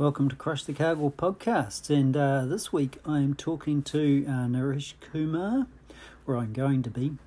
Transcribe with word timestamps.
Welcome 0.00 0.30
to 0.30 0.34
Crush 0.34 0.64
the 0.64 0.72
Cargill 0.72 1.10
podcast. 1.10 1.90
And 1.90 2.16
uh, 2.16 2.46
this 2.46 2.72
week 2.72 2.96
I'm 3.04 3.34
talking 3.34 3.82
to 3.82 4.24
uh, 4.26 4.30
Naresh 4.46 4.94
Kumar, 4.98 5.66
where 6.24 6.38
I'm 6.38 6.54
going 6.54 6.82
to 6.84 6.88
be. 6.88 7.18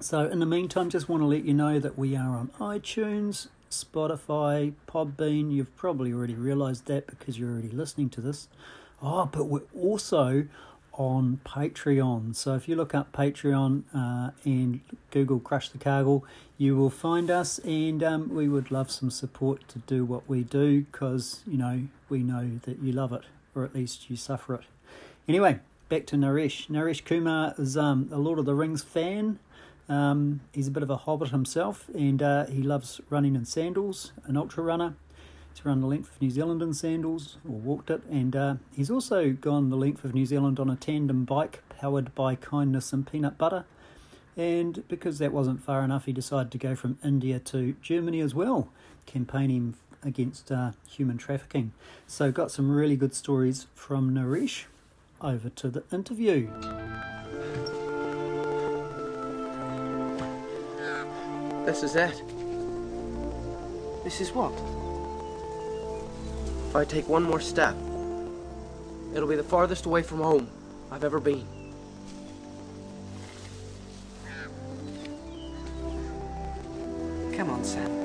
So, 0.00 0.26
in 0.26 0.40
the 0.40 0.46
meantime, 0.46 0.90
just 0.90 1.08
want 1.08 1.22
to 1.22 1.26
let 1.26 1.44
you 1.44 1.54
know 1.54 1.78
that 1.78 1.96
we 1.96 2.16
are 2.16 2.36
on 2.36 2.50
iTunes, 2.58 3.46
Spotify, 3.70 4.72
Podbean. 4.88 5.52
You've 5.52 5.76
probably 5.76 6.12
already 6.12 6.34
realized 6.34 6.86
that 6.86 7.06
because 7.06 7.38
you're 7.38 7.52
already 7.52 7.70
listening 7.70 8.10
to 8.10 8.20
this. 8.20 8.48
Oh, 9.00 9.26
but 9.26 9.44
we're 9.44 9.60
also 9.72 10.48
on 10.94 11.38
Patreon. 11.44 12.34
So 12.34 12.56
if 12.56 12.68
you 12.68 12.74
look 12.74 12.96
up 12.96 13.12
Patreon 13.12 13.84
uh, 13.94 14.32
and 14.44 14.80
Google 15.12 15.38
Crush 15.38 15.68
the 15.68 15.78
Cargill, 15.78 16.24
you 16.62 16.76
will 16.76 16.90
find 16.90 17.28
us, 17.28 17.58
and 17.64 18.04
um, 18.04 18.32
we 18.32 18.48
would 18.48 18.70
love 18.70 18.88
some 18.88 19.10
support 19.10 19.66
to 19.66 19.80
do 19.80 20.04
what 20.04 20.28
we 20.28 20.44
do 20.44 20.82
because 20.82 21.42
you 21.44 21.58
know 21.58 21.82
we 22.08 22.22
know 22.22 22.60
that 22.62 22.78
you 22.78 22.92
love 22.92 23.12
it, 23.12 23.24
or 23.52 23.64
at 23.64 23.74
least 23.74 24.08
you 24.08 24.14
suffer 24.14 24.54
it. 24.54 24.60
Anyway, 25.26 25.58
back 25.88 26.06
to 26.06 26.14
Naresh. 26.14 26.68
Naresh 26.68 27.04
Kumar 27.04 27.52
is 27.58 27.76
um, 27.76 28.08
a 28.12 28.18
Lord 28.18 28.38
of 28.38 28.44
the 28.44 28.54
Rings 28.54 28.84
fan. 28.84 29.40
Um, 29.88 30.40
he's 30.52 30.68
a 30.68 30.70
bit 30.70 30.84
of 30.84 30.90
a 30.90 30.98
hobbit 30.98 31.30
himself, 31.30 31.88
and 31.96 32.22
uh, 32.22 32.46
he 32.46 32.62
loves 32.62 33.00
running 33.10 33.34
in 33.34 33.44
sandals, 33.44 34.12
an 34.26 34.36
ultra 34.36 34.62
runner. 34.62 34.94
He's 35.52 35.64
run 35.64 35.80
the 35.80 35.88
length 35.88 36.14
of 36.14 36.22
New 36.22 36.30
Zealand 36.30 36.62
in 36.62 36.74
sandals, 36.74 37.38
or 37.44 37.56
walked 37.56 37.90
it, 37.90 38.04
and 38.08 38.36
uh, 38.36 38.54
he's 38.72 38.88
also 38.88 39.32
gone 39.32 39.70
the 39.70 39.76
length 39.76 40.04
of 40.04 40.14
New 40.14 40.26
Zealand 40.26 40.60
on 40.60 40.70
a 40.70 40.76
tandem 40.76 41.24
bike 41.24 41.64
powered 41.70 42.14
by 42.14 42.36
kindness 42.36 42.92
and 42.92 43.04
peanut 43.04 43.36
butter. 43.36 43.64
And 44.36 44.86
because 44.88 45.18
that 45.18 45.32
wasn't 45.32 45.62
far 45.62 45.82
enough, 45.82 46.06
he 46.06 46.12
decided 46.12 46.50
to 46.52 46.58
go 46.58 46.74
from 46.74 46.98
India 47.04 47.38
to 47.40 47.74
Germany 47.82 48.20
as 48.20 48.34
well, 48.34 48.68
campaigning 49.04 49.74
against 50.02 50.50
uh, 50.50 50.72
human 50.88 51.18
trafficking. 51.18 51.72
So, 52.06 52.32
got 52.32 52.50
some 52.50 52.70
really 52.70 52.96
good 52.96 53.14
stories 53.14 53.66
from 53.74 54.14
Naresh. 54.14 54.64
Over 55.20 55.50
to 55.50 55.68
the 55.68 55.84
interview. 55.92 56.50
This 61.64 61.84
is 61.84 61.94
it. 61.94 62.22
This 64.02 64.20
is 64.20 64.32
what? 64.32 64.52
If 66.68 66.74
I 66.74 66.84
take 66.84 67.08
one 67.08 67.22
more 67.22 67.38
step, 67.38 67.76
it'll 69.14 69.28
be 69.28 69.36
the 69.36 69.44
farthest 69.44 69.86
away 69.86 70.02
from 70.02 70.18
home 70.18 70.48
I've 70.90 71.04
ever 71.04 71.20
been. 71.20 71.46
Come. 77.62 78.02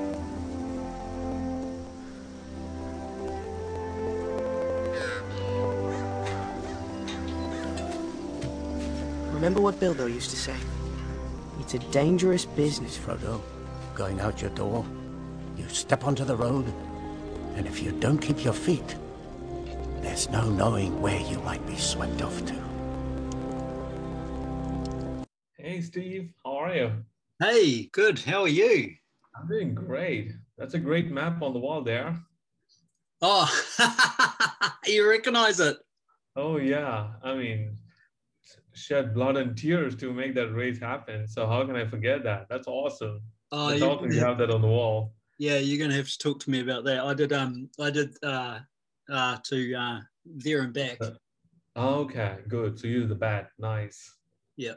Remember 9.32 9.60
what 9.60 9.80
Bilbo 9.80 10.06
used 10.06 10.30
to 10.30 10.36
say? 10.36 10.56
It's 11.60 11.74
a 11.74 11.78
dangerous 11.90 12.44
business, 12.44 12.96
Frodo. 12.98 13.40
Going 13.94 14.20
out 14.20 14.40
your 14.40 14.50
door, 14.50 14.84
you 15.56 15.68
step 15.68 16.04
onto 16.04 16.24
the 16.24 16.36
road, 16.36 16.66
and 17.56 17.66
if 17.66 17.82
you 17.82 17.92
don't 17.92 18.18
keep 18.18 18.44
your 18.44 18.52
feet, 18.52 18.96
there's 20.00 20.28
no 20.30 20.48
knowing 20.50 21.00
where 21.00 21.20
you 21.20 21.38
might 21.40 21.66
be 21.66 21.76
swept 21.76 22.22
off 22.22 22.44
to. 22.46 22.54
Hey, 25.56 25.80
Steve, 25.80 26.30
how 26.44 26.56
are 26.58 26.74
you? 26.74 26.92
Hey, 27.40 27.88
good. 27.92 28.20
How 28.20 28.42
are 28.42 28.48
you? 28.48 28.94
I'm 29.38 29.46
doing 29.48 29.74
great. 29.74 30.32
That's 30.56 30.74
a 30.74 30.78
great 30.78 31.10
map 31.10 31.42
on 31.42 31.52
the 31.52 31.58
wall 31.58 31.82
there. 31.82 32.18
Oh, 33.20 33.48
you 34.86 35.08
recognize 35.08 35.60
it? 35.60 35.76
Oh, 36.36 36.56
yeah. 36.58 37.08
I 37.22 37.34
mean, 37.34 37.76
shed 38.74 39.14
blood 39.14 39.36
and 39.36 39.56
tears 39.56 39.96
to 39.96 40.12
make 40.12 40.34
that 40.34 40.52
race 40.54 40.78
happen. 40.78 41.26
So, 41.26 41.46
how 41.46 41.64
can 41.66 41.76
I 41.76 41.86
forget 41.86 42.22
that? 42.24 42.46
That's 42.48 42.68
awesome. 42.68 43.20
Oh, 43.50 43.68
It's 43.70 43.80
you- 43.80 43.86
awesome 43.88 44.12
you 44.12 44.20
have 44.20 44.38
that 44.38 44.50
on 44.50 44.62
the 44.62 44.68
wall. 44.68 45.14
Yeah, 45.38 45.58
you're 45.58 45.78
gonna 45.78 45.96
have 45.96 46.08
to 46.08 46.18
talk 46.18 46.40
to 46.40 46.50
me 46.50 46.60
about 46.60 46.84
that. 46.84 46.98
I 47.04 47.14
did 47.14 47.32
um 47.32 47.70
I 47.80 47.90
did 47.90 48.16
uh 48.24 48.58
uh 49.08 49.36
to 49.44 49.74
uh 49.74 50.00
there 50.26 50.62
and 50.62 50.72
back. 50.74 50.98
Okay, 51.76 52.38
good. 52.48 52.78
So, 52.78 52.88
you're 52.88 53.06
the 53.06 53.14
bat. 53.14 53.50
Nice. 53.58 54.16
Yeah. 54.56 54.74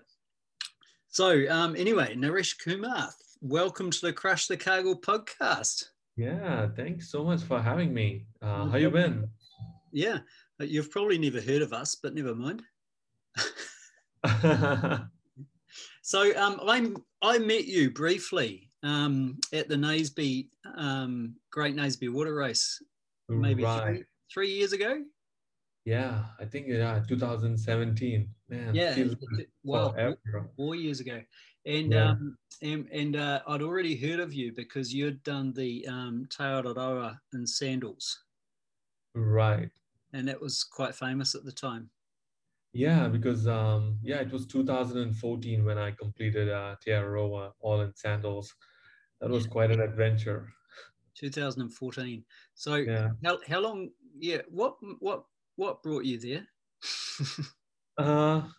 So 1.10 1.48
um 1.50 1.76
anyway, 1.76 2.16
Naresh 2.16 2.58
Kumar, 2.64 3.10
welcome 3.41 3.90
to 3.91 4.02
the 4.02 4.13
Crush 4.13 4.47
the 4.47 4.57
Cargill 4.57 5.00
podcast. 5.00 5.85
Yeah, 6.16 6.68
thanks 6.75 7.09
so 7.12 7.24
much 7.24 7.41
for 7.41 7.62
having 7.62 7.94
me. 7.94 8.25
Uh, 8.41 8.68
how 8.68 8.78
you 8.78 8.90
been? 8.91 9.28
Yeah. 9.91 10.19
uh, 10.59 10.66
You've 10.66 10.91
probably 10.91 11.18
never 11.18 11.41
heard 11.41 11.62
of 11.62 11.74
us, 11.74 11.96
but 11.96 12.13
never 12.13 12.35
mind. 12.35 12.62
So 16.03 16.35
um 16.35 16.59
I 16.68 16.91
I 17.22 17.38
met 17.38 17.66
you 17.66 17.91
briefly 17.91 18.72
um 18.84 19.38
at 19.53 19.69
the 19.69 19.75
Naseby 19.75 20.47
um 20.75 21.35
Great 21.52 21.75
Naseby 21.75 22.12
Water 22.12 22.34
Race 22.34 22.81
maybe 23.29 23.63
right. 23.63 23.84
three, 23.84 24.03
three 24.34 24.50
years 24.52 24.73
ago. 24.73 25.03
Yeah, 25.85 26.23
I 26.40 26.46
think 26.46 26.68
yeah, 26.68 27.02
2017. 27.08 28.28
Man, 28.50 28.75
Yeah, 28.75 28.94
feels 28.96 29.13
it- 29.40 29.50
well, 29.63 29.94
forever. 29.94 30.18
four 30.58 30.75
years 30.75 31.00
ago, 31.00 31.22
and 31.66 31.94
Yeah. 31.94 32.12
um, 32.12 32.38
and, 32.62 32.90
and 32.92 33.16
uh, 33.16 33.42
I'd 33.48 33.62
already 33.62 33.96
heard 33.96 34.20
of 34.20 34.34
you 34.34 34.54
because 34.54 34.94
you'd 34.94 35.24
done 35.24 35.54
the 35.54 35.88
um, 35.88 36.28
Te 36.30 36.44
Araroa 36.44 37.20
in 37.34 37.48
sandals, 37.48 38.26
Right. 39.14 39.72
and 40.14 40.28
that 40.28 40.40
was 40.40 40.64
quite 40.64 40.96
famous 40.96 41.36
at 41.36 41.44
the 41.44 41.52
time. 41.52 41.92
Yeah, 42.74 43.08
because 43.10 43.48
um, 43.48 44.00
yeah, 44.02 44.22
it 44.22 44.32
was 44.32 44.46
2014 44.48 45.66
when 45.66 45.78
I 45.78 45.92
completed 45.92 46.50
uh, 46.50 46.76
Te 46.82 46.92
Araroa 46.92 47.54
all 47.60 47.82
in 47.82 47.94
sandals. 47.96 48.56
That 49.20 49.30
was 49.30 49.46
quite 49.48 49.72
an 49.72 49.82
adventure. 49.82 50.54
2014. 51.16 52.26
So 52.54 52.86
Yeah. 52.86 53.10
how, 53.24 53.40
how 53.48 53.60
long? 53.60 53.92
Yeah, 54.18 54.42
what 54.50 54.78
what 55.00 55.26
what 55.56 55.84
brought 55.84 56.06
you 56.06 56.18
there? 56.20 56.48
Uh, 57.98 58.50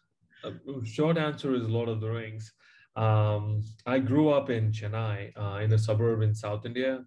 uh, 0.45 0.53
short 0.85 1.17
answer 1.19 1.55
is 1.55 1.69
Lord 1.69 1.89
of 1.89 2.01
the 2.01 2.11
Rings. 2.11 2.53
Um, 2.97 3.63
I 3.87 3.99
grew 3.99 4.31
up 4.31 4.51
in 4.51 4.71
Chennai, 4.73 5.33
uh, 5.37 5.59
in 5.61 5.73
a 5.73 5.79
suburb 5.79 6.23
in 6.23 6.35
South 6.35 6.67
India, 6.67 7.05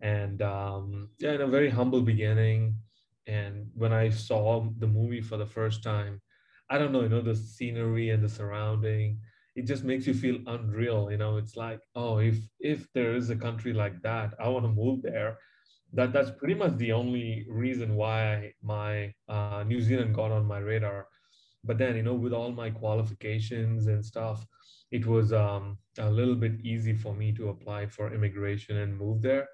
and 0.00 0.42
um, 0.42 1.10
yeah, 1.18 1.32
in 1.32 1.40
a 1.42 1.46
very 1.46 1.70
humble 1.70 2.02
beginning. 2.02 2.76
And 3.26 3.68
when 3.74 3.92
I 3.92 4.08
saw 4.10 4.68
the 4.78 4.86
movie 4.86 5.20
for 5.20 5.36
the 5.36 5.46
first 5.46 5.82
time, 5.82 6.20
I 6.70 6.78
don't 6.78 6.92
know, 6.92 7.02
you 7.02 7.08
know, 7.08 7.20
the 7.20 7.36
scenery 7.36 8.10
and 8.10 8.22
the 8.24 8.28
surrounding, 8.28 9.20
it 9.54 9.66
just 9.66 9.84
makes 9.84 10.06
you 10.06 10.14
feel 10.14 10.38
unreal. 10.46 11.10
You 11.10 11.18
know, 11.18 11.36
it's 11.36 11.56
like, 11.56 11.80
oh, 11.94 12.18
if 12.18 12.36
if 12.60 12.90
there 12.94 13.14
is 13.14 13.30
a 13.30 13.36
country 13.36 13.72
like 13.72 14.00
that, 14.02 14.34
I 14.40 14.48
want 14.48 14.64
to 14.64 14.72
move 14.72 15.02
there. 15.02 15.38
That 15.92 16.12
that's 16.12 16.30
pretty 16.30 16.54
much 16.54 16.76
the 16.76 16.92
only 16.92 17.46
reason 17.48 17.94
why 17.96 18.52
my 18.62 19.14
uh, 19.28 19.64
New 19.66 19.80
Zealand 19.80 20.14
got 20.14 20.32
on 20.32 20.46
my 20.46 20.58
radar 20.58 21.06
but 21.64 21.78
then 21.78 21.96
you 21.96 22.02
know 22.02 22.14
with 22.14 22.32
all 22.32 22.52
my 22.52 22.70
qualifications 22.70 23.86
and 23.86 24.04
stuff 24.04 24.46
it 24.90 25.06
was 25.06 25.32
um, 25.32 25.78
a 25.98 26.10
little 26.10 26.34
bit 26.34 26.60
easy 26.62 26.94
for 26.94 27.14
me 27.14 27.32
to 27.32 27.48
apply 27.50 27.86
for 27.86 28.12
immigration 28.12 28.78
and 28.78 28.96
move 28.96 29.22
there 29.22 29.48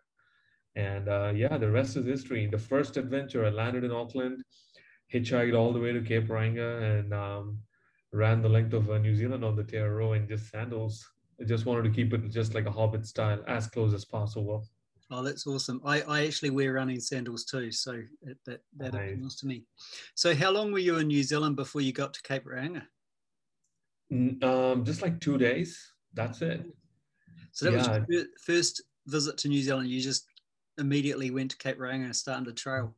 and 0.77 1.09
uh, 1.09 1.33
yeah 1.35 1.57
the 1.59 1.71
rest 1.71 1.97
is 1.97 2.07
history 2.07 2.47
the 2.47 2.59
first 2.59 2.97
adventure 2.97 3.45
i 3.47 3.51
landed 3.51 3.85
in 3.85 3.93
auckland 3.93 4.43
hitchhiked 5.13 5.57
all 5.57 5.73
the 5.73 5.81
way 5.81 5.93
to 5.93 6.03
cape 6.03 6.29
reinga 6.29 6.99
and 6.99 7.15
um, 7.15 7.59
ran 8.13 8.43
the 8.43 8.49
length 8.49 8.73
of 8.73 8.91
uh, 8.91 8.99
new 8.99 9.15
zealand 9.15 9.45
on 9.45 9.57
the 9.57 9.65
Te 9.65 9.77
Araroa 9.77 10.17
in 10.17 10.29
just 10.29 10.51
sandals 10.51 11.09
i 11.41 11.45
just 11.45 11.67
wanted 11.67 11.85
to 11.85 11.91
keep 11.91 12.13
it 12.13 12.29
just 12.31 12.55
like 12.55 12.67
a 12.67 12.71
hobbit 12.71 13.07
style 13.07 13.43
as 13.47 13.67
close 13.67 13.95
as 13.95 14.05
possible 14.05 14.67
Oh, 15.11 15.23
that's 15.23 15.47
awesome. 15.47 15.83
I, 15.85 16.01
I 16.03 16.27
actually 16.27 16.51
wear 16.51 16.73
running 16.73 16.99
sandals 16.99 17.45
too, 17.45 17.71
so 17.71 18.03
it, 18.23 18.39
that 18.47 18.63
that 18.79 18.95
Nice. 18.95 19.13
appeals 19.13 19.37
to 19.37 19.47
me. 19.47 19.65
So 20.15 20.35
how 20.35 20.51
long 20.51 20.73
were 20.73 20.79
you 20.79 20.97
in 20.97 21.09
New 21.09 21.23
Zealand 21.23 21.57
before 21.57 21.83
you 21.83 21.93
got 21.93 22.15
to 22.15 22.23
Cape 22.23 22.47
Reinga? 22.47 22.87
Um, 24.15 24.85
just 24.85 25.03
like 25.03 25.21
two 25.21 25.39
days 25.39 25.93
that's 26.13 26.41
it 26.41 26.65
So 27.53 27.67
that 27.67 27.73
was 27.75 27.89
your 28.09 28.25
first 28.41 28.83
visit 29.07 29.39
to 29.39 29.49
New 29.49 29.63
Zealand. 29.63 29.89
You 29.91 30.01
just 30.01 30.27
immediately 30.79 31.31
went 31.31 31.51
to 31.53 31.57
Cape 31.57 31.79
Reinga 31.79 32.05
and 32.07 32.17
started 32.17 32.47
the 32.47 32.53
trail. 32.53 32.97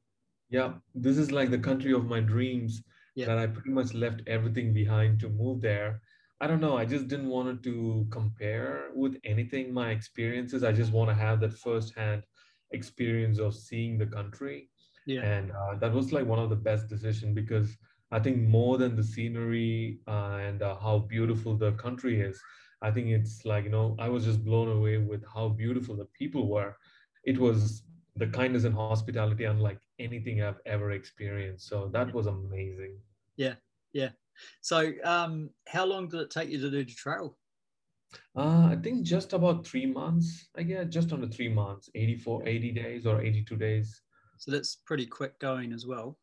Yeah, 0.48 0.78
this 0.94 1.18
is 1.18 1.32
like 1.32 1.50
the 1.50 1.58
country 1.58 1.92
of 1.92 2.06
my 2.06 2.20
dreams 2.20 2.82
Yeah. 3.14 3.26
that 3.26 3.38
I 3.38 3.46
pretty 3.48 3.70
much 3.70 3.94
left 3.94 4.22
everything 4.26 4.72
behind 4.72 5.18
to 5.20 5.28
move 5.28 5.60
there. 5.60 6.00
I 6.40 6.46
don't 6.46 6.60
know, 6.60 6.76
I 6.76 6.84
just 6.84 7.08
didn't 7.08 7.28
want 7.28 7.62
to 7.64 8.06
compare 8.10 8.90
with 8.94 9.18
anything, 9.24 9.72
my 9.72 9.90
experiences. 9.90 10.62
I 10.62 10.72
just 10.72 10.92
want 10.92 11.08
to 11.10 11.14
have 11.14 11.40
that 11.40 11.52
firsthand 11.54 12.24
experience 12.72 13.38
of 13.38 13.54
seeing 13.54 13.98
the 13.98 14.06
country. 14.06 14.70
Yeah. 15.06 15.22
And 15.22 15.50
uh, 15.50 15.76
that 15.80 15.92
was 15.92 16.12
like 16.12 16.26
one 16.26 16.38
of 16.38 16.50
the 16.50 16.56
best 16.56 16.88
decisions 16.88 17.34
because 17.34 17.76
I 18.12 18.20
think 18.20 18.38
more 18.38 18.78
than 18.78 18.94
the 18.94 19.02
scenery 19.02 20.00
uh, 20.06 20.38
and 20.40 20.62
uh, 20.62 20.76
how 20.76 20.98
beautiful 21.00 21.56
the 21.56 21.72
country 21.72 22.20
is, 22.20 22.40
I 22.82 22.90
think 22.90 23.08
it's 23.08 23.44
like, 23.44 23.64
you 23.64 23.70
know, 23.70 23.96
I 23.98 24.08
was 24.08 24.24
just 24.24 24.44
blown 24.44 24.68
away 24.68 24.98
with 24.98 25.24
how 25.32 25.48
beautiful 25.48 25.96
the 25.96 26.04
people 26.06 26.48
were. 26.48 26.76
It 27.24 27.38
was 27.38 27.82
the 28.16 28.26
kindness 28.28 28.64
and 28.64 28.74
hospitality 28.74 29.44
unlike 29.44 29.80
anything 29.98 30.42
I've 30.42 30.60
ever 30.66 30.92
experienced. 30.92 31.68
So 31.68 31.88
that 31.92 32.14
was 32.14 32.26
amazing. 32.26 32.98
Yeah, 33.36 33.54
yeah. 33.92 34.10
So 34.60 34.92
um, 35.04 35.50
how 35.68 35.84
long 35.84 36.08
did 36.08 36.20
it 36.20 36.30
take 36.30 36.48
you 36.48 36.60
to 36.60 36.70
do 36.70 36.84
the 36.84 36.92
trail? 36.92 37.36
Uh, 38.36 38.68
I 38.70 38.78
think 38.82 39.02
just 39.02 39.32
about 39.32 39.66
three 39.66 39.86
months. 39.86 40.48
I 40.56 40.62
guess 40.62 40.86
just 40.88 41.12
under 41.12 41.26
three 41.26 41.48
months, 41.48 41.90
84, 41.94 42.46
80 42.46 42.72
days 42.72 43.06
or 43.06 43.20
82 43.20 43.56
days. 43.56 44.02
So 44.38 44.50
that's 44.50 44.76
pretty 44.86 45.06
quick 45.06 45.38
going 45.40 45.72
as 45.72 45.86
well. 45.86 46.18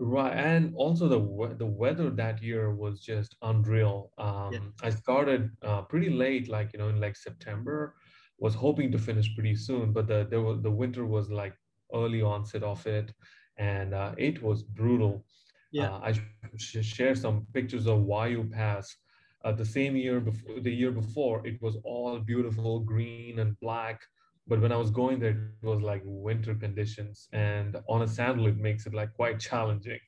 Right, 0.00 0.36
and 0.36 0.74
also 0.74 1.06
the 1.06 1.54
the 1.56 1.66
weather 1.66 2.10
that 2.10 2.42
year 2.42 2.74
was 2.74 3.00
just 3.00 3.36
unreal. 3.42 4.12
Um, 4.18 4.52
Yeah. 4.52 4.60
I 4.82 4.90
started 4.90 5.50
uh, 5.62 5.82
pretty 5.82 6.10
late, 6.10 6.48
like 6.48 6.72
you 6.72 6.78
know, 6.80 6.88
in 6.88 7.00
like 7.00 7.16
September. 7.16 7.94
Was 8.38 8.56
hoping 8.56 8.90
to 8.92 8.98
finish 8.98 9.32
pretty 9.36 9.54
soon, 9.54 9.92
but 9.92 10.08
the 10.08 10.26
there 10.28 10.42
was 10.42 10.60
the 10.62 10.70
winter 10.72 11.06
was 11.06 11.30
like 11.30 11.56
early 11.94 12.20
onset 12.22 12.64
of 12.64 12.84
it, 12.88 13.14
and 13.56 13.94
uh, 13.94 14.14
it 14.18 14.42
was 14.42 14.64
brutal. 14.64 15.24
Yeah. 15.70 15.90
Uh, 15.90 16.00
I 16.02 16.12
should 16.56 16.84
share 16.84 17.14
some 17.14 17.46
pictures 17.52 17.86
of 17.86 18.00
Waiau 18.00 18.50
Pass. 18.50 18.96
Uh, 19.44 19.52
the 19.52 19.64
same 19.64 19.94
year 19.96 20.20
before, 20.20 20.60
the 20.60 20.72
year 20.74 20.90
before, 20.90 21.46
it 21.46 21.60
was 21.62 21.76
all 21.84 22.18
beautiful 22.18 22.80
green 22.80 23.38
and 23.38 23.58
black. 23.60 24.02
But 24.46 24.60
when 24.60 24.72
I 24.72 24.76
was 24.76 24.90
going 24.90 25.20
there, 25.20 25.52
it 25.62 25.66
was 25.66 25.80
like 25.80 26.02
winter 26.04 26.54
conditions, 26.54 27.28
and 27.32 27.76
on 27.88 28.02
a 28.02 28.08
sandal, 28.08 28.46
it 28.46 28.58
makes 28.58 28.86
it 28.86 28.94
like 28.94 29.12
quite 29.14 29.40
challenging. 29.40 30.00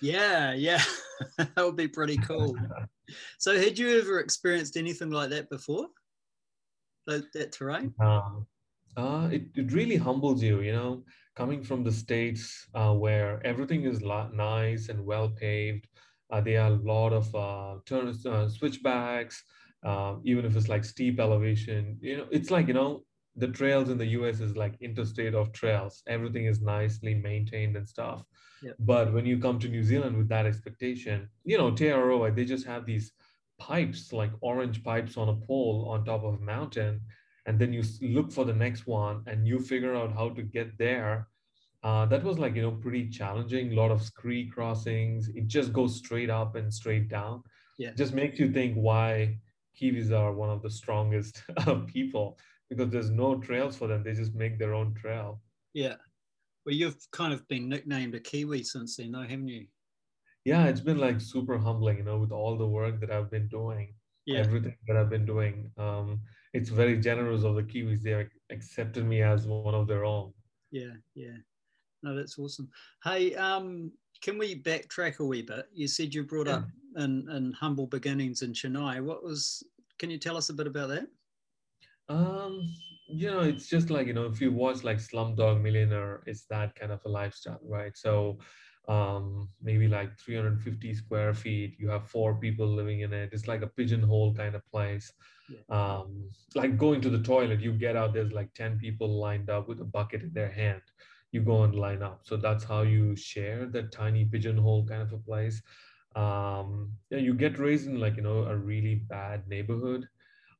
Yeah, 0.00 0.52
yeah. 0.52 0.82
that 1.38 1.56
would 1.56 1.76
be 1.76 1.88
pretty 1.88 2.18
cool. 2.18 2.56
So 3.38 3.58
had 3.58 3.78
you 3.78 4.00
ever 4.00 4.18
experienced 4.18 4.78
anything 4.78 5.10
like 5.10 5.28
that 5.28 5.50
before? 5.50 5.88
That, 7.06 7.30
that 7.34 7.52
terrain? 7.52 7.94
Um, 8.00 8.46
uh, 8.96 9.28
it, 9.30 9.48
it 9.54 9.72
really 9.72 9.96
humbles 9.96 10.42
you, 10.42 10.60
you 10.60 10.72
know, 10.72 11.04
coming 11.34 11.62
from 11.62 11.84
the 11.84 11.92
States 11.92 12.66
uh, 12.74 12.94
where 12.94 13.44
everything 13.44 13.84
is 13.84 14.02
la- 14.02 14.28
nice 14.28 14.88
and 14.88 15.04
well 15.04 15.28
paved. 15.28 15.86
Uh, 16.30 16.40
there 16.40 16.62
are 16.62 16.68
a 16.68 16.76
lot 16.76 17.12
of 17.12 17.34
uh, 17.34 17.80
turn, 17.84 18.08
uh, 18.26 18.48
switchbacks, 18.48 19.44
uh, 19.84 20.16
even 20.24 20.44
if 20.44 20.56
it's 20.56 20.68
like 20.68 20.84
steep 20.84 21.20
elevation. 21.20 21.98
You 22.00 22.16
know, 22.18 22.26
it's 22.30 22.50
like, 22.50 22.68
you 22.68 22.74
know, 22.74 23.04
the 23.36 23.48
trails 23.48 23.88
in 23.90 23.98
the 23.98 24.06
US 24.06 24.40
is 24.40 24.56
like 24.56 24.76
interstate 24.80 25.34
of 25.34 25.52
trails. 25.52 26.02
Everything 26.06 26.46
is 26.46 26.60
nicely 26.60 27.14
maintained 27.14 27.76
and 27.76 27.88
stuff. 27.88 28.24
But 28.78 29.12
when 29.12 29.26
you 29.26 29.38
come 29.38 29.58
to 29.60 29.68
New 29.68 29.82
Zealand 29.82 30.16
with 30.16 30.28
that 30.28 30.46
expectation, 30.46 31.28
you 31.44 31.58
know, 31.58 31.70
Aotearoa, 31.70 32.34
they 32.34 32.44
just 32.44 32.66
have 32.66 32.86
these 32.86 33.12
pipes, 33.58 34.12
like 34.12 34.32
orange 34.40 34.82
pipes 34.82 35.16
on 35.16 35.28
a 35.28 35.36
pole 35.46 35.88
on 35.90 36.04
top 36.04 36.24
of 36.24 36.34
a 36.34 36.38
mountain 36.44 37.00
and 37.46 37.58
then 37.58 37.72
you 37.72 37.82
look 38.00 38.32
for 38.32 38.44
the 38.44 38.52
next 38.52 38.86
one 38.86 39.22
and 39.26 39.46
you 39.46 39.58
figure 39.58 39.94
out 39.94 40.12
how 40.12 40.28
to 40.30 40.42
get 40.42 40.76
there 40.78 41.28
uh, 41.82 42.06
that 42.06 42.22
was 42.24 42.38
like 42.38 42.54
you 42.54 42.62
know 42.62 42.72
pretty 42.72 43.08
challenging 43.08 43.72
a 43.72 43.74
lot 43.76 43.90
of 43.90 44.02
scree 44.02 44.48
crossings 44.48 45.28
it 45.34 45.46
just 45.46 45.72
goes 45.72 45.96
straight 45.96 46.30
up 46.30 46.56
and 46.56 46.72
straight 46.72 47.08
down 47.08 47.42
Yeah. 47.78 47.92
just 47.96 48.14
makes 48.14 48.38
you 48.38 48.50
think 48.50 48.74
why 48.74 49.38
kiwis 49.78 50.10
are 50.12 50.32
one 50.32 50.50
of 50.50 50.62
the 50.62 50.70
strongest 50.70 51.42
people 51.86 52.38
because 52.70 52.90
there's 52.90 53.10
no 53.10 53.36
trails 53.40 53.76
for 53.76 53.88
them 53.88 54.02
they 54.02 54.12
just 54.12 54.34
make 54.34 54.58
their 54.58 54.74
own 54.74 54.94
trail 54.94 55.40
Yeah. 55.74 55.96
Well, 56.64 56.74
you've 56.74 56.96
kind 57.12 57.32
of 57.34 57.46
been 57.48 57.68
nicknamed 57.68 58.14
a 58.14 58.20
Kiwi 58.20 58.62
since 58.62 58.96
then, 58.96 59.12
though, 59.12 59.22
haven't 59.22 59.48
you? 59.48 59.66
yeah 60.46 60.66
it's 60.66 60.80
been 60.80 60.98
like 60.98 61.20
super 61.20 61.56
humbling 61.56 61.96
you 61.98 62.04
know 62.04 62.18
with 62.18 62.30
all 62.30 62.58
the 62.58 62.66
work 62.66 63.00
that 63.00 63.10
i've 63.10 63.30
been 63.30 63.48
doing 63.48 63.94
Yeah. 64.26 64.40
everything 64.40 64.76
that 64.86 64.96
I've 64.96 65.10
been 65.10 65.26
doing. 65.26 65.70
Um, 65.76 66.20
it's 66.54 66.70
very 66.70 66.96
generous 67.08 67.42
of 67.44 67.56
the 67.56 67.62
Kiwis. 67.72 68.00
They 68.02 68.14
ac- 68.14 68.40
accepted 68.56 69.04
me 69.04 69.18
as 69.22 69.46
one 69.46 69.74
of 69.74 69.86
their 69.86 70.04
own. 70.06 70.32
Yeah, 70.70 70.94
yeah. 71.14 71.36
No, 72.02 72.10
that's 72.16 72.38
awesome. 72.38 72.68
Hey, 73.02 73.34
um, 73.34 73.92
can 74.24 74.38
we 74.38 74.62
backtrack 74.62 75.18
a 75.18 75.24
wee 75.30 75.42
bit? 75.42 75.66
You 75.74 75.86
said 75.88 76.14
you 76.14 76.22
brought 76.24 76.46
Yeah. 76.46 76.58
up 76.60 76.68
in, 77.04 77.28
in 77.36 77.52
humble 77.52 77.86
beginnings 77.86 78.40
in 78.40 78.52
Chennai. 78.54 78.94
What 79.04 79.22
was? 79.22 79.62
Can 79.98 80.08
you 80.10 80.18
tell 80.18 80.38
us 80.38 80.48
a 80.48 80.54
bit 80.54 80.66
about 80.72 80.88
that? 80.94 81.06
Um, 82.08 82.74
you 83.08 83.30
know, 83.30 83.40
it's 83.40 83.68
just 83.68 83.90
like, 83.90 84.06
you 84.06 84.12
know, 84.12 84.26
if 84.26 84.40
you 84.40 84.52
watch 84.52 84.84
like 84.84 84.98
Slumdog 84.98 85.60
Millionaire, 85.62 86.22
it's 86.26 86.44
that 86.46 86.74
kind 86.74 86.92
of 86.92 87.00
a 87.04 87.08
lifestyle, 87.08 87.60
right? 87.64 87.96
So 87.96 88.38
um 88.86 89.48
maybe 89.62 89.88
like 89.88 90.10
350 90.18 90.92
square 90.92 91.32
feet 91.32 91.74
you 91.78 91.88
have 91.88 92.06
four 92.06 92.34
people 92.38 92.66
living 92.66 93.00
in 93.00 93.14
it 93.14 93.30
it's 93.32 93.48
like 93.48 93.62
a 93.62 93.66
pigeonhole 93.66 94.34
kind 94.34 94.54
of 94.54 94.62
place. 94.70 95.10
Um 95.70 96.28
like 96.54 96.76
going 96.76 97.00
to 97.00 97.08
the 97.08 97.22
toilet 97.22 97.60
you 97.60 97.72
get 97.72 97.96
out 97.96 98.12
there's 98.12 98.32
like 98.32 98.52
10 98.54 98.78
people 98.78 99.08
lined 99.20 99.48
up 99.48 99.68
with 99.68 99.80
a 99.80 99.84
bucket 99.84 100.22
in 100.22 100.34
their 100.34 100.50
hand. 100.50 100.82
You 101.32 101.40
go 101.42 101.62
and 101.64 101.74
line 101.74 102.02
up. 102.02 102.20
So 102.24 102.36
that's 102.36 102.64
how 102.64 102.82
you 102.82 103.16
share 103.16 103.66
that 103.68 103.90
tiny 103.90 104.26
pigeonhole 104.26 104.86
kind 104.86 105.00
of 105.02 105.12
a 105.14 105.18
place. 105.18 105.62
Um 106.14 106.92
yeah 107.10 107.18
you 107.18 107.34
get 107.34 107.58
raised 107.58 107.86
in 107.88 107.98
like 108.00 108.16
you 108.16 108.22
know 108.22 108.44
a 108.44 108.54
really 108.56 108.96
bad 108.96 109.48
neighborhood 109.48 110.08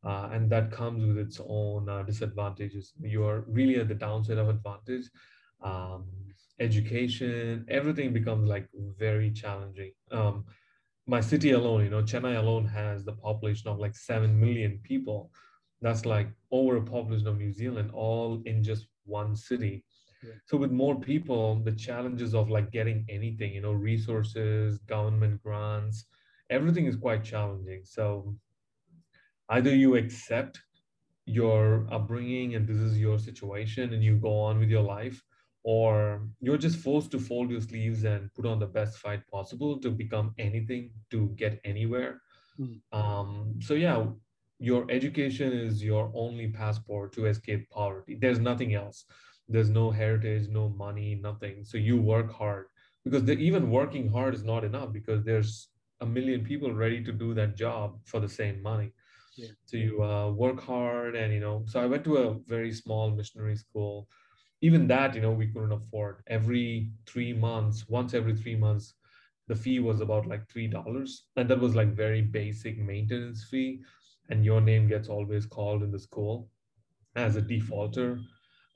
uh, 0.05 0.29
and 0.33 0.51
that 0.51 0.71
comes 0.71 1.05
with 1.07 1.19
its 1.19 1.41
own 1.47 1.89
uh, 1.89 2.03
disadvantages. 2.03 2.93
You're 3.01 3.45
really 3.49 3.77
at 3.77 3.89
the 3.89 3.95
downside 3.95 4.39
of 4.39 4.49
advantage 4.49 5.07
um, 5.63 6.05
education 6.61 7.65
everything 7.69 8.13
becomes 8.13 8.49
like 8.49 8.69
very 8.99 9.31
challenging. 9.31 9.93
Um, 10.13 10.45
my 11.07 11.21
city 11.21 11.51
alone 11.51 11.85
you 11.85 11.91
know 11.91 12.03
chennai 12.03 12.39
alone 12.39 12.67
has 12.67 13.05
the 13.05 13.13
population 13.13 13.69
of 13.69 13.79
like 13.79 13.97
7 13.97 14.39
million 14.39 14.79
people. 14.83 15.31
That's 15.83 16.07
like 16.07 16.29
over 16.51 16.77
a 16.77 16.83
population 16.83 17.27
of 17.27 17.39
new 17.39 17.53
zealand 17.53 17.91
all 17.93 18.43
in 18.47 18.63
just 18.63 18.87
one 19.05 19.35
city. 19.37 19.85
Yeah. 20.23 20.33
so 20.47 20.57
with 20.57 20.71
more 20.71 20.99
people 20.99 21.57
the 21.65 21.73
challenges 21.73 22.35
of 22.35 22.49
like 22.49 22.71
getting 22.71 23.05
anything 23.11 23.53
you 23.53 23.61
know 23.61 23.73
resources 23.73 24.79
government 24.79 25.43
grants 25.43 26.07
everything 26.51 26.87
is 26.87 26.97
quite 26.97 27.25
challenging. 27.25 27.83
So 27.85 28.37
either 29.51 29.75
you 29.75 29.97
accept 29.97 30.61
your 31.27 31.87
upbringing 31.91 32.55
and 32.55 32.67
this 32.69 32.77
is 32.77 32.99
your 32.99 33.19
situation 33.19 33.93
and 33.95 34.03
you 34.03 34.17
go 34.17 34.39
on 34.39 34.59
with 34.59 34.69
your 34.69 34.83
life 34.83 35.23
or 35.63 36.27
you're 36.41 36.59
just 36.59 36.79
forced 36.79 37.11
to 37.11 37.19
fold 37.19 37.51
your 37.51 37.61
sleeves 37.61 38.05
and 38.05 38.33
put 38.35 38.45
on 38.45 38.59
the 38.59 38.67
best 38.67 38.99
fight 38.99 39.27
possible 39.29 39.79
to 39.81 39.91
become 39.91 40.35
anything 40.39 40.91
to 41.11 41.29
get 41.37 41.59
anywhere. 41.65 42.21
Mm. 42.61 42.81
um, 42.93 43.55
so 43.61 43.75
yeah 43.75 44.05
your 44.61 44.87
education 44.89 45.53
is 45.53 45.83
your 45.83 46.13
only 46.15 46.49
passport 46.49 47.13
to 47.13 47.27
escape 47.27 47.69
poverty. 47.71 48.17
There's 48.21 48.39
nothing 48.39 48.75
else. 48.75 49.05
There's 49.49 49.69
no 49.69 49.91
heritage 49.91 50.49
no 50.49 50.69
money 50.69 51.19
nothing. 51.21 51.65
So 51.65 51.77
you 51.77 52.01
work 52.01 52.33
hard 52.33 52.67
because 53.05 53.29
even 53.29 53.71
working 53.71 54.09
hard 54.09 54.35
is 54.35 54.45
not 54.45 54.65
enough 54.65 54.93
because 54.93 55.25
there's 55.25 55.69
a 56.01 56.07
million 56.07 56.45
people 56.45 56.73
ready 56.73 57.03
to 57.03 57.13
do 57.13 57.35
that 57.35 57.57
job 57.57 57.99
for 58.05 58.21
the 58.21 58.29
same 58.29 58.63
money 58.63 58.93
so 59.65 59.77
you 59.77 60.03
uh, 60.03 60.31
work 60.31 60.61
hard 60.63 61.15
and 61.17 61.33
you 61.33 61.41
know 61.41 61.63
so 61.67 61.81
i 61.81 61.87
went 61.87 62.05
to 62.05 62.17
a 62.17 62.35
very 62.47 62.73
small 62.73 63.11
missionary 63.11 63.57
school. 63.57 64.09
Even 64.61 64.87
that 64.89 65.15
you 65.15 65.21
know 65.21 65.33
we 65.33 65.47
couldn't 65.49 65.73
afford. 65.73 66.23
Every 66.27 66.91
three 67.07 67.33
months 67.33 67.89
once 67.89 68.15
every 68.15 68.35
three 68.37 68.57
months 68.57 68.95
the 69.49 69.55
fee 69.55 69.79
was 69.81 70.01
about 70.01 70.27
like 70.27 70.49
three 70.49 70.67
dollars. 70.69 71.27
And 71.37 71.49
that 71.51 71.61
was 71.61 71.75
like 71.75 71.95
very 71.95 72.23
basic 72.23 72.79
maintenance 72.79 73.45
fee. 73.45 73.81
And 74.31 74.45
your 74.45 74.61
name 74.61 74.89
gets 74.89 75.09
always 75.09 75.47
called 75.47 75.83
in 75.83 75.91
the 75.93 75.99
school 75.99 76.49
as 77.17 77.37
a 77.37 77.43
defaulter. 77.43 78.21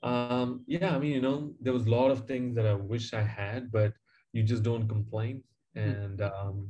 Um 0.03 0.63
yeah 0.67 0.87
i 0.89 0.91
mean 0.93 1.11
you 1.11 1.21
know 1.21 1.53
there 1.61 1.73
was 1.73 1.85
a 1.85 1.89
lot 1.89 2.11
of 2.11 2.25
things 2.27 2.55
that 2.55 2.65
i 2.65 2.73
wish 2.73 3.13
i 3.13 3.21
had 3.21 3.71
but 3.71 3.93
you 4.33 4.43
just 4.43 4.63
don't 4.63 4.87
complain. 4.87 5.43
And 5.75 6.21
um 6.21 6.69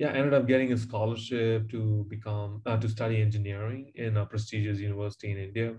yeah 0.00 0.08
I 0.08 0.16
ended 0.18 0.34
up 0.34 0.48
getting 0.48 0.72
a 0.72 0.78
scholarship 0.78 1.70
to 1.70 2.06
become 2.10 2.62
uh, 2.66 2.78
to 2.78 2.88
study 2.88 3.22
engineering 3.22 3.92
in 3.96 4.16
a 4.18 4.26
prestigious 4.26 4.80
university 4.80 5.32
in 5.32 5.38
india. 5.38 5.76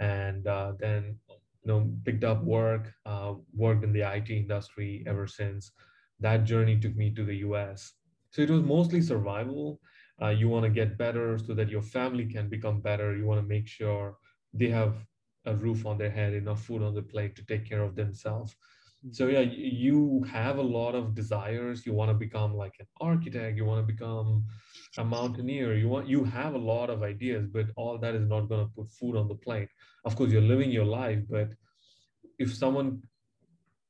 And 0.00 0.46
uh, 0.46 0.74
then 0.78 1.18
you 1.62 1.68
know 1.68 1.80
picked 2.04 2.24
up 2.24 2.44
work 2.44 2.94
uh, 3.06 3.34
worked 3.54 3.84
in 3.84 3.92
the 3.92 4.02
it 4.02 4.30
industry 4.30 5.04
ever 5.06 5.26
since. 5.26 5.72
That 6.20 6.44
journey 6.44 6.78
took 6.80 6.96
me 6.96 7.14
to 7.14 7.24
the 7.24 7.36
us 7.38 7.94
so 8.32 8.42
it 8.42 8.50
was 8.50 8.62
mostly 8.62 9.02
survival. 9.02 9.80
Uh, 10.22 10.30
you 10.40 10.48
want 10.48 10.64
to 10.64 10.70
get 10.80 10.98
better 10.98 11.38
so 11.38 11.54
that 11.54 11.70
your 11.70 11.82
family 11.82 12.26
can 12.26 12.48
become 12.50 12.80
better. 12.82 13.16
You 13.16 13.26
want 13.26 13.42
to 13.42 13.48
make 13.48 13.68
sure 13.68 14.18
they 14.54 14.68
have 14.68 15.06
a 15.46 15.54
roof 15.56 15.86
on 15.86 15.98
their 15.98 16.10
head 16.10 16.34
enough 16.34 16.62
food 16.64 16.82
on 16.82 16.94
the 16.94 17.02
plate 17.02 17.36
to 17.36 17.46
take 17.46 17.64
care 17.66 17.82
of 17.84 17.96
themselves 17.96 18.56
so 19.12 19.28
yeah 19.28 19.40
you 19.40 20.24
have 20.30 20.58
a 20.58 20.62
lot 20.62 20.94
of 20.94 21.14
desires. 21.14 21.86
You 21.86 21.94
want 21.94 22.10
to 22.10 22.14
become 22.14 22.54
like 22.54 22.74
an 22.80 22.86
architect. 23.00 23.56
You 23.56 23.64
want 23.64 23.86
to 23.86 23.92
become 23.92 24.44
a 24.96 25.04
mountaineer. 25.04 25.74
You 25.74 25.88
want 25.88 26.08
you 26.08 26.24
have 26.24 26.54
a 26.54 26.58
lot 26.58 26.90
of 26.90 27.02
ideas 27.02 27.46
but 27.46 27.66
all 27.76 27.98
that 27.98 28.14
is 28.14 28.26
not 28.28 28.48
going 28.48 28.66
to 28.66 28.72
put 28.74 28.90
food 28.90 29.16
on 29.16 29.28
the 29.28 29.36
plate. 29.36 29.68
Of 30.04 30.16
course 30.16 30.32
you're 30.32 30.50
living 30.54 30.70
your 30.70 30.84
life 30.84 31.20
but 31.30 31.50
if 32.38 32.54
someone 32.54 33.02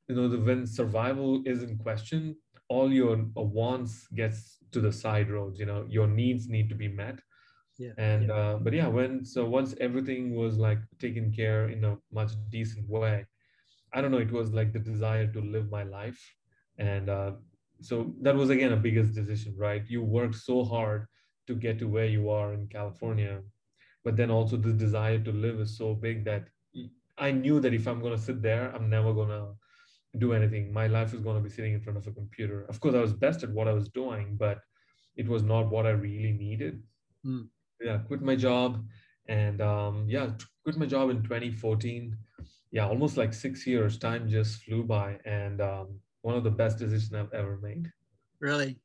you 0.07 0.15
know 0.15 0.27
the 0.27 0.39
when 0.39 0.65
survival 0.65 1.41
is 1.45 1.63
in 1.63 1.77
question 1.77 2.35
all 2.67 2.91
your 2.91 3.17
wants 3.35 4.07
gets 4.15 4.57
to 4.71 4.79
the 4.79 4.91
side 4.91 5.29
roads 5.31 5.59
you 5.59 5.65
know? 5.65 5.85
Your 5.89 6.07
needs 6.07 6.47
need 6.47 6.69
to 6.69 6.75
be 6.75 6.87
met. 6.87 7.19
Yeah. 7.79 7.93
and 7.97 8.27
yeah. 8.27 8.33
uh, 8.33 8.57
but 8.57 8.73
yeah 8.73 8.87
when 8.87 9.23
so 9.23 9.45
once 9.45 9.73
everything 9.79 10.35
was 10.35 10.57
like 10.57 10.79
taken 10.99 11.31
care 11.31 11.69
in 11.69 11.85
a 11.85 11.97
much 12.11 12.31
decent 12.49 12.87
way 12.89 13.25
I 13.93 14.01
don't 14.01 14.11
know, 14.11 14.17
it 14.19 14.31
was 14.31 14.51
like 14.53 14.73
the 14.73 14.79
desire 14.79 15.27
to 15.27 15.41
live 15.41 15.69
my 15.69 15.83
life. 15.83 16.19
And 16.77 17.09
uh, 17.09 17.31
so 17.81 18.13
that 18.21 18.35
was 18.35 18.49
again 18.49 18.73
a 18.73 18.77
biggest 18.77 19.13
decision, 19.13 19.55
right? 19.57 19.83
You 19.87 20.03
worked 20.03 20.35
so 20.35 20.63
hard 20.63 21.07
to 21.47 21.55
get 21.55 21.79
to 21.79 21.87
where 21.87 22.05
you 22.05 22.29
are 22.29 22.53
in 22.53 22.67
California, 22.67 23.41
but 24.03 24.15
then 24.15 24.31
also 24.31 24.57
the 24.57 24.73
desire 24.73 25.19
to 25.19 25.31
live 25.31 25.59
is 25.59 25.77
so 25.77 25.93
big 25.93 26.25
that 26.25 26.47
I 27.17 27.31
knew 27.31 27.59
that 27.59 27.73
if 27.73 27.87
I'm 27.87 27.99
going 28.01 28.15
to 28.15 28.21
sit 28.21 28.41
there, 28.41 28.73
I'm 28.73 28.89
never 28.89 29.13
going 29.13 29.29
to 29.29 29.53
do 30.17 30.33
anything. 30.33 30.71
My 30.71 30.87
life 30.87 31.13
is 31.13 31.21
going 31.21 31.35
to 31.37 31.43
be 31.43 31.49
sitting 31.49 31.73
in 31.73 31.81
front 31.81 31.97
of 31.97 32.07
a 32.07 32.11
computer. 32.11 32.65
Of 32.69 32.79
course, 32.79 32.95
I 32.95 33.01
was 33.01 33.13
best 33.13 33.43
at 33.43 33.51
what 33.51 33.67
I 33.67 33.73
was 33.73 33.89
doing, 33.89 34.37
but 34.37 34.59
it 35.15 35.27
was 35.27 35.43
not 35.43 35.69
what 35.69 35.85
I 35.85 35.91
really 35.91 36.31
needed. 36.31 36.81
Mm. 37.25 37.49
Yeah, 37.81 37.97
quit 37.99 38.21
my 38.21 38.35
job 38.35 38.85
and 39.27 39.61
um, 39.61 40.05
yeah, 40.07 40.31
quit 40.63 40.77
my 40.77 40.85
job 40.85 41.09
in 41.09 41.23
2014. 41.23 42.17
Yeah, 42.71 42.87
almost 42.87 43.17
like 43.17 43.33
six 43.33 43.65
years. 43.65 43.97
Time 43.97 44.29
just 44.29 44.63
flew 44.63 44.83
by, 44.83 45.17
and 45.25 45.61
um, 45.61 45.99
one 46.21 46.35
of 46.35 46.43
the 46.43 46.51
best 46.51 46.77
decisions 46.77 47.13
I've 47.13 47.33
ever 47.33 47.57
made. 47.61 47.91
Really? 48.39 48.79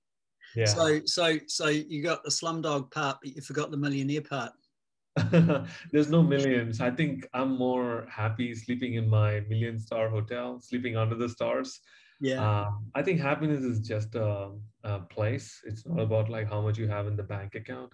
Yeah. 0.54 0.66
So, 0.66 1.00
so, 1.04 1.38
so 1.46 1.68
you 1.68 2.02
got 2.02 2.22
the 2.22 2.30
slumdog 2.30 2.90
part, 2.90 3.18
but 3.22 3.34
you 3.34 3.42
forgot 3.42 3.70
the 3.70 3.76
millionaire 3.76 4.22
part. 4.22 4.52
There's 5.92 6.10
no 6.10 6.22
millions. 6.22 6.80
I 6.80 6.90
think 6.90 7.26
I'm 7.34 7.56
more 7.56 8.06
happy 8.08 8.54
sleeping 8.54 8.94
in 8.94 9.08
my 9.08 9.40
million 9.48 9.78
star 9.78 10.08
hotel, 10.08 10.60
sleeping 10.60 10.96
under 10.96 11.14
the 11.14 11.28
stars. 11.28 11.80
Yeah. 12.20 12.42
Uh, 12.42 12.70
I 12.94 13.02
think 13.02 13.20
happiness 13.20 13.62
is 13.62 13.80
just 13.80 14.14
a, 14.14 14.50
a, 14.82 15.00
place. 15.00 15.60
It's 15.64 15.86
not 15.86 16.00
about 16.00 16.30
like 16.30 16.48
how 16.48 16.60
much 16.60 16.78
you 16.78 16.88
have 16.88 17.06
in 17.06 17.16
the 17.16 17.22
bank 17.22 17.54
account. 17.54 17.92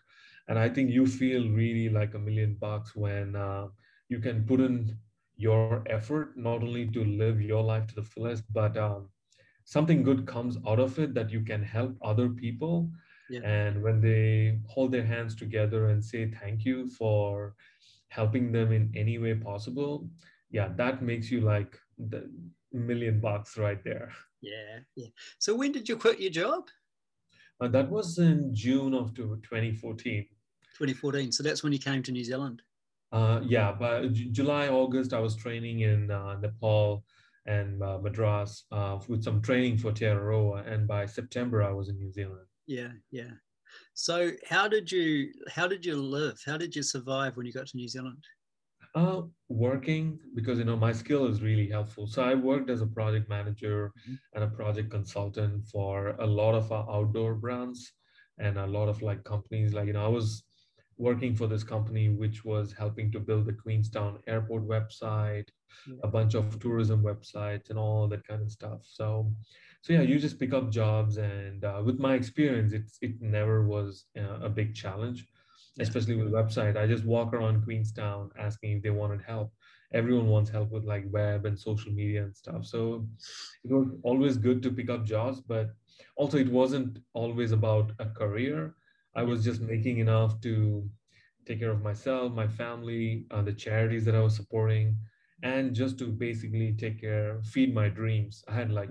And 0.49 0.59
I 0.59 0.69
think 0.69 0.91
you 0.91 1.07
feel 1.07 1.49
really 1.49 1.89
like 1.89 2.15
a 2.15 2.19
million 2.19 2.57
bucks 2.61 2.95
when 2.97 3.37
uh, 3.37 3.69
you 4.09 4.19
can 4.19 4.45
put 4.45 4.61
in 4.61 4.97
your 5.41 5.83
effort, 5.87 6.37
not 6.37 6.63
only 6.63 6.87
to 6.87 7.05
live 7.05 7.41
your 7.41 7.63
life 7.63 7.87
to 7.89 7.95
the 7.95 8.03
fullest, 8.03 8.45
but 8.53 8.77
um, 8.77 9.09
something 9.65 10.03
good 10.03 10.27
comes 10.27 10.59
out 10.67 10.79
of 10.79 10.99
it 10.99 11.15
that 11.15 11.31
you 11.31 11.41
can 11.41 11.63
help 11.63 11.97
other 12.03 12.29
people. 12.29 12.91
Yeah. 13.31 13.43
and 13.45 13.81
when 13.81 14.01
they 14.01 14.59
hold 14.67 14.91
their 14.91 15.05
hands 15.05 15.37
together 15.37 15.91
and 15.91 16.05
say 16.05 16.33
thank 16.41 16.65
you 16.65 16.89
for 16.91 17.55
helping 18.09 18.51
them 18.51 18.73
in 18.73 18.91
any 18.97 19.19
way 19.19 19.35
possible 19.35 20.11
yeah 20.51 20.71
that 20.77 21.01
makes 21.01 21.31
you 21.31 21.41
like 21.41 21.79
the 22.11 22.29
million 22.73 23.21
bucks 23.21 23.57
right 23.57 23.85
there. 23.85 24.11
Yeah 24.41 24.81
yeah. 24.97 25.13
So 25.39 25.55
when 25.55 25.71
did 25.71 25.89
you 25.89 25.97
quit 25.97 26.19
your 26.19 26.33
job? 26.33 26.63
Uh, 27.61 27.69
that 27.69 27.89
was 27.89 28.19
in 28.19 28.53
june 28.53 28.95
of 28.95 29.15
2014 29.15 30.27
2014 30.75 31.31
so 31.31 31.45
that's 31.45 31.63
when 31.63 31.73
you 31.73 31.79
came 31.79 32.03
to 32.03 32.11
new 32.11 32.25
zealand 32.25 32.63
uh, 33.13 33.41
yeah 33.45 33.73
but 33.73 34.13
july 34.13 34.69
august 34.69 35.13
i 35.13 35.19
was 35.19 35.37
training 35.37 35.81
in 35.81 36.11
uh, 36.11 36.37
nepal 36.41 37.05
and 37.47 37.83
uh, 37.83 37.99
Madras 37.99 38.65
uh, 38.71 38.99
with 39.09 39.25
some 39.25 39.41
training 39.43 39.79
for 39.79 39.93
Aotearoa. 39.93 40.71
And 40.71 40.87
by 40.87 41.07
September, 41.07 41.63
I 41.63 41.71
was 41.73 41.89
in 41.89 41.97
New 41.97 42.13
Zealand. 42.13 42.47
Yeah, 42.67 42.93
yeah. 43.11 43.33
So 43.95 44.31
how 44.49 44.69
did 44.69 44.91
you 44.91 45.33
how 45.49 45.67
did 45.67 45.85
you 45.85 45.97
live? 45.97 46.39
How 46.45 46.57
did 46.57 46.75
you 46.75 46.83
survive 46.83 47.37
when 47.37 47.47
you 47.47 47.53
got 47.53 47.67
to 47.69 47.77
New 47.77 47.89
Zealand? 47.89 48.23
Uh, 48.97 49.23
working 49.49 50.19
because 50.35 50.59
you 50.59 50.65
know 50.65 50.77
my 50.77 50.93
skill 50.93 51.27
is 51.27 51.43
really 51.43 51.69
helpful. 51.69 52.07
So 52.07 52.23
I 52.23 52.35
worked 52.35 52.71
as 52.71 52.83
a 52.83 52.87
project 52.87 53.29
manager 53.29 53.93
mm-hmm. 54.01 54.15
and 54.35 54.45
a 54.45 54.49
project 54.49 54.91
consultant 54.91 55.67
for 55.69 56.17
a 56.19 56.27
lot 56.27 56.55
of 56.55 56.73
our 56.73 56.85
outdoor 56.91 57.35
brands 57.35 57.93
and 58.39 58.59
a 58.59 58.67
lot 58.67 58.89
of 58.89 59.03
like 59.03 59.23
companies. 59.23 59.73
Like 59.73 59.87
you 59.87 59.93
know, 59.93 60.05
I 60.05 60.09
was 60.09 60.43
working 61.01 61.35
for 61.35 61.47
this 61.49 61.65
company 61.65 62.09
which 62.11 62.45
was 62.45 62.73
helping 62.73 63.11
to 63.13 63.21
build 63.21 63.47
the 63.47 63.53
Queenstown 63.55 64.21
Airport 64.27 64.65
website 64.69 65.49
a 66.03 66.09
bunch 66.09 66.35
of 66.35 66.59
tourism 66.61 67.03
websites 67.03 67.71
and 67.71 67.79
all 67.79 68.09
that 68.09 68.27
kind 68.27 68.43
of 68.43 68.51
stuff. 68.51 68.81
So 68.85 69.33
so 69.83 69.93
yeah 69.95 70.03
you 70.03 70.19
just 70.19 70.39
pick 70.39 70.53
up 70.53 70.71
jobs 70.71 71.17
and 71.17 71.65
uh, 71.65 71.83
with 71.85 71.99
my 71.99 72.15
experience 72.15 72.73
it's 72.73 72.99
it 73.01 73.21
never 73.21 73.67
was 73.67 74.07
uh, 74.19 74.41
a 74.43 74.49
big 74.49 74.75
challenge 74.75 75.27
especially 75.81 76.17
with 76.17 76.33
website. 76.33 76.77
I 76.77 76.87
just 76.87 77.05
walk 77.05 77.33
around 77.33 77.65
queenstown 77.65 78.31
asking 78.39 78.73
if 78.79 78.83
they 78.83 78.91
wanted 78.91 79.23
help. 79.23 79.53
Everyone 79.95 80.29
wants 80.29 80.51
help 80.51 80.71
with 80.71 80.85
like 80.85 81.05
web 81.11 81.47
and 81.47 81.59
social 81.59 81.93
media 81.93 82.25
and 82.25 82.37
stuff. 82.37 82.67
So 82.67 83.09
it 83.65 83.73
was 83.73 83.89
always 84.03 84.37
good 84.37 84.63
to 84.63 84.71
pick 84.71 84.91
up 84.91 85.05
jobs 85.05 85.41
but 85.41 85.71
also 86.17 86.39
it 86.39 86.51
wasn't 86.51 86.99
always 87.15 87.53
about 87.53 87.93
a 87.99 88.07
career 88.07 88.75
i 89.15 89.23
was 89.23 89.45
just 89.45 89.61
making 89.61 89.99
enough 89.99 90.41
to 90.41 90.89
take 91.47 91.61
care 91.61 91.71
of 91.71 91.83
myself 91.83 92.33
my 92.33 92.47
family 92.47 93.27
uh, 93.31 93.43
the 93.43 93.53
charities 93.53 94.05
that 94.05 94.15
i 94.15 94.21
was 94.21 94.37
supporting 94.37 94.97
and 95.43 95.75
just 95.75 95.99
to 95.99 96.07
basically 96.07 96.73
take 96.73 97.01
care, 97.01 97.41
feed 97.43 97.75
my 97.75 97.89
dreams. 97.89 98.45
I 98.49 98.55
had 98.55 98.71
like 98.71 98.91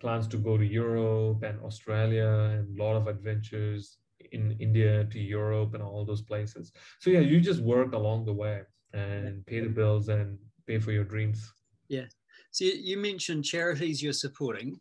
plans 0.00 0.26
to 0.28 0.36
go 0.36 0.56
to 0.56 0.64
Europe 0.64 1.42
and 1.42 1.60
Australia 1.60 2.26
and 2.26 2.78
a 2.78 2.82
lot 2.82 2.96
of 2.96 3.06
adventures 3.06 3.98
in 4.32 4.56
India 4.60 5.04
to 5.04 5.18
Europe 5.18 5.74
and 5.74 5.82
all 5.82 6.04
those 6.04 6.22
places. 6.22 6.72
So 7.00 7.10
yeah, 7.10 7.20
you 7.20 7.40
just 7.40 7.60
work 7.60 7.92
along 7.92 8.24
the 8.24 8.32
way 8.32 8.62
and 8.92 9.44
pay 9.46 9.60
the 9.60 9.68
bills 9.68 10.08
and 10.08 10.38
pay 10.66 10.78
for 10.78 10.92
your 10.92 11.04
dreams. 11.04 11.52
Yeah. 11.88 12.06
So 12.50 12.64
you 12.64 12.96
mentioned 12.96 13.44
charities 13.44 14.02
you're 14.02 14.12
supporting 14.12 14.80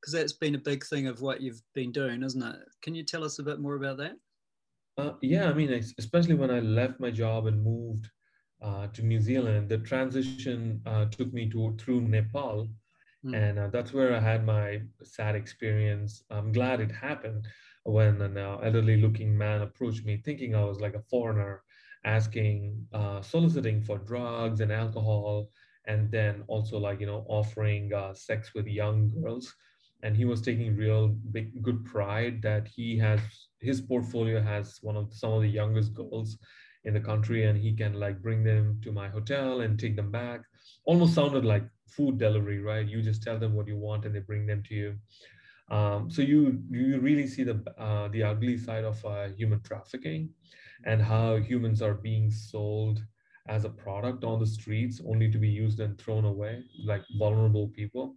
because 0.00 0.12
that's 0.12 0.32
been 0.32 0.54
a 0.54 0.58
big 0.58 0.84
thing 0.84 1.06
of 1.06 1.20
what 1.20 1.40
you've 1.40 1.62
been 1.74 1.92
doing, 1.92 2.22
isn't 2.22 2.42
it? 2.42 2.56
Can 2.82 2.94
you 2.94 3.02
tell 3.02 3.24
us 3.24 3.38
a 3.38 3.42
bit 3.42 3.60
more 3.60 3.74
about 3.74 3.96
that? 3.98 4.16
Uh, 4.96 5.12
yeah, 5.22 5.48
I 5.48 5.52
mean, 5.52 5.70
especially 5.98 6.34
when 6.34 6.50
I 6.50 6.60
left 6.60 6.98
my 6.98 7.10
job 7.10 7.46
and 7.46 7.62
moved 7.62 8.08
uh, 8.60 8.88
to 8.88 9.02
New 9.02 9.20
Zealand, 9.20 9.68
the 9.68 9.78
transition 9.78 10.80
uh, 10.86 11.04
took 11.06 11.32
me 11.32 11.48
to 11.50 11.76
through 11.78 12.00
Nepal, 12.02 12.68
mm. 13.24 13.36
and 13.36 13.58
uh, 13.58 13.68
that's 13.68 13.92
where 13.92 14.14
I 14.14 14.20
had 14.20 14.44
my 14.44 14.82
sad 15.04 15.36
experience. 15.36 16.24
I'm 16.30 16.52
glad 16.52 16.80
it 16.80 16.90
happened 16.90 17.46
when 17.84 18.20
an 18.20 18.36
uh, 18.36 18.56
elderly-looking 18.56 19.36
man 19.36 19.62
approached 19.62 20.04
me, 20.04 20.20
thinking 20.24 20.54
I 20.54 20.64
was 20.64 20.80
like 20.80 20.94
a 20.94 21.02
foreigner, 21.08 21.62
asking, 22.04 22.86
uh, 22.92 23.22
soliciting 23.22 23.82
for 23.82 23.98
drugs 23.98 24.60
and 24.60 24.72
alcohol, 24.72 25.48
and 25.86 26.10
then 26.10 26.42
also 26.48 26.78
like 26.78 27.00
you 27.00 27.06
know 27.06 27.24
offering 27.28 27.92
uh, 27.94 28.14
sex 28.14 28.52
with 28.54 28.66
young 28.66 29.08
girls. 29.22 29.54
And 30.02 30.16
he 30.16 30.24
was 30.24 30.40
taking 30.40 30.76
real 30.76 31.08
big 31.08 31.62
good 31.62 31.84
pride 31.84 32.40
that 32.42 32.68
he 32.68 32.96
has 32.98 33.20
his 33.60 33.80
portfolio 33.80 34.40
has 34.40 34.78
one 34.82 34.96
of 34.96 35.12
some 35.12 35.32
of 35.32 35.42
the 35.42 35.48
youngest 35.48 35.92
girls 35.94 36.38
in 36.84 36.94
the 36.94 37.00
country 37.00 37.44
and 37.46 37.58
he 37.58 37.74
can 37.74 37.94
like 37.94 38.22
bring 38.22 38.44
them 38.44 38.80
to 38.84 38.92
my 38.92 39.08
hotel 39.08 39.60
and 39.62 39.78
take 39.78 39.96
them 39.96 40.10
back. 40.12 40.42
Almost 40.84 41.14
sounded 41.14 41.44
like 41.44 41.64
food 41.88 42.18
delivery 42.18 42.60
right? 42.60 42.86
You 42.86 43.02
just 43.02 43.22
tell 43.22 43.38
them 43.38 43.54
what 43.54 43.66
you 43.66 43.76
want 43.76 44.04
and 44.04 44.14
they 44.14 44.20
bring 44.20 44.46
them 44.46 44.62
to 44.68 44.74
you. 44.74 44.94
Um, 45.70 46.10
so 46.10 46.22
you 46.22 46.62
you 46.70 46.98
really 47.00 47.26
see 47.26 47.44
the 47.44 47.62
uh, 47.76 48.08
the 48.08 48.22
ugly 48.22 48.56
side 48.56 48.84
of 48.84 49.04
uh, 49.04 49.28
human 49.36 49.60
trafficking 49.62 50.30
and 50.84 51.02
how 51.02 51.36
humans 51.36 51.82
are 51.82 51.94
being 51.94 52.30
sold 52.30 53.04
as 53.48 53.64
a 53.64 53.70
product 53.70 54.24
on 54.24 54.38
the 54.38 54.46
streets 54.46 55.00
only 55.06 55.30
to 55.30 55.38
be 55.38 55.48
used 55.48 55.80
and 55.80 55.98
thrown 55.98 56.24
away 56.24 56.62
like 56.84 57.02
vulnerable 57.18 57.68
people 57.68 58.16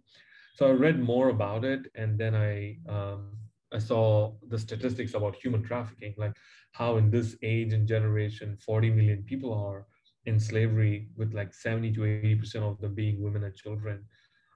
so 0.54 0.68
i 0.68 0.70
read 0.70 1.00
more 1.00 1.28
about 1.28 1.64
it 1.64 1.86
and 1.94 2.18
then 2.18 2.34
i 2.34 2.76
um, 2.88 3.32
I 3.72 3.78
saw 3.78 4.34
the 4.48 4.58
statistics 4.58 5.14
about 5.14 5.36
human 5.36 5.62
trafficking, 5.62 6.14
like 6.16 6.36
how 6.72 6.96
in 6.96 7.10
this 7.10 7.36
age 7.42 7.72
and 7.72 7.88
generation, 7.88 8.56
40 8.64 8.90
million 8.90 9.22
people 9.24 9.52
are 9.52 9.86
in 10.26 10.38
slavery, 10.38 11.08
with 11.16 11.32
like 11.32 11.54
70 11.54 11.92
to 11.94 12.00
80% 12.00 12.56
of 12.62 12.80
them 12.80 12.94
being 12.94 13.22
women 13.22 13.44
and 13.44 13.54
children. 13.54 14.04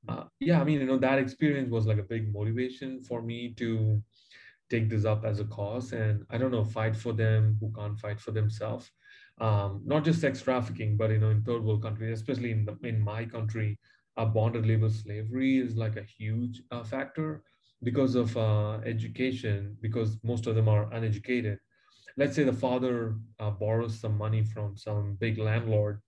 Uh, 0.08 0.24
yeah, 0.38 0.60
I 0.60 0.64
mean, 0.64 0.80
you 0.80 0.86
know, 0.86 0.98
that 0.98 1.18
experience 1.18 1.70
was 1.70 1.86
like 1.86 1.98
a 1.98 2.02
big 2.02 2.32
motivation 2.32 3.02
for 3.02 3.22
me 3.22 3.54
to 3.54 4.00
take 4.70 4.88
this 4.88 5.04
up 5.04 5.24
as 5.24 5.40
a 5.40 5.44
cause 5.44 5.92
and 5.92 6.24
I 6.30 6.38
don't 6.38 6.50
know, 6.50 6.64
fight 6.64 6.96
for 6.96 7.12
them 7.12 7.56
who 7.60 7.72
can't 7.72 7.98
fight 7.98 8.20
for 8.20 8.30
themselves. 8.30 8.90
Um, 9.40 9.82
not 9.84 10.04
just 10.04 10.20
sex 10.20 10.42
trafficking, 10.42 10.96
but 10.96 11.10
you 11.10 11.18
know, 11.18 11.30
in 11.30 11.42
third 11.42 11.64
world 11.64 11.82
countries, 11.82 12.18
especially 12.18 12.52
in 12.52 12.64
the, 12.64 12.76
in 12.86 13.00
my 13.00 13.24
country, 13.24 13.78
uh, 14.16 14.24
bonded 14.24 14.66
labor 14.66 14.90
slavery 14.90 15.58
is 15.58 15.76
like 15.76 15.96
a 15.96 16.02
huge 16.02 16.62
uh, 16.70 16.82
factor 16.82 17.42
because 17.82 18.14
of 18.14 18.36
uh, 18.36 18.78
education, 18.84 19.76
because 19.80 20.18
most 20.22 20.46
of 20.46 20.54
them 20.54 20.68
are 20.68 20.92
uneducated. 20.92 21.58
Let's 22.16 22.34
say 22.34 22.44
the 22.44 22.52
father 22.52 23.16
uh, 23.38 23.50
borrows 23.50 24.00
some 24.00 24.16
money 24.16 24.42
from 24.42 24.76
some 24.76 25.16
big 25.20 25.38
landlord, 25.38 26.00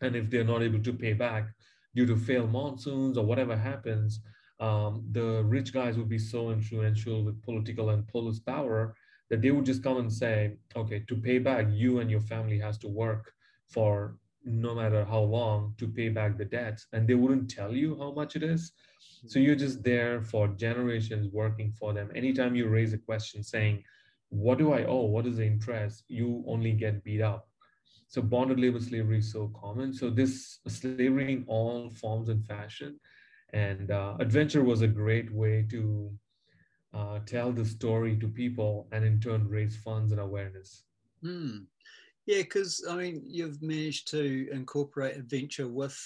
and 0.00 0.14
if 0.14 0.30
they're 0.30 0.44
not 0.44 0.62
able 0.62 0.82
to 0.82 0.92
pay 0.92 1.14
back 1.14 1.48
due 1.94 2.06
to 2.06 2.16
failed 2.16 2.52
monsoons 2.52 3.16
or 3.16 3.24
whatever 3.24 3.56
happens, 3.56 4.20
um, 4.60 5.04
the 5.12 5.42
rich 5.44 5.72
guys 5.72 5.96
would 5.96 6.08
be 6.08 6.18
so 6.18 6.50
influential 6.50 7.24
with 7.24 7.42
political 7.42 7.90
and 7.90 8.06
police 8.08 8.40
power 8.40 8.94
that 9.30 9.40
they 9.40 9.50
would 9.50 9.64
just 9.64 9.82
come 9.82 9.98
and 9.98 10.12
say, 10.12 10.56
okay, 10.76 11.04
to 11.08 11.16
pay 11.16 11.38
back, 11.38 11.66
you 11.70 12.00
and 12.00 12.10
your 12.10 12.20
family 12.20 12.58
has 12.58 12.78
to 12.78 12.88
work 12.88 13.32
for 13.68 14.16
no 14.44 14.74
matter 14.74 15.04
how 15.04 15.20
long 15.20 15.74
to 15.78 15.88
pay 15.88 16.08
back 16.08 16.38
the 16.38 16.44
debts. 16.44 16.86
And 16.92 17.06
they 17.06 17.14
wouldn't 17.14 17.50
tell 17.50 17.72
you 17.74 17.96
how 17.98 18.12
much 18.12 18.36
it 18.36 18.42
is. 18.42 18.72
So 19.26 19.38
you're 19.38 19.56
just 19.56 19.82
there 19.82 20.22
for 20.22 20.48
generations 20.48 21.28
working 21.32 21.72
for 21.72 21.92
them. 21.92 22.10
Anytime 22.14 22.54
you 22.54 22.68
raise 22.68 22.92
a 22.92 22.98
question 22.98 23.42
saying, 23.42 23.82
what 24.30 24.58
do 24.58 24.72
I 24.72 24.84
owe? 24.84 25.04
What 25.04 25.26
is 25.26 25.38
the 25.38 25.46
interest? 25.46 26.04
You 26.08 26.44
only 26.46 26.72
get 26.72 27.02
beat 27.04 27.22
up. 27.22 27.48
so 28.08 28.22
bonded 28.22 28.58
labor 28.60 28.80
slavery 28.80 29.18
is 29.18 29.32
so 29.32 29.52
common. 29.60 29.92
So 29.92 30.10
this 30.10 30.60
slavery 30.68 31.32
in 31.32 31.44
all 31.46 31.90
forms 31.90 32.28
and 32.28 32.44
fashion, 32.46 32.98
and 33.52 33.90
uh, 33.90 34.16
adventure 34.20 34.64
was 34.64 34.82
a 34.82 34.88
great 34.88 35.32
way 35.32 35.66
to 35.70 36.10
uh, 36.94 37.18
tell 37.26 37.52
the 37.52 37.64
story 37.64 38.16
to 38.18 38.28
people 38.28 38.88
and 38.92 39.04
in 39.04 39.20
turn 39.20 39.48
raise 39.48 39.76
funds 39.76 40.12
and 40.12 40.20
awareness. 40.20 40.84
Hmm. 41.22 41.64
Yeah, 42.28 42.42
because 42.42 42.84
I 42.86 42.94
mean, 42.94 43.22
you've 43.24 43.62
managed 43.62 44.08
to 44.08 44.50
incorporate 44.52 45.16
adventure 45.16 45.66
with 45.66 45.98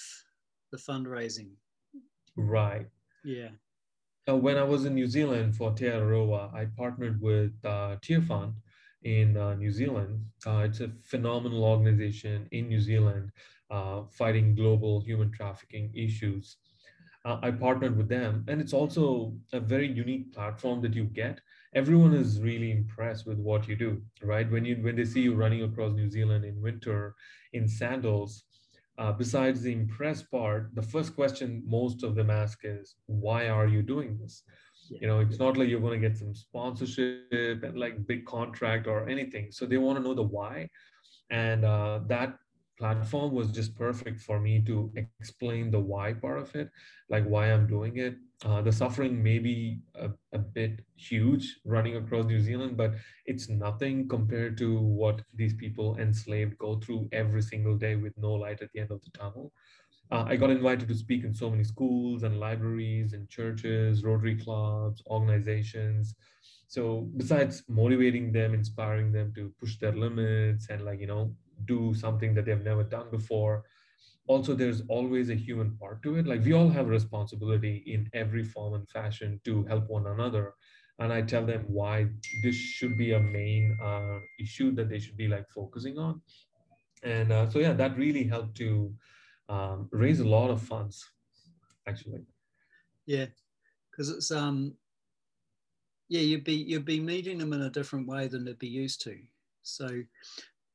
the 0.71 0.77
fundraising. 0.77 1.49
Right. 2.37 2.87
Yeah. 3.25 3.49
Uh, 4.29 4.37
when 4.37 4.57
I 4.57 4.63
was 4.63 4.85
in 4.85 4.95
New 4.95 5.05
Zealand 5.05 5.57
for 5.57 5.73
Te 5.73 5.83
Araroa, 5.83 6.53
I 6.53 6.67
partnered 6.77 7.21
with 7.21 7.51
uh, 7.65 7.97
Tearfund 8.01 8.53
in 9.03 9.35
uh, 9.35 9.55
New 9.55 9.69
Zealand. 9.69 10.23
Uh, 10.47 10.59
it's 10.59 10.79
a 10.79 10.93
phenomenal 11.03 11.65
organization 11.65 12.47
in 12.53 12.69
New 12.69 12.79
Zealand 12.79 13.29
uh, 13.69 14.03
fighting 14.09 14.55
global 14.55 15.01
human 15.01 15.29
trafficking 15.29 15.91
issues. 15.93 16.55
Uh, 17.25 17.39
I 17.41 17.51
partnered 17.51 17.97
with 17.97 18.07
them, 18.07 18.45
and 18.47 18.61
it's 18.61 18.73
also 18.73 19.33
a 19.51 19.59
very 19.59 19.91
unique 19.91 20.33
platform 20.33 20.79
that 20.83 20.93
you 20.93 21.03
get. 21.03 21.41
Everyone 21.75 22.13
is 22.13 22.41
really 22.41 22.71
impressed 22.71 23.25
with 23.25 23.37
what 23.39 23.67
you 23.67 23.75
do, 23.75 24.01
right? 24.21 24.49
When 24.49 24.65
you 24.65 24.75
when 24.77 24.95
they 24.95 25.05
see 25.05 25.21
you 25.21 25.33
running 25.35 25.63
across 25.63 25.93
New 25.93 26.09
Zealand 26.09 26.45
in 26.45 26.61
winter 26.61 27.15
in 27.53 27.67
sandals, 27.67 28.43
uh, 28.97 29.11
besides 29.11 29.61
the 29.61 29.73
impressed 29.73 30.29
part, 30.29 30.69
the 30.75 30.81
first 30.81 31.15
question 31.15 31.63
most 31.65 32.03
of 32.03 32.15
them 32.15 32.29
ask 32.29 32.59
is, 32.63 32.95
"Why 33.07 33.49
are 33.49 33.67
you 33.67 33.81
doing 33.81 34.17
this?" 34.19 34.43
Yeah. 34.89 34.97
You 35.01 35.07
know, 35.07 35.19
it's 35.21 35.39
not 35.39 35.57
like 35.57 35.69
you're 35.69 35.79
going 35.87 35.99
to 36.01 36.07
get 36.07 36.17
some 36.17 36.35
sponsorship 36.35 37.63
and 37.63 37.79
like 37.79 38.05
big 38.05 38.25
contract 38.25 38.85
or 38.87 39.09
anything. 39.09 39.51
So 39.51 39.65
they 39.65 39.77
want 39.77 39.97
to 39.97 40.03
know 40.03 40.13
the 40.13 40.23
why, 40.37 40.69
and 41.29 41.65
uh, 41.65 42.01
that 42.07 42.37
platform 42.83 43.31
was 43.31 43.49
just 43.49 43.73
perfect 43.77 44.19
for 44.19 44.41
me 44.41 44.61
to 44.61 44.91
explain 45.21 45.71
the 45.71 45.79
why 45.79 46.11
part 46.11 46.39
of 46.39 46.53
it, 46.53 46.69
like 47.09 47.23
why 47.23 47.45
I'm 47.49 47.65
doing 47.65 47.95
it. 47.95 48.15
Uh, 48.43 48.61
the 48.61 48.73
suffering 48.73 49.23
may 49.23 49.39
be 49.39 49.79
a, 49.95 50.09
a, 50.33 50.39
bit 50.39 50.81
huge 50.97 51.45
running 51.63 51.95
across 51.95 52.25
New 52.25 52.41
Zealand, 52.41 52.75
but 52.75 52.91
it's 53.25 53.47
nothing 53.47 54.09
compared 54.09 54.57
to 54.57 54.77
what 55.01 55.21
these 55.33 55.53
people 55.53 55.95
enslaved 55.97 56.57
go 56.57 56.75
through 56.75 57.07
every 57.13 57.41
single 57.41 57.77
day 57.77 57.95
with 57.95 58.11
no 58.17 58.33
light 58.33 58.61
at 58.61 58.69
the 58.73 58.81
end 58.81 58.91
of 58.91 59.01
the 59.05 59.11
tunnel. 59.17 59.53
Uh, 60.11 60.25
I 60.27 60.35
got 60.35 60.49
invited 60.49 60.89
to 60.89 60.95
speak 60.95 61.23
in 61.23 61.33
so 61.33 61.49
many 61.49 61.63
schools 61.63 62.23
and 62.23 62.37
libraries 62.37 63.13
and 63.13 63.29
churches, 63.29 64.03
Rotary 64.03 64.35
clubs, 64.35 65.01
organizations. 65.09 66.15
So 66.67 67.07
besides 67.15 67.63
motivating 67.69 68.33
them, 68.33 68.53
inspiring 68.53 69.13
them 69.13 69.31
to 69.35 69.53
push 69.57 69.77
their 69.77 69.95
limits 69.95 70.67
and 70.69 70.83
like, 70.83 70.99
you 70.99 71.07
know, 71.07 71.33
do 71.65 71.93
something 71.93 72.33
that 72.35 72.45
they've 72.45 72.63
never 72.63 72.83
done 72.83 73.09
before. 73.11 73.63
Also 74.27 74.53
there's 74.53 74.81
always 74.87 75.29
a 75.29 75.35
human 75.35 75.77
part 75.77 76.01
to 76.03 76.15
it. 76.15 76.25
Like 76.27 76.43
we 76.45 76.53
all 76.53 76.69
have 76.69 76.87
responsibility 76.89 77.83
in 77.87 78.09
every 78.13 78.43
form 78.43 78.73
and 78.75 78.87
fashion 78.89 79.39
to 79.45 79.63
help 79.65 79.89
one 79.89 80.07
another. 80.07 80.53
And 80.99 81.11
i 81.11 81.21
tell 81.21 81.45
them 81.45 81.65
why 81.67 82.07
this 82.43 82.55
should 82.55 82.97
be 82.97 83.13
a 83.13 83.19
main 83.19 83.77
uh, 83.83 84.19
issue 84.39 84.71
that 84.75 84.89
they 84.89 84.99
should 84.99 85.17
be 85.17 85.27
like 85.27 85.49
focusing 85.49 85.97
on. 85.97 86.21
And 87.03 87.31
uh, 87.31 87.49
so 87.49 87.59
yeah 87.59 87.73
that 87.73 87.97
really 87.97 88.23
helped 88.23 88.55
to 88.57 88.93
um, 89.49 89.89
raise 89.91 90.19
a 90.19 90.27
lot 90.27 90.49
of 90.49 90.61
funds 90.61 91.05
actually. 91.87 92.25
Yeah 93.05 93.25
because 93.91 94.09
it's 94.09 94.31
um 94.31 94.75
yeah 96.09 96.21
you'd 96.21 96.43
be 96.43 96.53
you'd 96.53 96.85
be 96.85 96.99
meeting 96.99 97.37
them 97.37 97.53
in 97.53 97.61
a 97.61 97.69
different 97.69 98.07
way 98.07 98.27
than 98.27 98.45
they'd 98.45 98.59
be 98.59 98.67
used 98.67 99.01
to. 99.01 99.17
So 99.63 100.03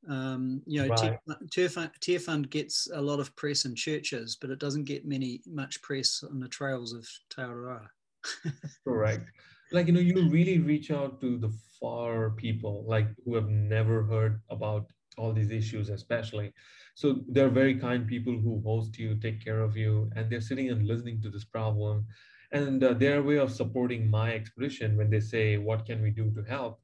um, 0.07 0.63
you 0.67 0.83
know, 0.83 0.89
right. 0.89 1.19
Tearfund, 1.51 2.51
gets 2.51 2.89
a 2.93 3.01
lot 3.01 3.19
of 3.21 3.35
press 3.37 3.65
in 3.65 3.75
churches, 3.75 4.37
but 4.41 4.51
it 4.51 4.59
doesn't 4.59 4.85
get 4.85 5.07
many 5.07 5.41
much 5.47 5.83
press 5.83 6.23
on 6.23 6.41
the 6.41 6.49
trails 6.49 6.93
of 6.93 7.09
Te 7.31 7.43
Araroa. 7.43 7.89
Correct. 8.85 9.29
Like 9.73 9.87
you 9.87 9.93
know, 9.93 10.01
you 10.01 10.29
really 10.29 10.59
reach 10.59 10.91
out 10.91 11.21
to 11.21 11.39
the 11.39 11.53
far 11.81 12.31
people, 12.31 12.85
like 12.87 13.09
who 13.25 13.35
have 13.35 13.49
never 13.49 14.05
heard 14.05 14.41
about 14.51 14.87
all 15.17 15.33
these 15.33 15.51
issues, 15.51 15.89
especially. 15.91 16.53
So 16.95 17.21
they're 17.29 17.51
very 17.51 17.75
kind 17.75 18.07
people 18.07 18.39
who 18.39 18.63
host 18.65 18.99
you, 18.99 19.17
take 19.17 19.45
care 19.45 19.61
of 19.61 19.77
you, 19.77 20.11
and 20.17 20.31
they're 20.31 20.41
sitting 20.41 20.71
and 20.71 20.87
listening 20.87 21.21
to 21.23 21.31
this 21.31 21.45
problem. 21.45 22.07
And 22.53 22.83
uh, 22.83 22.95
their 22.95 23.23
way 23.23 23.39
of 23.39 23.53
supporting 23.53 24.09
my 24.11 24.33
expedition 24.33 24.97
when 24.97 25.11
they 25.11 25.21
say, 25.21 25.59
"What 25.59 25.85
can 25.85 26.01
we 26.01 26.11
do 26.11 26.33
to 26.35 26.43
help?" 26.45 26.81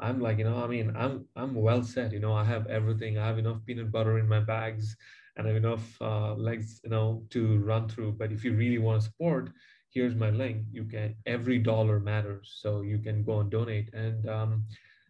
I'm 0.00 0.20
like, 0.20 0.38
you 0.38 0.44
know, 0.44 0.62
I 0.62 0.66
mean, 0.66 0.94
I'm 0.96 1.26
I'm 1.36 1.54
well 1.54 1.82
set. 1.82 2.12
You 2.12 2.20
know, 2.20 2.32
I 2.32 2.44
have 2.44 2.66
everything. 2.68 3.18
I 3.18 3.26
have 3.26 3.38
enough 3.38 3.64
peanut 3.66 3.90
butter 3.90 4.18
in 4.18 4.28
my 4.28 4.40
bags, 4.40 4.96
and 5.36 5.46
I 5.46 5.48
have 5.52 5.56
enough 5.64 6.00
uh, 6.00 6.34
legs, 6.34 6.80
you 6.84 6.90
know, 6.90 7.22
to 7.30 7.58
run 7.58 7.88
through. 7.88 8.12
But 8.12 8.32
if 8.32 8.44
you 8.44 8.54
really 8.54 8.78
want 8.78 9.00
to 9.00 9.06
support, 9.06 9.50
here's 9.90 10.14
my 10.14 10.30
link. 10.30 10.66
You 10.70 10.84
can 10.84 11.16
every 11.26 11.58
dollar 11.58 11.98
matters, 11.98 12.58
so 12.60 12.82
you 12.82 12.98
can 12.98 13.24
go 13.24 13.40
and 13.40 13.50
donate. 13.50 13.92
And 13.92 14.28
um, 14.28 14.66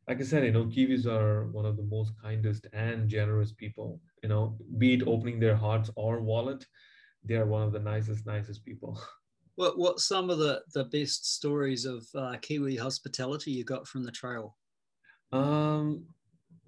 like 0.08 0.20
I 0.20 0.24
said, 0.24 0.44
you 0.44 0.52
know, 0.52 0.64
Kiwis 0.64 1.06
are 1.06 1.48
one 1.48 1.66
of 1.66 1.76
the 1.76 1.82
most 1.82 2.12
kindest 2.22 2.66
and 2.72 3.08
generous 3.08 3.52
people. 3.52 4.00
You 4.22 4.30
know, 4.30 4.56
be 4.78 4.94
it 4.94 5.06
opening 5.06 5.38
their 5.38 5.56
hearts 5.56 5.90
or 5.96 6.20
wallet, 6.20 6.64
they 7.24 7.34
are 7.34 7.46
one 7.46 7.62
of 7.62 7.72
the 7.72 7.80
nicest, 7.80 8.26
nicest 8.26 8.64
people. 8.64 9.00
What 9.56 9.76
what 9.76 9.98
some 9.98 10.30
of 10.30 10.38
the 10.38 10.62
the 10.72 10.84
best 10.84 11.34
stories 11.34 11.84
of 11.84 12.06
uh, 12.14 12.36
Kiwi 12.40 12.76
hospitality 12.76 13.50
you 13.50 13.64
got 13.64 13.88
from 13.88 14.04
the 14.04 14.12
trail? 14.12 14.56
Um, 15.32 16.04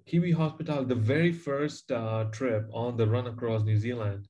Kiwi 0.05 0.31
Hospital, 0.31 0.83
the 0.83 0.95
very 0.95 1.31
first 1.31 1.91
uh, 1.91 2.25
trip 2.31 2.69
on 2.73 2.97
the 2.97 3.07
run 3.07 3.27
across 3.27 3.63
New 3.63 3.77
Zealand, 3.77 4.27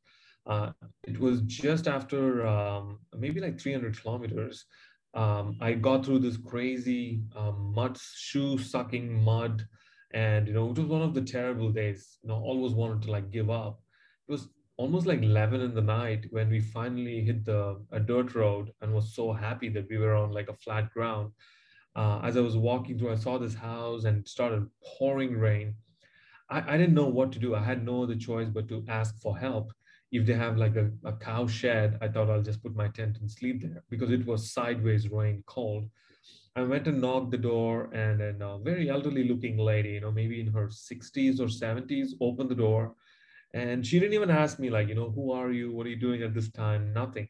uh, 0.48 0.72
it 1.04 1.20
was 1.20 1.42
just 1.42 1.88
after 1.88 2.46
um, 2.46 3.00
maybe 3.18 3.40
like 3.40 3.60
300 3.60 4.02
kilometers. 4.02 4.66
Um, 5.14 5.58
I 5.60 5.74
got 5.74 6.06
through 6.06 6.20
this 6.20 6.38
crazy 6.38 7.22
um, 7.36 7.74
mud, 7.76 7.98
shoe 8.00 8.58
sucking 8.58 9.24
mud, 9.24 9.66
and 10.14 10.48
you 10.48 10.54
know 10.54 10.70
it 10.70 10.78
was 10.78 10.88
one 10.88 11.02
of 11.02 11.14
the 11.14 11.22
terrible 11.22 11.72
days. 11.72 12.18
You 12.24 12.30
know, 12.30 12.36
always 12.36 12.74
wanted 12.74 13.02
to 13.04 13.12
like 13.12 13.32
give 13.32 13.50
up. 13.50 13.82
It 14.28 14.32
was 14.32 14.48
almost 14.78 15.06
like 15.06 15.22
11 15.22 15.62
in 15.62 15.76
the 15.76 15.82
night 15.82 16.26
when 16.32 16.50
we 16.50 16.60
finally 16.60 17.24
hit 17.24 17.46
the 17.46 17.84
a 17.92 18.00
dirt 18.00 18.34
road 18.34 18.72
and 18.82 18.94
was 18.94 19.14
so 19.16 19.34
happy 19.34 19.70
that 19.70 19.88
we 19.90 19.98
were 19.98 20.16
on 20.16 20.32
like 20.32 20.50
a 20.50 20.56
flat 20.56 20.92
ground 20.94 21.32
uh, 21.96 22.22
as 22.24 22.38
I 22.38 22.42
was 22.42 22.58
walking 22.58 22.98
through, 22.98 23.12
I 23.12 23.16
saw 23.16 23.38
this 23.38 23.56
house 23.56 24.06
and 24.06 24.28
started 24.28 24.68
pouring 24.98 25.38
rain. 25.38 25.76
I, 26.50 26.76
I 26.76 26.78
didn't 26.78 26.96
know 26.96 27.08
what 27.08 27.32
to 27.34 27.40
do. 27.40 27.56
I 27.56 27.64
had 27.64 27.84
no 27.86 28.04
other 28.04 28.16
choice 28.16 28.50
but 28.50 28.68
to 28.70 28.84
ask 28.88 29.20
for 29.22 29.38
help. 29.38 29.74
If 30.12 30.26
they 30.26 30.34
have 30.34 30.58
like 30.58 30.76
a, 30.76 30.92
a 31.06 31.14
cow 31.14 31.48
shed, 31.48 31.98
I 32.02 32.10
thought 32.10 32.30
I'll 32.30 32.42
just 32.42 32.62
put 32.62 32.76
my 32.76 32.90
tent 32.90 33.18
and 33.22 33.32
sleep 33.32 33.62
there 33.62 33.84
because 33.90 34.12
it 34.12 34.26
was 34.26 34.52
sideways 34.54 35.10
rain, 35.10 35.44
cold. 35.48 35.90
I 36.56 36.64
went 36.64 36.88
and 36.88 37.00
knocked 37.02 37.32
the 37.32 37.38
door, 37.38 37.90
and 37.94 38.22
a 38.22 38.60
very 38.60 38.90
elderly 38.90 39.24
looking 39.28 39.58
lady, 39.58 39.92
you 39.92 40.02
know, 40.02 40.12
maybe 40.12 40.42
in 40.42 40.48
her 40.48 40.70
60s 40.70 41.40
or 41.40 41.48
70s, 41.48 42.16
opened 42.20 42.50
the 42.50 42.56
door. 42.56 42.96
And 43.54 43.86
she 43.86 44.00
didn't 44.00 44.14
even 44.14 44.30
ask 44.30 44.60
me, 44.60 44.70
like, 44.70 44.88
you 44.90 44.96
know, 44.96 45.12
who 45.12 45.32
are 45.32 45.52
you? 45.52 45.72
What 45.74 45.86
are 45.86 45.90
you 45.90 45.96
doing 46.00 46.24
at 46.24 46.34
this 46.34 46.52
time? 46.52 46.94
Nothing. 46.94 47.30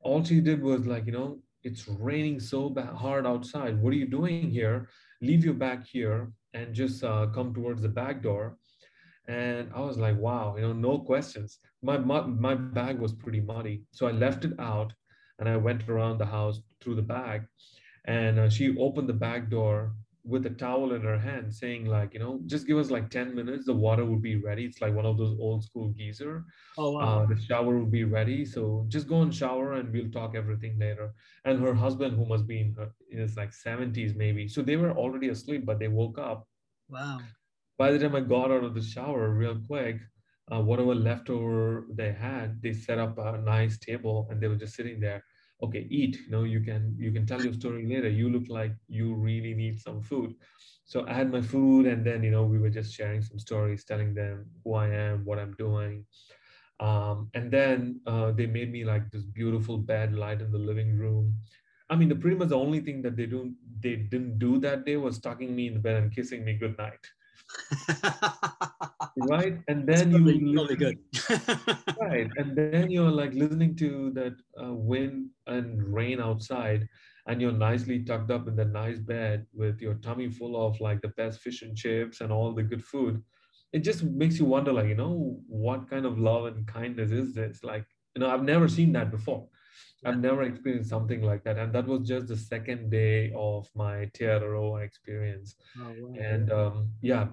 All 0.00 0.24
she 0.24 0.40
did 0.40 0.62
was, 0.62 0.86
like, 0.86 1.06
you 1.06 1.12
know, 1.12 1.38
it's 1.64 1.88
raining 1.88 2.40
so 2.40 2.68
bad, 2.68 2.94
hard 2.94 3.26
outside. 3.26 3.80
What 3.80 3.92
are 3.92 3.96
you 3.96 4.06
doing 4.06 4.50
here? 4.50 4.88
Leave 5.20 5.44
your 5.44 5.54
bag 5.54 5.84
here 5.84 6.32
and 6.54 6.74
just 6.74 7.04
uh, 7.04 7.26
come 7.34 7.54
towards 7.54 7.82
the 7.82 7.88
back 7.88 8.22
door. 8.22 8.56
And 9.28 9.70
I 9.74 9.80
was 9.80 9.98
like, 9.98 10.18
wow, 10.18 10.56
you 10.56 10.62
know, 10.62 10.72
no 10.72 10.98
questions. 10.98 11.58
My, 11.82 11.96
my, 11.98 12.22
my 12.22 12.54
bag 12.54 12.98
was 12.98 13.12
pretty 13.12 13.40
muddy. 13.40 13.82
So 13.92 14.06
I 14.06 14.10
left 14.10 14.44
it 14.44 14.58
out 14.58 14.92
and 15.38 15.48
I 15.48 15.56
went 15.56 15.88
around 15.88 16.18
the 16.18 16.26
house 16.26 16.60
through 16.80 16.96
the 16.96 17.02
bag. 17.02 17.42
And 18.04 18.38
uh, 18.38 18.50
she 18.50 18.76
opened 18.76 19.08
the 19.08 19.14
back 19.14 19.48
door 19.48 19.94
with 20.24 20.46
a 20.46 20.50
towel 20.50 20.92
in 20.92 21.02
her 21.02 21.18
hand 21.18 21.52
saying 21.52 21.84
like 21.84 22.14
you 22.14 22.20
know 22.20 22.40
just 22.46 22.66
give 22.66 22.78
us 22.78 22.90
like 22.90 23.10
10 23.10 23.34
minutes 23.34 23.66
the 23.66 23.74
water 23.74 24.04
would 24.04 24.22
be 24.22 24.36
ready. 24.36 24.64
It's 24.64 24.80
like 24.80 24.94
one 24.94 25.06
of 25.06 25.18
those 25.18 25.36
old 25.40 25.64
school 25.64 25.88
geyser 25.88 26.44
oh 26.78 26.92
wow. 26.92 27.22
Uh, 27.22 27.26
the 27.26 27.40
shower 27.40 27.78
would 27.78 27.90
be 27.90 28.04
ready. 28.04 28.44
So 28.44 28.86
just 28.88 29.08
go 29.08 29.22
and 29.22 29.34
shower 29.34 29.72
and 29.74 29.92
we'll 29.92 30.10
talk 30.10 30.34
everything 30.36 30.78
later. 30.78 31.12
And 31.44 31.60
her 31.60 31.74
husband 31.74 32.16
who 32.16 32.24
must 32.24 32.46
be 32.46 32.60
in, 32.60 32.74
her, 32.78 32.90
in 33.10 33.18
his 33.18 33.36
like 33.36 33.50
70s 33.50 34.14
maybe. 34.14 34.46
So 34.48 34.62
they 34.62 34.76
were 34.76 34.92
already 34.92 35.28
asleep 35.28 35.66
but 35.66 35.78
they 35.78 35.88
woke 35.88 36.18
up. 36.18 36.46
Wow. 36.88 37.20
By 37.78 37.90
the 37.90 37.98
time 37.98 38.14
i 38.14 38.20
got 38.20 38.52
out 38.52 38.64
of 38.64 38.74
the 38.74 38.82
shower 38.82 39.30
real 39.30 39.58
quick 39.66 39.98
uh, 40.52 40.60
whatever 40.60 40.94
leftover 40.94 41.86
they 41.94 42.12
had 42.12 42.60
they 42.62 42.72
set 42.72 42.98
up 42.98 43.18
a 43.18 43.38
nice 43.38 43.78
table 43.78 44.26
and 44.30 44.40
they 44.40 44.48
were 44.48 44.56
just 44.56 44.74
sitting 44.74 45.00
there 45.00 45.24
okay 45.62 45.86
eat 45.90 46.16
you 46.24 46.30
know 46.30 46.42
you 46.44 46.60
can 46.60 46.94
you 46.98 47.12
can 47.12 47.26
tell 47.26 47.42
your 47.42 47.52
story 47.52 47.86
later. 47.86 48.08
You 48.08 48.28
look 48.30 48.48
like 48.48 48.72
you 48.88 49.14
really 49.14 49.54
need 49.54 49.80
some 49.80 50.02
food. 50.02 50.34
So 50.84 51.06
i 51.08 51.12
had 51.14 51.30
my 51.32 51.40
food 51.40 51.86
and 51.86 52.04
then 52.06 52.22
you 52.22 52.30
know 52.30 52.44
we 52.44 52.58
were 52.58 52.70
just 52.70 52.92
sharing 52.94 53.22
some 53.22 53.38
stories 53.38 53.84
telling 53.84 54.14
them 54.14 54.50
who 54.64 54.74
i 54.74 54.88
am 54.88 55.24
what 55.24 55.38
i'm 55.38 55.54
doing. 55.54 56.06
Um, 56.80 57.30
and 57.34 57.50
then 57.52 58.00
uh, 58.06 58.32
they 58.32 58.46
made 58.46 58.72
me 58.72 58.84
like 58.84 59.10
this 59.10 59.22
beautiful 59.24 59.78
bed 59.78 60.14
light 60.14 60.40
in 60.42 60.50
the 60.50 60.58
living 60.58 60.96
room. 60.98 61.36
I 61.90 61.96
mean 61.96 62.08
the 62.08 62.16
pretty 62.16 62.36
much 62.36 62.48
the 62.48 62.58
only 62.58 62.80
thing 62.80 63.02
that 63.02 63.16
they 63.16 63.26
don't 63.26 63.56
they 63.80 63.96
didn't 63.96 64.38
do 64.38 64.58
that 64.60 64.84
day 64.86 64.96
was 64.96 65.20
tucking 65.20 65.54
me 65.54 65.68
in 65.68 65.74
the 65.74 65.80
bed 65.80 65.96
and 66.02 66.12
kissing 66.14 66.44
me 66.44 66.54
good 66.54 66.76
night 66.78 67.06
right? 69.16 69.58
And 69.68 69.86
then 69.86 70.10
you 70.12 70.54
probably 70.54 70.76
good. 70.76 70.98
right, 72.00 72.30
and 72.36 72.56
then 72.56 72.90
you're 72.90 73.10
like 73.10 73.34
listening 73.34 73.76
to 73.76 74.10
that 74.14 74.34
uh, 74.62 74.72
wind 74.72 75.28
and 75.46 75.82
rain 75.92 76.20
outside, 76.20 76.88
and 77.26 77.40
you're 77.40 77.52
nicely 77.52 78.02
tucked 78.04 78.30
up 78.30 78.48
in 78.48 78.56
the 78.56 78.64
nice 78.64 78.98
bed 78.98 79.46
with 79.52 79.80
your 79.80 79.94
tummy 79.94 80.30
full 80.30 80.56
of 80.66 80.80
like 80.80 81.00
the 81.00 81.08
best 81.08 81.40
fish 81.40 81.62
and 81.62 81.76
chips 81.76 82.20
and 82.20 82.32
all 82.32 82.52
the 82.52 82.62
good 82.62 82.84
food. 82.84 83.22
It 83.72 83.80
just 83.80 84.02
makes 84.02 84.38
you 84.38 84.44
wonder, 84.44 84.72
like, 84.72 84.88
you 84.88 84.94
know, 84.94 85.40
what 85.46 85.88
kind 85.88 86.04
of 86.04 86.18
love 86.18 86.44
and 86.46 86.66
kindness 86.66 87.10
is 87.10 87.34
this? 87.34 87.64
Like, 87.64 87.86
you 88.14 88.20
know, 88.20 88.30
I've 88.30 88.42
never 88.42 88.68
seen 88.68 88.92
that 88.92 89.10
before. 89.10 89.48
I've 90.04 90.18
never 90.18 90.42
experienced 90.42 90.90
something 90.90 91.22
like 91.22 91.44
that. 91.44 91.58
And 91.58 91.72
that 91.74 91.86
was 91.86 92.06
just 92.06 92.26
the 92.26 92.36
second 92.36 92.90
day 92.90 93.32
of 93.36 93.68
my 93.74 94.06
Aotearoa 94.06 94.84
experience. 94.84 95.54
Oh, 95.78 95.94
wow. 95.96 96.14
And 96.20 96.52
um, 96.52 96.90
yeah, 97.00 97.28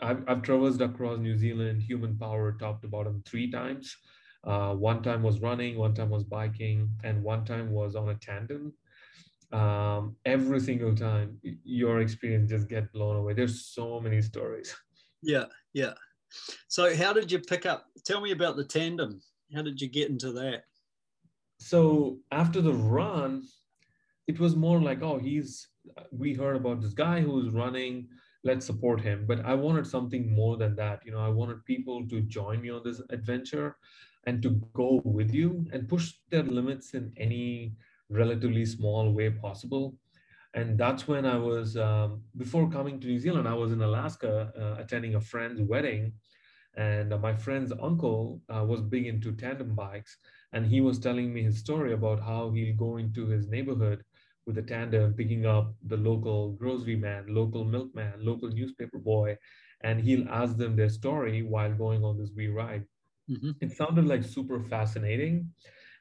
I've, 0.00 0.22
I've 0.28 0.42
traversed 0.42 0.80
across 0.80 1.18
New 1.18 1.36
Zealand, 1.36 1.82
human 1.82 2.16
power, 2.16 2.56
top 2.58 2.82
to 2.82 2.88
bottom, 2.88 3.22
three 3.26 3.50
times. 3.50 3.96
Uh, 4.44 4.74
one 4.74 5.02
time 5.02 5.22
was 5.22 5.40
running, 5.40 5.76
one 5.76 5.94
time 5.94 6.10
was 6.10 6.24
biking, 6.24 6.88
and 7.04 7.22
one 7.22 7.44
time 7.44 7.70
was 7.70 7.96
on 7.96 8.08
a 8.08 8.14
tandem. 8.14 8.72
Um, 9.52 10.16
every 10.24 10.60
single 10.60 10.94
time, 10.94 11.38
your 11.64 12.00
experience 12.00 12.50
just 12.50 12.68
get 12.68 12.92
blown 12.92 13.16
away. 13.16 13.34
There's 13.34 13.66
so 13.66 14.00
many 14.00 14.22
stories. 14.22 14.74
Yeah, 15.22 15.44
yeah. 15.72 15.94
So, 16.68 16.94
how 16.94 17.12
did 17.12 17.32
you 17.32 17.38
pick 17.40 17.66
up? 17.66 17.86
Tell 18.04 18.20
me 18.20 18.32
about 18.32 18.56
the 18.56 18.64
tandem. 18.64 19.20
How 19.54 19.62
did 19.62 19.80
you 19.80 19.88
get 19.88 20.10
into 20.10 20.32
that? 20.32 20.64
So 21.58 22.18
after 22.32 22.60
the 22.60 22.74
run, 22.74 23.42
it 24.26 24.38
was 24.38 24.56
more 24.56 24.80
like, 24.80 25.02
oh, 25.02 25.18
he's. 25.18 25.68
We 26.10 26.34
heard 26.34 26.56
about 26.56 26.80
this 26.80 26.94
guy 26.94 27.20
who's 27.20 27.52
running. 27.52 28.08
Let's 28.48 28.66
support 28.66 29.00
him. 29.08 29.18
But 29.30 29.38
I 29.44 29.54
wanted 29.54 29.86
something 29.86 30.24
more 30.40 30.56
than 30.62 30.72
that. 30.76 30.98
You 31.06 31.12
know, 31.12 31.20
I 31.20 31.28
wanted 31.40 31.64
people 31.64 31.98
to 32.08 32.20
join 32.22 32.62
me 32.62 32.70
on 32.70 32.82
this 32.84 33.00
adventure, 33.10 33.68
and 34.26 34.42
to 34.42 34.50
go 34.82 34.88
with 35.04 35.30
you 35.40 35.50
and 35.72 35.88
push 35.88 36.06
their 36.30 36.42
limits 36.58 36.94
in 36.94 37.12
any 37.16 37.74
relatively 38.08 38.64
small 38.64 39.12
way 39.12 39.30
possible. 39.30 39.84
And 40.54 40.78
that's 40.78 41.06
when 41.06 41.24
I 41.26 41.38
was 41.38 41.76
um, 41.76 42.22
before 42.36 42.70
coming 42.70 43.00
to 43.00 43.06
New 43.06 43.18
Zealand. 43.18 43.46
I 43.48 43.54
was 43.54 43.72
in 43.72 43.82
Alaska 43.82 44.32
uh, 44.62 44.82
attending 44.82 45.14
a 45.14 45.20
friend's 45.20 45.60
wedding, 45.60 46.12
and 46.76 47.12
uh, 47.12 47.18
my 47.18 47.34
friend's 47.34 47.72
uncle 47.82 48.40
uh, 48.54 48.64
was 48.64 48.82
big 48.82 49.06
into 49.06 49.32
tandem 49.32 49.74
bikes 49.74 50.18
and 50.52 50.66
he 50.66 50.80
was 50.80 50.98
telling 50.98 51.32
me 51.32 51.42
his 51.42 51.58
story 51.58 51.92
about 51.92 52.20
how 52.20 52.50
he'll 52.50 52.76
go 52.76 52.98
into 52.98 53.26
his 53.26 53.48
neighborhood 53.48 54.02
with 54.46 54.58
a 54.58 54.62
tandem 54.62 55.14
picking 55.14 55.46
up 55.46 55.74
the 55.86 55.96
local 55.96 56.52
grocery 56.52 56.96
man 56.96 57.24
local 57.28 57.64
milkman 57.64 58.12
local 58.18 58.48
newspaper 58.48 58.98
boy 58.98 59.36
and 59.82 60.00
he'll 60.00 60.28
ask 60.28 60.56
them 60.56 60.76
their 60.76 60.88
story 60.88 61.42
while 61.42 61.72
going 61.74 62.02
on 62.04 62.18
this 62.18 62.30
wee 62.36 62.48
ride. 62.48 62.84
Hmm 63.28 63.50
it 63.60 63.72
sounded 63.72 64.06
like 64.06 64.22
super 64.22 64.60
fascinating. 64.60 65.50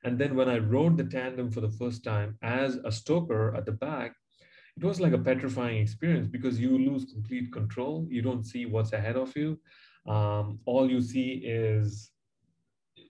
And 0.04 0.20
then 0.20 0.36
when 0.36 0.50
i 0.50 0.58
rode 0.60 0.98
the 0.98 1.04
tandem 1.04 1.50
for 1.52 1.62
the 1.62 1.72
first 1.82 2.04
time 2.04 2.38
as 2.44 2.76
a 2.86 2.92
stoker 2.92 3.56
at 3.56 3.66
the 3.66 3.72
back 3.72 4.16
it 4.78 4.84
was 4.84 5.00
like 5.00 5.14
a 5.14 5.18
petrifying 5.18 5.78
experience 5.82 6.28
because 6.28 6.60
you 6.60 6.78
lose 6.78 7.06
complete 7.06 7.52
control. 7.54 8.06
You 8.10 8.22
don't 8.22 8.44
see 8.44 8.66
what's 8.66 8.92
ahead 8.92 9.16
of 9.16 9.36
you. 9.36 9.58
Um, 10.06 10.60
all 10.66 10.90
you 10.90 11.02
see 11.02 11.42
is 11.46 12.12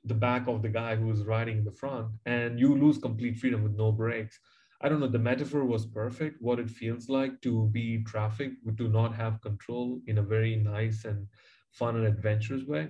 the 0.04 0.14
back 0.14 0.48
of 0.48 0.62
the 0.62 0.70
guy 0.70 0.96
who 0.96 1.12
is 1.12 1.24
riding 1.24 1.58
in 1.60 1.66
the 1.66 1.72
front 1.72 2.08
and 2.26 2.60
you 2.60 2.76
lose 2.76 2.98
complete 2.98 3.38
freedom 3.38 3.64
with 3.64 3.74
no 3.74 3.92
brakes 3.92 4.40
i 4.82 4.90
don't 4.90 5.00
know 5.00 5.08
the 5.08 5.20
metaphor 5.20 5.66
was 5.66 5.86
perfect 5.86 6.42
what 6.42 6.60
it 6.60 6.70
feels 6.70 7.10
like 7.10 7.40
to 7.42 7.68
be 7.72 8.04
trafficked 8.04 8.58
to 8.78 8.88
not 8.88 9.16
have 9.16 9.42
control 9.42 10.00
in 10.08 10.18
a 10.18 10.22
very 10.22 10.56
nice 10.56 11.06
and 11.06 11.28
fun 11.72 11.98
and 11.98 12.06
adventurous 12.06 12.64
way. 12.64 12.88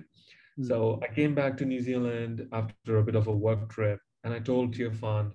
Mm. 0.58 0.68
so 0.68 1.00
i 1.02 1.12
came 1.12 1.34
back 1.34 1.56
to 1.56 1.64
new 1.64 1.80
zealand 1.80 2.46
after 2.52 2.98
a 2.98 3.02
bit 3.02 3.14
of 3.14 3.26
a 3.26 3.32
work 3.32 3.68
trip 3.70 4.00
and 4.24 4.34
i 4.34 4.40
told 4.40 4.74
Tearfund, 4.74 5.32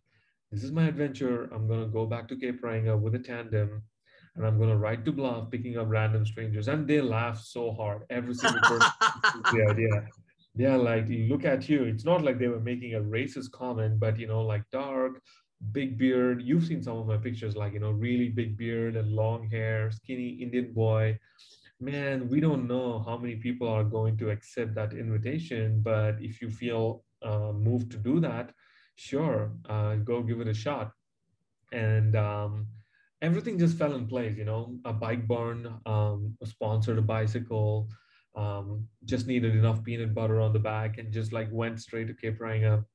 this 0.52 0.64
is 0.66 0.72
my 0.74 0.86
adventure. 0.86 1.50
I'm 1.54 1.66
going 1.66 1.80
to 1.80 1.88
go 1.88 2.06
back 2.06 2.28
to 2.28 2.36
cape 2.36 2.62
reinga 2.62 3.00
with 3.00 3.16
a 3.16 3.20
tandem 3.20 3.84
and 4.36 4.46
i'm 4.46 4.58
going 4.58 4.70
to 4.70 4.76
ride 4.76 5.06
to 5.06 5.12
bluff 5.12 5.50
picking 5.50 5.78
up 5.78 5.88
random 5.90 6.26
strangers. 6.26 6.68
And 6.68 6.88
they 6.88 7.02
laugh 7.02 7.40
so 7.42 7.72
hard 7.72 8.04
every 8.10 8.34
single 8.34 8.62
person 8.62 8.92
the 9.54 9.68
idea. 9.70 10.08
They're 10.56 10.78
like 10.78 11.06
look 11.10 11.46
at 11.46 11.70
you. 11.70 11.86
It's 11.86 12.04
not 12.04 12.22
like 12.22 12.38
they 12.38 12.50
were 12.50 12.60
making 12.60 12.96
a 12.96 13.00
racist 13.00 13.52
comment 13.52 14.00
but 14.00 14.20
you 14.20 14.28
know 14.28 14.42
like 14.42 14.64
dark 14.72 15.22
big 15.72 15.98
beard. 15.98 16.42
You've 16.42 16.66
seen 16.66 16.82
some 16.84 16.98
of 16.98 17.08
my 17.08 17.18
pictures 17.18 17.56
like 17.56 17.74
you 17.74 17.80
know 17.80 17.92
really 17.92 18.30
big 18.30 18.58
beard 18.58 18.96
and 18.96 19.12
long 19.12 19.50
hair 19.50 19.92
skinny 19.92 20.30
indian 20.42 20.74
boy. 20.74 21.20
Man 21.80 22.30
we 22.30 22.40
don't 22.40 22.68
know 22.68 23.00
how 23.06 23.18
many 23.18 23.36
people 23.36 23.68
are 23.68 23.84
going 23.84 24.18
to 24.18 24.30
accept 24.30 24.76
that 24.76 24.94
invitation 24.94 25.82
but 25.82 26.22
if 26.22 26.42
you 26.42 26.50
feel 26.50 27.04
uh, 27.24 27.52
moved 27.54 27.92
to 27.92 27.98
do 27.98 28.20
that 28.20 28.54
sure 28.96 29.52
uh, 29.70 29.96
go 29.96 30.22
give 30.24 30.42
it 30.42 30.48
a 30.48 30.54
shot. 30.54 30.92
And 31.72 32.16
um, 32.16 32.68
everything 33.22 33.58
just 33.58 33.78
fell 33.78 33.94
in 33.96 34.08
place 34.08 34.38
you 34.38 34.46
know 34.46 34.78
a 34.86 34.94
bike 34.94 35.28
barn 35.28 35.80
um, 35.86 36.36
sponsored 36.44 36.98
a 36.98 37.02
bicycle 37.02 37.88
um, 38.36 38.88
just 39.06 39.28
needed 39.28 39.56
enough 39.56 39.84
peanut 39.84 40.14
butter 40.14 40.40
on 40.40 40.54
the 40.54 40.60
back 40.60 40.98
and 40.98 41.12
just 41.12 41.34
like 41.34 41.50
went 41.52 41.82
straight 41.82 42.08
to 42.08 42.14
Cape 42.14 42.40
Reinga. 42.40 42.86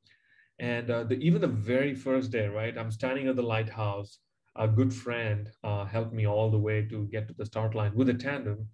And 0.58 0.90
uh, 0.90 1.04
the, 1.04 1.16
even 1.16 1.40
the 1.40 1.48
very 1.48 1.94
first 1.94 2.30
day, 2.30 2.48
right, 2.48 2.76
I'm 2.76 2.90
standing 2.90 3.28
at 3.28 3.36
the 3.36 3.42
lighthouse. 3.42 4.18
A 4.58 4.66
good 4.66 4.92
friend 4.92 5.50
uh, 5.62 5.84
helped 5.84 6.14
me 6.14 6.26
all 6.26 6.50
the 6.50 6.58
way 6.58 6.86
to 6.86 7.06
get 7.08 7.28
to 7.28 7.34
the 7.34 7.44
start 7.44 7.74
line 7.74 7.94
with 7.94 8.08
a 8.08 8.14
tandem. 8.14 8.68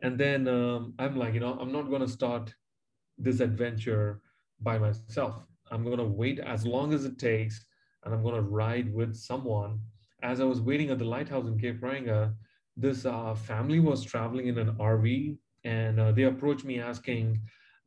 And 0.00 0.16
then 0.16 0.46
um, 0.46 0.94
I'm 0.98 1.16
like, 1.16 1.34
you 1.34 1.40
know, 1.40 1.58
I'm 1.60 1.72
not 1.72 1.88
going 1.88 2.02
to 2.02 2.08
start 2.08 2.54
this 3.18 3.40
adventure 3.40 4.20
by 4.60 4.78
myself. 4.78 5.42
I'm 5.72 5.82
going 5.82 5.98
to 5.98 6.04
wait 6.04 6.38
as 6.38 6.64
long 6.64 6.94
as 6.94 7.04
it 7.04 7.18
takes 7.18 7.64
and 8.04 8.14
I'm 8.14 8.22
going 8.22 8.36
to 8.36 8.42
ride 8.42 8.94
with 8.94 9.16
someone. 9.16 9.80
As 10.22 10.40
I 10.40 10.44
was 10.44 10.60
waiting 10.60 10.90
at 10.90 10.98
the 10.98 11.04
lighthouse 11.04 11.46
in 11.46 11.58
Cape 11.58 11.80
Reinga, 11.80 12.32
this 12.76 13.04
uh, 13.04 13.34
family 13.34 13.80
was 13.80 14.04
traveling 14.04 14.46
in 14.46 14.56
an 14.58 14.74
RV 14.76 15.36
and 15.64 15.98
uh, 15.98 16.12
they 16.12 16.22
approached 16.22 16.64
me 16.64 16.80
asking, 16.80 17.40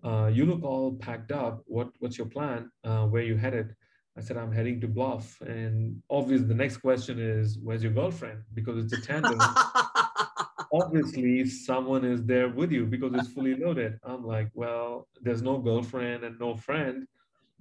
"You 0.04 0.46
look 0.46 0.64
all 0.64 0.96
packed 0.96 1.32
up. 1.32 1.64
What 1.66 1.90
what's 2.00 2.18
your 2.18 2.28
plan? 2.28 2.72
Uh, 2.84 3.08
where 3.08 3.24
you 3.24 3.38
headed?" 3.38 3.76
I 4.18 4.22
said, 4.22 4.38
"I'm 4.38 4.52
heading 4.52 4.82
to 4.82 4.88
Bluff." 4.88 5.40
And 5.42 6.02
obviously, 6.10 6.48
the 6.48 6.56
next 6.56 6.78
question 6.78 7.20
is, 7.20 7.58
"Where's 7.60 7.84
your 7.84 7.94
girlfriend?" 7.94 8.44
Because 8.54 8.84
it's 8.84 8.94
a 8.94 9.02
tandem. 9.02 9.40
obviously, 10.74 11.46
someone 11.46 12.06
is 12.06 12.24
there 12.26 12.50
with 12.50 12.72
you 12.72 12.86
because 12.86 13.14
it's 13.14 13.34
fully 13.34 13.56
loaded. 13.56 14.00
I'm 14.04 14.26
like, 14.26 14.50
"Well, 14.54 15.08
there's 15.22 15.42
no 15.42 15.58
girlfriend 15.60 16.24
and 16.24 16.40
no 16.40 16.56
friend." 16.56 17.08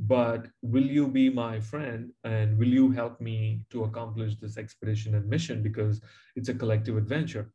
But 0.03 0.49
will 0.63 0.87
you 0.87 1.09
be 1.09 1.29
my 1.29 1.61
friend 1.61 2.11
and 2.25 2.57
will 2.59 2.69
you 2.69 2.91
help 2.91 3.21
me 3.21 3.61
to 3.71 3.85
accomplish 3.85 4.35
this 4.37 4.57
expedition 4.57 5.15
and 5.15 5.29
mission? 5.29 5.63
Because 5.63 6.01
it's 6.37 6.49
a 6.49 6.55
collective 6.55 6.97
adventure 6.97 7.53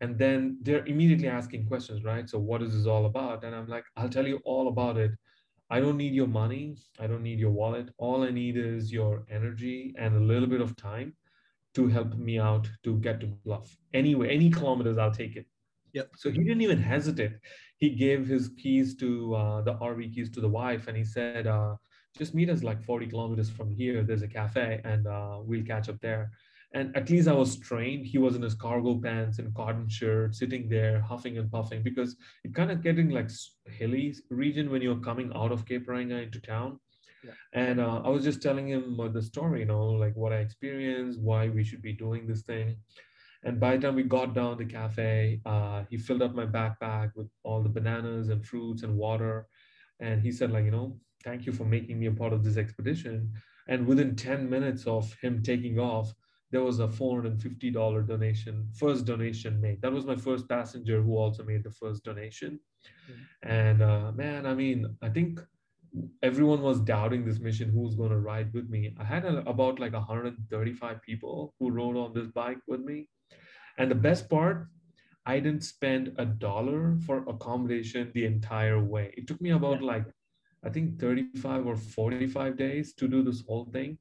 and 0.00 0.18
then 0.18 0.58
they're 0.62 0.84
immediately 0.86 1.28
asking 1.28 1.66
questions 1.66 2.04
right? 2.04 2.28
So 2.28 2.38
what 2.38 2.62
is 2.62 2.74
this 2.74 2.86
all 2.86 3.06
about? 3.06 3.44
And 3.44 3.54
i'm 3.54 3.66
like 3.66 3.84
i'll 3.96 4.08
tell 4.08 4.26
you 4.26 4.40
all 4.44 4.68
about 4.68 4.96
it. 4.96 5.12
I 5.70 5.80
don't 5.80 5.96
need 5.96 6.14
your 6.14 6.26
money. 6.26 6.76
I 7.00 7.06
don't 7.06 7.22
need 7.22 7.38
your 7.38 7.50
wallet. 7.50 7.90
All 7.98 8.22
i 8.24 8.30
need 8.30 8.56
is 8.56 8.92
your 8.92 9.24
energy 9.30 9.94
and 9.98 10.16
a 10.16 10.20
little 10.20 10.48
bit 10.48 10.60
of 10.60 10.76
time 10.76 11.14
to 11.74 11.88
help 11.88 12.14
me 12.14 12.38
out 12.38 12.68
to 12.84 12.98
get 12.98 13.20
to 13.20 13.26
bluff. 13.26 13.76
Anyway 13.92 14.28
any 14.30 14.50
kilometers 14.50 14.98
i'll 14.98 15.18
take 15.22 15.36
it. 15.36 15.46
Yep. 15.92 16.10
so 16.16 16.28
he 16.30 16.38
didn't 16.38 16.62
even 16.62 16.78
hesitate. 16.78 17.34
He 17.78 17.90
gave 17.90 18.26
his 18.26 18.50
keys 18.60 18.96
to 18.96 19.34
uh, 19.36 19.62
the 19.62 19.74
rv 19.74 20.14
keys 20.14 20.30
to 20.30 20.40
the 20.40 20.48
wife 20.48 20.88
and 20.88 20.96
he 20.96 21.04
said 21.04 21.46
uh, 21.46 21.76
just 22.18 22.34
meet 22.34 22.48
us 22.50 22.62
like 22.62 22.82
40 22.82 23.08
kilometers 23.08 23.50
from 23.50 23.70
here. 23.70 24.02
There's 24.02 24.22
a 24.22 24.28
cafe 24.28 24.80
and 24.84 25.06
uh, 25.06 25.38
we'll 25.40 25.64
catch 25.64 25.88
up 25.88 26.00
there 26.00 26.30
and 26.74 26.94
at 26.96 27.08
least 27.08 27.28
I 27.28 27.32
was 27.32 27.56
trained. 27.56 28.04
He 28.04 28.18
was 28.18 28.34
in 28.34 28.42
his 28.42 28.54
cargo 28.54 29.00
pants 29.00 29.38
and 29.38 29.54
cotton 29.54 29.88
shirt, 29.88 30.34
sitting 30.34 30.68
there 30.68 31.00
huffing 31.00 31.38
and 31.38 31.50
puffing 31.50 31.84
because 31.84 32.16
it 32.42 32.52
kind 32.52 32.72
of 32.72 32.82
getting 32.82 33.10
like 33.10 33.30
hilly 33.66 34.14
region 34.28 34.70
when 34.70 34.82
you're 34.82 34.96
coming 34.96 35.30
out 35.36 35.52
of 35.52 35.64
Cape 35.66 35.86
Reinga 35.86 36.24
into 36.24 36.40
town. 36.40 36.80
Yeah. 37.24 37.30
And 37.52 37.80
uh, 37.80 38.02
I 38.04 38.08
was 38.08 38.24
just 38.24 38.42
telling 38.42 38.68
him 38.68 38.98
the 39.12 39.22
story, 39.22 39.60
you 39.60 39.66
know, 39.66 39.86
like 39.86 40.16
what 40.16 40.32
I 40.32 40.38
experienced, 40.38 41.20
why 41.20 41.48
we 41.48 41.62
should 41.62 41.80
be 41.80 41.92
doing 41.92 42.26
this 42.26 42.42
thing. 42.42 42.76
And 43.44 43.60
by 43.60 43.76
the 43.76 43.82
time 43.86 43.94
we 43.94 44.02
got 44.02 44.34
down 44.34 44.58
the 44.58 44.64
cafe, 44.64 45.40
uh, 45.46 45.84
he 45.88 45.96
filled 45.96 46.22
up 46.22 46.34
my 46.34 46.46
backpack 46.46 47.12
with 47.14 47.28
all 47.44 47.62
the 47.62 47.68
bananas 47.68 48.30
and 48.30 48.44
fruits 48.44 48.82
and 48.82 48.96
water. 48.96 49.46
And 50.00 50.20
he 50.20 50.32
said, 50.32 50.50
like, 50.50 50.64
you 50.64 50.72
know, 50.72 50.98
thank 51.22 51.46
you 51.46 51.52
for 51.52 51.64
making 51.64 52.00
me 52.00 52.06
a 52.06 52.12
part 52.12 52.32
of 52.32 52.42
this 52.42 52.56
expedition. 52.56 53.32
And 53.68 53.86
within 53.86 54.16
10 54.16 54.50
minutes 54.50 54.86
of 54.86 55.14
him 55.22 55.42
taking 55.42 55.78
off, 55.78 56.12
there 56.54 56.62
was 56.62 56.78
a 56.78 56.86
$450 56.86 58.06
donation, 58.06 58.68
first 58.82 59.04
donation 59.04 59.60
made. 59.60 59.82
That 59.82 59.92
was 59.92 60.04
my 60.06 60.14
first 60.14 60.48
passenger 60.48 61.02
who 61.02 61.16
also 61.16 61.42
made 61.42 61.64
the 61.64 61.72
first 61.72 62.04
donation. 62.04 62.60
And 63.42 63.82
uh, 63.82 64.12
man, 64.12 64.46
I 64.46 64.54
mean, 64.54 64.78
I 65.02 65.08
think 65.08 65.40
everyone 66.22 66.62
was 66.62 66.78
doubting 66.78 67.24
this 67.24 67.40
mission 67.40 67.70
who's 67.70 67.96
going 67.96 68.10
to 68.10 68.18
ride 68.18 68.52
with 68.54 68.68
me. 68.70 68.94
I 69.00 69.04
had 69.04 69.24
a, 69.24 69.38
about 69.54 69.80
like 69.80 69.94
135 69.94 71.02
people 71.02 71.54
who 71.58 71.70
rode 71.72 71.96
on 71.96 72.12
this 72.14 72.28
bike 72.28 72.62
with 72.68 72.82
me. 72.82 73.08
And 73.78 73.90
the 73.90 73.96
best 74.08 74.30
part, 74.30 74.68
I 75.26 75.40
didn't 75.40 75.64
spend 75.64 76.12
a 76.18 76.24
dollar 76.24 76.96
for 77.04 77.24
accommodation 77.34 78.12
the 78.14 78.26
entire 78.26 78.78
way. 78.94 79.12
It 79.16 79.26
took 79.26 79.40
me 79.40 79.50
about 79.50 79.80
Yeah. 79.80 79.92
like, 79.94 80.06
I 80.64 80.70
think 80.70 81.00
35 81.00 81.66
or 81.66 81.76
45 81.76 82.56
days 82.56 82.94
to 82.94 83.08
do 83.08 83.24
this 83.24 83.40
whole 83.40 83.66
thing. 83.76 83.98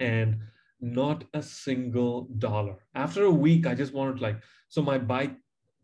And 0.00 0.40
not 0.80 1.24
a 1.34 1.42
single 1.42 2.24
dollar. 2.38 2.84
After 2.94 3.24
a 3.24 3.30
week, 3.30 3.66
I 3.66 3.74
just 3.74 3.92
wanted 3.94 4.20
like, 4.20 4.42
so 4.68 4.82
my 4.82 4.98
bike, 4.98 5.36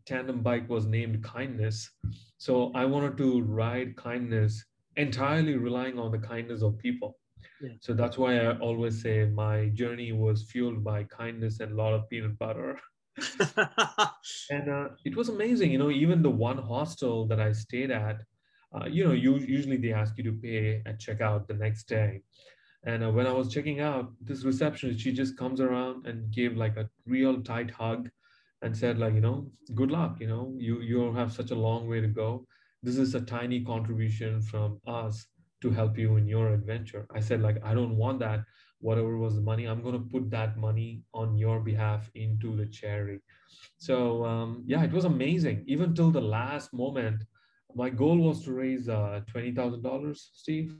tandem 0.05 0.41
bike 0.43 0.69
was 0.69 0.85
named 0.85 1.23
Kindness. 1.23 1.89
So 2.37 2.71
I 2.73 2.85
wanted 2.85 3.17
to 3.17 3.41
ride 3.41 3.95
kindness 3.95 4.65
entirely 4.95 5.55
relying 5.55 5.97
on 5.97 6.11
the 6.11 6.19
kindness 6.19 6.61
of 6.61 6.77
people. 6.77 7.19
Yeah. 7.59 7.77
So 7.79 7.93
that's 7.93 8.17
why 8.17 8.39
I 8.39 8.57
always 8.59 9.01
say 9.01 9.25
my 9.25 9.69
journey 9.69 10.11
was 10.13 10.43
fueled 10.51 10.83
by 10.83 11.05
kindness 11.05 11.59
and 11.59 11.73
a 11.73 11.75
lot 11.75 11.93
of 11.93 12.09
peanut 12.09 12.37
butter. 12.39 12.79
And 14.49 14.69
uh, 14.69 14.89
it 15.03 15.15
was 15.15 15.29
amazing, 15.29 15.71
you 15.71 15.77
know, 15.77 15.89
even 15.89 16.21
the 16.21 16.29
one 16.29 16.57
hostel 16.57 17.27
that 17.27 17.39
I 17.39 17.51
stayed 17.53 17.91
at, 17.91 18.21
uh, 18.73 18.85
you 18.85 19.03
know, 19.03 19.13
you, 19.13 19.37
usually 19.37 19.77
they 19.77 19.93
ask 19.93 20.17
you 20.17 20.23
to 20.25 20.33
pay 20.33 20.81
at 20.85 20.99
checkout 20.99 21.47
the 21.47 21.53
next 21.53 21.85
day. 21.85 22.21
And 22.85 23.03
uh, 23.03 23.11
when 23.11 23.27
I 23.27 23.31
was 23.33 23.53
checking 23.53 23.79
out, 23.79 24.11
this 24.21 24.43
receptionist, 24.43 24.99
she 24.99 25.13
just 25.13 25.37
comes 25.37 25.61
around 25.61 26.05
and 26.05 26.31
gave 26.31 26.57
like 26.57 26.77
a 26.77 26.89
real 27.05 27.41
tight 27.41 27.71
hug 27.71 28.09
and 28.61 28.75
said 28.75 28.97
like, 28.99 29.13
you 29.13 29.21
know, 29.21 29.49
good 29.75 29.91
luck, 29.91 30.17
you 30.19 30.27
know, 30.27 30.53
you, 30.57 30.81
you 30.81 31.13
have 31.13 31.31
such 31.31 31.51
a 31.51 31.55
long 31.55 31.87
way 31.87 32.01
to 32.01 32.07
go. 32.07 32.45
This 32.81 32.97
is 32.97 33.15
a 33.15 33.21
tiny 33.21 33.63
contribution 33.63 34.41
from 34.41 34.79
us 34.87 35.27
to 35.61 35.69
help 35.71 35.97
you 35.97 36.17
in 36.17 36.27
your 36.27 36.53
adventure. 36.53 37.05
I 37.15 37.19
said 37.21 37.41
like, 37.41 37.57
I 37.63 37.73
don't 37.73 37.97
want 37.97 38.19
that. 38.19 38.41
Whatever 38.79 39.17
was 39.17 39.35
the 39.35 39.41
money, 39.41 39.65
I'm 39.65 39.81
going 39.81 39.93
to 39.95 40.09
put 40.11 40.29
that 40.31 40.57
money 40.57 41.03
on 41.13 41.37
your 41.37 41.61
behalf 41.61 42.09
into 42.15 42.55
the 42.57 42.65
charity. 42.65 43.21
So 43.77 44.25
um, 44.25 44.63
yeah, 44.65 44.83
it 44.83 44.91
was 44.91 45.05
amazing. 45.05 45.63
Even 45.67 45.93
till 45.95 46.11
the 46.11 46.21
last 46.21 46.73
moment, 46.73 47.23
my 47.75 47.89
goal 47.89 48.17
was 48.17 48.43
to 48.45 48.53
raise 48.53 48.89
uh, 48.89 49.21
twenty 49.27 49.51
thousand 49.53 49.83
dollars, 49.83 50.31
Steve. 50.33 50.75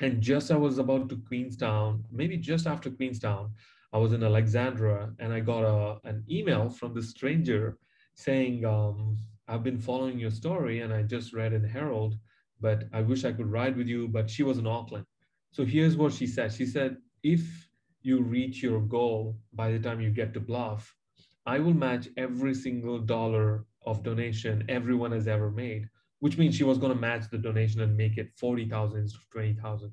And 0.00 0.22
just 0.22 0.50
I 0.50 0.56
was 0.56 0.78
about 0.78 1.08
to 1.08 1.16
Queenstown, 1.16 2.04
maybe 2.10 2.36
just 2.36 2.66
after 2.66 2.90
Queenstown, 2.90 3.52
I 3.92 3.98
was 3.98 4.12
in 4.12 4.22
Alexandra, 4.22 5.14
and 5.18 5.32
I 5.32 5.40
got 5.40 5.64
a 5.64 5.98
an 6.08 6.24
email 6.30 6.68
from 6.68 6.94
this 6.94 7.10
stranger 7.10 7.78
saying, 8.14 8.64
um, 8.64 9.16
"I've 9.48 9.64
been 9.64 9.78
following 9.78 10.18
your 10.18 10.30
story, 10.30 10.80
and 10.80 10.92
I 10.92 11.02
just 11.02 11.32
read 11.32 11.52
in 11.52 11.64
Herald, 11.64 12.18
but 12.60 12.84
I 12.92 13.02
wish 13.02 13.24
I 13.24 13.32
could 13.32 13.50
ride 13.50 13.76
with 13.76 13.88
you." 13.88 14.08
But 14.08 14.30
she 14.30 14.42
was 14.42 14.58
in 14.58 14.66
Auckland, 14.66 15.06
so 15.50 15.64
here's 15.64 15.96
what 15.96 16.12
she 16.12 16.26
said. 16.26 16.52
She 16.52 16.66
said, 16.66 16.98
"If 17.22 17.42
you 18.02 18.22
reach 18.22 18.62
your 18.62 18.80
goal 18.80 19.38
by 19.52 19.72
the 19.72 19.80
time 19.80 20.00
you 20.00 20.10
get 20.10 20.32
to 20.34 20.40
Bluff." 20.40 20.94
I 21.46 21.58
will 21.60 21.74
match 21.74 22.08
every 22.16 22.54
single 22.54 22.98
dollar 23.00 23.64
of 23.86 24.02
donation 24.02 24.64
everyone 24.68 25.12
has 25.12 25.26
ever 25.26 25.50
made, 25.50 25.88
which 26.20 26.38
means 26.38 26.54
she 26.54 26.64
was 26.64 26.78
going 26.78 26.92
to 26.92 26.98
match 26.98 27.30
the 27.30 27.38
donation 27.38 27.80
and 27.80 27.96
make 27.96 28.18
it 28.18 28.30
40,000 28.36 29.00
instead 29.00 29.18
of 29.18 29.30
20,000. 29.30 29.92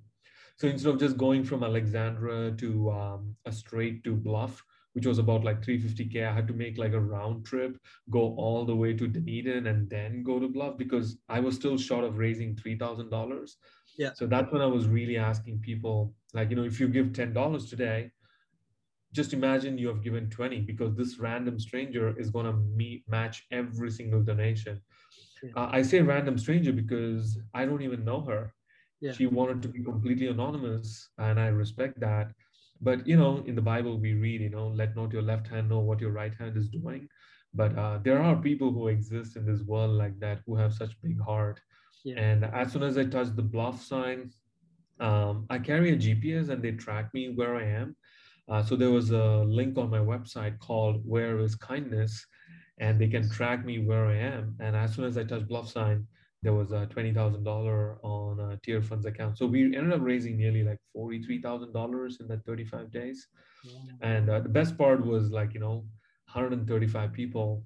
So 0.57 0.67
instead 0.67 0.93
of 0.93 0.99
just 0.99 1.17
going 1.17 1.43
from 1.43 1.63
Alexandra 1.63 2.51
to 2.57 2.91
um, 2.91 3.35
a 3.45 3.51
straight 3.51 4.03
to 4.05 4.15
Bluff, 4.15 4.63
which 4.93 5.05
was 5.05 5.19
about 5.19 5.43
like 5.43 5.61
350K, 5.61 6.25
I 6.25 6.33
had 6.33 6.47
to 6.47 6.53
make 6.53 6.77
like 6.77 6.93
a 6.93 6.99
round 6.99 7.45
trip, 7.45 7.77
go 8.09 8.33
all 8.37 8.63
the 8.65 8.75
way 8.75 8.93
to 8.93 9.07
Dunedin 9.07 9.67
and 9.67 9.89
then 9.89 10.23
go 10.23 10.39
to 10.39 10.47
Bluff 10.47 10.77
because 10.77 11.17
I 11.27 11.41
was 11.41 11.55
still 11.55 11.77
short 11.77 12.05
of 12.05 12.17
raising 12.17 12.55
$3,000. 12.55 13.51
Yeah. 13.97 14.11
So 14.15 14.25
that's 14.25 14.51
when 14.53 14.61
I 14.61 14.65
was 14.65 14.87
really 14.87 15.17
asking 15.17 15.59
people, 15.59 16.13
like, 16.33 16.49
you 16.49 16.55
know, 16.55 16.63
if 16.63 16.79
you 16.79 16.87
give 16.87 17.07
$10 17.07 17.69
today, 17.69 18.11
just 19.11 19.33
imagine 19.33 19.77
you 19.77 19.87
have 19.89 20.03
given 20.03 20.29
20 20.29 20.61
because 20.61 20.95
this 20.95 21.19
random 21.19 21.59
stranger 21.59 22.17
is 22.19 22.29
going 22.29 22.45
to 22.45 23.01
match 23.09 23.45
every 23.51 23.91
single 23.91 24.21
donation. 24.21 24.81
Uh, 25.55 25.69
i 25.71 25.81
say 25.81 26.01
random 26.01 26.37
stranger 26.37 26.71
because 26.71 27.37
i 27.53 27.65
don't 27.65 27.81
even 27.81 28.03
know 28.05 28.21
her. 28.21 28.53
Yeah. 29.01 29.11
she 29.11 29.25
wanted 29.27 29.61
to 29.61 29.67
be 29.67 29.83
completely 29.83 30.27
anonymous 30.27 31.09
and 31.17 31.39
i 31.39 31.47
respect 31.47 31.99
that. 31.99 32.31
But 32.81 33.07
you 33.07 33.17
know 33.17 33.43
in 33.45 33.55
the 33.55 33.61
bible 33.61 33.97
we 33.99 34.13
read 34.13 34.41
you 34.41 34.49
know 34.49 34.67
let 34.67 34.95
not 34.95 35.13
your 35.13 35.21
left 35.21 35.47
hand 35.47 35.69
know 35.69 35.79
what 35.79 36.01
your 36.01 36.11
right 36.11 36.33
hand 36.33 36.57
is 36.57 36.69
doing. 36.69 37.07
But 37.53 37.77
uh, 37.77 37.99
there 38.03 38.21
are 38.21 38.35
people 38.35 38.71
who 38.71 38.87
exist 38.87 39.35
in 39.37 39.45
this 39.45 39.61
world 39.61 39.91
like 39.91 40.19
that 40.19 40.41
who 40.45 40.55
have 40.55 40.73
such 40.73 41.01
big 41.01 41.19
heart. 41.21 41.59
Yeah. 42.03 42.19
and 42.21 42.45
as 42.45 42.71
soon 42.71 42.83
as 42.83 42.97
i 43.01 43.03
touch 43.03 43.29
the 43.35 43.41
bluff 43.53 43.77
sign 43.83 44.19
um, 44.99 45.45
i 45.49 45.57
carry 45.57 45.89
a 45.93 45.97
gps 46.03 46.49
and 46.49 46.61
they 46.63 46.71
track 46.71 47.13
me 47.13 47.23
where 47.37 47.55
i 47.55 47.63
am. 47.63 47.95
Uh, 48.47 48.61
so 48.63 48.75
there 48.75 48.91
was 48.91 49.09
a 49.11 49.43
link 49.59 49.77
on 49.77 49.89
my 49.89 49.97
website 49.97 50.59
called 50.59 51.01
Where 51.03 51.39
is 51.39 51.55
Kindness, 51.55 52.25
and 52.77 52.99
they 52.99 53.07
can 53.07 53.29
track 53.29 53.65
me 53.65 53.79
where 53.79 54.05
I 54.05 54.15
am. 54.15 54.55
And 54.59 54.75
as 54.75 54.93
soon 54.93 55.05
as 55.05 55.17
I 55.17 55.23
touched 55.23 55.47
Bluff 55.47 55.69
Sign, 55.69 56.07
there 56.43 56.53
was 56.53 56.71
a 56.71 56.85
twenty 56.87 57.13
thousand 57.13 57.43
dollar 57.43 57.97
on 58.03 58.39
a 58.39 58.57
Tearfund's 58.57 59.05
account. 59.05 59.37
So 59.37 59.47
we 59.47 59.75
ended 59.75 59.93
up 59.93 60.01
raising 60.03 60.37
nearly 60.37 60.63
like 60.63 60.79
forty 60.93 61.21
three 61.21 61.41
thousand 61.41 61.73
dollars 61.73 62.17
in 62.19 62.27
that 62.27 62.45
thirty 62.45 62.65
five 62.65 62.91
days. 62.91 63.27
And 64.01 64.29
uh, 64.29 64.41
the 64.41 64.49
best 64.49 64.77
part 64.77 65.05
was 65.05 65.31
like 65.31 65.53
you 65.53 65.59
know, 65.59 65.75
one 65.75 65.89
hundred 66.27 66.53
and 66.53 66.67
thirty 66.67 66.87
five 66.87 67.13
people. 67.13 67.63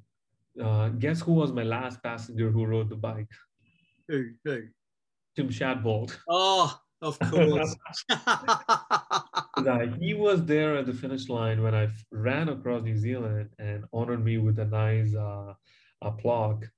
Uh, 0.61 0.89
guess 0.89 1.21
who 1.21 1.33
was 1.33 1.51
my 1.51 1.63
last 1.63 2.01
passenger 2.03 2.51
who 2.51 2.65
rode 2.65 2.89
the 2.89 2.95
bike? 2.95 3.29
Hey, 4.07 4.23
hey. 4.45 4.61
Tim 5.35 5.49
Shadbolt. 5.49 6.17
Oh, 6.27 6.77
of 7.01 7.19
course. 7.31 7.75
He 9.99 10.13
was 10.13 10.45
there 10.45 10.77
at 10.77 10.85
the 10.85 10.93
finish 10.93 11.27
line 11.29 11.61
when 11.61 11.75
I 11.75 11.89
ran 12.11 12.49
across 12.49 12.83
New 12.83 12.97
Zealand 12.97 13.49
and 13.59 13.85
honored 13.91 14.23
me 14.23 14.37
with 14.37 14.57
a 14.59 14.65
nice 14.65 15.13
uh, 15.15 15.53
a 16.01 16.11
plaque. 16.11 16.69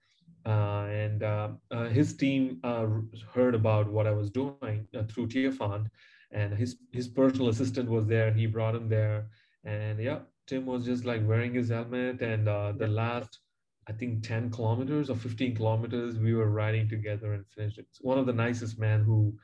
Uh, 0.45 0.85
and 0.89 1.23
uh, 1.23 1.49
uh, 1.69 1.87
his 1.89 2.17
team 2.17 2.59
uh, 2.63 2.87
heard 3.33 3.53
about 3.53 3.91
what 3.91 4.07
I 4.07 4.11
was 4.11 4.31
doing 4.31 4.87
uh, 4.97 5.03
through 5.03 5.27
Tearfund, 5.27 5.87
and 6.31 6.53
his 6.53 6.77
his 6.91 7.07
personal 7.07 7.49
assistant 7.49 7.87
was 7.87 8.07
there. 8.07 8.33
He 8.33 8.47
brought 8.47 8.75
him 8.75 8.89
there, 8.89 9.27
and 9.63 9.99
yeah, 9.99 10.19
Tim 10.47 10.65
was 10.65 10.85
just 10.85 11.05
like 11.05 11.27
wearing 11.27 11.53
his 11.53 11.69
helmet. 11.69 12.21
And 12.21 12.47
uh, 12.47 12.71
the 12.71 12.87
last, 12.87 13.39
I 13.87 13.91
think, 13.93 14.23
ten 14.23 14.49
kilometers 14.49 15.11
or 15.11 15.15
fifteen 15.15 15.55
kilometers, 15.55 16.17
we 16.17 16.33
were 16.33 16.49
riding 16.49 16.89
together 16.89 17.33
and 17.33 17.45
finished 17.47 17.77
it. 17.77 17.85
One 18.01 18.17
of 18.17 18.25
the 18.25 18.33
nicest 18.33 18.79
man 18.79 19.03
who 19.03 19.37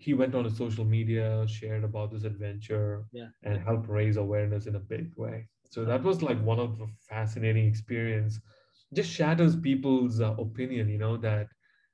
he 0.00 0.14
went 0.14 0.34
on 0.34 0.44
his 0.44 0.56
social 0.58 0.84
media, 0.84 1.46
shared 1.48 1.84
about 1.84 2.12
this 2.12 2.24
adventure, 2.24 3.06
Yeah. 3.12 3.30
and 3.44 3.58
helped 3.58 3.88
raise 3.88 4.16
awareness 4.16 4.66
in 4.66 4.76
a 4.76 4.80
big 4.80 5.12
way. 5.16 5.48
So 5.70 5.84
that 5.86 6.02
was 6.04 6.22
like 6.22 6.40
one 6.42 6.60
of 6.60 6.78
the 6.78 6.88
fascinating 7.08 7.66
experience. 7.66 8.40
Just 8.94 9.10
shatters 9.12 9.56
people's 9.56 10.20
uh, 10.20 10.34
opinion, 10.38 10.88
you 10.88 10.98
know, 10.98 11.16
that 11.18 11.48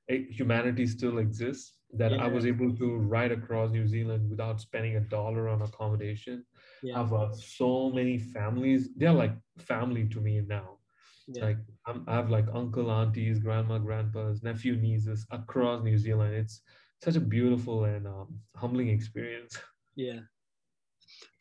eh, 0.09 0.23
humanity 0.29 0.87
still 0.87 1.19
exists. 1.19 1.75
That 1.93 2.13
I 2.19 2.27
was 2.27 2.45
able 2.45 2.75
to 2.75 2.97
ride 2.97 3.31
across 3.31 3.71
New 3.71 3.87
Zealand 3.87 4.29
without 4.29 4.59
spending 4.61 4.95
a 4.97 5.01
dollar 5.01 5.49
on 5.49 5.61
accommodation. 5.61 6.45
yeah. 6.83 6.99
I've 6.99 7.09
got 7.11 7.35
so 7.35 7.91
many 7.91 8.17
families. 8.17 8.89
They're 8.95 9.13
like 9.13 9.35
family 9.57 10.07
to 10.09 10.21
me 10.21 10.41
now. 10.47 10.79
Yeah. 11.27 11.43
Like 11.43 11.57
I'm, 11.87 12.03
I 12.07 12.15
have 12.15 12.29
like 12.29 12.45
uncle, 12.53 12.91
aunties, 12.91 13.39
grandma, 13.39 13.79
grandpas, 13.79 14.43
nephew, 14.43 14.75
nieces 14.77 15.25
across 15.31 15.83
New 15.83 15.97
Zealand. 15.97 16.33
It's 16.35 16.61
such 17.03 17.15
a 17.15 17.19
beautiful 17.19 17.85
and 17.85 18.07
um, 18.07 18.39
humbling 18.55 18.89
experience. 18.89 19.57
Yeah. 19.95 20.19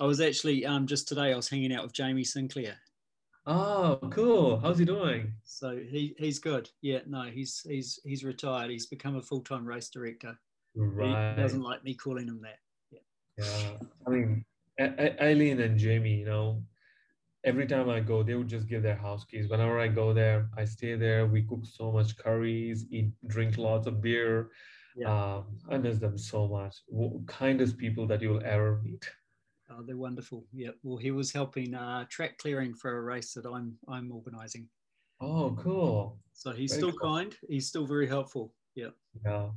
I 0.01 0.05
was 0.07 0.19
actually 0.23 0.64
um 0.64 0.87
just 0.87 1.09
today 1.09 1.31
I 1.35 1.37
was 1.37 1.51
hanging 1.51 1.75
out 1.75 1.83
with 1.83 1.92
Jamie 1.92 2.25
Sinclair. 2.25 2.77
Oh, 3.45 3.99
cool. 4.11 4.59
How's 4.59 4.79
he 4.79 4.87
doing? 4.87 5.35
So 5.45 5.77
he 5.77 6.14
he's 6.19 6.38
good. 6.38 6.71
Yeah, 6.81 7.01
no, 7.07 7.25
he's 7.25 7.61
he's 7.69 8.01
he's 8.03 8.25
retired. 8.25 8.71
He's 8.71 8.87
become 8.87 9.16
a 9.16 9.23
full-time 9.23 9.66
race 9.66 9.90
director. 9.90 10.38
He 10.75 10.81
Right. 10.81 11.37
doesn't 11.37 11.61
like 11.61 11.85
me 11.85 11.92
calling 11.95 12.29
him 12.29 12.40
that. 12.42 12.61
Yeah. 13.37 13.77
I 14.07 14.11
mean, 14.11 14.45
Eileen 14.81 15.61
and 15.61 15.79
Jamie, 15.79 16.14
you 16.21 16.25
know, 16.25 16.62
every 17.45 17.66
time 17.66 17.90
I 17.90 18.01
go, 18.01 18.23
they 18.23 18.37
would 18.37 18.49
just 18.49 18.69
give 18.69 18.83
their 18.83 18.97
house 18.97 19.27
keys. 19.27 19.51
Whenever 19.51 19.79
I 19.79 19.88
go 19.88 20.14
there, 20.14 20.49
I 20.57 20.64
stay 20.64 20.95
there. 20.97 21.27
We 21.27 21.42
cook 21.42 21.66
so 21.66 21.92
much 21.92 22.16
curries, 22.16 22.87
eat, 22.90 23.11
drink 23.27 23.59
lots 23.59 23.87
of 23.87 24.01
beer. 24.01 24.49
Yeah. 24.97 25.35
Um, 25.37 25.59
I 25.71 25.77
miss 25.77 25.99
them 25.99 26.17
so 26.17 26.49
much. 26.49 26.77
W- 26.91 27.23
kindest 27.27 27.77
people 27.77 28.07
that 28.07 28.23
you 28.23 28.31
will 28.31 28.45
ever 28.45 28.81
meet. 28.83 29.09
Oh, 29.69 29.83
they're 29.83 29.97
wonderful. 29.97 30.47
Yeah. 30.53 30.71
Well, 30.83 30.97
he 30.97 31.11
was 31.11 31.33
helping 31.33 31.75
uh, 31.75 32.07
track 32.09 32.39
clearing 32.39 32.75
for 32.75 32.97
a 32.97 33.03
race 33.03 33.35
that 33.35 33.47
I'm 33.47 33.77
I'm 33.89 34.11
organising. 34.11 34.69
Oh, 35.21 35.57
cool. 35.61 36.19
So 36.33 36.53
he's 36.53 36.71
Very 36.73 36.81
still 36.83 36.93
cool. 36.93 37.15
kind. 37.15 37.37
He's 37.49 37.69
still 37.69 37.87
very 37.87 38.07
helpful. 38.07 38.55
Yeah. 38.75 38.91
Yeah. 39.25 39.51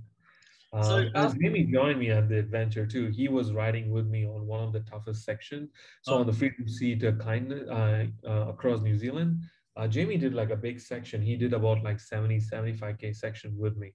Um, 0.74 0.84
So, 0.84 0.98
as 1.16 1.32
uh, 1.34 1.36
Jamie 1.42 1.66
joined 1.66 2.00
me 2.00 2.12
on 2.12 2.28
the 2.28 2.38
adventure 2.40 2.86
too, 2.86 3.08
he 3.10 3.28
was 3.28 3.54
riding 3.54 3.92
with 3.92 4.08
me 4.08 4.26
on 4.26 4.46
one 4.46 4.64
of 4.64 4.74
the 4.74 4.82
toughest 4.82 5.24
sections. 5.24 5.70
So 6.02 6.14
Oh. 6.14 6.20
on 6.20 6.28
the 6.28 6.34
freedom 6.34 6.68
seat 6.68 7.04
uh, 7.04 7.14
kindness 7.14 7.68
uh, 7.70 8.06
uh, 8.28 8.48
across 8.50 8.82
New 8.82 8.98
Zealand, 8.98 9.44
uh, 9.78 9.88
Jamie 9.88 10.18
did 10.18 10.34
like 10.34 10.50
a 10.52 10.56
big 10.68 10.80
section. 10.80 11.22
He 11.22 11.36
did 11.38 11.54
about 11.54 11.84
like 11.84 12.00
70, 12.00 12.40
75K 12.40 13.14
section 13.16 13.56
with 13.58 13.78
me. 13.78 13.94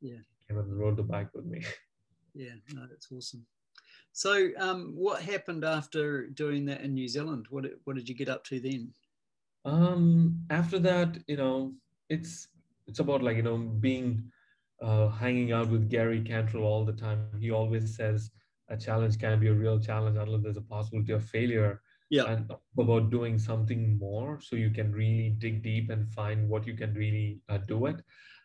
Yeah. 0.00 0.18
Came 0.48 0.58
and 0.58 0.78
rode 0.78 0.96
the 0.96 1.02
bike 1.02 1.28
with 1.34 1.46
me. 1.46 1.64
Yeah. 2.34 2.54
No, 2.72 2.86
that's 2.88 3.08
awesome. 3.10 3.44
So, 4.12 4.50
um, 4.58 4.92
what 4.94 5.22
happened 5.22 5.64
after 5.64 6.26
doing 6.28 6.64
that 6.66 6.82
in 6.82 6.94
New 6.94 7.08
Zealand? 7.08 7.46
What 7.50 7.66
what 7.84 7.96
did 7.96 8.08
you 8.08 8.14
get 8.14 8.28
up 8.28 8.44
to 8.44 8.60
then? 8.60 8.92
Um, 9.64 10.40
after 10.50 10.78
that, 10.78 11.18
you 11.26 11.36
know, 11.36 11.74
it's 12.08 12.48
it's 12.86 12.98
about 12.98 13.22
like 13.22 13.36
you 13.36 13.42
know 13.42 13.58
being 13.58 14.30
uh, 14.82 15.08
hanging 15.08 15.52
out 15.52 15.68
with 15.68 15.90
Gary 15.90 16.20
Cantrell 16.22 16.64
all 16.64 16.84
the 16.84 16.92
time. 16.92 17.26
He 17.40 17.50
always 17.50 17.96
says 17.96 18.30
a 18.68 18.76
challenge 18.76 19.18
can 19.18 19.38
be 19.38 19.48
a 19.48 19.52
real 19.52 19.78
challenge 19.78 20.16
unless 20.16 20.42
there's 20.42 20.56
a 20.56 20.62
possibility 20.62 21.12
of 21.12 21.24
failure. 21.24 21.82
Yeah. 22.08 22.24
And 22.24 22.50
about 22.76 23.10
doing 23.10 23.38
something 23.38 23.96
more 23.96 24.40
so 24.40 24.56
you 24.56 24.70
can 24.70 24.90
really 24.90 25.30
dig 25.38 25.62
deep 25.62 25.90
and 25.90 26.12
find 26.12 26.48
what 26.48 26.66
you 26.66 26.74
can 26.74 26.92
really 26.94 27.40
uh, 27.48 27.58
do 27.58 27.86
it. 27.86 28.02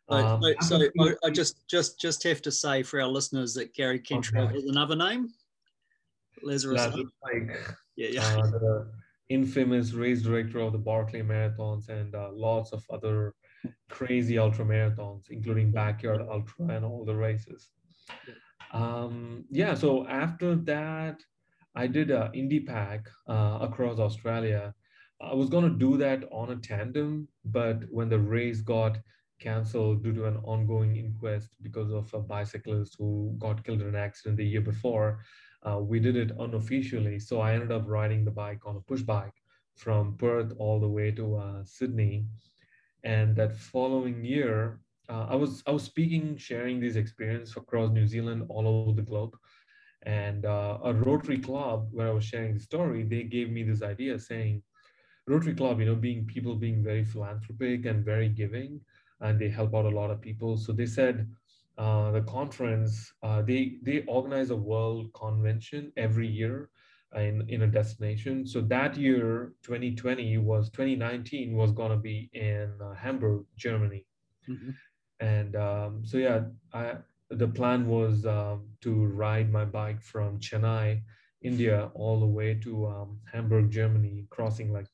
So, 0.09 0.15
Um, 0.15 0.41
so, 0.61 0.79
so 0.79 0.89
I, 0.99 1.13
I 1.25 1.29
just 1.31 1.67
just 1.67 1.99
just 1.99 2.23
have 2.23 2.41
to 2.43 2.51
say 2.51 2.83
for 2.83 3.01
our 3.01 3.07
listeners 3.07 3.53
that 3.55 3.73
Gary 3.73 3.99
Cantrell 3.99 4.45
Okay. 4.45 4.55
has 4.55 4.65
another 4.65 4.95
name. 4.95 5.33
Lazarus. 6.43 6.81
Lazarus 6.81 7.11
Pike, 7.23 7.49
Yeah, 7.95 8.09
yeah. 8.09 8.21
uh, 8.37 8.41
the 8.51 8.91
infamous 9.29 9.93
race 9.93 10.21
director 10.21 10.59
of 10.59 10.73
the 10.73 10.77
Barkley 10.77 11.21
Marathons 11.21 11.89
and 11.89 12.13
uh, 12.13 12.29
lots 12.31 12.71
of 12.71 12.85
other 12.91 13.33
crazy 13.89 14.37
ultra 14.37 14.63
marathons, 14.65 15.29
including 15.31 15.71
backyard 15.71 16.21
ultra 16.29 16.67
and 16.67 16.85
all 16.85 17.03
the 17.03 17.15
races. 17.15 17.71
Um, 18.71 19.45
yeah, 19.49 19.73
so 19.73 20.05
after 20.07 20.55
that, 20.55 21.23
I 21.75 21.87
did 21.87 22.11
an 22.11 22.31
indie 22.33 22.65
pack 22.65 23.07
uh, 23.27 23.59
across 23.61 23.99
Australia. 23.99 24.73
I 25.21 25.33
was 25.33 25.49
going 25.49 25.63
to 25.63 25.77
do 25.77 25.97
that 25.97 26.25
on 26.31 26.51
a 26.51 26.57
tandem, 26.57 27.27
but 27.45 27.83
when 27.89 28.09
the 28.09 28.19
race 28.19 28.61
got 28.61 28.97
canceled 29.39 30.03
due 30.03 30.13
to 30.13 30.25
an 30.25 30.37
ongoing 30.43 30.95
inquest 30.95 31.49
because 31.61 31.91
of 31.91 32.13
a 32.13 32.19
bicyclist 32.19 32.95
who 32.97 33.35
got 33.37 33.63
killed 33.63 33.81
in 33.81 33.87
an 33.87 33.95
accident 33.95 34.37
the 34.37 34.45
year 34.45 34.61
before, 34.61 35.19
uh, 35.63 35.79
we 35.79 35.99
did 35.99 36.15
it 36.15 36.31
unofficially. 36.39 37.19
So 37.19 37.41
I 37.41 37.53
ended 37.53 37.71
up 37.71 37.83
riding 37.87 38.23
the 38.23 38.31
bike 38.31 38.65
on 38.65 38.75
a 38.75 38.81
push 38.81 39.01
bike 39.01 39.33
from 39.75 40.15
Perth 40.17 40.53
all 40.57 40.79
the 40.79 40.87
way 40.87 41.11
to 41.11 41.35
uh, 41.35 41.63
Sydney. 41.63 42.25
And 43.03 43.35
that 43.35 43.55
following 43.55 44.23
year, 44.23 44.79
uh, 45.09 45.27
I 45.29 45.35
was 45.35 45.61
I 45.67 45.71
was 45.71 45.83
speaking, 45.83 46.37
sharing 46.37 46.79
these 46.79 46.95
experiences 46.95 47.55
across 47.55 47.91
New 47.91 48.07
Zealand, 48.07 48.45
all 48.49 48.67
over 48.67 48.93
the 48.93 49.07
globe. 49.07 49.35
And 50.03 50.45
uh, 50.45 50.79
a 50.83 50.93
Rotary 50.93 51.39
Club, 51.39 51.87
where 51.91 52.07
I 52.07 52.11
was 52.11 52.25
sharing 52.25 52.53
the 52.53 52.59
story, 52.59 53.03
they 53.03 53.23
gave 53.23 53.49
me 53.49 53.63
this 53.63 53.81
idea 53.81 54.19
saying, 54.19 54.61
Rotary 55.27 55.55
Club, 55.55 55.79
you 55.79 55.87
know, 55.87 55.95
being 55.95 56.25
people 56.25 56.55
being 56.55 56.83
very 56.83 57.03
philanthropic 57.03 57.85
and 57.85 58.05
very 58.05 58.29
giving, 58.29 58.81
and 59.21 59.39
they 59.39 59.49
help 59.49 59.73
out 59.75 59.85
a 59.85 59.89
lot 59.89 60.11
of 60.11 60.21
people. 60.21 60.57
So 60.57 60.71
they 60.73 60.85
said 60.85 61.29
uh, 61.77 62.11
the 62.11 62.21
conference, 62.21 63.13
uh, 63.23 63.41
they 63.41 63.77
they 63.83 64.03
organize 64.07 64.49
a 64.51 64.55
world 64.55 65.13
convention 65.13 65.91
every 65.97 66.27
year 66.27 66.69
in, 67.15 67.45
in 67.49 67.63
a 67.63 67.67
destination. 67.67 68.45
So 68.47 68.61
that 68.61 68.97
year, 68.97 69.53
2020 69.63 70.37
was 70.37 70.69
2019 70.69 71.55
was 71.55 71.71
gonna 71.71 71.97
be 71.97 72.29
in 72.33 72.73
uh, 72.81 72.93
Hamburg, 72.95 73.45
Germany. 73.57 74.05
Mhm. 74.47 74.77
And 75.19 75.55
um, 75.55 76.05
so 76.05 76.17
yeah, 76.17 76.45
I, 76.73 76.97
the 77.29 77.47
plan 77.47 77.87
was 77.87 78.25
um, 78.25 78.69
to 78.81 79.05
ride 79.05 79.51
my 79.51 79.65
bike 79.65 80.01
from 80.01 80.39
Chennai, 80.39 81.01
India, 81.41 81.91
all 81.93 82.19
the 82.19 82.25
way 82.25 82.55
to 82.55 82.87
um, 82.87 83.19
Hamburg, 83.31 83.71
Germany, 83.71 84.27
crossing 84.29 84.71
like 84.71 84.87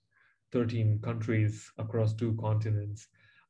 13 0.52 1.00
countries 1.02 1.72
across 1.78 2.14
two 2.14 2.36
continents 2.40 3.08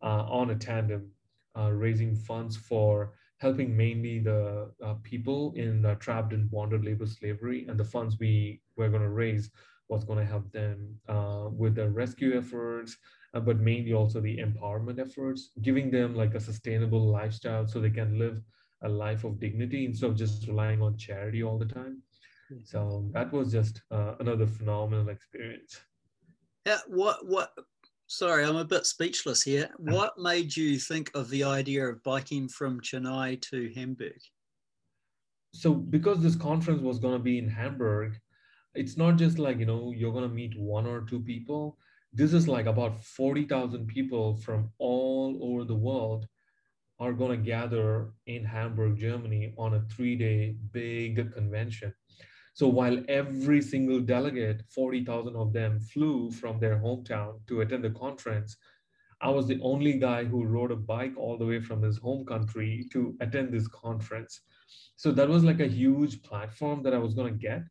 on 0.08 0.50
a 0.52 0.56
tandem, 0.56 1.12
uh, 1.58 1.72
raising 1.72 2.16
funds 2.16 2.56
for 2.58 3.14
helping 3.38 3.76
mainly 3.76 4.20
the 4.20 4.72
uh, 4.84 4.94
people 5.04 5.54
in 5.56 5.86
uh, 5.86 5.96
trapped 5.96 6.34
in 6.34 6.48
bonded 6.48 6.84
labor 6.86 7.06
slavery. 7.06 7.66
And 7.68 7.80
the 7.80 7.84
funds 7.84 8.18
we 8.20 8.62
were 8.78 8.90
going 8.90 9.02
to 9.02 9.10
raise 9.10 9.50
was 9.90 10.04
going 10.04 10.20
to 10.20 10.26
help 10.26 10.52
them 10.52 10.96
uh, 11.08 11.50
with 11.52 11.76
their 11.76 11.90
rescue 11.90 12.38
efforts, 12.38 12.98
uh, 13.34 13.40
but 13.40 13.60
mainly 13.60 13.94
also 13.94 14.22
the 14.22 14.38
empowerment 14.38 15.00
efforts, 15.00 15.52
giving 15.62 15.92
them 15.92 16.16
like 16.16 16.34
a 16.36 16.40
sustainable 16.40 17.12
lifestyle 17.12 17.68
so 17.68 17.80
they 17.80 17.90
can 17.90 18.18
live 18.20 18.42
a 18.84 18.90
life 18.90 19.24
of 19.24 19.40
dignity 19.40 19.86
instead 19.86 20.10
of 20.10 20.16
just 20.18 20.48
relying 20.48 20.82
on 20.82 20.98
charity 20.98 21.44
all 21.44 21.58
the 21.58 21.66
time. 21.66 22.02
So 22.64 23.10
that 23.14 23.32
was 23.32 23.52
just 23.52 23.82
uh, 23.92 24.16
another 24.20 24.46
phenomenal 24.48 25.10
experience. 25.10 25.82
Yeah, 26.66 26.80
what 26.88 27.26
what 27.28 27.54
sorry, 28.12 28.44
I'm 28.44 28.58
a 28.58 28.66
bit 28.66 28.86
speechless 28.86 29.42
here. 29.42 29.70
Hmm. 29.78 29.94
What 29.94 30.18
made 30.18 30.56
you 30.56 30.78
think 30.78 31.10
of 31.16 31.30
the 31.30 31.46
idea 31.46 31.88
of 31.88 32.04
biking 32.04 32.50
from 32.50 32.82
Chennai 32.82 33.42
to 33.50 33.72
Hamburg? 33.74 34.20
So 35.54 35.74
because 35.74 36.22
this 36.22 36.36
conference 36.36 36.82
was 36.82 37.00
going 37.00 37.14
to 37.14 37.24
be 37.24 37.38
in 37.38 37.48
Hamburg, 37.48 38.18
it's 38.76 38.98
not 38.98 39.18
just 39.18 39.40
like, 39.40 39.60
you 39.60 39.66
know, 39.66 39.94
you're 39.96 40.14
going 40.14 40.28
to 40.28 40.36
meet 40.36 40.60
one 40.60 40.86
or 40.86 41.02
two 41.02 41.22
people. 41.22 41.78
This 42.14 42.34
is 42.34 42.48
like 42.48 42.66
about 42.66 43.02
40,000 43.04 43.88
people 43.88 44.36
from 44.38 44.70
all 44.78 45.40
over 45.42 45.64
the 45.64 45.76
world 45.76 46.28
are 47.00 47.14
going 47.14 47.32
to 47.32 47.50
gather 47.50 48.12
in 48.28 48.46
Hamburg, 48.46 48.98
Germany 48.98 49.54
on 49.58 49.74
a 49.74 49.82
three 49.90 50.16
day 50.16 50.56
big 50.72 51.34
convention. 51.34 51.94
So 52.54 52.68
while 52.68 53.02
every 53.08 53.62
single 53.62 54.00
delegate, 54.00 54.64
40,000 54.70 55.36
of 55.36 55.54
them 55.54 55.80
flew 55.80 56.32
from 56.32 56.60
their 56.60 56.78
hometown 56.80 57.40
to 57.48 57.62
attend 57.62 57.84
the 57.84 57.92
conference, 57.92 58.58
I 59.22 59.30
was 59.30 59.48
the 59.48 59.60
only 59.62 59.94
guy 59.94 60.26
who 60.26 60.46
rode 60.46 60.72
a 60.72 60.76
bike 60.76 61.14
all 61.16 61.38
the 61.38 61.46
way 61.46 61.62
from 61.62 61.82
his 61.82 61.98
home 61.98 62.26
country 62.26 62.88
to 62.92 63.16
attend 63.22 63.54
this 63.54 63.68
conference. 63.68 64.42
So 64.96 65.12
that 65.12 65.30
was 65.30 65.44
like 65.44 65.60
a 65.60 65.68
huge 65.68 66.24
platform 66.24 66.82
that 66.84 66.94
I 66.94 66.98
was 66.98 67.14
going 67.14 67.34
to 67.34 67.40
get. 67.40 67.64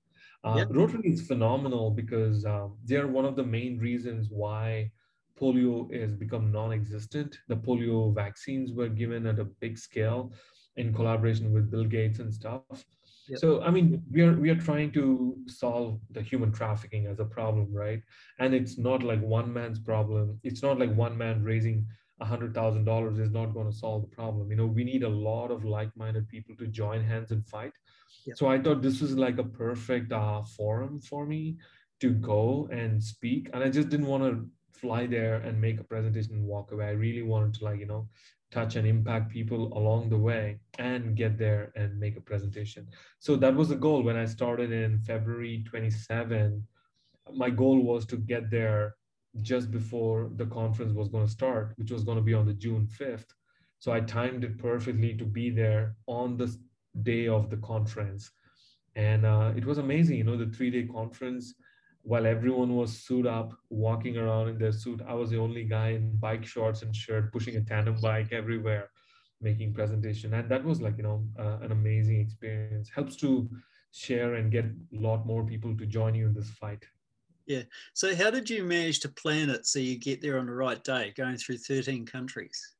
Uh, 0.45 0.55
Yeah. 0.59 0.65
Rotary 0.71 1.11
is 1.11 1.27
phenomenal 1.27 1.91
because 1.91 2.45
um, 2.47 2.79
they're 2.85 3.09
one 3.09 3.25
of 3.25 3.37
the 3.37 3.45
main 3.45 3.79
reasons 3.79 4.29
why 4.31 4.91
polio 5.39 5.93
has 6.01 6.15
become 6.15 6.53
non-existent. 6.53 7.39
The 7.49 7.57
polio 7.57 8.15
vaccines 8.15 8.73
were 8.73 8.89
given 8.89 9.27
at 9.27 9.39
a 9.39 9.45
big 9.45 9.77
scale 9.79 10.33
in 10.77 10.95
collaboration 10.95 11.53
with 11.53 11.71
Bill 11.71 11.85
Gates 11.85 12.21
and 12.21 12.33
stuff. 12.33 12.85
So 13.37 13.63
I 13.63 13.71
mean, 13.71 14.03
we 14.11 14.23
are 14.23 14.33
we 14.33 14.51
are 14.51 14.57
trying 14.57 14.93
to 14.93 15.37
solve 15.47 16.01
the 16.11 16.23
human 16.23 16.53
trafficking 16.53 17.07
as 17.07 17.21
a 17.21 17.25
problem, 17.25 17.73
right? 17.73 18.03
And 18.39 18.55
it's 18.55 18.79
not 18.79 19.03
like 19.03 19.21
one 19.21 19.53
man's 19.53 19.79
problem. 19.79 20.39
It's 20.43 20.63
not 20.63 20.79
like 20.79 20.95
one 20.95 21.17
man 21.17 21.43
raising 21.45 21.87
a 22.21 22.25
hundred 22.25 22.55
thousand 22.55 22.85
dollars 22.85 23.19
is 23.19 23.31
not 23.31 23.55
going 23.55 23.71
to 23.71 23.77
solve 23.77 24.03
the 24.03 24.15
problem. 24.15 24.51
You 24.51 24.57
know, 24.57 24.67
we 24.67 24.85
need 24.85 25.03
a 25.03 25.09
lot 25.09 25.51
of 25.51 25.65
like-minded 25.65 26.29
people 26.29 26.55
to 26.57 26.67
join 26.67 27.03
hands 27.03 27.31
and 27.31 27.47
fight. 27.47 27.73
Yep. 28.27 28.37
So 28.37 28.47
I 28.49 28.59
thought 28.59 28.83
this 28.83 29.01
was 29.01 29.17
like 29.17 29.39
a 29.39 29.45
perfect 29.45 30.13
uh, 30.13 30.43
forum 30.43 31.01
for 31.01 31.25
me 31.27 31.57
to 32.01 32.11
go 32.11 32.69
and 32.71 33.03
speak, 33.03 33.49
and 33.53 33.63
I 33.63 33.71
just 33.71 33.89
didn't 33.89 34.07
want 34.07 34.25
to 34.25 34.47
fly 34.73 35.07
there 35.07 35.37
and 35.37 35.61
make 35.61 35.81
a 35.81 35.85
presentation 35.85 36.35
and 36.35 36.45
walk 36.45 36.73
away. 36.73 36.87
I 36.87 36.93
really 36.93 37.23
wanted 37.23 37.55
to 37.55 37.65
like 37.65 37.79
you 37.79 37.87
know 37.87 38.09
touch 38.51 38.77
and 38.77 38.87
impact 38.87 39.31
people 39.31 39.77
along 39.77 40.09
the 40.09 40.19
way 40.19 40.59
and 40.79 41.17
get 41.17 41.39
there 41.39 41.73
and 41.77 41.99
make 41.99 42.17
a 42.17 42.21
presentation. 42.21 42.87
So 43.19 43.37
that 43.37 43.55
was 43.55 43.69
the 43.69 43.77
goal 43.77 44.03
when 44.03 44.17
I 44.17 44.25
started 44.25 44.73
in 44.73 44.99
February 45.01 45.65
27. 45.69 46.67
My 47.33 47.51
goal 47.51 47.83
was 47.83 48.07
to 48.07 48.17
get 48.17 48.51
there 48.51 48.97
just 49.43 49.71
before 49.71 50.31
the 50.37 50.47
conference 50.47 50.93
was 50.93 51.09
going 51.09 51.27
to 51.27 51.31
start, 51.31 51.75
which 51.77 51.93
was 51.93 52.05
going 52.05 52.19
to 52.19 52.25
be 52.25 52.35
on 52.35 52.47
the 52.47 52.55
June 52.55 52.89
5th. 52.99 53.29
So 53.79 53.93
I 53.93 54.01
timed 54.01 54.45
it 54.45 54.59
perfectly 54.59 55.15
to 55.15 55.25
be 55.25 55.51
there 55.51 55.97
on 56.07 56.37
the 56.37 56.55
day 57.03 57.29
of 57.29 57.51
the 57.51 57.57
conference. 57.59 58.31
And 58.97 59.25
uh, 59.25 59.53
it 59.57 59.65
was 59.65 59.79
amazing, 59.79 60.19
you 60.19 60.25
know, 60.25 60.37
the 60.37 60.53
three 60.55 60.71
day 60.71 60.87
conference, 60.87 61.55
while 62.03 62.27
everyone 62.27 62.75
was 62.77 62.97
suit 62.97 63.27
up, 63.27 63.53
walking 63.69 64.17
around 64.17 64.49
in 64.49 64.59
their 64.59 64.73
suit, 64.73 65.01
I 65.07 65.15
was 65.15 65.31
the 65.31 65.39
only 65.39 65.65
guy 65.65 65.91
in 65.91 66.17
bike 66.17 66.45
shorts 66.45 66.83
and 66.83 66.95
shirt, 66.95 67.33
pushing 67.33 67.57
a 67.57 67.61
tandem 67.61 67.97
bike 68.01 68.33
everywhere, 68.33 68.91
making 69.41 69.75
presentation. 69.75 70.35
And 70.35 70.49
that 70.49 70.65
was 70.65 70.81
like, 70.81 70.97
you 70.97 71.03
know, 71.03 71.25
uh, 71.39 71.59
an 71.63 71.73
amazing 71.73 72.21
experience. 72.21 72.89
Helps 72.89 73.17
to 73.17 73.49
share 73.93 74.35
and 74.35 74.51
get 74.51 74.65
a 74.65 75.01
lot 75.01 75.27
more 75.27 75.45
people 75.45 75.77
to 75.77 75.87
join 75.87 76.15
you 76.15 76.27
in 76.27 76.35
this 76.35 76.51
fight. 76.51 76.85
Yeah. 77.47 77.63
So 77.95 78.15
how 78.15 78.31
did 78.31 78.49
you 78.49 78.65
manage 78.65 79.01
to 79.01 79.09
plan 79.09 79.51
it 79.51 79.67
so 79.67 79.79
you 79.79 79.99
get 79.99 80.23
there 80.23 80.39
on 80.39 80.47
the 80.47 80.53
right 80.53 80.83
day, 80.85 81.13
going 81.17 81.37
through 81.37 81.59
13 81.59 82.07
countries? 82.07 82.77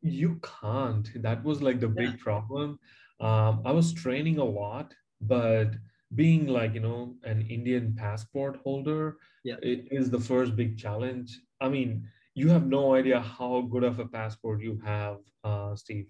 You 0.00 0.40
can't. 0.60 1.08
That 1.22 1.44
was 1.44 1.62
like 1.62 1.78
the 1.78 1.88
big 1.88 2.18
problem. 2.18 2.78
Um, 3.20 3.62
I 3.64 3.70
was 3.70 3.92
training 3.92 4.38
a 4.38 4.44
lot, 4.44 4.94
but 5.20 5.74
being 6.14 6.46
like, 6.46 6.74
you 6.74 6.80
know, 6.80 7.14
an 7.24 7.42
Indian 7.48 7.94
passport 7.94 8.56
holder, 8.64 9.16
Yeah. 9.44 9.56
it 9.62 9.88
is 9.90 10.10
the 10.10 10.20
first 10.20 10.56
big 10.56 10.78
challenge. 10.78 11.40
I 11.60 11.68
mean, 11.68 12.08
you 12.34 12.48
have 12.48 12.66
no 12.66 12.94
idea 12.94 13.20
how 13.20 13.62
good 13.62 13.84
of 13.84 13.98
a 13.98 14.06
passport 14.06 14.60
you 14.62 14.78
have, 14.84 15.18
uh, 15.44 15.74
Steve. 15.76 16.06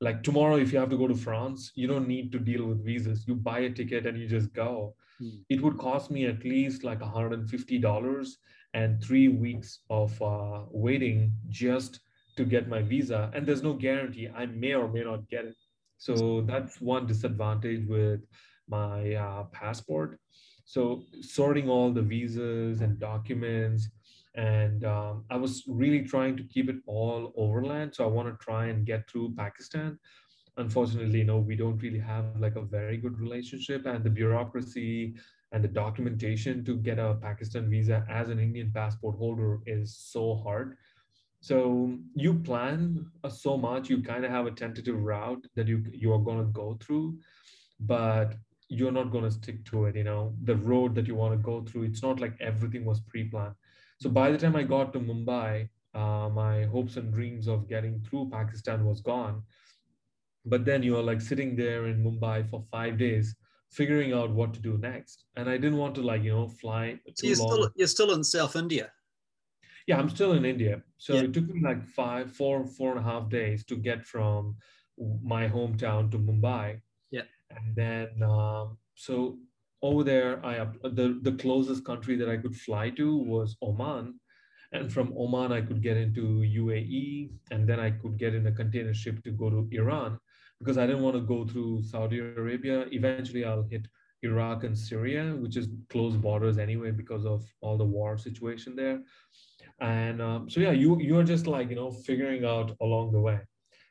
Like 0.00 0.22
tomorrow, 0.22 0.56
if 0.56 0.72
you 0.72 0.78
have 0.78 0.90
to 0.90 0.96
go 0.98 1.06
to 1.08 1.14
France, 1.14 1.72
you 1.74 1.86
don't 1.86 2.08
need 2.08 2.32
to 2.32 2.38
deal 2.38 2.66
with 2.66 2.84
visas. 2.84 3.26
You 3.28 3.34
buy 3.36 3.60
a 3.60 3.70
ticket 3.70 4.06
and 4.06 4.18
you 4.18 4.26
just 4.28 4.52
go. 4.52 4.94
Hmm. 5.18 5.38
It 5.48 5.62
would 5.62 5.78
cost 5.78 6.10
me 6.10 6.26
at 6.26 6.44
least 6.44 6.82
like 6.84 7.00
$150 7.00 8.36
and 8.74 9.02
three 9.02 9.28
weeks 9.28 9.80
of 9.88 10.20
uh, 10.20 10.62
waiting 10.70 11.32
just 11.48 12.00
to 12.36 12.44
get 12.44 12.68
my 12.68 12.82
visa 12.82 13.30
and 13.34 13.46
there's 13.46 13.62
no 13.62 13.72
guarantee 13.72 14.28
i 14.34 14.44
may 14.46 14.74
or 14.74 14.88
may 14.88 15.04
not 15.04 15.28
get 15.28 15.44
it 15.44 15.54
so 15.98 16.42
that's 16.42 16.80
one 16.80 17.06
disadvantage 17.06 17.86
with 17.86 18.20
my 18.68 19.14
uh, 19.14 19.44
passport 19.44 20.18
so 20.64 21.04
sorting 21.20 21.68
all 21.68 21.92
the 21.92 22.02
visas 22.02 22.80
and 22.80 22.98
documents 22.98 23.88
and 24.34 24.84
um, 24.84 25.24
I 25.30 25.36
was 25.36 25.64
really 25.66 26.02
trying 26.02 26.36
to 26.36 26.42
keep 26.42 26.68
it 26.68 26.76
all 26.86 27.32
overland. 27.36 27.94
So 27.94 28.04
I 28.04 28.08
want 28.08 28.28
to 28.28 28.44
try 28.44 28.66
and 28.66 28.84
get 28.84 29.08
through 29.08 29.34
Pakistan. 29.36 29.98
Unfortunately, 30.56 31.18
you 31.18 31.24
know, 31.24 31.38
we 31.38 31.56
don't 31.56 31.78
really 31.82 32.00
have 32.00 32.24
like 32.38 32.56
a 32.56 32.62
very 32.62 32.96
good 32.96 33.18
relationship, 33.18 33.86
and 33.86 34.04
the 34.04 34.10
bureaucracy 34.10 35.14
and 35.52 35.62
the 35.62 35.68
documentation 35.68 36.64
to 36.64 36.76
get 36.76 36.98
a 36.98 37.14
Pakistan 37.20 37.70
visa 37.70 38.04
as 38.08 38.28
an 38.28 38.40
Indian 38.40 38.72
passport 38.74 39.16
holder 39.16 39.60
is 39.66 39.96
so 39.96 40.36
hard. 40.36 40.76
So 41.40 41.96
you 42.14 42.34
plan 42.34 43.06
uh, 43.22 43.28
so 43.28 43.56
much, 43.56 43.90
you 43.90 44.02
kind 44.02 44.24
of 44.24 44.30
have 44.30 44.46
a 44.46 44.50
tentative 44.50 45.00
route 45.00 45.46
that 45.54 45.68
you 45.68 45.84
you 45.92 46.12
are 46.12 46.18
going 46.18 46.38
to 46.38 46.52
go 46.52 46.76
through, 46.80 47.18
but 47.78 48.34
you're 48.68 48.92
not 48.92 49.10
going 49.10 49.24
to 49.24 49.30
stick 49.30 49.64
to 49.66 49.86
it. 49.86 49.96
You 49.96 50.04
know, 50.04 50.34
the 50.42 50.56
road 50.56 50.94
that 50.94 51.06
you 51.06 51.14
want 51.14 51.32
to 51.32 51.38
go 51.38 51.62
through, 51.62 51.84
it's 51.84 52.02
not 52.02 52.20
like 52.20 52.34
everything 52.40 52.84
was 52.84 53.00
pre-planned 53.00 53.54
so 54.00 54.10
by 54.10 54.30
the 54.30 54.38
time 54.38 54.56
I 54.56 54.62
got 54.64 54.92
to 54.92 55.00
Mumbai, 55.00 55.68
uh, 55.94 56.28
my 56.28 56.64
hopes 56.64 56.96
and 56.96 57.12
dreams 57.12 57.46
of 57.48 57.68
getting 57.68 58.00
through 58.00 58.30
Pakistan 58.30 58.84
was 58.84 59.00
gone. 59.00 59.42
But 60.44 60.64
then 60.64 60.82
you're 60.82 61.02
like 61.02 61.20
sitting 61.20 61.56
there 61.56 61.86
in 61.86 62.04
Mumbai 62.04 62.48
for 62.50 62.62
five 62.70 62.98
days, 62.98 63.34
figuring 63.70 64.12
out 64.12 64.30
what 64.30 64.52
to 64.54 64.60
do 64.60 64.76
next. 64.78 65.24
And 65.36 65.48
I 65.48 65.56
didn't 65.56 65.78
want 65.78 65.94
to 65.94 66.02
like, 66.02 66.22
you 66.22 66.32
know, 66.32 66.48
fly. 66.48 67.00
So 67.14 67.26
you're 67.26 67.36
long. 67.36 67.48
still 67.48 67.70
you're 67.76 67.88
still 67.88 68.12
in 68.12 68.24
South 68.24 68.56
India. 68.56 68.92
Yeah, 69.86 69.98
I'm 69.98 70.10
still 70.10 70.32
in 70.32 70.44
India. 70.44 70.82
So 70.98 71.14
yeah. 71.14 71.22
it 71.22 71.32
took 71.32 71.48
me 71.48 71.60
like 71.62 71.82
five, 71.86 72.32
four, 72.32 72.66
four 72.66 72.90
and 72.90 73.00
a 73.00 73.02
half 73.02 73.28
days 73.28 73.64
to 73.66 73.76
get 73.76 74.04
from 74.04 74.56
my 75.22 75.48
hometown 75.48 76.10
to 76.10 76.18
Mumbai. 76.18 76.80
And 77.50 77.74
then 77.76 78.22
um, 78.22 78.78
so 78.94 79.38
over 79.82 80.02
there, 80.02 80.44
I 80.44 80.66
the 80.82 81.18
the 81.22 81.32
closest 81.32 81.84
country 81.84 82.16
that 82.16 82.28
I 82.28 82.36
could 82.36 82.56
fly 82.56 82.90
to 82.90 83.16
was 83.16 83.56
Oman, 83.62 84.18
and 84.72 84.92
from 84.92 85.12
Oman 85.16 85.52
I 85.52 85.60
could 85.60 85.82
get 85.82 85.96
into 85.96 86.42
UAE, 86.62 87.30
and 87.50 87.68
then 87.68 87.80
I 87.80 87.90
could 87.90 88.18
get 88.18 88.34
in 88.34 88.46
a 88.46 88.52
container 88.52 88.94
ship 88.94 89.22
to 89.24 89.30
go 89.30 89.50
to 89.50 89.68
Iran, 89.72 90.18
because 90.58 90.78
I 90.78 90.86
didn't 90.86 91.02
want 91.02 91.16
to 91.16 91.22
go 91.22 91.46
through 91.46 91.82
Saudi 91.82 92.18
Arabia. 92.18 92.86
Eventually, 92.90 93.44
I'll 93.44 93.68
hit 93.70 93.86
Iraq 94.22 94.64
and 94.64 94.76
Syria, 94.76 95.36
which 95.36 95.56
is 95.56 95.68
close 95.90 96.16
borders 96.16 96.58
anyway 96.58 96.90
because 96.90 97.26
of 97.26 97.44
all 97.60 97.76
the 97.76 97.84
war 97.84 98.16
situation 98.16 98.74
there. 98.74 99.02
And 99.80 100.22
um, 100.22 100.48
so 100.48 100.60
yeah, 100.60 100.72
you 100.72 100.98
you're 101.00 101.24
just 101.24 101.46
like 101.46 101.68
you 101.68 101.76
know 101.76 101.90
figuring 101.90 102.44
out 102.44 102.76
along 102.80 103.12
the 103.12 103.20
way. 103.20 103.40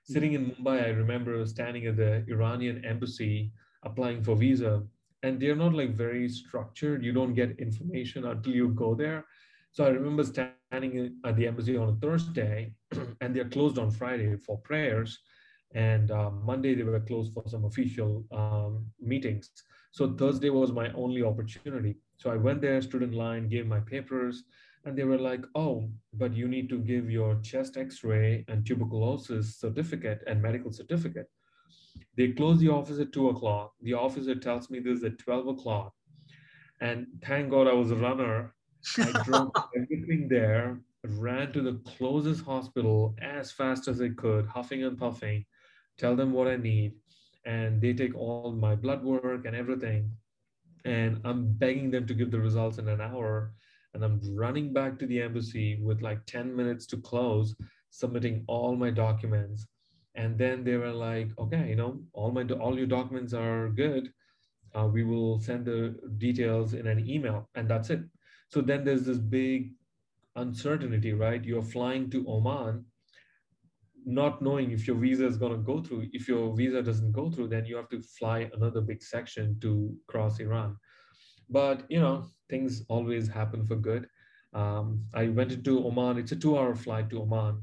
Sitting 0.04 0.34
in 0.34 0.52
Mumbai, 0.52 0.84
I 0.84 0.90
remember 0.90 1.46
standing 1.46 1.86
at 1.88 1.96
the 1.96 2.26
Iranian 2.28 2.84
embassy 2.84 3.52
applying 3.84 4.24
for 4.24 4.36
visa 4.36 4.84
and 5.24 5.40
they're 5.40 5.56
not 5.56 5.74
like 5.74 5.96
very 5.96 6.28
structured. 6.28 7.04
You 7.04 7.14
don't 7.14 7.34
get 7.34 7.58
information 7.60 8.26
until 8.26 8.54
you 8.54 8.70
go 8.70 8.94
there. 8.94 9.26
So 9.72 9.86
I 9.86 9.90
remember 9.90 10.24
standing 10.24 11.16
at 11.26 11.36
the 11.36 11.48
embassy 11.48 11.78
on 11.78 11.90
a 11.90 11.96
Thursday, 11.96 12.74
and 13.22 13.36
they're 13.36 13.50
closed 13.50 13.80
on 13.80 13.90
Friday 13.90 14.36
for 14.36 14.60
prayers, 14.60 15.20
and 15.74 16.12
uh, 16.12 16.30
Monday 16.30 16.76
they 16.76 16.84
were 16.84 17.00
closed 17.00 17.34
for 17.34 17.44
some 17.48 17.66
official 17.66 18.24
um, 18.32 18.86
meetings. 19.02 19.50
So 19.92 20.14
Thursday 20.14 20.50
was 20.50 20.72
my 20.72 20.92
only 20.92 21.24
opportunity. 21.24 21.96
So 22.18 22.30
I 22.30 22.36
went 22.36 22.62
there, 22.62 22.82
stood 22.82 23.02
in 23.02 23.14
line, 23.14 23.48
gave 23.48 23.66
my 23.66 23.80
papers, 23.80 24.44
and 24.86 24.98
they 24.98 25.04
were 25.04 25.18
like, 25.20 25.46
"Oh, 25.56 25.90
but 26.14 26.34
you 26.34 26.48
need 26.48 26.70
to 26.70 26.80
give 26.80 27.10
your 27.10 27.40
chest 27.42 27.78
X-ray 27.78 28.46
and 28.48 28.66
tuberculosis 28.66 29.58
certificate 29.58 30.24
and 30.28 30.42
medical 30.42 30.72
certificate." 30.72 31.30
They 32.16 32.32
close 32.32 32.60
the 32.60 32.70
office 32.70 33.00
at 33.00 33.12
two 33.12 33.30
o'clock. 33.30 33.74
The 33.82 33.94
officer 33.94 34.36
tells 34.36 34.70
me 34.70 34.80
this 34.80 35.04
at 35.04 35.18
12 35.20 35.48
o'clock. 35.48 35.94
And 36.82 37.08
thank 37.24 37.50
God 37.50 37.68
I 37.68 37.74
was 37.74 37.92
a 37.92 37.96
runner. 37.96 38.54
I 38.98 39.12
dropped 39.24 39.58
everything 39.76 40.28
there, 40.28 40.80
ran 41.04 41.52
to 41.54 41.62
the 41.62 41.80
closest 41.98 42.44
hospital 42.46 43.16
as 43.22 43.52
fast 43.52 43.88
as 43.88 44.02
I 44.02 44.10
could, 44.10 44.46
huffing 44.48 44.84
and 44.84 44.98
puffing, 44.98 45.46
tell 45.98 46.16
them 46.16 46.32
what 46.32 46.48
I 46.48 46.58
need. 46.58 46.94
And 47.46 47.82
they 47.82 47.94
take 47.94 48.16
all 48.16 48.52
my 48.52 48.76
blood 48.76 49.04
work 49.04 49.46
and 49.46 49.56
everything. 49.56 50.12
And 50.86 51.20
I'm 51.24 51.54
begging 51.54 51.92
them 51.92 52.06
to 52.08 52.14
give 52.14 52.32
the 52.32 52.40
results 52.40 52.78
in 52.78 52.88
an 52.88 53.02
hour. 53.02 53.54
And 53.94 54.04
I'm 54.04 54.20
running 54.36 54.74
back 54.74 54.98
to 55.00 55.08
the 55.08 55.22
embassy 55.22 55.80
with 55.82 56.02
like 56.02 56.26
10 56.26 56.56
minutes 56.56 56.86
to 56.88 56.98
close, 56.98 57.56
submitting 57.90 58.44
all 58.48 58.76
my 58.76 58.90
documents. 58.90 59.68
And 60.16 60.38
then 60.38 60.64
they 60.64 60.78
were 60.78 60.92
like 60.92 61.30
okay 61.40 61.70
you 61.70 61.76
know 61.76 62.00
all 62.14 62.32
my 62.32 62.44
all 62.44 62.78
your 62.78 62.88
documents 62.88 63.34
are 63.34 63.70
good. 63.70 64.12
Uh, 64.76 64.88
we 64.88 65.04
will 65.04 65.40
send 65.40 65.66
the 65.66 65.96
details 66.18 66.74
in 66.74 66.88
an 66.88 67.08
email 67.08 67.50
and 67.56 67.70
that's 67.70 67.90
it. 67.90 68.02
So 68.50 68.62
then 68.62 68.84
there's 68.84 69.06
this 69.06 69.20
big 69.20 69.72
uncertainty 70.36 71.14
right? 71.14 71.44
You're 71.44 71.64
flying 71.64 72.10
to 72.12 72.26
oman 72.28 72.86
not 74.06 74.42
knowing 74.42 74.72
if 74.72 74.86
your 74.86 74.98
visa 74.98 75.26
is 75.26 75.38
going 75.38 75.54
to 75.54 75.60
go 75.60 75.82
through. 75.82 76.08
If 76.12 76.28
your 76.28 76.54
visa 76.54 76.82
doesn't 76.82 77.12
go 77.12 77.32
through 77.32 77.50
then 77.50 77.66
you 77.66 77.76
have 77.78 77.90
to 77.90 78.02
fly 78.02 78.50
another 78.54 78.82
big 78.82 79.02
section 79.02 79.58
to 79.62 79.96
cross 80.08 80.40
iran 80.40 80.78
but 81.54 81.84
you 81.90 82.00
know 82.00 82.26
things 82.50 82.84
always 82.90 83.28
happen 83.28 83.66
for 83.66 83.76
good. 83.76 84.08
Um, 84.54 85.06
i 85.14 85.28
went 85.28 85.52
into 85.52 85.86
oman. 85.88 86.18
It's 86.18 86.34
a 86.34 86.36
two 86.36 86.58
hour 86.58 86.76
flight 86.76 87.10
to 87.12 87.22
oman. 87.22 87.62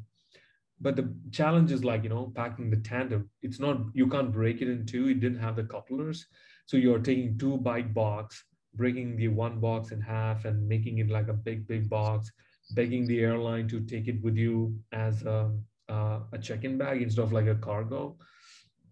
But 0.80 0.96
the 0.96 1.14
challenge 1.30 1.72
is 1.72 1.84
like 1.84 2.04
you 2.04 2.08
know 2.14 2.32
packing 2.34 2.70
the 2.70 2.82
tandem. 2.90 3.28
It's 3.42 3.60
not 3.60 3.78
you 3.92 4.06
can't 4.06 4.32
break 4.32 4.62
it 4.62 4.68
in 4.68 4.86
two. 4.86 5.08
It 5.08 5.20
didn't 5.20 5.44
have 5.46 5.56
the 5.56 5.64
couplers. 5.64 6.26
So 6.66 6.76
you're 6.76 7.06
taking 7.10 7.36
two 7.38 7.56
bike 7.58 7.92
box 7.92 8.44
breaking 8.74 9.16
the 9.16 9.28
one 9.28 9.58
box 9.60 9.90
in 9.90 10.00
half 10.00 10.44
and 10.44 10.68
making 10.68 10.98
it 10.98 11.10
like 11.10 11.28
a 11.28 11.40
big 11.48 11.66
big 11.66 11.88
box 11.90 12.30
begging 12.72 13.06
the 13.06 13.20
airline 13.20 13.68
to 13.68 13.80
take 13.80 14.08
it 14.08 14.22
with 14.22 14.36
you 14.36 14.78
as 14.92 15.22
a, 15.22 15.50
uh, 15.88 16.20
a 16.32 16.38
check-in 16.38 16.78
bag 16.78 17.02
instead 17.02 17.22
of 17.22 17.32
like 17.32 17.46
a 17.46 17.54
cargo. 17.56 18.16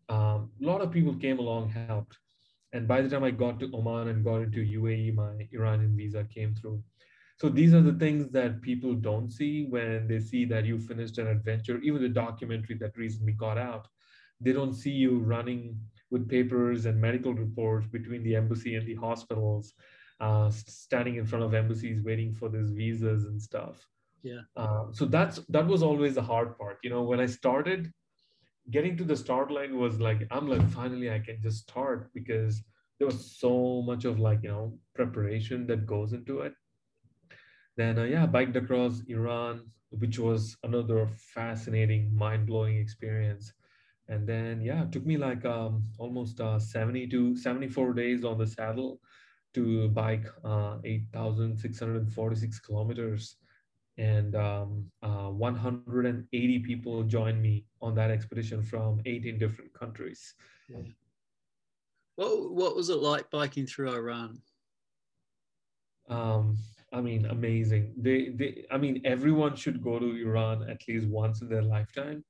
Um, 0.08 0.50
a 0.62 0.66
lot 0.66 0.80
of 0.80 0.90
people 0.90 1.14
came 1.14 1.38
along 1.38 1.68
helped 1.70 2.18
and 2.72 2.86
by 2.86 3.00
the 3.00 3.08
time 3.08 3.24
i 3.24 3.30
got 3.30 3.58
to 3.60 3.70
oman 3.74 4.08
and 4.08 4.24
got 4.24 4.42
into 4.42 4.60
uae 4.78 5.14
my 5.14 5.32
iranian 5.52 5.96
visa 5.96 6.24
came 6.24 6.54
through. 6.54 6.82
So 7.40 7.48
these 7.48 7.72
are 7.72 7.80
the 7.80 7.92
things 7.92 8.30
that 8.30 8.62
people 8.62 8.94
don't 8.94 9.30
see 9.30 9.66
when 9.66 10.08
they 10.08 10.18
see 10.18 10.44
that 10.46 10.64
you 10.64 10.76
finished 10.76 11.18
an 11.18 11.28
adventure. 11.28 11.78
Even 11.78 12.02
the 12.02 12.08
documentary 12.08 12.76
that 12.78 12.96
recently 12.96 13.32
got 13.32 13.56
out 13.56 13.86
they 14.40 14.52
don't 14.52 14.74
see 14.74 14.90
you 14.90 15.18
running 15.18 15.80
with 16.10 16.28
papers 16.28 16.86
and 16.86 17.00
medical 17.00 17.34
reports 17.34 17.86
between 17.86 18.22
the 18.22 18.36
embassy 18.36 18.76
and 18.76 18.86
the 18.86 18.94
hospitals 18.94 19.74
uh, 20.20 20.50
standing 20.50 21.16
in 21.16 21.26
front 21.26 21.44
of 21.44 21.54
embassies 21.54 22.02
waiting 22.02 22.34
for 22.34 22.48
these 22.48 22.70
visas 22.70 23.24
and 23.24 23.40
stuff. 23.40 23.86
Yeah. 24.22 24.40
Uh, 24.56 24.86
so 24.92 25.04
that's 25.04 25.40
that 25.48 25.66
was 25.66 25.82
always 25.82 26.14
the 26.16 26.22
hard 26.22 26.58
part. 26.58 26.78
You 26.82 26.90
know 26.90 27.02
when 27.02 27.20
i 27.20 27.26
started 27.26 27.92
getting 28.70 28.96
to 28.96 29.04
the 29.04 29.16
start 29.16 29.50
line 29.50 29.76
was 29.78 30.00
like 30.00 30.26
i'm 30.30 30.48
like 30.48 30.68
finally 30.70 31.10
i 31.10 31.18
can 31.18 31.40
just 31.42 31.68
start 31.68 32.10
because 32.14 32.62
there 32.98 33.06
was 33.06 33.38
so 33.38 33.82
much 33.82 34.04
of 34.04 34.18
like 34.18 34.42
you 34.42 34.48
know 34.48 34.78
preparation 34.94 35.66
that 35.66 35.86
goes 35.86 36.12
into 36.12 36.40
it 36.40 36.52
then, 37.78 37.96
uh, 37.96 38.02
yeah, 38.02 38.26
biked 38.26 38.56
across 38.56 39.02
Iran, 39.06 39.70
which 39.90 40.18
was 40.18 40.56
another 40.64 41.08
fascinating, 41.32 42.12
mind 42.12 42.48
blowing 42.48 42.76
experience. 42.76 43.52
And 44.08 44.26
then, 44.26 44.60
yeah, 44.60 44.82
it 44.82 44.90
took 44.90 45.06
me 45.06 45.16
like 45.16 45.44
um, 45.44 45.84
almost 45.96 46.40
uh, 46.40 46.58
70 46.58 47.06
to 47.06 47.36
74 47.36 47.92
days 47.92 48.24
on 48.24 48.36
the 48.36 48.48
saddle 48.48 49.00
to 49.54 49.88
bike 49.90 50.26
uh, 50.44 50.78
8,646 50.84 52.58
kilometers. 52.58 53.36
And 53.98 54.36
um, 54.36 54.90
uh, 55.02 55.28
180 55.28 56.58
people 56.60 57.02
joined 57.02 57.42
me 57.42 57.64
on 57.82 57.94
that 57.96 58.10
expedition 58.10 58.62
from 58.62 59.00
18 59.04 59.38
different 59.38 59.74
countries. 59.74 60.34
Yeah. 60.68 60.78
What, 62.14 62.52
what 62.52 62.76
was 62.76 62.90
it 62.90 62.98
like 62.98 63.30
biking 63.30 63.66
through 63.66 63.92
Iran? 63.92 64.40
Um, 66.08 66.56
I 66.92 67.00
mean, 67.00 67.26
amazing. 67.26 67.92
They, 67.96 68.30
they, 68.30 68.64
I 68.70 68.78
mean, 68.78 69.02
everyone 69.04 69.56
should 69.56 69.82
go 69.82 69.98
to 69.98 70.16
Iran 70.16 70.68
at 70.70 70.80
least 70.88 71.06
once 71.06 71.42
in 71.42 71.48
their 71.48 71.62
lifetime, 71.62 72.24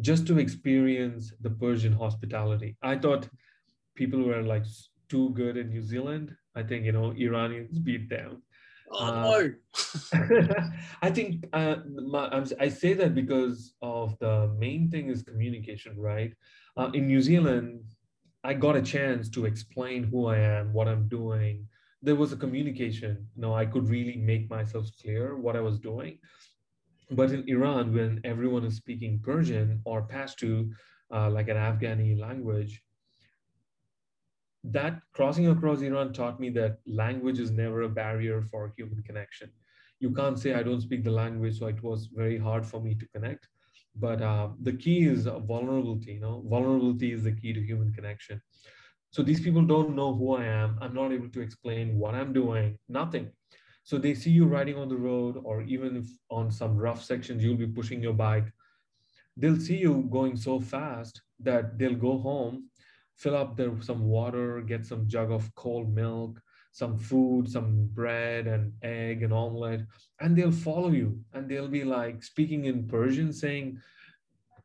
just 0.00 0.26
to 0.28 0.38
experience 0.38 1.32
the 1.40 1.50
Persian 1.50 1.92
hospitality. 1.92 2.76
I 2.82 2.96
thought 2.96 3.28
people 3.96 4.22
were 4.22 4.42
like 4.42 4.64
too 5.08 5.30
good 5.30 5.56
in 5.56 5.70
New 5.70 5.82
Zealand. 5.82 6.34
I 6.54 6.62
think 6.62 6.84
you 6.84 6.92
know 6.92 7.12
Iranians 7.12 7.78
beat 7.78 8.08
them. 8.08 8.42
Oh 8.90 9.04
uh, 9.04 9.22
no! 9.22 10.56
I 11.02 11.10
think 11.10 11.46
uh, 11.52 11.76
my, 11.86 12.44
I 12.60 12.68
say 12.68 12.94
that 12.94 13.14
because 13.14 13.74
of 13.82 14.18
the 14.18 14.54
main 14.58 14.90
thing 14.90 15.08
is 15.10 15.22
communication, 15.22 15.98
right? 15.98 16.32
Uh, 16.76 16.90
in 16.94 17.06
New 17.06 17.20
Zealand, 17.20 17.82
I 18.44 18.54
got 18.54 18.76
a 18.76 18.82
chance 18.82 19.28
to 19.30 19.46
explain 19.46 20.04
who 20.04 20.26
I 20.26 20.38
am, 20.38 20.72
what 20.72 20.88
I'm 20.88 21.08
doing, 21.08 21.66
there 22.02 22.16
was 22.16 22.32
a 22.32 22.36
communication 22.36 23.26
you 23.34 23.42
know 23.42 23.54
i 23.54 23.66
could 23.66 23.88
really 23.88 24.16
make 24.16 24.48
myself 24.50 24.86
clear 25.00 25.36
what 25.36 25.56
i 25.56 25.60
was 25.60 25.78
doing 25.78 26.18
but 27.10 27.30
in 27.30 27.44
iran 27.48 27.92
when 27.92 28.20
everyone 28.24 28.64
is 28.64 28.76
speaking 28.76 29.20
persian 29.22 29.80
or 29.84 30.06
pashto 30.06 30.68
uh, 31.12 31.28
like 31.30 31.48
an 31.48 31.56
afghani 31.56 32.18
language 32.18 32.82
that 34.72 35.00
crossing 35.12 35.48
across 35.48 35.80
iran 35.80 36.12
taught 36.12 36.40
me 36.40 36.50
that 36.50 36.78
language 36.86 37.38
is 37.38 37.50
never 37.50 37.82
a 37.82 37.88
barrier 37.88 38.42
for 38.42 38.72
human 38.76 39.02
connection 39.02 39.50
you 40.00 40.12
can't 40.12 40.38
say 40.38 40.54
I 40.54 40.62
don't 40.62 40.80
speak 40.80 41.04
the 41.04 41.10
language, 41.10 41.58
so 41.58 41.66
it 41.66 41.82
was 41.82 42.08
very 42.14 42.38
hard 42.38 42.64
for 42.64 42.80
me 42.80 42.94
to 42.94 43.08
connect. 43.08 43.48
But 43.96 44.22
uh, 44.22 44.50
the 44.62 44.72
key 44.72 45.06
is 45.06 45.24
vulnerability. 45.24 46.12
You 46.12 46.20
know, 46.20 46.44
vulnerability 46.46 47.12
is 47.12 47.24
the 47.24 47.32
key 47.32 47.52
to 47.52 47.60
human 47.60 47.92
connection. 47.92 48.40
So 49.10 49.22
these 49.22 49.40
people 49.40 49.62
don't 49.62 49.96
know 49.96 50.14
who 50.14 50.36
I 50.36 50.44
am. 50.44 50.78
I'm 50.80 50.94
not 50.94 51.12
able 51.12 51.30
to 51.30 51.40
explain 51.40 51.98
what 51.98 52.14
I'm 52.14 52.32
doing. 52.32 52.78
Nothing. 52.88 53.30
So 53.82 53.98
they 53.98 54.14
see 54.14 54.30
you 54.30 54.44
riding 54.46 54.76
on 54.76 54.88
the 54.88 54.96
road, 54.96 55.40
or 55.42 55.62
even 55.62 55.96
if 55.96 56.06
on 56.30 56.50
some 56.50 56.76
rough 56.76 57.02
sections, 57.02 57.42
you'll 57.42 57.56
be 57.56 57.66
pushing 57.66 58.02
your 58.02 58.12
bike. 58.12 58.52
They'll 59.36 59.58
see 59.58 59.78
you 59.78 60.06
going 60.10 60.36
so 60.36 60.60
fast 60.60 61.22
that 61.40 61.78
they'll 61.78 61.94
go 61.94 62.18
home, 62.18 62.68
fill 63.18 63.36
up 63.36 63.56
their 63.56 63.72
some 63.82 64.04
water, 64.04 64.60
get 64.62 64.86
some 64.86 65.06
jug 65.08 65.30
of 65.30 65.54
cold 65.54 65.92
milk, 65.94 66.40
some 66.72 66.96
food, 66.96 67.50
some 67.50 67.88
bread 67.92 68.46
and 68.46 68.72
egg 68.82 69.22
and 69.22 69.32
omelette, 69.32 69.84
and 70.20 70.36
they'll 70.36 70.52
follow 70.52 70.90
you 70.90 71.18
and 71.32 71.48
they'll 71.48 71.68
be 71.68 71.84
like 71.84 72.22
speaking 72.22 72.66
in 72.66 72.86
Persian, 72.86 73.32
saying, 73.32 73.78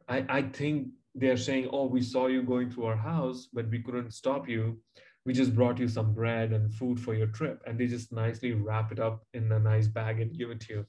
I, 0.08 0.26
I 0.30 0.42
think 0.44 0.90
they're 1.16 1.38
saying, 1.38 1.70
Oh, 1.72 1.86
we 1.86 2.02
saw 2.02 2.28
you 2.28 2.44
going 2.44 2.70
to 2.72 2.86
our 2.86 2.96
house, 2.96 3.48
but 3.52 3.70
we 3.70 3.80
couldn't 3.82 4.14
stop 4.14 4.48
you. 4.48 4.80
We 5.26 5.34
just 5.34 5.56
brought 5.56 5.80
you 5.80 5.88
some 5.88 6.14
bread 6.14 6.52
and 6.52 6.74
food 6.74 7.00
for 7.00 7.14
your 7.14 7.28
trip. 7.28 7.62
And 7.66 7.80
they 7.80 7.88
just 7.88 8.12
nicely 8.12 8.52
wrap 8.52 8.92
it 8.92 9.00
up 9.00 9.26
in 9.34 9.52
a 9.52 9.60
nice 9.60 9.88
bag 9.88 10.20
and 10.20 10.38
give 10.38 10.52
it 10.52 10.60
to 10.62 10.74
you. 10.74 10.86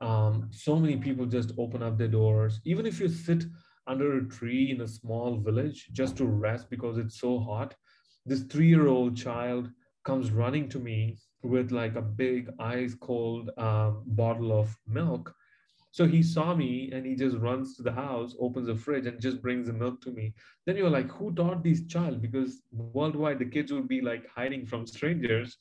Um, 0.00 0.48
so 0.52 0.76
many 0.76 0.96
people 0.96 1.26
just 1.26 1.52
open 1.58 1.82
up 1.82 1.98
their 1.98 2.08
doors. 2.08 2.60
Even 2.64 2.86
if 2.86 3.00
you 3.00 3.08
sit 3.08 3.44
under 3.86 4.18
a 4.18 4.28
tree 4.28 4.70
in 4.70 4.80
a 4.80 4.88
small 4.88 5.36
village 5.36 5.88
just 5.92 6.16
to 6.16 6.26
rest 6.26 6.70
because 6.70 6.98
it's 6.98 7.20
so 7.20 7.38
hot, 7.38 7.74
this 8.26 8.42
three 8.42 8.68
year 8.68 8.88
old 8.88 9.16
child 9.16 9.70
comes 10.04 10.30
running 10.30 10.68
to 10.68 10.78
me 10.78 11.18
with 11.42 11.72
like 11.72 11.94
a 11.96 12.02
big 12.02 12.50
ice 12.58 12.94
cold 12.94 13.50
um, 13.58 14.02
bottle 14.06 14.58
of 14.58 14.76
milk. 14.86 15.34
So 15.90 16.06
he 16.06 16.22
saw 16.24 16.56
me 16.56 16.90
and 16.92 17.06
he 17.06 17.14
just 17.14 17.36
runs 17.36 17.76
to 17.76 17.82
the 17.82 17.92
house, 17.92 18.34
opens 18.40 18.66
the 18.66 18.74
fridge, 18.74 19.06
and 19.06 19.20
just 19.20 19.40
brings 19.40 19.68
the 19.68 19.72
milk 19.72 20.00
to 20.02 20.10
me. 20.10 20.34
Then 20.66 20.76
you're 20.76 20.90
like, 20.90 21.08
who 21.12 21.32
taught 21.32 21.62
this 21.62 21.86
child? 21.86 22.20
Because 22.20 22.62
worldwide, 22.72 23.38
the 23.38 23.44
kids 23.44 23.72
would 23.72 23.86
be 23.86 24.00
like 24.00 24.26
hiding 24.28 24.66
from 24.66 24.88
strangers. 24.88 25.56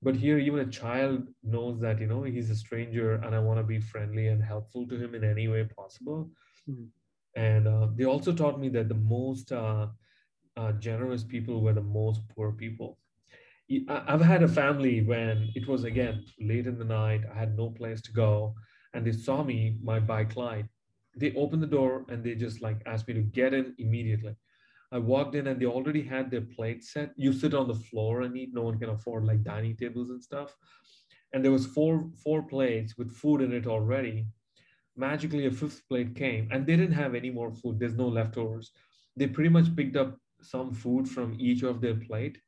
But 0.00 0.14
here, 0.14 0.38
even 0.38 0.60
a 0.60 0.70
child 0.70 1.28
knows 1.42 1.80
that, 1.80 2.00
you 2.00 2.06
know, 2.06 2.22
he's 2.22 2.50
a 2.50 2.54
stranger 2.54 3.14
and 3.14 3.34
I 3.34 3.40
want 3.40 3.58
to 3.58 3.64
be 3.64 3.80
friendly 3.80 4.28
and 4.28 4.42
helpful 4.42 4.86
to 4.86 4.96
him 4.96 5.16
in 5.16 5.24
any 5.24 5.48
way 5.48 5.64
possible. 5.64 6.30
Mm. 6.70 6.88
And 7.34 7.66
uh, 7.66 7.88
they 7.94 8.04
also 8.04 8.32
taught 8.32 8.60
me 8.60 8.68
that 8.70 8.88
the 8.88 8.94
most 8.94 9.52
uh, 9.52 9.88
uh, 10.56 10.72
generous 10.72 11.24
people 11.24 11.62
were 11.62 11.72
the 11.72 11.82
most 11.82 12.20
poor 12.34 12.52
people. 12.52 12.98
I've 13.88 14.20
had 14.20 14.42
a 14.42 14.48
family 14.48 15.02
when 15.02 15.48
it 15.54 15.66
was 15.66 15.84
again 15.84 16.24
late 16.38 16.66
in 16.66 16.78
the 16.78 16.84
night. 16.84 17.22
I 17.34 17.38
had 17.38 17.56
no 17.56 17.70
place 17.70 18.02
to 18.02 18.12
go, 18.12 18.54
and 18.92 19.06
they 19.06 19.12
saw 19.12 19.42
me, 19.42 19.78
my 19.82 19.98
bike 19.98 20.36
light. 20.36 20.66
They 21.16 21.32
opened 21.34 21.62
the 21.62 21.66
door 21.78 22.04
and 22.08 22.22
they 22.22 22.34
just 22.34 22.60
like 22.62 22.82
asked 22.86 23.08
me 23.08 23.14
to 23.14 23.22
get 23.22 23.54
in 23.54 23.74
immediately. 23.78 24.34
I 24.90 24.98
walked 24.98 25.34
in 25.34 25.46
and 25.46 25.60
they 25.60 25.66
already 25.66 26.02
had 26.02 26.30
their 26.30 26.42
plate 26.42 26.84
set. 26.84 27.12
You 27.16 27.32
sit 27.32 27.54
on 27.54 27.68
the 27.68 27.74
floor 27.74 28.22
and 28.22 28.36
eat. 28.36 28.50
No 28.52 28.62
one 28.62 28.78
can 28.78 28.90
afford 28.90 29.24
like 29.24 29.42
dining 29.42 29.76
tables 29.76 30.10
and 30.10 30.22
stuff. 30.22 30.54
And 31.32 31.42
there 31.42 31.52
was 31.52 31.66
four 31.66 32.10
four 32.22 32.42
plates 32.42 32.98
with 32.98 33.16
food 33.16 33.40
in 33.40 33.52
it 33.52 33.66
already. 33.66 34.26
Magically, 34.96 35.46
a 35.46 35.50
fifth 35.50 35.86
plate 35.88 36.14
came, 36.14 36.48
and 36.50 36.66
they 36.66 36.76
didn't 36.76 36.94
have 36.94 37.14
any 37.14 37.30
more 37.30 37.52
food. 37.52 37.78
There's 37.78 37.96
no 37.96 38.08
leftovers. 38.08 38.72
They 39.16 39.26
pretty 39.26 39.50
much 39.50 39.74
picked 39.74 39.96
up 39.96 40.18
some 40.42 40.72
food 40.72 41.08
from 41.08 41.36
each 41.38 41.62
of 41.62 41.80
their 41.80 41.94
plate, 41.94 42.38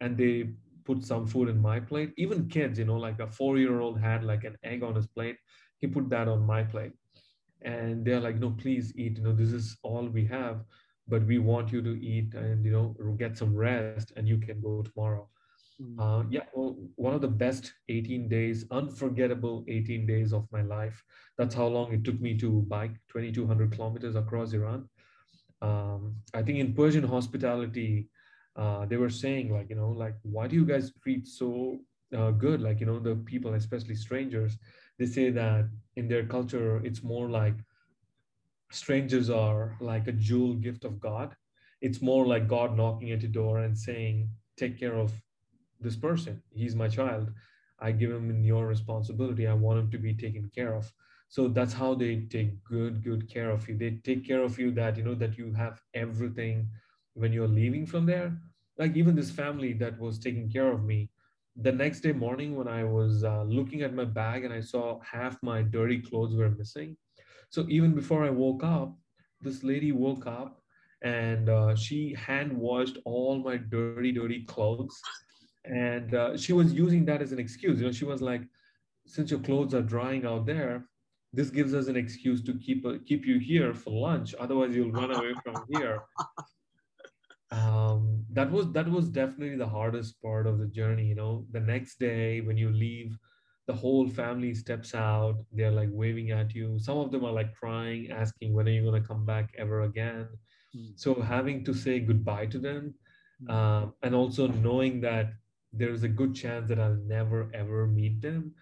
and 0.00 0.16
they 0.16 0.50
put 0.84 1.04
some 1.04 1.26
food 1.26 1.48
in 1.48 1.60
my 1.60 1.80
plate. 1.80 2.12
Even 2.16 2.48
kids, 2.48 2.78
you 2.78 2.84
know, 2.84 2.96
like 2.96 3.20
a 3.20 3.26
four 3.26 3.58
year 3.58 3.80
old 3.80 3.98
had 4.00 4.22
like 4.22 4.44
an 4.44 4.56
egg 4.62 4.82
on 4.82 4.94
his 4.94 5.06
plate. 5.06 5.36
He 5.80 5.86
put 5.86 6.10
that 6.10 6.28
on 6.28 6.46
my 6.46 6.62
plate. 6.62 6.92
And 7.62 8.04
they're 8.04 8.20
like, 8.20 8.38
no, 8.38 8.50
please 8.50 8.92
eat. 8.96 9.16
You 9.18 9.24
know, 9.24 9.32
this 9.32 9.52
is 9.52 9.78
all 9.82 10.06
we 10.06 10.26
have, 10.26 10.64
but 11.08 11.24
we 11.26 11.38
want 11.38 11.72
you 11.72 11.80
to 11.82 11.98
eat 12.04 12.34
and, 12.34 12.64
you 12.64 12.72
know, 12.72 12.94
get 13.18 13.38
some 13.38 13.56
rest 13.56 14.12
and 14.16 14.28
you 14.28 14.36
can 14.38 14.60
go 14.60 14.82
tomorrow. 14.82 15.28
Uh, 15.98 16.22
yeah, 16.30 16.44
well, 16.54 16.76
one 16.96 17.14
of 17.14 17.20
the 17.20 17.28
best 17.28 17.72
18 17.88 18.28
days, 18.28 18.64
unforgettable 18.70 19.64
18 19.68 20.06
days 20.06 20.32
of 20.32 20.46
my 20.52 20.62
life. 20.62 21.02
That's 21.36 21.54
how 21.54 21.66
long 21.66 21.92
it 21.92 22.04
took 22.04 22.20
me 22.20 22.36
to 22.38 22.62
bike 22.62 22.92
2,200 23.08 23.72
kilometers 23.72 24.14
across 24.16 24.52
Iran. 24.52 24.88
Um, 25.62 26.16
I 26.34 26.42
think 26.42 26.58
in 26.60 26.74
Persian 26.74 27.04
hospitality, 27.04 28.08
uh, 28.56 28.86
they 28.86 28.96
were 28.96 29.10
saying 29.10 29.52
like 29.52 29.70
you 29.70 29.76
know 29.76 29.90
like 29.90 30.16
why 30.22 30.46
do 30.48 30.56
you 30.56 30.64
guys 30.66 30.92
treat 31.02 31.26
so 31.26 31.78
uh, 32.16 32.30
good 32.32 32.60
like 32.62 32.80
you 32.80 32.86
know 32.86 33.00
the 33.00 33.16
people 33.16 33.54
especially 33.54 33.96
strangers 33.96 34.58
they 34.98 35.06
say 35.06 35.30
that 35.30 35.66
in 35.96 36.08
their 36.08 36.24
culture 36.26 36.80
it's 36.84 37.02
more 37.02 37.28
like 37.30 37.56
strangers 38.70 39.30
are 39.30 39.76
like 39.80 40.06
a 40.06 40.12
jewel 40.12 40.54
gift 40.54 40.84
of 40.84 41.00
god 41.00 41.34
it's 41.80 42.02
more 42.02 42.26
like 42.26 42.46
god 42.48 42.76
knocking 42.76 43.10
at 43.10 43.22
your 43.22 43.30
door 43.30 43.60
and 43.60 43.78
saying 43.78 44.28
take 44.56 44.78
care 44.78 44.96
of 44.96 45.12
this 45.84 45.96
person. 45.96 46.42
He's 46.52 46.76
my 46.76 46.88
child. 46.88 47.32
I 47.80 47.92
give 47.92 48.12
him 48.12 48.30
in 48.30 48.44
your 48.44 48.66
responsibility. 48.66 49.46
I 49.46 49.54
want 49.54 49.80
him 49.80 49.90
to 49.92 49.98
be 49.98 50.14
taken 50.14 50.50
care 50.54 50.74
of. 50.74 50.92
So 51.28 51.48
that's 51.48 51.74
how 51.74 51.94
they 51.94 52.22
take 52.30 52.64
good 52.64 53.02
good 53.04 53.28
care 53.28 53.50
of 53.50 53.68
you. 53.68 53.76
They 53.78 53.92
take 54.04 54.26
care 54.26 54.42
of 54.42 54.58
you 54.58 54.72
that 54.72 54.96
you 54.98 55.04
know 55.04 55.14
that 55.16 55.38
you 55.38 55.52
have 55.54 55.82
everything 55.94 56.68
when 57.14 57.32
you're 57.32 57.48
leaving 57.60 57.86
from 57.86 58.06
there. 58.06 58.38
Like 58.78 58.96
even 58.96 59.16
this 59.16 59.30
family 59.30 59.72
that 59.74 59.98
was 60.00 60.18
taking 60.18 60.50
care 60.50 60.70
of 60.70 60.84
me 60.84 61.10
the 61.56 61.72
next 61.72 62.00
day 62.00 62.12
morning 62.12 62.54
when 62.56 62.68
i 62.68 62.84
was 62.84 63.24
uh, 63.24 63.42
looking 63.44 63.82
at 63.82 63.94
my 63.94 64.04
bag 64.04 64.44
and 64.44 64.52
i 64.54 64.60
saw 64.60 65.00
half 65.02 65.42
my 65.42 65.62
dirty 65.62 65.98
clothes 66.00 66.34
were 66.36 66.50
missing. 66.50 66.96
So 67.50 67.66
even 67.68 67.94
before 67.94 68.24
i 68.24 68.30
woke 68.30 68.64
up 68.64 68.96
this 69.40 69.62
lady 69.64 69.92
woke 69.92 70.26
up 70.26 70.60
and 71.02 71.48
uh, 71.48 71.74
she 71.76 72.14
hand 72.14 72.56
washed 72.56 72.98
all 73.04 73.38
my 73.38 73.56
dirty 73.56 73.98
dirty 74.00 74.28
clothes 74.32 74.86
and 75.64 76.14
uh, 76.14 76.36
she 76.36 76.52
was 76.52 76.72
using 76.72 77.04
that 77.06 77.22
as 77.22 77.32
an 77.32 77.38
excuse. 77.38 77.80
You 77.80 77.86
know 77.86 77.92
she 77.92 78.04
was 78.04 78.22
like 78.22 78.42
since 79.06 79.30
your 79.30 79.40
clothes 79.40 79.74
are 79.74 79.82
drying 79.82 80.24
out 80.24 80.46
there 80.46 80.84
this 81.34 81.50
gives 81.50 81.74
us 81.74 81.88
an 81.88 81.96
excuse 81.96 82.42
to 82.42 82.54
keep 82.54 82.86
uh, 82.86 82.94
keep 83.04 83.26
you 83.26 83.38
here 83.38 83.74
for 83.74 83.90
lunch. 83.90 84.34
Otherwise 84.38 84.74
you'll 84.74 84.92
run 84.92 85.10
away 85.10 85.34
from 85.42 85.64
here. 85.70 86.02
Um, 87.50 88.24
that 88.32 88.50
was 88.50 88.72
that 88.72 88.90
was 88.90 89.08
definitely 89.08 89.54
the 89.54 89.68
hardest 89.68 90.20
part 90.20 90.48
of 90.48 90.58
the 90.58 90.66
journey 90.66 91.06
you 91.06 91.14
know. 91.14 91.46
The 91.52 91.60
next 91.60 92.00
day 92.00 92.40
when 92.40 92.56
you 92.56 92.70
leave 92.70 93.16
the 93.68 93.72
whole 93.72 94.08
family 94.08 94.54
steps 94.54 94.92
out. 94.92 95.36
They're 95.52 95.70
like 95.70 95.90
waving 95.92 96.32
at 96.32 96.52
you. 96.52 96.80
Some 96.80 96.98
of 96.98 97.12
them 97.12 97.24
are 97.24 97.32
like 97.32 97.54
crying 97.54 98.10
asking 98.10 98.54
when 98.54 98.66
are 98.66 98.72
you 98.72 98.82
going 98.82 99.00
to 99.00 99.06
come 99.06 99.24
back 99.24 99.54
ever 99.56 99.82
again? 99.82 100.26
Mm. 100.76 100.98
so 100.98 101.14
having 101.14 101.64
to 101.66 101.72
say 101.72 102.00
goodbye 102.00 102.46
to 102.46 102.58
them 102.58 102.94
mm. 103.40 103.92
and 104.02 104.14
also 104.14 104.48
knowing 104.48 105.00
that 105.02 105.34
there's 105.76 106.02
a 106.04 106.08
good 106.08 106.34
chance 106.34 106.68
that 106.68 106.78
i'll 106.80 107.00
never 107.06 107.50
ever 107.54 107.86
meet 107.86 108.20
them 108.22 108.52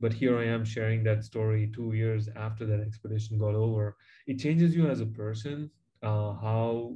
but 0.00 0.12
here 0.12 0.38
i 0.38 0.44
am 0.44 0.64
sharing 0.64 1.02
that 1.04 1.24
story 1.24 1.70
two 1.74 1.92
years 1.92 2.28
after 2.36 2.66
that 2.66 2.80
expedition 2.80 3.38
got 3.38 3.54
over 3.54 3.96
it 4.26 4.38
changes 4.38 4.74
you 4.76 4.86
as 4.88 5.00
a 5.00 5.06
person 5.06 5.70
uh, 6.02 6.32
how 6.34 6.94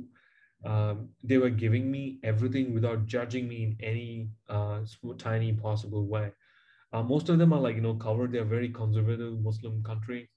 um, 0.65 1.09
they 1.23 1.39
were 1.39 1.51
giving 1.51 1.91
me 1.91 2.19
everything 2.23 2.75
without 2.75 3.07
judging 3.07 3.49
me 3.49 3.65
in 3.65 3.77
any 3.83 4.29
uh, 4.49 4.81
tiny 5.19 5.53
possible 5.53 6.07
way. 6.07 6.33
Uh, 6.93 7.03
most 7.03 7.29
of 7.29 7.39
them 7.39 7.53
are 7.53 7.61
like, 7.61 7.77
you 7.77 7.83
know, 7.83 7.95
covered. 7.95 8.33
They're 8.33 8.45
very 8.45 8.71
conservative 8.71 9.41
Muslim 9.41 9.83
country. 9.83 10.31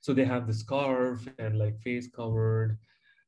So 0.00 0.14
they 0.14 0.24
have 0.24 0.46
the 0.46 0.54
scarf 0.54 1.26
and 1.28 1.48
like 1.58 1.80
face 1.80 1.98
covered. 2.08 2.78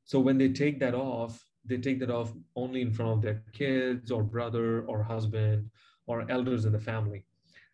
So 0.05 0.19
when 0.19 0.37
they 0.37 0.49
take 0.49 0.79
that 0.79 0.93
off, 0.95 1.48
they 1.65 1.77
take 1.77 1.99
that 1.99 2.09
off 2.09 2.33
only 2.55 2.81
in 2.81 2.91
front 2.91 3.11
of 3.11 3.21
their 3.21 3.43
kids 3.53 4.11
or 4.11 4.23
brother 4.23 4.81
or 4.81 5.03
husband 5.03 5.69
or 6.07 6.29
elders 6.29 6.65
in 6.65 6.71
the 6.71 6.79
family. 6.79 7.25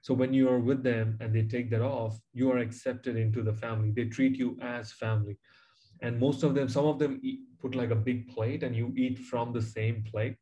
So 0.01 0.13
when 0.13 0.33
you 0.33 0.49
are 0.49 0.59
with 0.59 0.83
them 0.83 1.17
and 1.19 1.33
they 1.33 1.43
take 1.43 1.69
that 1.71 1.81
off, 1.81 2.19
you 2.33 2.51
are 2.51 2.59
accepted 2.59 3.15
into 3.15 3.41
the 3.41 3.53
family. 3.53 3.91
They 3.91 4.05
treat 4.05 4.38
you 4.38 4.57
as 4.61 4.91
family. 4.91 5.38
And 6.01 6.19
most 6.19 6.43
of 6.43 6.53
them 6.53 6.69
some 6.69 6.86
of 6.86 6.99
them 6.99 7.19
eat, 7.23 7.39
put 7.59 7.73
like 7.73 7.91
a 7.91 7.95
big 7.95 8.27
plate 8.27 8.63
and 8.63 8.75
you 8.75 8.93
eat 8.95 9.17
from 9.17 9.53
the 9.53 9.61
same 9.61 10.03
plate. 10.03 10.36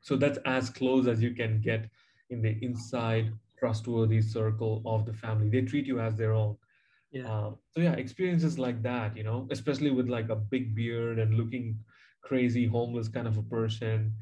So 0.00 0.16
that's 0.16 0.38
as 0.46 0.70
close 0.70 1.06
as 1.06 1.22
you 1.22 1.34
can 1.34 1.60
get 1.60 1.90
in 2.30 2.40
the 2.40 2.56
inside 2.62 3.32
trustworthy 3.58 4.22
circle 4.22 4.82
of 4.86 5.04
the 5.04 5.12
family. 5.12 5.50
They 5.50 5.62
treat 5.62 5.86
you 5.86 6.00
as 6.00 6.16
their 6.16 6.32
own. 6.32 6.56
Yeah. 7.12 7.28
Um, 7.28 7.56
so 7.72 7.80
yeah 7.80 7.94
experiences 7.94 8.56
like 8.56 8.82
that 8.84 9.16
you 9.16 9.24
know 9.24 9.48
especially 9.50 9.90
with 9.90 10.08
like 10.08 10.28
a 10.28 10.36
big 10.36 10.76
beard 10.76 11.18
and 11.18 11.34
looking 11.34 11.76
crazy 12.22 12.66
homeless 12.66 13.08
kind 13.08 13.26
of 13.26 13.38
a 13.38 13.42
person 13.42 14.12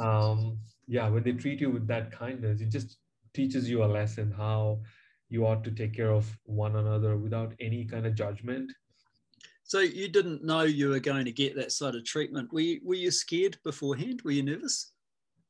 um 0.00 0.58
yeah 0.86 1.08
when 1.08 1.22
they 1.22 1.32
treat 1.32 1.60
you 1.60 1.70
with 1.70 1.86
that 1.86 2.10
kindness 2.10 2.60
it 2.60 2.68
just 2.68 2.98
teaches 3.34 3.68
you 3.70 3.84
a 3.84 3.86
lesson 3.86 4.32
how 4.36 4.80
you 5.28 5.46
ought 5.46 5.62
to 5.62 5.70
take 5.70 5.94
care 5.94 6.10
of 6.10 6.36
one 6.44 6.76
another 6.76 7.16
without 7.16 7.54
any 7.60 7.84
kind 7.84 8.06
of 8.06 8.14
judgment 8.14 8.70
so 9.70 9.78
you 9.78 10.08
didn't 10.08 10.42
know 10.42 10.62
you 10.62 10.88
were 10.88 10.98
going 10.98 11.24
to 11.26 11.30
get 11.30 11.54
that 11.54 11.70
sort 11.70 11.94
of 11.94 12.04
treatment. 12.04 12.52
Were 12.52 12.58
you, 12.58 12.80
were 12.82 12.96
you 12.96 13.12
scared 13.12 13.56
beforehand? 13.62 14.20
Were 14.24 14.32
you 14.32 14.42
nervous? 14.42 14.90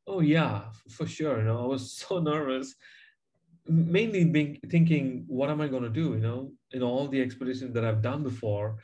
Oh 0.07 0.21
yeah, 0.21 0.65
for 0.91 1.07
sure. 1.07 1.43
No, 1.43 1.65
I 1.65 1.67
was 1.67 1.93
so 1.97 2.19
nervous. 2.19 2.75
mainly 3.67 4.27
being 4.27 4.59
thinking, 4.69 5.25
what 5.27 5.49
am 5.49 5.63
I 5.63 5.69
going 5.69 5.85
to 5.85 5.89
do? 5.89 6.11
You 6.11 6.21
know, 6.21 6.53
in 6.73 6.83
all 6.83 7.09
the 7.09 7.23
expeditions 7.23 7.73
that 7.73 7.87
I've 7.87 8.03
done 8.03 8.23
before, 8.23 8.77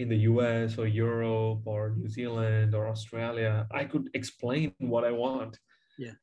in 0.00 0.08
the 0.08 0.22
US 0.30 0.78
or 0.78 0.86
Europe 0.86 1.62
or 1.66 1.94
New 1.96 2.08
Zealand 2.08 2.74
or 2.74 2.88
Australia, 2.88 3.66
I 3.70 3.84
could 3.84 4.08
explain 4.14 4.72
what 4.78 5.04
I 5.04 5.12
want. 5.12 5.58
Yeah. 5.98 6.16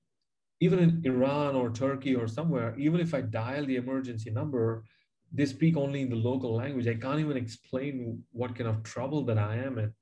Even 0.59 0.79
in 0.79 1.01
Iran 1.05 1.55
or 1.55 1.69
Turkey 1.69 2.15
or 2.15 2.27
somewhere, 2.27 2.75
even 2.77 2.99
if 2.99 3.13
I 3.13 3.21
dial 3.21 3.65
the 3.65 3.75
emergency 3.75 4.31
number, 4.31 4.83
they 5.31 5.45
speak 5.45 5.77
only 5.77 6.01
in 6.01 6.09
the 6.09 6.15
local 6.15 6.55
language. 6.55 6.87
I 6.87 6.95
can't 6.95 7.19
even 7.19 7.37
explain 7.37 8.23
what 8.31 8.55
kind 8.55 8.69
of 8.69 8.81
trouble 8.81 9.23
that 9.25 9.37
I 9.37 9.57
am 9.57 9.77
in. 9.77 9.93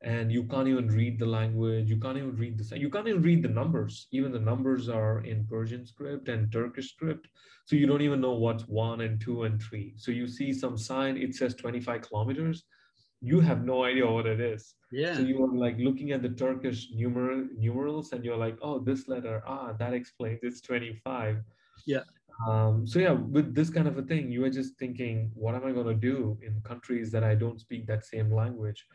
And 0.00 0.30
you 0.32 0.44
can't 0.44 0.68
even 0.68 0.86
read 0.88 1.18
the 1.18 1.26
language. 1.26 1.90
You 1.90 1.98
can't 1.98 2.16
even 2.16 2.36
read 2.36 2.56
the 2.56 2.78
you 2.78 2.88
can't 2.88 3.08
even 3.08 3.20
read 3.20 3.42
the 3.42 3.48
numbers. 3.60 4.06
Even 4.12 4.30
the 4.32 4.46
numbers 4.50 4.88
are 4.88 5.24
in 5.24 5.46
Persian 5.46 5.84
script 5.84 6.28
and 6.28 6.52
Turkish 6.52 6.92
script. 6.94 7.26
So 7.66 7.74
you 7.74 7.86
don't 7.88 8.06
even 8.08 8.20
know 8.20 8.36
what's 8.44 8.62
one 8.68 9.00
and 9.00 9.20
two 9.20 9.42
and 9.42 9.60
three. 9.60 9.94
So 9.96 10.12
you 10.12 10.28
see 10.28 10.52
some 10.54 10.78
sign, 10.78 11.18
it 11.18 11.34
says 11.34 11.54
25 11.56 12.02
kilometers 12.02 12.64
you 13.20 13.40
have 13.40 13.64
no 13.64 13.84
idea 13.84 14.06
what 14.06 14.26
it 14.26 14.40
is. 14.40 14.74
Yeah. 14.92 15.14
So 15.14 15.22
you 15.22 15.42
are 15.44 15.56
like 15.56 15.76
looking 15.78 16.12
at 16.12 16.22
the 16.22 16.28
Turkish 16.28 16.88
numeral 16.92 17.46
numerals 17.56 18.12
and 18.12 18.24
you're 18.24 18.36
like, 18.36 18.58
oh, 18.62 18.78
this 18.78 19.08
letter, 19.08 19.42
ah, 19.46 19.72
that 19.78 19.92
explains 19.92 20.40
it's 20.42 20.60
25. 20.60 21.42
Yeah. 21.86 22.02
Um, 22.46 22.86
so 22.86 23.00
yeah, 23.00 23.12
with 23.12 23.54
this 23.54 23.70
kind 23.70 23.88
of 23.88 23.98
a 23.98 24.02
thing, 24.02 24.30
you 24.30 24.44
are 24.44 24.50
just 24.50 24.76
thinking, 24.78 25.32
what 25.34 25.56
am 25.56 25.66
I 25.66 25.72
going 25.72 25.88
to 25.88 25.94
do 25.94 26.38
in 26.42 26.60
countries 26.62 27.10
that 27.10 27.24
I 27.24 27.34
don't 27.34 27.60
speak 27.60 27.86
that 27.86 28.04
same 28.04 28.32
language? 28.32 28.86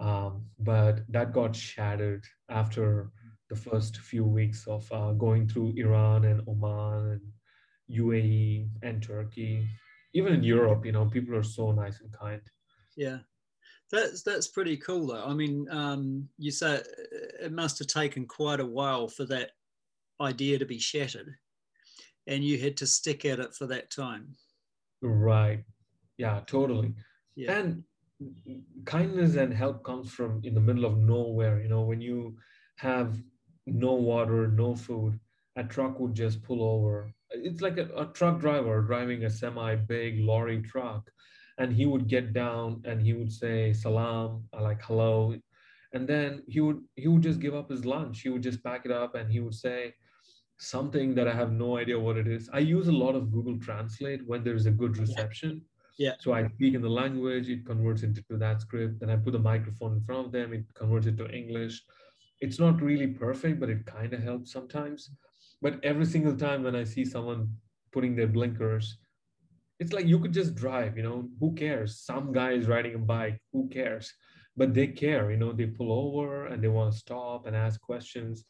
Um, 0.00 0.46
but 0.58 1.00
that 1.10 1.32
got 1.32 1.54
shattered 1.54 2.24
after 2.48 3.12
the 3.48 3.56
first 3.56 3.98
few 3.98 4.24
weeks 4.24 4.66
of 4.66 4.90
uh, 4.90 5.12
going 5.12 5.46
through 5.48 5.74
Iran 5.76 6.24
and 6.24 6.42
Oman 6.48 7.20
and 7.20 7.98
UAE 7.98 8.68
and 8.82 9.02
Turkey. 9.02 9.68
Even 10.14 10.32
in 10.32 10.42
Europe, 10.42 10.84
you 10.84 10.92
know, 10.92 11.06
people 11.06 11.36
are 11.36 11.44
so 11.44 11.70
nice 11.70 12.00
and 12.00 12.12
kind. 12.12 12.42
Yeah. 12.96 13.18
That's 13.90 14.22
that's 14.22 14.48
pretty 14.48 14.76
cool 14.76 15.08
though. 15.08 15.24
I 15.24 15.34
mean, 15.34 15.66
um, 15.70 16.28
you 16.38 16.50
say 16.50 16.80
it 17.42 17.52
must 17.52 17.78
have 17.78 17.88
taken 17.88 18.26
quite 18.26 18.60
a 18.60 18.66
while 18.66 19.08
for 19.08 19.24
that 19.26 19.50
idea 20.20 20.58
to 20.58 20.64
be 20.64 20.78
shattered, 20.78 21.34
and 22.26 22.44
you 22.44 22.58
had 22.58 22.76
to 22.78 22.86
stick 22.86 23.24
at 23.24 23.40
it 23.40 23.54
for 23.54 23.66
that 23.66 23.90
time. 23.90 24.36
Right. 25.02 25.64
Yeah. 26.18 26.40
Totally. 26.46 26.94
Yeah. 27.34 27.52
And 27.52 27.84
kindness 28.84 29.36
and 29.36 29.52
help 29.52 29.82
comes 29.82 30.12
from 30.12 30.40
in 30.44 30.54
the 30.54 30.60
middle 30.60 30.84
of 30.84 30.98
nowhere. 30.98 31.60
You 31.60 31.68
know, 31.68 31.82
when 31.82 32.00
you 32.00 32.36
have 32.76 33.18
no 33.66 33.94
water, 33.94 34.48
no 34.48 34.74
food, 34.74 35.18
a 35.56 35.64
truck 35.64 35.98
would 35.98 36.14
just 36.14 36.42
pull 36.42 36.62
over. 36.62 37.12
It's 37.30 37.60
like 37.60 37.78
a, 37.78 37.88
a 37.96 38.06
truck 38.06 38.40
driver 38.40 38.82
driving 38.82 39.24
a 39.24 39.30
semi 39.30 39.74
big 39.74 40.20
lorry 40.20 40.62
truck 40.62 41.10
and 41.60 41.72
he 41.72 41.84
would 41.86 42.08
get 42.08 42.32
down 42.32 42.82
and 42.86 43.00
he 43.06 43.12
would 43.12 43.30
say 43.30 43.72
salam 43.72 44.42
like 44.58 44.82
hello. 44.82 45.34
And 45.92 46.08
then 46.08 46.42
he 46.48 46.60
would 46.60 46.80
he 46.96 47.06
would 47.06 47.22
just 47.22 47.38
give 47.38 47.54
up 47.54 47.70
his 47.70 47.84
lunch. 47.84 48.22
He 48.22 48.30
would 48.30 48.42
just 48.42 48.64
pack 48.64 48.86
it 48.86 48.90
up 48.90 49.14
and 49.14 49.30
he 49.30 49.40
would 49.40 49.54
say 49.54 49.94
something 50.62 51.14
that 51.14 51.26
i 51.26 51.32
have 51.32 51.52
no 51.52 51.78
idea 51.78 51.98
what 51.98 52.16
it 52.22 52.28
is. 52.36 52.48
I 52.52 52.60
use 52.76 52.88
a 52.88 53.00
lot 53.04 53.14
of 53.14 53.30
google 53.32 53.58
translate 53.58 54.26
when 54.26 54.42
there's 54.42 54.66
a 54.66 54.78
good 54.82 54.96
reception. 55.04 55.62
Yeah. 55.98 56.14
So 56.20 56.32
i 56.32 56.48
speak 56.54 56.74
in 56.74 56.82
the 56.82 56.96
language 57.02 57.50
it 57.50 57.66
converts 57.66 58.02
into 58.02 58.22
that 58.44 58.62
script. 58.62 59.00
Then 59.00 59.10
i 59.10 59.16
put 59.16 59.34
the 59.38 59.46
microphone 59.52 59.92
in 59.98 60.02
front 60.06 60.26
of 60.26 60.32
them 60.32 60.54
it 60.58 60.64
converts 60.74 61.06
it 61.06 61.18
to 61.18 61.28
english. 61.42 61.82
It's 62.40 62.58
not 62.64 62.80
really 62.88 63.10
perfect 63.26 63.60
but 63.60 63.68
it 63.74 63.84
kind 63.84 64.14
of 64.14 64.22
helps 64.22 64.52
sometimes. 64.58 65.10
But 65.60 65.78
every 65.92 66.08
single 66.14 66.36
time 66.46 66.62
when 66.62 66.76
i 66.82 66.84
see 66.84 67.04
someone 67.04 67.42
putting 67.92 68.16
their 68.16 68.32
blinkers 68.38 68.96
it's 69.80 69.92
like 69.92 70.06
you 70.06 70.20
could 70.20 70.32
just 70.32 70.54
drive 70.54 70.96
you 70.96 71.02
know 71.02 71.28
who 71.40 71.54
cares? 71.54 71.98
Some 72.00 72.32
guy 72.32 72.52
is 72.52 72.68
riding 72.68 72.94
a 72.94 72.98
bike 72.98 73.40
who 73.52 73.68
cares? 73.68 74.12
But 74.56 74.74
they 74.74 74.88
care 74.88 75.30
you 75.30 75.38
know 75.38 75.52
they 75.52 75.66
pull 75.66 75.92
over 75.92 76.46
and 76.46 76.62
they 76.62 76.68
want 76.68 76.92
to 76.92 76.98
stop 76.98 77.46
and 77.46 77.56
ask 77.56 77.80
questions. 77.80 78.44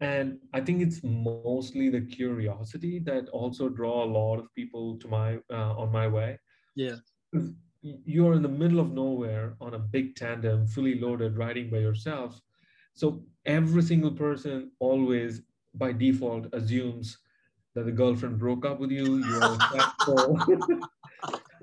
And 0.00 0.38
i 0.54 0.60
think 0.60 0.80
it's 0.80 1.00
mostly 1.04 1.90
the 1.90 2.00
curiosity 2.00 3.00
that 3.00 3.28
also 3.40 3.68
draw 3.68 4.02
a 4.04 4.12
lot 4.18 4.38
of 4.38 4.54
people 4.54 4.98
to 5.00 5.08
my 5.08 5.38
uh, 5.52 5.72
on 5.82 5.92
my 5.92 6.08
way. 6.08 6.38
Yeah. 6.74 6.96
You're 7.82 8.34
in 8.34 8.42
the 8.42 8.56
middle 8.62 8.80
of 8.80 8.92
nowhere 8.92 9.56
on 9.60 9.74
a 9.74 9.78
big 9.78 10.14
tandem 10.16 10.66
fully 10.66 10.98
loaded 11.00 11.38
riding 11.38 11.70
by 11.70 11.78
yourself. 11.78 12.40
So 12.94 13.24
every 13.46 13.82
single 13.82 14.10
person 14.12 14.72
always 14.80 15.42
by 15.74 15.92
default 15.92 16.46
assumes 16.52 17.18
that 17.74 17.86
the 17.86 17.92
girlfriend 17.92 18.38
broke 18.38 18.66
up 18.66 18.80
with 18.80 18.90
you, 18.90 19.18
you 19.18 19.40
are 19.40 20.80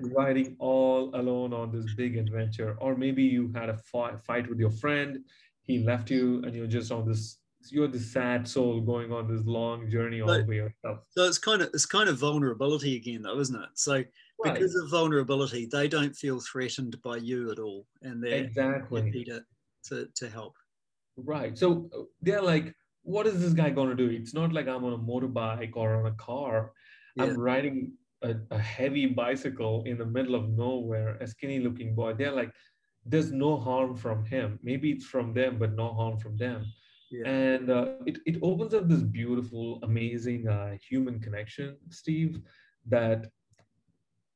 riding 0.00 0.56
all 0.58 1.10
alone 1.14 1.52
on 1.52 1.72
this 1.72 1.92
big 1.94 2.16
adventure, 2.16 2.76
or 2.80 2.96
maybe 2.96 3.22
you 3.22 3.52
had 3.54 3.68
a 3.68 3.76
fight 3.76 4.48
with 4.48 4.58
your 4.58 4.70
friend, 4.70 5.18
he 5.62 5.80
left 5.80 6.10
you, 6.10 6.42
and 6.44 6.54
you're 6.54 6.66
just 6.66 6.90
on 6.90 7.06
this. 7.06 7.38
You're 7.70 7.88
the 7.88 7.98
sad 7.98 8.46
soul 8.48 8.80
going 8.80 9.12
on 9.12 9.26
this 9.28 9.44
long 9.44 9.90
journey 9.90 10.22
all 10.22 10.28
by 10.28 10.54
yourself. 10.54 11.00
So 11.10 11.24
it's 11.24 11.38
kind 11.38 11.60
of 11.60 11.70
it's 11.74 11.84
kind 11.86 12.08
of 12.08 12.16
vulnerability 12.16 12.96
again, 12.96 13.22
though, 13.22 13.38
isn't 13.40 13.54
it? 13.54 13.68
So 13.74 13.94
right. 13.94 14.54
because 14.54 14.74
of 14.76 14.90
vulnerability, 14.90 15.68
they 15.70 15.88
don't 15.88 16.14
feel 16.14 16.40
threatened 16.40 16.96
by 17.02 17.16
you 17.16 17.50
at 17.50 17.58
all, 17.58 17.84
and 18.00 18.22
they're 18.22 18.44
exactly 18.44 19.04
happy 19.04 19.24
to, 19.24 19.42
to, 19.88 20.08
to 20.14 20.30
help. 20.30 20.54
Right. 21.16 21.58
So 21.58 21.90
they're 22.22 22.40
like, 22.40 22.74
what 23.08 23.26
is 23.26 23.40
this 23.40 23.54
guy 23.54 23.70
going 23.70 23.88
to 23.88 23.94
do? 23.94 24.10
It's 24.10 24.34
not 24.34 24.52
like 24.52 24.68
I'm 24.68 24.84
on 24.84 24.92
a 24.92 24.98
motorbike 24.98 25.72
or 25.74 25.96
on 25.96 26.06
a 26.06 26.16
car. 26.16 26.72
Yeah. 27.16 27.24
I'm 27.24 27.38
riding 27.38 27.92
a, 28.22 28.34
a, 28.50 28.58
heavy 28.58 29.06
bicycle 29.06 29.82
in 29.86 29.96
the 29.96 30.04
middle 30.04 30.34
of 30.34 30.50
nowhere, 30.50 31.16
a 31.20 31.26
skinny 31.26 31.58
looking 31.60 31.94
boy. 31.94 32.12
They're 32.12 32.38
like, 32.42 32.52
there's 33.06 33.32
no 33.32 33.56
harm 33.56 33.96
from 33.96 34.26
him. 34.26 34.58
Maybe 34.62 34.90
it's 34.90 35.06
from 35.06 35.32
them, 35.32 35.58
but 35.58 35.74
no 35.74 35.94
harm 35.94 36.18
from 36.18 36.36
them. 36.36 36.66
Yeah. 37.10 37.26
And 37.26 37.70
uh, 37.70 37.86
it, 38.04 38.18
it 38.26 38.36
opens 38.42 38.74
up 38.74 38.86
this 38.88 39.02
beautiful, 39.02 39.78
amazing 39.82 40.46
uh, 40.46 40.76
human 40.86 41.18
connection, 41.18 41.78
Steve, 41.88 42.42
that 42.88 43.30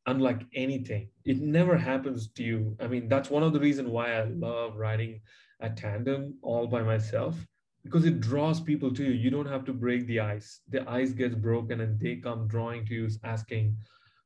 unlike 0.06 0.46
anything, 0.54 1.10
it 1.26 1.40
never 1.40 1.76
happens 1.76 2.30
to 2.36 2.42
you. 2.42 2.74
I 2.80 2.86
mean, 2.86 3.06
that's 3.08 3.28
one 3.28 3.42
of 3.42 3.52
the 3.52 3.60
reasons 3.60 3.90
why 3.90 4.14
I 4.14 4.24
love 4.24 4.76
riding 4.76 5.20
a 5.60 5.68
tandem 5.68 6.38
all 6.40 6.66
by 6.66 6.82
myself 6.82 7.36
because 7.84 8.04
it 8.04 8.20
draws 8.20 8.60
people 8.60 8.92
to 8.94 9.04
you. 9.04 9.10
You 9.10 9.30
don't 9.30 9.46
have 9.46 9.64
to 9.66 9.72
break 9.72 10.06
the 10.06 10.20
ice. 10.20 10.60
The 10.68 10.88
ice 10.88 11.12
gets 11.12 11.34
broken 11.34 11.80
and 11.80 11.98
they 11.98 12.16
come 12.16 12.46
drawing 12.46 12.86
to 12.86 12.94
you 12.94 13.08
asking, 13.24 13.76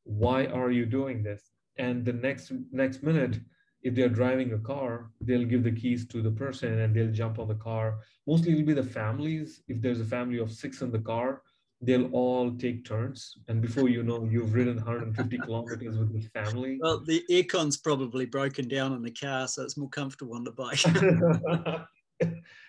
why 0.04 0.46
are 0.46 0.70
you 0.70 0.86
doing 0.86 1.22
this? 1.22 1.50
And 1.78 2.04
the 2.04 2.12
next 2.12 2.52
next 2.72 3.02
minute, 3.02 3.40
if 3.82 3.94
they're 3.94 4.08
driving 4.08 4.52
a 4.52 4.58
car, 4.58 5.10
they'll 5.20 5.44
give 5.44 5.62
the 5.62 5.72
keys 5.72 6.06
to 6.08 6.22
the 6.22 6.30
person 6.30 6.78
and 6.80 6.94
they'll 6.94 7.12
jump 7.12 7.38
on 7.38 7.48
the 7.48 7.54
car. 7.54 7.98
Mostly 8.26 8.52
it'll 8.52 8.66
be 8.66 8.72
the 8.72 8.82
families. 8.82 9.62
If 9.68 9.80
there's 9.80 10.00
a 10.00 10.04
family 10.04 10.38
of 10.38 10.50
six 10.50 10.80
in 10.80 10.90
the 10.90 10.98
car, 10.98 11.42
they'll 11.80 12.10
all 12.12 12.52
take 12.56 12.84
turns. 12.84 13.36
And 13.48 13.60
before 13.60 13.88
you 13.88 14.02
know, 14.02 14.24
you've 14.24 14.54
ridden 14.54 14.76
150 14.76 15.38
kilometers 15.38 15.98
with 15.98 16.12
the 16.12 16.22
family. 16.30 16.78
Well, 16.80 17.04
the 17.04 17.22
aircon's 17.30 17.76
probably 17.76 18.26
broken 18.26 18.68
down 18.68 18.92
in 18.94 19.02
the 19.02 19.10
car, 19.10 19.46
so 19.48 19.62
it's 19.62 19.76
more 19.76 19.90
comfortable 19.90 20.34
on 20.34 20.44
the 20.44 20.52
bike. 20.52 20.82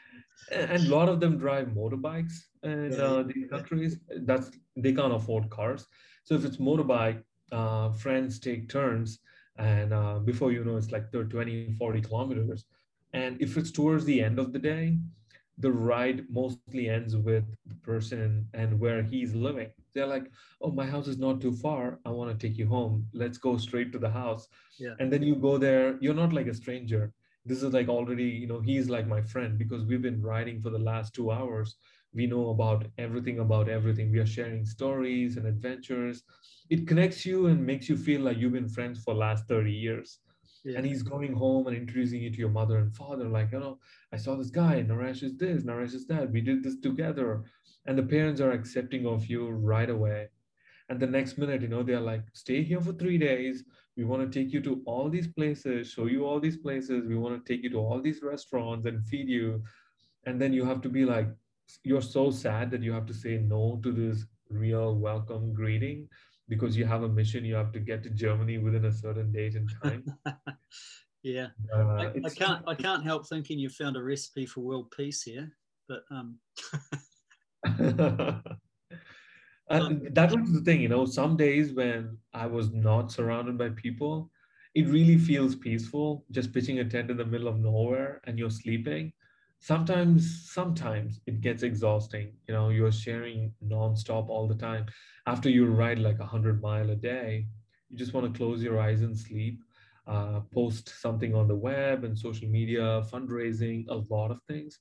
and 0.51 0.85
a 0.85 0.89
lot 0.89 1.09
of 1.09 1.19
them 1.19 1.37
drive 1.37 1.67
motorbikes 1.67 2.33
in 2.63 2.99
uh, 2.99 3.23
these 3.23 3.49
countries. 3.49 3.99
That's 4.21 4.51
they 4.75 4.93
can't 4.93 5.13
afford 5.13 5.49
cars. 5.49 5.85
So 6.23 6.35
if 6.35 6.45
it's 6.45 6.57
motorbike, 6.57 7.23
uh, 7.51 7.91
friends 7.91 8.39
take 8.39 8.69
turns, 8.69 9.19
and 9.57 9.93
uh, 9.93 10.19
before 10.19 10.51
you 10.51 10.63
know, 10.63 10.77
it's 10.77 10.91
like 10.91 11.11
20, 11.11 11.73
40 11.73 12.01
kilometers. 12.01 12.65
And 13.13 13.41
if 13.41 13.57
it's 13.57 13.71
towards 13.71 14.05
the 14.05 14.21
end 14.21 14.39
of 14.39 14.53
the 14.53 14.59
day, 14.59 14.97
the 15.57 15.71
ride 15.71 16.25
mostly 16.29 16.89
ends 16.89 17.15
with 17.15 17.43
the 17.65 17.75
person 17.75 18.47
and 18.53 18.79
where 18.79 19.01
he's 19.03 19.33
living. 19.33 19.69
They're 19.93 20.07
like, 20.07 20.29
"Oh, 20.61 20.71
my 20.71 20.85
house 20.85 21.07
is 21.07 21.17
not 21.17 21.41
too 21.41 21.51
far. 21.53 21.99
I 22.05 22.09
want 22.09 22.31
to 22.31 22.47
take 22.47 22.57
you 22.57 22.67
home. 22.67 23.07
Let's 23.13 23.37
go 23.37 23.57
straight 23.57 23.91
to 23.93 23.99
the 23.99 24.09
house." 24.09 24.47
Yeah. 24.77 24.93
And 24.99 25.11
then 25.11 25.23
you 25.23 25.35
go 25.35 25.57
there. 25.57 25.97
You're 25.99 26.21
not 26.23 26.33
like 26.33 26.47
a 26.47 26.53
stranger 26.53 27.13
this 27.47 27.63
is 27.63 27.73
like 27.73 27.87
already 27.89 28.25
you 28.25 28.47
know 28.47 28.59
he's 28.61 28.89
like 28.89 29.07
my 29.07 29.21
friend 29.21 29.57
because 29.57 29.85
we've 29.85 30.01
been 30.01 30.21
riding 30.21 30.61
for 30.61 30.69
the 30.69 30.79
last 30.79 31.13
two 31.13 31.31
hours. 31.31 31.75
We 32.13 32.25
know 32.27 32.49
about 32.49 32.87
everything 32.97 33.39
about 33.39 33.69
everything. 33.69 34.11
We 34.11 34.19
are 34.19 34.25
sharing 34.25 34.65
stories 34.65 35.37
and 35.37 35.45
adventures. 35.45 36.23
It 36.69 36.87
connects 36.87 37.25
you 37.25 37.47
and 37.47 37.65
makes 37.65 37.89
you 37.89 37.97
feel 37.97 38.21
like 38.21 38.37
you've 38.37 38.53
been 38.53 38.69
friends 38.69 39.03
for 39.03 39.13
last 39.13 39.47
30 39.47 39.71
years. 39.71 40.19
Yeah. 40.63 40.77
and 40.77 40.85
he's 40.85 41.03
going 41.03 41.33
home 41.33 41.67
and 41.67 41.77
introducing 41.77 42.21
you 42.21 42.29
to 42.31 42.37
your 42.37 42.49
mother 42.49 42.77
and 42.77 42.93
father 42.93 43.25
like 43.29 43.51
you 43.53 43.59
know 43.59 43.79
i 44.11 44.17
saw 44.17 44.35
this 44.35 44.49
guy. 44.49 44.83
Naresh 44.83 45.23
is 45.23 45.37
this 45.37 45.63
naresh 45.63 45.93
is 45.93 46.07
that. 46.07 46.31
We 46.31 46.41
did 46.41 46.63
this 46.63 46.77
together. 46.79 47.43
And 47.85 47.97
the 47.97 48.03
parents 48.03 48.41
are 48.41 48.51
accepting 48.51 49.05
of 49.07 49.27
you 49.27 49.49
right 49.49 49.89
away. 49.89 50.27
And 50.89 50.99
the 50.99 51.07
next 51.07 51.37
minute 51.37 51.61
you 51.61 51.67
know 51.69 51.83
they're 51.83 51.99
like 52.01 52.23
stay 52.33 52.63
here 52.63 52.81
for 52.81 52.93
three 52.93 53.17
days 53.17 53.63
we 53.97 54.05
want 54.05 54.21
to 54.21 54.39
take 54.39 54.53
you 54.53 54.61
to 54.61 54.81
all 54.85 55.09
these 55.09 55.27
places 55.27 55.91
show 55.91 56.05
you 56.05 56.25
all 56.25 56.39
these 56.39 56.57
places. 56.57 57.07
We 57.07 57.17
want 57.17 57.43
to 57.43 57.53
take 57.53 57.63
you 57.63 57.69
to 57.71 57.79
all 57.79 57.99
these 57.99 58.21
restaurants 58.21 58.85
and 58.85 59.03
feed 59.03 59.27
you. 59.27 59.63
And 60.25 60.39
then 60.39 60.53
you 60.53 60.63
have 60.65 60.81
to 60.81 60.89
be 60.89 61.03
like 61.03 61.27
you're 61.83 62.01
so 62.01 62.29
sad 62.31 62.71
that 62.71 62.83
you 62.83 62.93
have 62.93 63.07
to 63.07 63.13
say 63.13 63.39
no 63.39 63.79
to 63.83 63.91
this 63.91 64.25
real 64.49 64.95
welcome 64.95 65.53
greeting 65.53 66.07
because 66.47 66.77
you 66.77 66.85
have 66.85 67.03
a 67.03 67.09
mission. 67.09 67.43
You 67.43 67.55
have 67.55 67.73
to 67.73 67.79
get 67.79 68.03
to 68.03 68.11
germany 68.11 68.59
within 68.59 68.85
a 68.85 68.93
certain 68.93 69.31
date 69.31 69.55
and 69.55 69.69
time. 69.83 70.05
Yeah. 71.23 71.47
Uh, 71.75 71.79
I, 71.79 72.13
I 72.23 72.29
can't 72.29 72.63
i 72.67 72.75
can't 72.75 73.03
help 73.03 73.27
thinking 73.27 73.59
you 73.59 73.69
found 73.69 73.97
a 73.97 74.03
recipe 74.03 74.45
for 74.45 74.61
world 74.61 74.93
peace 74.95 75.23
here 75.23 75.51
but 75.89 76.03
um 76.09 76.39
and 79.69 80.13
that 80.15 80.31
was 80.31 80.53
the 80.53 80.61
thing, 80.61 80.81
you 80.81 80.87
know, 80.89 81.05
some 81.05 81.35
days 81.37 81.73
when 81.73 82.17
I 82.33 82.47
was 82.47 82.71
not 82.71 83.11
surrounded 83.11 83.57
by 83.57 83.69
people, 83.69 84.31
it 84.75 84.87
really 84.87 85.17
feels 85.17 85.55
peaceful 85.55 86.25
just 86.31 86.53
pitching 86.53 86.79
a 86.79 86.85
tent 86.85 87.09
in 87.11 87.17
the 87.17 87.25
middle 87.25 87.47
of 87.47 87.59
nowhere 87.59 88.21
and 88.25 88.37
you're 88.37 88.49
sleeping. 88.49 89.11
Sometimes, 89.59 90.51
sometimes 90.51 91.19
it 91.25 91.41
gets 91.41 91.63
exhausting. 91.63 92.33
You 92.47 92.53
know, 92.53 92.69
you're 92.69 92.91
sharing 92.91 93.53
nonstop 93.65 94.29
all 94.29 94.47
the 94.47 94.55
time. 94.55 94.85
After 95.25 95.49
you 95.49 95.65
ride 95.65 95.99
like 95.99 96.19
a 96.19 96.25
hundred 96.25 96.61
mile 96.61 96.89
a 96.91 96.95
day, 96.95 97.47
you 97.89 97.97
just 97.97 98.13
want 98.13 98.31
to 98.31 98.37
close 98.37 98.61
your 98.61 98.79
eyes 98.79 99.01
and 99.01 99.17
sleep. 99.17 99.59
Uh, 100.05 100.39
post 100.53 100.87
something 101.01 101.35
on 101.35 101.47
the 101.49 101.55
web 101.55 102.05
and 102.05 102.17
social 102.17 102.47
media, 102.47 103.01
fundraising, 103.11 103.83
a 103.89 103.95
lot 104.13 104.31
of 104.31 104.41
things. 104.47 104.79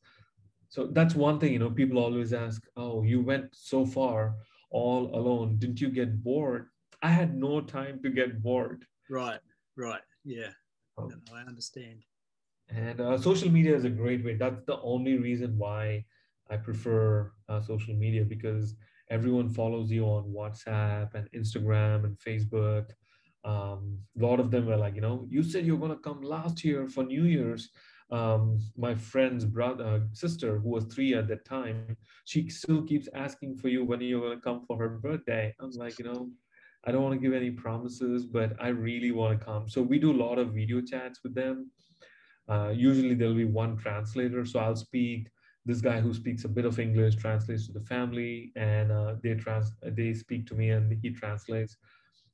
So 0.68 0.89
that's 0.89 1.14
one 1.14 1.39
thing, 1.41 1.53
you 1.53 1.59
know, 1.59 1.70
people 1.70 1.99
always 1.99 2.32
ask, 2.32 2.62
oh, 2.76 3.03
you 3.03 3.20
went 3.20 3.55
so 3.55 3.87
far 3.87 4.34
all 4.81 5.03
alone. 5.20 5.59
Didn't 5.59 5.81
you 5.81 5.91
get 6.01 6.22
bored? 6.22 6.66
I 7.03 7.11
had 7.11 7.31
no 7.47 7.61
time 7.61 8.01
to 8.03 8.11
get 8.20 8.43
bored. 8.43 8.81
right 9.09 9.43
right 9.77 10.07
yeah 10.24 10.53
Oh. 10.99 11.07
No, 11.12 11.16
i 11.35 11.41
understand 11.53 11.99
And 12.68 13.01
uh, 13.01 13.18
social 13.18 13.51
media 13.57 13.74
is 13.77 13.85
a 13.85 13.97
great 14.03 14.24
way. 14.24 14.35
That's 14.35 14.62
the 14.70 14.79
only 14.93 15.14
reason 15.18 15.51
why 15.64 16.05
I 16.51 16.57
prefer 16.57 17.33
uh, 17.49 17.61
social 17.61 17.95
media 17.95 18.24
because 18.24 18.74
everyone 19.16 19.49
follows 19.51 19.89
you 19.97 20.05
on 20.05 20.35
WhatsApp 20.39 21.14
and 21.14 21.31
Instagram 21.41 21.99
and 22.07 22.14
Facebook. 22.29 22.87
Um, 23.45 23.99
a 24.18 24.22
lot 24.27 24.41
of 24.41 24.51
them 24.51 24.68
are 24.68 24.81
like, 24.85 24.97
you 24.97 25.05
know, 25.07 25.27
you 25.35 25.43
said 25.45 25.64
you're 25.64 25.85
going 25.85 25.97
to 25.97 26.07
come 26.09 26.22
last 26.22 26.64
year 26.64 26.89
for 26.89 27.05
New 27.05 27.24
Year's. 27.24 27.70
Um, 28.11 28.61
my 28.77 28.95
friend's 28.95 29.45
brother, 29.45 30.07
sister, 30.13 30.59
who 30.59 30.69
was 30.69 30.85
three 30.85 31.15
at 31.15 31.27
that 31.29 31.45
time, 31.45 31.97
she 32.25 32.49
still 32.49 32.83
keeps 32.83 33.09
asking 33.15 33.57
for 33.57 33.69
you 33.69 33.85
when 33.85 34.01
you're 34.01 34.21
going 34.21 34.39
to 34.39 34.43
come 34.43 34.65
for 34.67 34.79
her 34.79 34.89
birthday. 34.89 35.55
I'm 35.61 35.71
like, 35.73 35.99
you 35.99 36.05
know, 36.05 36.31
I 36.85 36.93
don't 36.93 37.03
want 37.03 37.15
to 37.15 37.21
give 37.21 37.35
any 37.35 37.51
promises, 37.51 38.25
but 38.25 38.53
I 38.61 38.69
really 38.69 39.11
want 39.11 39.39
to 39.39 39.45
come. 39.45 39.69
So 39.69 39.83
we 39.83 39.99
do 39.99 40.13
a 40.13 40.23
lot 40.25 40.39
of 40.39 40.55
video 40.55 40.81
chats 40.81 41.21
with 41.25 41.35
them. 41.35 41.71
Uh, 42.49 42.69
usually 42.69 43.15
there'll 43.15 43.35
be 43.35 43.45
one 43.45 43.77
translator. 43.77 44.45
So 44.45 44.61
I'll 44.61 44.77
speak. 44.77 45.29
This 45.65 45.81
guy 45.81 46.01
who 46.01 46.15
speaks 46.15 46.45
a 46.45 46.49
bit 46.49 46.65
of 46.65 46.79
English 46.79 47.17
translates 47.17 47.67
to 47.67 47.73
the 47.73 47.81
family, 47.81 48.53
and 48.55 48.93
uh, 48.93 49.15
they 49.21 49.35
trans 49.35 49.73
they 49.83 50.15
speak 50.15 50.47
to 50.47 50.55
me, 50.55 50.71
and 50.71 50.97
he 51.03 51.11
translates. 51.11 51.77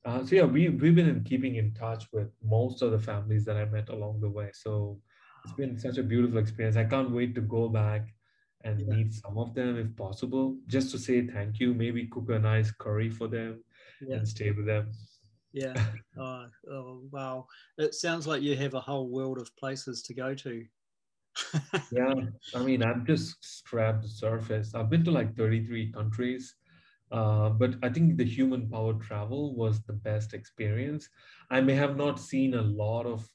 Uh, 0.04 0.22
so 0.22 0.36
yeah, 0.36 0.42
we 0.42 0.68
we've 0.68 0.94
been 0.94 1.08
in 1.08 1.24
keeping 1.24 1.56
in 1.56 1.72
touch 1.72 2.04
with 2.12 2.28
most 2.44 2.82
of 2.82 2.90
the 2.90 2.98
families 2.98 3.46
that 3.46 3.56
I 3.56 3.64
met 3.64 3.88
along 3.88 4.20
the 4.20 4.28
way. 4.28 4.50
So 4.52 5.00
it's 5.42 5.52
been 5.52 5.78
such 5.78 5.98
a 5.98 6.02
beautiful 6.02 6.38
experience. 6.38 6.76
I 6.76 6.84
can't 6.84 7.10
wait 7.10 7.34
to 7.34 7.40
go 7.40 7.68
back 7.68 8.14
and 8.64 8.78
Yeah. 8.78 8.94
meet 8.94 9.12
some 9.14 9.38
of 9.38 9.54
them 9.54 9.76
if 9.76 9.94
possible, 9.96 10.56
just 10.66 10.90
to 10.92 10.98
say 10.98 11.26
thank 11.26 11.58
you. 11.60 11.74
Maybe 11.74 12.06
cook 12.06 12.30
a 12.30 12.38
nice 12.38 12.70
curry 12.70 13.10
for 13.10 13.28
them 13.28 13.64
yeah 14.00 14.16
and 14.16 14.28
stay 14.28 14.50
with 14.52 14.66
them. 14.66 14.92
yeah 15.52 15.76
oh, 16.18 16.46
oh 16.70 17.02
wow 17.10 17.46
it 17.78 17.94
sounds 17.94 18.26
like 18.26 18.42
you 18.42 18.56
have 18.56 18.74
a 18.74 18.80
whole 18.80 19.08
world 19.08 19.38
of 19.38 19.54
places 19.56 20.02
to 20.02 20.14
go 20.14 20.34
to 20.34 20.64
Yeah, 21.90 22.14
I 22.54 22.58
mean, 22.62 22.82
I've 22.82 23.04
just 23.04 23.36
scratched 23.44 24.02
the 24.02 24.08
surface. 24.08 24.74
I've 24.74 24.88
been 24.88 25.04
to 25.04 25.10
like 25.10 25.36
33 25.36 25.92
countries, 25.92 26.56
uh, 27.10 27.50
but 27.50 27.76
I 27.82 27.90
think 27.90 28.16
the 28.16 28.24
human 28.24 28.68
powered 28.70 29.02
travel 29.02 29.54
was 29.54 29.82
the 29.82 29.92
best 29.92 30.32
experience. 30.32 31.08
I 31.50 31.60
may 31.60 31.74
have 31.74 31.96
not 31.96 32.18
seen 32.18 32.54
a 32.54 32.62
lot 32.62 33.04
of 33.06 33.28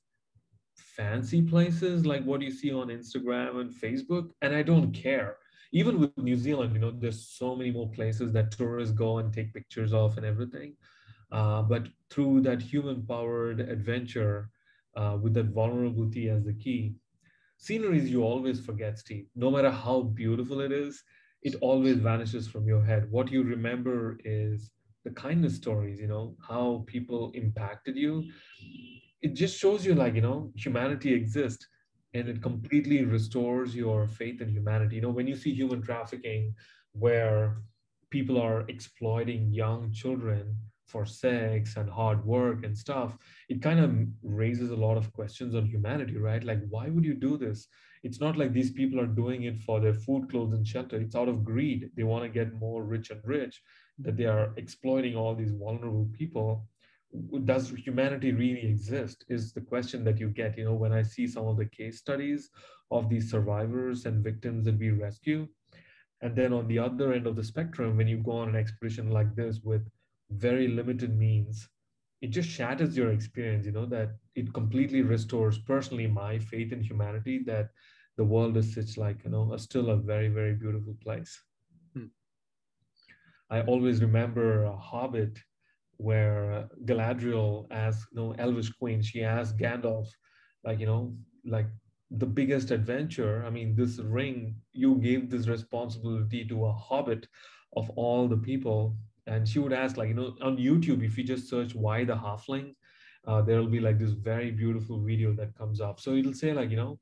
fancy 0.97 1.41
places 1.41 2.05
like 2.05 2.23
what 2.25 2.41
you 2.41 2.51
see 2.51 2.73
on 2.73 2.89
Instagram 2.89 3.61
and 3.61 3.71
Facebook, 3.71 4.31
and 4.41 4.55
I 4.55 4.63
don't 4.63 4.91
care. 4.93 5.37
Even 5.73 5.99
with 5.99 6.17
New 6.17 6.35
Zealand, 6.37 6.73
you 6.73 6.79
know, 6.79 6.91
there's 6.91 7.27
so 7.29 7.55
many 7.55 7.71
more 7.71 7.89
places 7.91 8.33
that 8.33 8.51
tourists 8.51 8.95
go 8.95 9.19
and 9.19 9.33
take 9.33 9.53
pictures 9.53 9.93
of 9.93 10.17
and 10.17 10.25
everything. 10.25 10.75
Uh, 11.31 11.61
but 11.63 11.87
through 12.09 12.41
that 12.41 12.61
human 12.61 13.05
powered 13.05 13.61
adventure, 13.61 14.49
uh, 14.95 15.17
with 15.21 15.33
that 15.35 15.47
vulnerability 15.47 16.29
as 16.29 16.45
the 16.45 16.53
key, 16.53 16.95
sceneries 17.57 18.09
you 18.09 18.23
always 18.23 18.59
forget, 18.59 18.97
Steve. 18.97 19.27
No 19.35 19.51
matter 19.51 19.71
how 19.71 20.01
beautiful 20.01 20.61
it 20.61 20.71
is, 20.71 21.03
it 21.43 21.55
always 21.61 21.97
vanishes 21.97 22.47
from 22.47 22.67
your 22.67 22.83
head. 22.83 23.11
What 23.11 23.31
you 23.31 23.43
remember 23.43 24.19
is 24.25 24.71
the 25.03 25.11
kindness 25.11 25.55
stories, 25.55 25.99
you 25.99 26.07
know, 26.07 26.35
how 26.47 26.83
people 26.87 27.31
impacted 27.35 27.95
you. 27.97 28.25
It 29.21 29.33
just 29.33 29.57
shows 29.57 29.85
you, 29.85 29.95
like, 29.95 30.15
you 30.15 30.21
know, 30.21 30.51
humanity 30.55 31.13
exists 31.13 31.67
and 32.13 32.29
it 32.29 32.41
completely 32.41 33.03
restores 33.03 33.75
your 33.75 34.07
faith 34.07 34.41
in 34.41 34.49
humanity. 34.49 34.95
You 34.95 35.01
know, 35.01 35.09
when 35.09 35.27
you 35.27 35.35
see 35.35 35.53
human 35.53 35.81
trafficking 35.81 36.53
where 36.93 37.61
people 38.09 38.39
are 38.41 38.61
exploiting 38.69 39.51
young 39.51 39.91
children 39.91 40.55
for 40.87 41.05
sex 41.05 41.75
and 41.75 41.89
hard 41.89 42.25
work 42.25 42.63
and 42.63 42.77
stuff, 42.77 43.17
it 43.49 43.61
kind 43.61 43.79
of 43.79 43.93
raises 44.23 44.71
a 44.71 44.75
lot 44.75 44.97
of 44.97 45.11
questions 45.11 45.53
on 45.53 45.65
humanity, 45.65 46.17
right? 46.17 46.43
Like, 46.43 46.61
why 46.69 46.87
would 46.89 47.03
you 47.03 47.13
do 47.13 47.37
this? 47.37 47.67
It's 48.03 48.21
not 48.21 48.37
like 48.37 48.53
these 48.53 48.71
people 48.71 48.99
are 49.01 49.07
doing 49.07 49.43
it 49.43 49.59
for 49.59 49.81
their 49.81 49.93
food, 49.93 50.29
clothes, 50.29 50.53
and 50.53 50.65
shelter. 50.65 50.95
It's 50.97 51.15
out 51.15 51.27
of 51.27 51.43
greed. 51.43 51.89
They 51.95 52.03
want 52.03 52.23
to 52.23 52.29
get 52.29 52.53
more 52.53 52.83
rich 52.83 53.09
and 53.09 53.19
rich, 53.25 53.61
that 53.99 54.15
they 54.15 54.25
are 54.25 54.53
exploiting 54.55 55.15
all 55.15 55.35
these 55.35 55.51
vulnerable 55.51 56.07
people. 56.13 56.67
Does 57.45 57.69
humanity 57.69 58.31
really 58.31 58.65
exist? 58.67 59.25
Is 59.29 59.53
the 59.53 59.61
question 59.61 60.03
that 60.03 60.19
you 60.19 60.29
get, 60.29 60.57
you 60.57 60.65
know, 60.65 60.73
when 60.73 60.91
I 60.91 61.01
see 61.01 61.27
some 61.27 61.47
of 61.47 61.57
the 61.57 61.65
case 61.65 61.97
studies 61.99 62.49
of 62.91 63.09
these 63.09 63.29
survivors 63.29 64.05
and 64.05 64.23
victims 64.23 64.65
that 64.65 64.77
we 64.77 64.91
rescue. 64.91 65.47
And 66.21 66.35
then 66.35 66.53
on 66.53 66.67
the 66.67 66.79
other 66.79 67.13
end 67.13 67.27
of 67.27 67.35
the 67.35 67.43
spectrum, 67.43 67.97
when 67.97 68.07
you 68.07 68.17
go 68.17 68.31
on 68.31 68.49
an 68.49 68.55
expedition 68.55 69.11
like 69.11 69.35
this 69.35 69.61
with 69.63 69.87
very 70.31 70.67
limited 70.67 71.17
means, 71.17 71.67
it 72.21 72.27
just 72.27 72.49
shatters 72.49 72.97
your 72.97 73.11
experience, 73.11 73.65
you 73.65 73.71
know, 73.71 73.85
that 73.85 74.15
it 74.35 74.53
completely 74.53 75.01
restores 75.03 75.59
personally 75.59 76.07
my 76.07 76.39
faith 76.39 76.71
in 76.71 76.81
humanity 76.81 77.43
that 77.45 77.69
the 78.17 78.23
world 78.23 78.57
is 78.57 78.73
such 78.73 78.97
like, 78.97 79.23
you 79.23 79.29
know, 79.29 79.53
a, 79.53 79.59
still 79.59 79.91
a 79.91 79.97
very, 79.97 80.27
very 80.27 80.55
beautiful 80.55 80.95
place. 81.03 81.39
Hmm. 81.93 82.05
I 83.49 83.61
always 83.61 84.01
remember 84.01 84.63
a 84.63 84.75
Hobbit 84.75 85.37
where 85.97 86.67
Galadriel 86.85 87.67
asked, 87.71 88.07
you 88.11 88.21
know, 88.21 88.35
Elvish 88.37 88.71
Queen, 88.71 89.01
she 89.01 89.23
asked 89.23 89.57
Gandalf, 89.57 90.07
like, 90.63 90.79
you 90.79 90.85
know, 90.85 91.15
like 91.45 91.67
the 92.11 92.25
biggest 92.25 92.71
adventure. 92.71 93.43
I 93.45 93.49
mean, 93.49 93.75
this 93.75 93.99
ring, 93.99 94.55
you 94.73 94.95
gave 94.95 95.29
this 95.29 95.47
responsibility 95.47 96.45
to 96.45 96.65
a 96.65 96.73
hobbit 96.73 97.27
of 97.75 97.89
all 97.91 98.27
the 98.27 98.37
people. 98.37 98.95
And 99.25 99.47
she 99.47 99.59
would 99.59 99.73
ask, 99.73 99.97
like, 99.97 100.09
you 100.09 100.13
know, 100.15 100.35
on 100.41 100.57
YouTube, 100.57 101.03
if 101.03 101.17
you 101.17 101.23
just 101.23 101.49
search 101.49 101.75
why 101.75 102.05
the 102.05 102.15
halfling, 102.15 102.75
uh, 103.27 103.41
there 103.41 103.59
will 103.59 103.67
be 103.67 103.81
like 103.81 103.99
this 103.99 104.11
very 104.13 104.51
beautiful 104.51 105.03
video 105.03 105.33
that 105.33 105.57
comes 105.57 105.81
up. 105.81 105.99
So 105.99 106.13
it'll 106.13 106.33
say, 106.33 106.53
like, 106.53 106.69
you 106.69 106.77
know, 106.77 106.99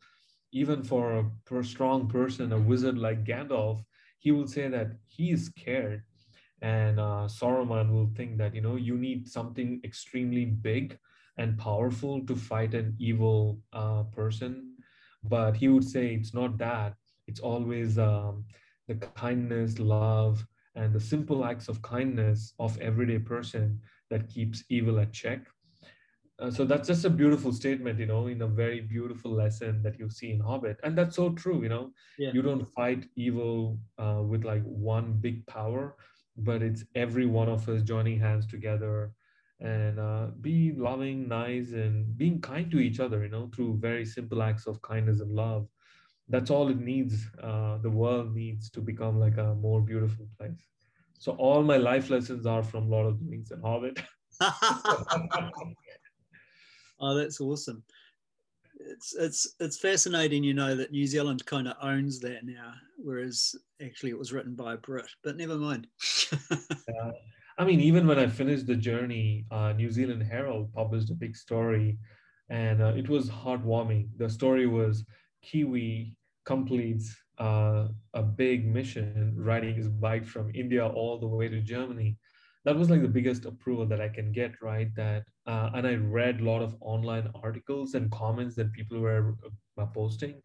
even 0.52 0.84
for 0.84 1.32
a 1.52 1.64
strong 1.64 2.08
person, 2.08 2.54
a 2.54 2.58
wizard 2.58 2.98
like 2.98 3.26
Gandalf, 3.26 3.84
he 4.20 4.32
will 4.32 4.48
say 4.48 4.70
that 4.70 4.88
he 5.08 5.32
is 5.32 5.46
scared. 5.48 6.02
And 6.66 6.99
uh, 6.99 7.28
Saruman 7.38 7.91
will 7.91 8.09
think 8.18 8.38
that, 8.39 8.55
you 8.55 8.61
know, 8.61 8.76
you 8.76 8.97
need 8.97 9.28
something 9.30 9.82
extremely 9.84 10.45
big 10.45 10.97
and 11.38 11.57
powerful 11.57 12.26
to 12.26 12.36
fight 12.36 12.74
an 12.74 12.95
evil 12.99 13.61
uh, 13.74 14.03
person. 14.16 14.74
But 15.24 15.57
he 15.57 15.68
would 15.70 15.84
say 15.84 16.16
it's 16.16 16.34
not 16.34 16.57
that. 16.59 16.95
It's 17.28 17.41
always 17.41 17.99
um, 17.99 18.45
the 18.88 18.95
kindness, 18.95 19.80
love, 19.80 20.45
and 20.76 20.93
the 20.93 20.99
simple 20.99 21.43
acts 21.45 21.68
of 21.70 21.82
kindness 21.82 22.53
of 22.59 22.78
everyday 22.80 23.20
person 23.20 23.82
that 24.09 24.30
keeps 24.30 24.63
evil 24.70 24.99
at 24.99 25.13
check. 25.13 25.41
Uh, 26.39 26.51
so 26.51 26.66
that's 26.66 26.88
just 26.88 27.05
a 27.05 27.09
beautiful 27.09 27.51
statement, 27.53 27.99
you 27.99 28.05
know, 28.05 28.28
in 28.28 28.41
a 28.41 28.47
very 28.47 28.82
beautiful 28.82 29.32
lesson 29.32 29.82
that 29.84 29.99
you 29.99 30.09
see 30.09 30.32
in 30.32 30.39
Hobbit, 30.39 30.80
and 30.84 30.97
that's 30.97 31.16
so 31.16 31.30
true. 31.32 31.63
You 31.63 31.70
know, 31.70 31.91
Yeah. 32.18 32.32
you 32.34 32.41
don't 32.41 32.66
fight 32.66 33.07
evil 33.16 33.80
uh, 33.97 34.22
with 34.26 34.43
like 34.43 34.63
one 34.63 35.13
big 35.22 35.45
power, 35.47 35.95
but 36.38 36.62
it's 36.62 36.84
every 36.96 37.26
one 37.26 37.50
of 37.50 37.68
us 37.70 37.82
joining 37.82 38.20
hands 38.20 38.46
together 38.46 39.12
and 39.60 40.00
uh, 40.00 40.28
be 40.42 40.74
loving, 40.76 41.28
nice, 41.28 41.72
and 41.72 42.18
being 42.18 42.42
kind 42.42 42.70
to 42.72 42.80
each 42.80 43.00
other. 43.00 43.24
You 43.24 43.30
know, 43.30 43.50
through 43.56 43.78
very 43.78 44.06
simple 44.06 44.44
acts 44.44 44.68
of 44.68 44.82
kindness 44.82 45.22
and 45.22 45.32
love. 45.32 45.68
That's 46.28 46.50
all 46.50 46.70
it 46.70 46.80
needs. 46.80 47.28
Uh, 47.42 47.78
the 47.78 47.90
world 47.90 48.36
needs 48.36 48.70
to 48.72 48.82
become 48.82 49.20
like 49.20 49.38
a 49.38 49.56
more 49.56 49.82
beautiful 49.82 50.28
place. 50.38 50.66
So 51.20 51.34
all 51.34 51.64
my 51.64 51.78
life 51.78 52.10
lessons 52.10 52.46
are 52.46 52.64
from 52.64 52.90
Lord 52.90 53.08
of 53.08 53.20
the 53.20 53.26
Rings 53.26 53.52
and 53.52 53.62
Hobbit. 53.64 54.02
oh, 57.00 57.16
that's 57.16 57.40
awesome. 57.40 57.84
it's 58.80 59.16
it's 59.16 59.56
it's 59.60 59.78
fascinating, 59.78 60.44
you 60.44 60.54
know, 60.54 60.76
that 60.76 60.92
New 60.92 61.08
Zealand 61.08 61.46
kind 61.46 61.68
of 61.68 61.78
owns 61.82 62.20
that 62.20 62.46
now, 62.46 62.74
whereas 62.98 63.56
actually 63.84 64.11
it 64.11 64.19
was 64.19 64.34
written 64.34 64.55
by 64.55 64.73
a 64.73 64.78
Brit. 64.78 65.05
But 65.23 65.38
never 65.38 65.57
mind. 65.57 65.88
I 67.57 67.63
mean, 67.63 67.80
even 67.80 68.05
when 68.05 68.19
I 68.19 68.28
finished 68.28 68.67
the 68.67 68.76
journey, 68.76 69.45
uh, 69.49 69.71
New 69.73 69.89
Zealand 69.89 70.23
Herald 70.23 70.73
published 70.73 71.09
a 71.09 71.13
big 71.13 71.36
story, 71.36 71.97
and 72.49 72.82
uh, 72.82 72.93
it 72.95 73.07
was 73.07 73.30
heartwarming. 73.30 74.09
The 74.17 74.30
story 74.30 74.67
was 74.67 75.05
Kiwi 75.41 76.17
completes 76.45 77.15
uh, 77.39 77.88
a 78.13 78.21
big 78.21 78.67
mission 78.67 79.34
riding 79.38 79.76
his 79.76 79.88
bike 79.88 80.26
from 80.26 80.51
India 80.53 80.86
all 80.86 81.17
the 81.17 81.28
way 81.28 81.47
to 81.47 81.61
Germany. 81.61 82.17
That 82.65 82.76
was 82.76 82.89
like 82.89 83.01
the 83.01 83.07
biggest 83.07 83.45
approval 83.45 83.86
that 83.86 84.01
I 84.01 84.09
can 84.09 84.32
get, 84.32 84.53
right? 84.61 84.93
That 84.95 85.23
uh, 85.45 85.69
and 85.76 85.88
I 85.88 85.95
read 85.95 86.41
a 86.41 86.43
lot 86.43 86.61
of 86.61 86.76
online 86.82 87.30
articles 87.41 87.93
and 87.93 88.11
comments 88.11 88.55
that 88.55 88.73
people 88.73 88.99
were 88.99 89.36
uh, 89.78 89.86
posting, 89.88 90.41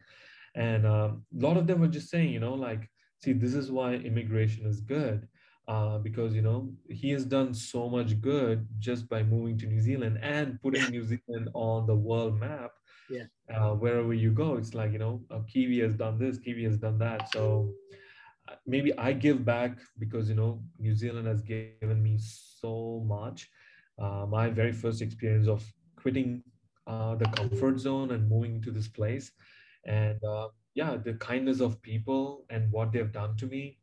and 0.55 0.85
um, 0.85 1.25
a 1.37 1.45
lot 1.45 1.57
of 1.57 1.67
them 1.67 1.81
were 1.81 1.87
just 1.87 2.09
saying, 2.09 2.29
you 2.29 2.39
know, 2.39 2.53
like, 2.53 2.89
see, 3.23 3.33
this 3.33 3.53
is 3.53 3.71
why 3.71 3.93
immigration 3.93 4.65
is 4.65 4.81
good. 4.81 5.27
Uh, 5.67 5.99
because 5.99 6.33
you 6.33 6.41
know 6.41 6.69
he 6.89 7.11
has 7.11 7.23
done 7.23 7.53
so 7.53 7.87
much 7.87 8.19
good 8.19 8.67
just 8.79 9.07
by 9.07 9.23
moving 9.23 9.57
to 9.57 9.67
New 9.67 9.79
Zealand 9.79 10.19
and 10.21 10.59
putting 10.61 10.89
New 10.89 11.03
Zealand 11.03 11.49
on 11.53 11.85
the 11.85 11.95
world 11.95 12.39
map. 12.39 12.71
Yeah. 13.09 13.23
Uh, 13.53 13.73
wherever 13.75 14.13
you 14.13 14.31
go 14.31 14.55
it's 14.55 14.73
like 14.73 14.93
you 14.93 14.97
know 14.99 15.21
uh, 15.29 15.39
kiwi 15.47 15.79
has 15.79 15.93
done 15.95 16.17
this 16.17 16.37
kiwi 16.39 16.63
has 16.63 16.77
done 16.77 16.97
that. 16.97 17.31
So 17.31 17.73
uh, 18.49 18.55
maybe 18.65 18.91
i 18.97 19.13
give 19.13 19.45
back 19.45 19.77
because 19.99 20.29
you 20.29 20.35
know 20.35 20.63
new 20.79 20.95
zealand 20.95 21.27
has 21.27 21.41
given 21.41 22.01
me 22.01 22.17
so 22.19 23.03
much. 23.07 23.49
Uh, 23.99 24.25
my 24.27 24.49
very 24.49 24.71
first 24.71 25.01
experience 25.01 25.47
of 25.47 25.63
quitting 25.95 26.43
uh, 26.87 27.15
the 27.15 27.25
comfort 27.25 27.79
zone 27.79 28.11
and 28.11 28.27
moving 28.29 28.61
to 28.61 28.71
this 28.71 28.87
place. 28.87 29.31
And 29.85 30.23
uh, 30.23 30.47
yeah 30.75 30.97
the 30.97 31.13
kindness 31.13 31.59
of 31.59 31.81
people 31.81 32.45
and 32.49 32.71
what 32.71 32.91
they've 32.91 33.11
done 33.11 33.35
to 33.35 33.45
me 33.45 33.77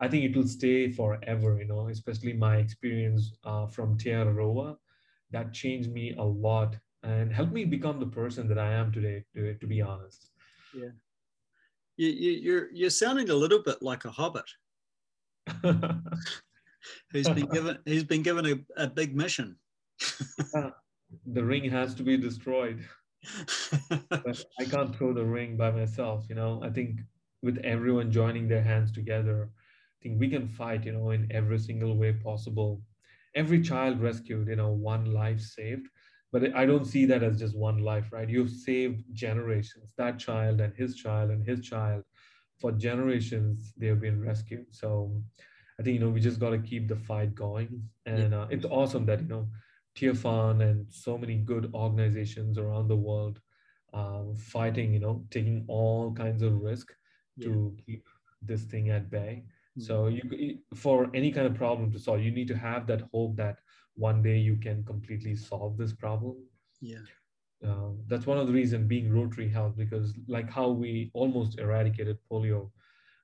i 0.00 0.08
think 0.08 0.24
it 0.24 0.36
will 0.36 0.46
stay 0.46 0.90
forever 0.90 1.58
you 1.58 1.66
know 1.66 1.88
especially 1.88 2.32
my 2.32 2.56
experience 2.56 3.32
uh, 3.44 3.66
from 3.66 3.96
Te 3.96 4.10
Araroa 4.10 4.76
that 5.30 5.52
changed 5.52 5.92
me 5.92 6.14
a 6.18 6.22
lot 6.22 6.76
and 7.02 7.32
helped 7.32 7.52
me 7.52 7.64
become 7.64 8.00
the 8.00 8.06
person 8.06 8.48
that 8.48 8.58
I 8.58 8.72
am 8.72 8.92
today, 8.92 9.24
to, 9.34 9.54
to 9.54 9.66
be 9.66 9.80
honest. 9.80 10.30
Yeah. 10.74 10.90
You, 11.96 12.08
you, 12.08 12.30
you're, 12.32 12.70
you're 12.72 12.90
sounding 12.90 13.30
a 13.30 13.34
little 13.34 13.62
bit 13.62 13.80
like 13.80 14.04
a 14.04 14.10
hobbit 14.10 14.50
who's 17.12 17.28
been 17.28 17.46
given, 17.46 17.78
he's 17.84 18.04
been 18.04 18.22
given 18.22 18.46
a, 18.46 18.82
a 18.84 18.86
big 18.88 19.16
mission. 19.16 19.56
the 20.52 20.74
ring 21.44 21.70
has 21.70 21.94
to 21.94 22.02
be 22.02 22.16
destroyed. 22.16 22.84
But 24.24 24.36
I 24.60 24.64
can't 24.66 24.94
throw 24.94 25.12
the 25.12 25.24
ring 25.24 25.56
by 25.56 25.70
myself, 25.70 26.26
you 26.28 26.34
know. 26.34 26.60
I 26.62 26.70
think 26.70 27.00
with 27.42 27.58
everyone 27.58 28.10
joining 28.10 28.48
their 28.48 28.62
hands 28.62 28.92
together, 28.92 29.50
I 29.54 29.96
think 30.02 30.20
we 30.20 30.28
can 30.28 30.48
fight, 30.48 30.84
you 30.84 30.92
know, 30.92 31.10
in 31.10 31.28
every 31.30 31.58
single 31.58 31.96
way 31.96 32.12
possible. 32.12 32.82
Every 33.34 33.60
child 33.60 34.00
rescued, 34.00 34.48
you 34.48 34.56
know, 34.56 34.72
one 34.72 35.06
life 35.12 35.40
saved. 35.40 35.88
But 36.32 36.54
i 36.54 36.66
don't 36.66 36.84
see 36.84 37.06
that 37.06 37.22
as 37.22 37.38
just 37.38 37.56
one 37.56 37.78
life 37.78 38.12
right? 38.12 38.28
You've 38.28 38.50
saved 38.50 39.04
generations 39.12 39.94
that 39.96 40.18
child 40.18 40.60
and 40.60 40.74
his 40.74 40.96
child 40.96 41.30
and 41.30 41.46
his 41.46 41.60
child. 41.60 42.04
For 42.58 42.72
generations 42.72 43.72
they've 43.76 44.00
been 44.00 44.20
rescued. 44.20 44.66
So 44.74 45.22
i 45.78 45.82
think 45.82 45.94
you 45.94 46.00
know 46.00 46.10
we 46.10 46.20
just 46.20 46.40
got 46.40 46.50
to 46.50 46.58
keep 46.58 46.88
the 46.88 46.96
fight 46.96 47.34
going. 47.34 47.88
And 48.06 48.34
uh, 48.34 48.46
it's 48.50 48.64
awesome 48.66 49.06
that 49.06 49.20
you 49.22 49.28
know 49.28 49.48
Tearfund 49.96 50.62
and 50.62 50.86
so 50.88 51.16
many 51.16 51.36
good 51.36 51.70
organizations 51.74 52.58
around 52.58 52.88
the 52.88 52.96
world 52.96 53.40
um, 53.94 54.34
fighting 54.36 54.92
you 54.92 55.00
know 55.00 55.24
taking 55.30 55.64
all 55.68 56.12
kinds 56.12 56.42
of 56.42 56.60
risk 56.60 56.92
yeah. 57.36 57.46
to 57.46 57.76
keep 57.84 58.06
this 58.42 58.64
thing 58.64 58.90
at 58.90 59.10
bay 59.10 59.42
mm-hmm. 59.42 59.80
so 59.80 60.08
you 60.08 60.58
for 60.74 61.10
any 61.14 61.32
kind 61.32 61.46
of 61.46 61.54
problem 61.54 61.90
to 61.90 61.98
solve 61.98 62.22
you 62.22 62.30
need 62.30 62.48
to 62.48 62.56
have 62.56 62.86
that 62.86 63.02
hope 63.12 63.36
that 63.36 63.58
one 63.96 64.22
day 64.22 64.36
you 64.36 64.56
can 64.56 64.84
completely 64.84 65.34
solve 65.34 65.76
this 65.76 65.92
problem. 65.92 66.36
Yeah. 66.80 66.98
Uh, 67.66 67.92
that's 68.06 68.26
one 68.26 68.38
of 68.38 68.46
the 68.46 68.52
reasons 68.52 68.86
being 68.86 69.12
Rotary 69.12 69.48
helped 69.48 69.78
because, 69.78 70.12
like 70.28 70.50
how 70.50 70.68
we 70.68 71.10
almost 71.14 71.58
eradicated 71.58 72.18
polio, 72.30 72.70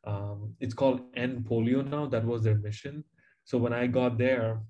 um, 0.05 0.55
it's 0.59 0.75
called 0.75 1.03
End 1.15 1.45
Polio 1.45 1.87
now. 1.87 2.07
That 2.07 2.25
was 2.25 2.43
their 2.43 2.57
mission. 2.57 3.05
So 3.45 3.59
when 3.59 3.73
I 3.73 3.87
got 3.87 4.19
there 4.19 4.61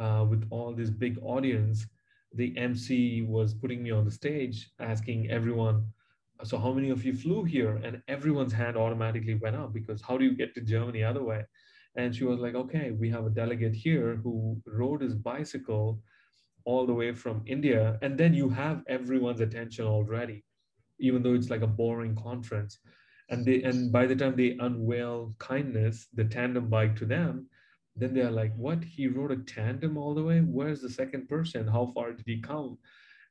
uh, 0.00 0.24
with 0.28 0.46
all 0.50 0.72
this 0.72 0.90
big 0.90 1.18
audience, 1.22 1.86
the 2.34 2.56
MC 2.56 3.22
was 3.22 3.54
putting 3.54 3.82
me 3.82 3.90
on 3.90 4.04
the 4.04 4.10
stage 4.10 4.70
asking 4.80 5.30
everyone, 5.30 5.86
So, 6.42 6.58
how 6.58 6.72
many 6.72 6.90
of 6.90 7.04
you 7.04 7.12
flew 7.12 7.44
here? 7.44 7.76
And 7.84 8.02
everyone's 8.08 8.52
hand 8.52 8.76
automatically 8.76 9.34
went 9.34 9.56
up 9.56 9.72
because 9.72 10.00
how 10.00 10.16
do 10.18 10.24
you 10.24 10.34
get 10.34 10.54
to 10.54 10.62
Germany 10.62 11.04
other 11.04 11.22
way? 11.22 11.44
And 11.96 12.14
she 12.14 12.24
was 12.24 12.40
like, 12.40 12.54
okay, 12.54 12.92
we 12.92 13.10
have 13.10 13.26
a 13.26 13.30
delegate 13.30 13.74
here 13.74 14.16
who 14.22 14.60
rode 14.66 15.02
his 15.02 15.14
bicycle 15.14 16.00
all 16.64 16.86
the 16.86 16.94
way 16.94 17.12
from 17.12 17.42
India. 17.46 17.98
And 18.02 18.16
then 18.16 18.32
you 18.32 18.48
have 18.48 18.82
everyone's 18.88 19.40
attention 19.40 19.86
already, 19.86 20.44
even 20.98 21.22
though 21.22 21.34
it's 21.34 21.50
like 21.50 21.62
a 21.62 21.66
boring 21.66 22.14
conference. 22.14 22.78
And 23.28 23.44
they 23.44 23.62
and 23.62 23.92
by 23.92 24.06
the 24.06 24.16
time 24.16 24.36
they 24.36 24.56
unveil 24.58 25.34
kindness, 25.38 26.08
the 26.14 26.24
tandem 26.24 26.68
bike 26.68 26.96
to 26.96 27.06
them, 27.06 27.46
then 28.00 28.14
they're 28.14 28.30
like, 28.30 28.54
what? 28.56 28.82
He 28.82 29.06
rode 29.06 29.32
a 29.32 29.36
tandem 29.36 29.96
all 29.96 30.14
the 30.14 30.24
way? 30.24 30.40
Where's 30.40 30.80
the 30.80 30.90
second 30.90 31.28
person? 31.28 31.68
How 31.68 31.86
far 31.94 32.12
did 32.12 32.26
he 32.26 32.40
come? 32.40 32.78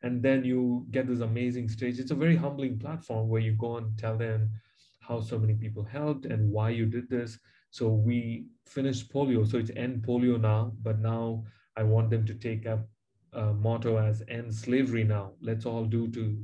And 0.01 0.24
then 0.24 0.45
you 0.45 0.86
get 0.91 1.07
this 1.07 1.20
amazing 1.20 1.70
stage. 1.70 1.99
It's 1.99 2.11
a 2.11 2.15
very 2.15 2.36
humbling 2.36 2.80
platform 2.80 3.28
where 3.28 3.41
you 3.41 3.53
go 3.53 3.78
and 3.78 3.97
tell 3.97 4.17
them 4.17 4.49
how 4.99 5.20
so 5.20 5.38
many 5.38 5.55
people 5.55 5.84
helped 5.84 6.26
and 6.26 6.51
why 6.51 6.70
you 6.70 6.86
did 6.86 7.09
this 7.09 7.39
so 7.72 7.89
we 7.89 8.47
finished 8.65 9.11
polio. 9.13 9.49
So 9.49 9.57
it's 9.57 9.72
end 9.76 10.03
polio 10.03 10.39
now, 10.39 10.74
but 10.82 10.99
now 10.99 11.43
I 11.78 11.84
want 11.84 12.09
them 12.09 12.26
to 12.26 12.34
take 12.34 12.65
up 12.65 12.88
a 13.34 13.53
motto 13.53 13.97
as 13.97 14.24
end 14.28 14.53
slavery 14.53 15.03
now. 15.03 15.34
Let's 15.41 15.65
all 15.65 15.86
do 15.86 16.07
to 16.11 16.43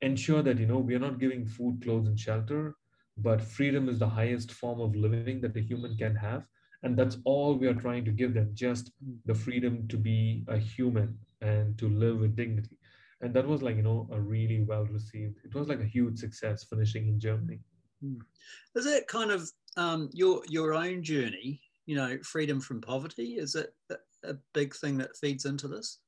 ensure 0.00 0.42
that, 0.42 0.58
you 0.58 0.66
know, 0.66 0.78
we 0.78 0.94
are 0.94 1.00
not 1.00 1.18
giving 1.18 1.44
food, 1.44 1.82
clothes, 1.82 2.06
and 2.06 2.18
shelter, 2.18 2.76
but 3.16 3.40
freedom 3.40 3.88
is 3.88 3.98
the 3.98 4.08
highest 4.08 4.52
form 4.52 4.80
of 4.80 4.94
living 4.94 5.40
that 5.40 5.56
a 5.56 5.60
human 5.60 5.96
can 5.96 6.14
have. 6.14 6.46
And 6.82 6.96
that's 6.96 7.18
all 7.24 7.54
we 7.54 7.66
are 7.66 7.74
trying 7.74 8.04
to 8.04 8.10
give 8.10 8.34
them, 8.34 8.50
just 8.54 8.92
the 9.26 9.34
freedom 9.34 9.88
to 9.88 9.96
be 9.96 10.44
a 10.48 10.56
human 10.56 11.18
and 11.40 11.76
to 11.78 11.88
live 11.88 12.20
with 12.20 12.36
dignity. 12.36 12.76
And 13.20 13.34
that 13.34 13.46
was 13.46 13.62
like, 13.62 13.76
you 13.76 13.82
know, 13.82 14.08
a 14.12 14.20
really 14.20 14.62
well 14.62 14.84
received, 14.84 15.38
it 15.44 15.54
was 15.54 15.68
like 15.68 15.80
a 15.80 15.84
huge 15.84 16.18
success 16.18 16.64
finishing 16.64 17.08
in 17.08 17.18
Germany. 17.18 17.58
Hmm. 18.00 18.18
Is 18.76 18.86
it 18.86 19.08
kind 19.08 19.32
of 19.32 19.50
um, 19.76 20.08
your 20.12 20.42
your 20.48 20.74
own 20.74 21.02
journey, 21.02 21.60
you 21.86 21.96
know, 21.96 22.18
freedom 22.22 22.60
from 22.60 22.80
poverty, 22.80 23.38
is 23.38 23.56
it 23.56 23.74
a 24.24 24.34
big 24.54 24.74
thing 24.74 24.98
that 24.98 25.16
feeds 25.16 25.44
into 25.46 25.68
this? 25.68 25.98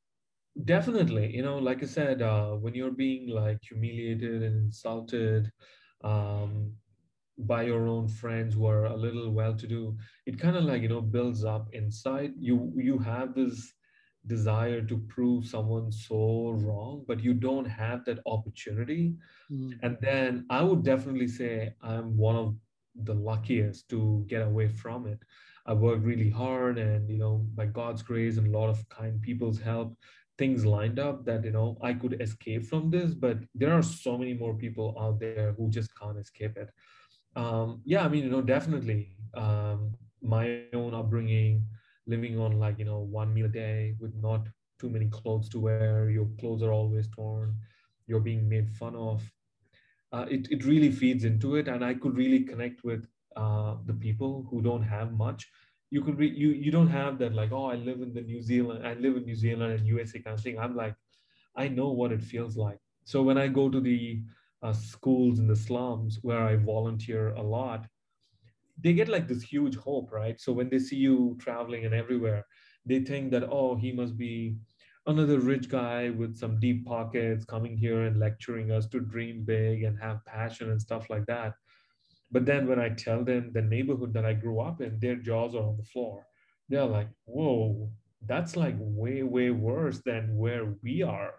Definitely, 0.64 1.34
you 1.34 1.42
know, 1.42 1.58
like 1.58 1.82
I 1.82 1.86
said, 1.86 2.22
uh, 2.22 2.50
when 2.52 2.74
you're 2.74 2.90
being 2.90 3.28
like 3.28 3.58
humiliated 3.62 4.42
and 4.42 4.66
insulted 4.66 5.50
um, 6.02 6.72
by 7.46 7.62
your 7.62 7.86
own 7.86 8.08
friends 8.08 8.54
who 8.54 8.66
are 8.66 8.86
a 8.86 8.96
little 8.96 9.30
well-to-do, 9.30 9.96
it 10.26 10.38
kind 10.38 10.56
of 10.56 10.64
like 10.64 10.82
you 10.82 10.88
know 10.88 11.00
builds 11.00 11.44
up 11.44 11.68
inside. 11.72 12.32
You 12.38 12.72
you 12.76 12.98
have 12.98 13.34
this 13.34 13.72
desire 14.26 14.82
to 14.82 14.98
prove 15.08 15.46
someone 15.46 15.90
so 15.90 16.50
wrong, 16.50 17.04
but 17.08 17.20
you 17.20 17.34
don't 17.34 17.64
have 17.64 18.04
that 18.04 18.20
opportunity. 18.26 19.14
Mm. 19.50 19.78
And 19.82 19.96
then 20.00 20.46
I 20.50 20.62
would 20.62 20.84
definitely 20.84 21.28
say 21.28 21.74
I'm 21.82 22.16
one 22.16 22.36
of 22.36 22.54
the 22.94 23.14
luckiest 23.14 23.88
to 23.90 24.24
get 24.28 24.42
away 24.42 24.68
from 24.68 25.06
it. 25.06 25.18
I 25.66 25.72
worked 25.72 26.04
really 26.04 26.30
hard 26.30 26.78
and, 26.78 27.08
you 27.08 27.18
know, 27.18 27.46
by 27.54 27.66
God's 27.66 28.02
grace 28.02 28.36
and 28.36 28.46
a 28.54 28.58
lot 28.58 28.68
of 28.68 28.86
kind 28.88 29.20
people's 29.22 29.60
help, 29.60 29.96
things 30.38 30.66
lined 30.66 30.98
up 30.98 31.24
that, 31.26 31.44
you 31.44 31.52
know, 31.52 31.78
I 31.82 31.92
could 31.92 32.20
escape 32.20 32.66
from 32.66 32.90
this. 32.90 33.14
But 33.14 33.38
there 33.54 33.72
are 33.72 33.82
so 33.82 34.18
many 34.18 34.34
more 34.34 34.54
people 34.54 34.96
out 34.98 35.20
there 35.20 35.54
who 35.56 35.70
just 35.70 35.98
can't 35.98 36.18
escape 36.18 36.56
it. 36.56 36.70
Um, 37.36 37.82
yeah, 37.84 38.04
I 38.04 38.08
mean, 38.08 38.24
you 38.24 38.30
know, 38.30 38.42
definitely. 38.42 39.16
Um, 39.34 39.94
my 40.22 40.48
own 40.50 40.72
upbringing, 40.72 41.40
living 42.06 42.18
on 42.18 42.58
like, 42.58 42.58
you 42.58 42.64
know, 42.64 42.80
one 42.80 43.18
meal 43.18 43.34
a 43.34 43.36
day 43.36 43.94
with 44.00 44.14
not 44.14 44.48
too 44.78 44.90
many 44.90 45.08
clothes 45.08 45.48
to 45.50 45.60
wear, 45.60 46.10
your 46.10 46.26
clothes 46.38 46.62
are 46.62 46.72
always 46.72 47.08
torn, 47.08 47.54
you're 48.06 48.20
being 48.20 48.48
made 48.48 48.70
fun 48.70 48.94
of. 48.94 49.22
Uh, 50.12 50.26
it, 50.30 50.48
it 50.50 50.64
really 50.64 50.90
feeds 50.90 51.24
into 51.24 51.56
it 51.56 51.68
and 51.68 51.84
i 51.84 51.94
could 51.94 52.16
really 52.16 52.40
connect 52.40 52.84
with 52.84 53.06
uh, 53.36 53.76
the 53.86 53.92
people 53.94 54.46
who 54.50 54.60
don't 54.62 54.82
have 54.82 55.12
much. 55.12 55.48
You 55.90 56.02
could 56.02 56.18
re- 56.18 56.34
you 56.42 56.50
you 56.50 56.70
don't 56.70 56.88
have 56.88 57.18
that 57.18 57.34
like 57.34 57.52
oh 57.52 57.66
i 57.66 57.74
live 57.76 58.00
in 58.02 58.12
the 58.14 58.22
new 58.22 58.40
zealand 58.42 58.86
i 58.86 58.94
live 58.94 59.16
in 59.16 59.24
new 59.24 59.36
zealand 59.36 59.72
and 59.72 59.86
usa 59.86 60.20
kind 60.20 60.34
of 60.38 60.42
thing. 60.42 60.58
I'm 60.58 60.76
like 60.76 60.96
i 61.56 61.68
know 61.68 61.88
what 61.90 62.12
it 62.12 62.22
feels 62.22 62.56
like. 62.56 62.78
So 63.04 63.22
when 63.22 63.38
i 63.38 63.48
go 63.48 63.68
to 63.70 63.80
the 63.80 64.22
uh, 64.62 64.72
schools 64.72 65.38
in 65.38 65.46
the 65.46 65.56
slums 65.56 66.18
where 66.22 66.42
i 66.42 66.56
volunteer 66.56 67.28
a 67.34 67.42
lot 67.42 67.86
they 68.82 68.92
get 68.92 69.08
like 69.08 69.28
this 69.28 69.42
huge 69.42 69.76
hope 69.76 70.10
right 70.12 70.40
so 70.40 70.52
when 70.52 70.68
they 70.68 70.78
see 70.78 70.96
you 70.96 71.36
traveling 71.40 71.84
and 71.84 71.94
everywhere 71.94 72.44
they 72.86 73.00
think 73.00 73.30
that 73.30 73.44
oh 73.50 73.76
he 73.76 73.92
must 73.92 74.16
be 74.16 74.56
another 75.06 75.38
rich 75.38 75.68
guy 75.68 76.10
with 76.10 76.36
some 76.36 76.58
deep 76.60 76.84
pockets 76.84 77.44
coming 77.44 77.76
here 77.76 78.02
and 78.02 78.18
lecturing 78.18 78.70
us 78.70 78.86
to 78.86 79.00
dream 79.00 79.42
big 79.44 79.82
and 79.82 79.98
have 79.98 80.24
passion 80.24 80.70
and 80.70 80.80
stuff 80.80 81.08
like 81.10 81.26
that. 81.26 81.54
But 82.30 82.46
then 82.46 82.68
when 82.68 82.78
I 82.78 82.90
tell 82.90 83.24
them 83.24 83.50
the 83.52 83.62
neighborhood 83.62 84.12
that 84.14 84.24
I 84.24 84.34
grew 84.34 84.60
up 84.60 84.80
in, 84.80 84.98
their 85.00 85.16
jaws 85.16 85.54
are 85.54 85.64
on 85.64 85.76
the 85.76 85.84
floor. 85.84 86.26
They're 86.68 86.84
like, 86.84 87.08
whoa, 87.24 87.90
that's 88.26 88.56
like 88.56 88.76
way, 88.78 89.22
way 89.22 89.50
worse 89.50 89.98
than 89.98 90.36
where 90.36 90.74
we 90.82 91.02
are. 91.02 91.34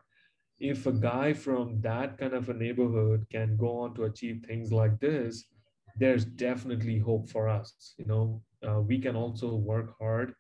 If 0.62 0.86
a 0.86 0.94
guy 0.94 1.34
from 1.34 1.82
that 1.82 2.18
kind 2.18 2.34
of 2.34 2.50
a 2.50 2.54
neighborhood 2.54 3.26
can 3.32 3.58
go 3.58 3.80
on 3.80 3.96
to 3.96 4.06
achieve 4.06 4.44
things 4.48 4.72
like 4.72 5.00
this, 5.00 5.46
there's 5.98 6.26
definitely 6.26 7.00
hope 7.00 7.30
for 7.30 7.50
us. 7.50 7.96
You 7.98 8.06
know, 8.06 8.44
uh, 8.68 8.82
we 8.82 9.00
can 9.00 9.16
also 9.16 9.56
work 9.56 9.98
hard 10.00 10.36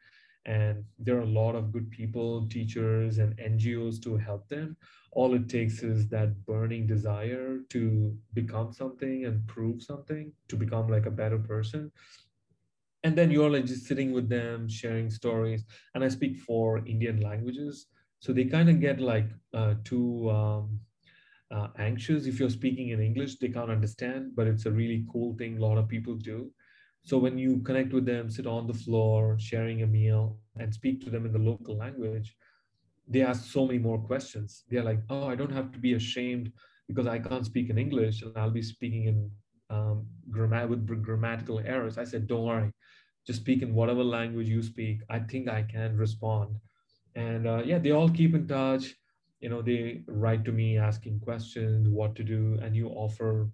and 0.45 0.84
there 0.99 1.17
are 1.17 1.22
a 1.22 1.38
lot 1.41 1.55
of 1.55 1.72
good 1.72 1.91
people 1.91 2.47
teachers 2.49 3.17
and 3.19 3.38
ngos 3.38 4.01
to 4.03 4.17
help 4.17 4.47
them. 4.49 4.78
All 5.11 5.34
it 5.34 5.49
takes 5.49 5.84
is 5.84 6.07
that 6.09 6.45
burning 6.45 6.88
desire 6.88 7.59
to 7.69 8.17
become 8.34 8.74
something 8.74 9.26
and 9.26 9.45
prove 9.47 9.84
something 9.84 10.34
to 10.49 10.55
become 10.55 10.88
like 10.88 11.05
a 11.07 11.11
better 11.11 11.39
person. 11.39 11.91
And 13.03 13.17
then 13.17 13.32
you're 13.32 13.49
like 13.49 13.65
just 13.65 13.86
sitting 13.88 14.11
with 14.11 14.30
them 14.30 14.67
sharing 14.69 15.09
stories. 15.09 15.65
And 15.95 16.03
i 16.03 16.07
speak 16.07 16.38
four 16.38 16.80
indian 16.88 17.22
languages 17.22 17.88
so 18.22 18.32
they 18.32 18.45
kind 18.45 18.69
of 18.69 18.80
get 18.80 19.01
like 19.01 19.28
uh, 19.53 19.74
too 19.84 20.30
um, 20.30 20.80
uh, 21.51 21.67
anxious 21.78 22.26
if 22.26 22.39
you're 22.39 22.57
speaking 22.61 22.89
in 22.89 23.01
english 23.01 23.36
they 23.38 23.49
can't 23.49 23.76
understand 23.78 24.32
but 24.36 24.47
it's 24.47 24.65
a 24.65 24.72
really 24.72 25.05
cool 25.11 25.36
thing 25.38 25.57
a 25.57 25.61
lot 25.61 25.78
of 25.78 25.88
people 25.89 26.15
do 26.15 26.49
so 27.03 27.17
when 27.17 27.38
you 27.38 27.59
connect 27.61 27.93
with 27.93 28.05
them, 28.05 28.30
sit 28.30 28.45
on 28.45 28.67
the 28.67 28.74
floor, 28.74 29.38
sharing 29.39 29.82
a 29.82 29.88
meal, 29.88 30.38
and 30.57 30.74
speak 30.74 31.03
to 31.03 31.09
them 31.09 31.26
in 31.26 31.34
the 31.34 31.39
local 31.39 31.76
language, 31.76 32.36
they 33.07 33.22
ask 33.22 33.51
so 33.51 33.65
many 33.65 33.80
more 33.80 33.97
questions. 33.99 34.63
They're 34.69 34.84
like, 34.84 35.01
"Oh, 35.09 35.28
I 35.28 35.36
don't 35.36 35.51
have 35.51 35.72
to 35.72 35.80
be 35.80 35.93
ashamed 35.93 36.51
because 36.88 37.07
I 37.07 37.19
can't 37.19 37.45
speak 37.45 37.69
in 37.69 37.78
English, 37.78 38.22
and 38.22 38.38
I'll 38.38 38.51
be 38.51 38.61
speaking 38.61 39.05
in 39.05 39.32
um, 39.69 40.05
grammar 40.30 40.67
with 40.67 40.86
grammatical 41.03 41.59
errors." 41.59 41.97
I 41.97 42.03
said, 42.03 42.28
"Don't 42.28 42.45
worry, 42.45 42.72
just 43.26 43.41
speak 43.41 43.61
in 43.63 43.74
whatever 43.74 44.03
language 44.03 44.49
you 44.49 44.61
speak. 44.61 45.01
I 45.09 45.19
think 45.19 45.49
I 45.49 45.63
can 45.63 45.97
respond." 45.97 46.59
And 47.16 47.47
uh, 47.47 47.62
yeah, 47.66 47.80
they 47.80 47.91
all 47.91 48.09
keep 48.09 48.34
in 48.36 48.47
touch. 48.47 48.95
You 49.39 49.49
know, 49.49 49.62
they 49.62 50.03
write 50.07 50.45
to 50.45 50.51
me 50.51 50.78
asking 50.78 51.20
questions, 51.20 51.89
what 51.89 52.16
to 52.16 52.24
do, 52.24 52.59
and 52.62 52.76
you 52.76 52.88
offer 52.89 53.49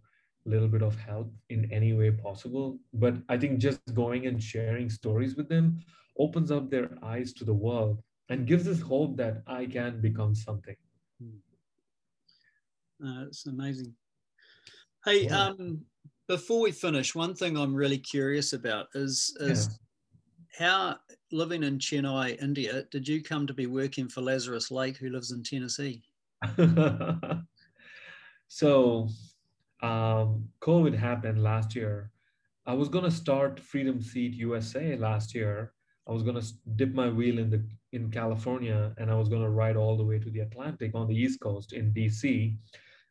a 0.45 0.49
little 0.49 0.67
bit 0.67 0.81
of 0.81 0.95
help 0.95 1.31
in 1.49 1.71
any 1.71 1.93
way 1.93 2.11
possible. 2.11 2.79
But 2.93 3.15
I 3.29 3.37
think 3.37 3.59
just 3.59 3.81
going 3.93 4.27
and 4.27 4.41
sharing 4.41 4.89
stories 4.89 5.35
with 5.35 5.49
them 5.49 5.79
opens 6.19 6.51
up 6.51 6.69
their 6.69 6.89
eyes 7.03 7.33
to 7.33 7.45
the 7.45 7.53
world 7.53 8.01
and 8.29 8.47
gives 8.47 8.67
us 8.67 8.81
hope 8.81 9.15
that 9.17 9.43
I 9.47 9.65
can 9.65 10.01
become 10.01 10.35
something. 10.35 10.75
Uh, 13.03 13.25
it's 13.27 13.45
amazing. 13.45 13.93
Hey, 15.05 15.29
um, 15.29 15.81
before 16.27 16.61
we 16.61 16.71
finish, 16.71 17.15
one 17.15 17.35
thing 17.35 17.55
I'm 17.57 17.73
really 17.73 17.99
curious 17.99 18.53
about 18.53 18.87
is 18.93 19.35
is 19.39 19.79
yeah. 20.59 20.67
how 20.67 20.95
living 21.31 21.63
in 21.63 21.79
Chennai, 21.79 22.41
India, 22.41 22.83
did 22.91 23.07
you 23.07 23.21
come 23.21 23.47
to 23.47 23.53
be 23.53 23.67
working 23.67 24.07
for 24.07 24.21
Lazarus 24.21 24.71
Lake, 24.71 24.97
who 24.97 25.09
lives 25.09 25.31
in 25.31 25.43
Tennessee? 25.43 26.01
so 28.47 29.07
um, 29.81 30.47
COVID 30.61 30.95
happened 30.95 31.43
last 31.43 31.75
year. 31.75 32.11
I 32.65 32.73
was 32.73 32.89
gonna 32.89 33.11
start 33.11 33.59
Freedom 33.59 34.01
Seat 34.01 34.33
USA 34.33 34.95
last 34.97 35.33
year. 35.33 35.73
I 36.07 36.11
was 36.11 36.23
gonna 36.23 36.43
dip 36.75 36.93
my 36.93 37.09
wheel 37.09 37.39
in 37.39 37.49
the 37.49 37.63
in 37.93 38.11
California, 38.11 38.93
and 38.97 39.09
I 39.09 39.15
was 39.15 39.29
gonna 39.29 39.49
ride 39.49 39.77
all 39.77 39.97
the 39.97 40.03
way 40.03 40.19
to 40.19 40.29
the 40.29 40.41
Atlantic 40.41 40.91
on 40.93 41.07
the 41.07 41.15
East 41.15 41.39
Coast 41.39 41.73
in 41.73 41.93
DC, 41.93 42.55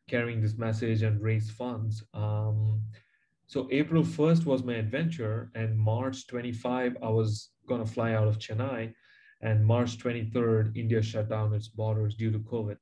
carrying 0.07 0.41
this 0.41 0.57
message 0.57 1.01
and 1.01 1.21
raise 1.21 1.49
funds. 1.49 2.03
Um, 2.13 2.81
so 3.47 3.67
April 3.71 4.03
1st 4.03 4.45
was 4.45 4.63
my 4.63 4.73
adventure, 4.73 5.49
and 5.55 5.77
March 5.77 6.27
25 6.27 6.97
I 7.01 7.09
was 7.09 7.51
gonna 7.67 7.85
fly 7.85 8.13
out 8.13 8.27
of 8.27 8.39
Chennai, 8.39 8.93
and 9.41 9.65
March 9.65 9.97
23rd 9.97 10.75
India 10.75 11.01
shut 11.01 11.29
down 11.29 11.53
its 11.53 11.69
borders 11.69 12.15
due 12.15 12.31
to 12.31 12.39
COVID. 12.39 12.77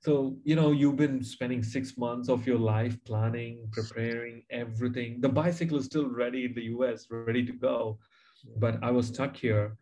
So, 0.00 0.36
you 0.44 0.54
know, 0.54 0.72
you've 0.72 0.96
been 0.96 1.24
spending 1.24 1.62
six 1.62 1.96
months 1.96 2.28
of 2.28 2.46
your 2.46 2.58
life 2.58 2.96
planning, 3.04 3.68
preparing 3.72 4.42
everything. 4.50 5.20
The 5.20 5.30
bicycle 5.30 5.78
is 5.78 5.86
still 5.86 6.08
ready 6.08 6.44
in 6.44 6.54
the 6.54 6.64
US, 6.76 7.06
ready 7.10 7.44
to 7.46 7.52
go. 7.52 7.98
But 8.58 8.78
I 8.82 8.90
was 8.90 9.08
stuck 9.08 9.34
here. 9.34 9.78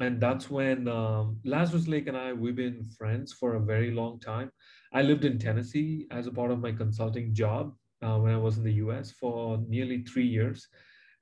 And 0.00 0.18
that's 0.18 0.50
when 0.50 0.88
um, 0.88 1.38
Lazarus 1.44 1.86
Lake 1.86 2.08
and 2.08 2.16
I, 2.16 2.32
we've 2.32 2.56
been 2.56 2.88
friends 2.98 3.34
for 3.34 3.56
a 3.56 3.60
very 3.60 3.90
long 3.90 4.18
time. 4.18 4.50
I 4.94 5.02
lived 5.02 5.26
in 5.26 5.38
Tennessee 5.38 6.06
as 6.10 6.26
a 6.26 6.32
part 6.32 6.50
of 6.50 6.60
my 6.60 6.72
consulting 6.72 7.34
job 7.34 7.74
uh, 8.02 8.18
when 8.18 8.32
I 8.32 8.38
was 8.38 8.58
in 8.58 8.64
the 8.64 8.74
US 8.84 9.10
for 9.10 9.58
nearly 9.68 10.02
three 10.02 10.26
years. 10.26 10.68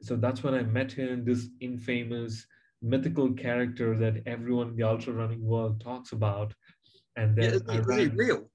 So 0.01 0.17
that's 0.17 0.43
when 0.43 0.55
I 0.55 0.63
met 0.63 0.93
him, 0.93 1.25
this 1.25 1.49
infamous 1.61 2.47
mythical 2.81 3.33
character 3.33 3.97
that 3.99 4.23
everyone 4.27 4.69
in 4.69 4.77
the 4.77 4.85
ultra 4.85 5.13
running 5.13 5.45
world 5.45 5.81
talks 5.81 6.13
about 6.13 6.55
and 7.19 7.37
then 7.37 7.51
yeah, 7.51 7.79
it's 7.79 7.87
really 7.87 8.09
real. 8.09 8.49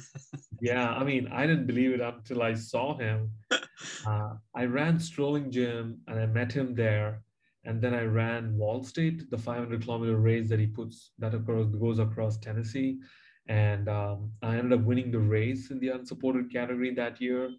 yeah, 0.60 0.90
I 0.90 1.04
mean, 1.04 1.28
I 1.32 1.46
didn't 1.46 1.66
believe 1.66 1.92
it 1.92 2.00
until 2.00 2.42
I 2.42 2.54
saw 2.54 2.96
him. 2.96 3.30
Uh, 4.06 4.34
I 4.54 4.64
ran 4.64 5.00
Strolling 5.00 5.50
Jim 5.50 5.98
and 6.06 6.18
I 6.18 6.26
met 6.26 6.52
him 6.52 6.74
there. 6.74 7.22
And 7.64 7.82
then 7.82 7.92
I 7.92 8.04
ran 8.04 8.56
Vol 8.56 8.84
State, 8.84 9.30
the 9.30 9.36
500 9.36 9.82
kilometer 9.82 10.16
race 10.16 10.48
that 10.50 10.60
he 10.60 10.66
puts 10.66 11.10
that 11.18 11.34
across, 11.34 11.66
goes 11.74 11.98
across 11.98 12.38
Tennessee. 12.38 12.98
And 13.46 13.88
um, 13.88 14.32
I 14.42 14.56
ended 14.56 14.78
up 14.78 14.86
winning 14.86 15.10
the 15.10 15.18
race 15.18 15.70
in 15.70 15.78
the 15.78 15.88
unsupported 15.88 16.52
category 16.52 16.94
that 16.94 17.20
year. 17.20 17.50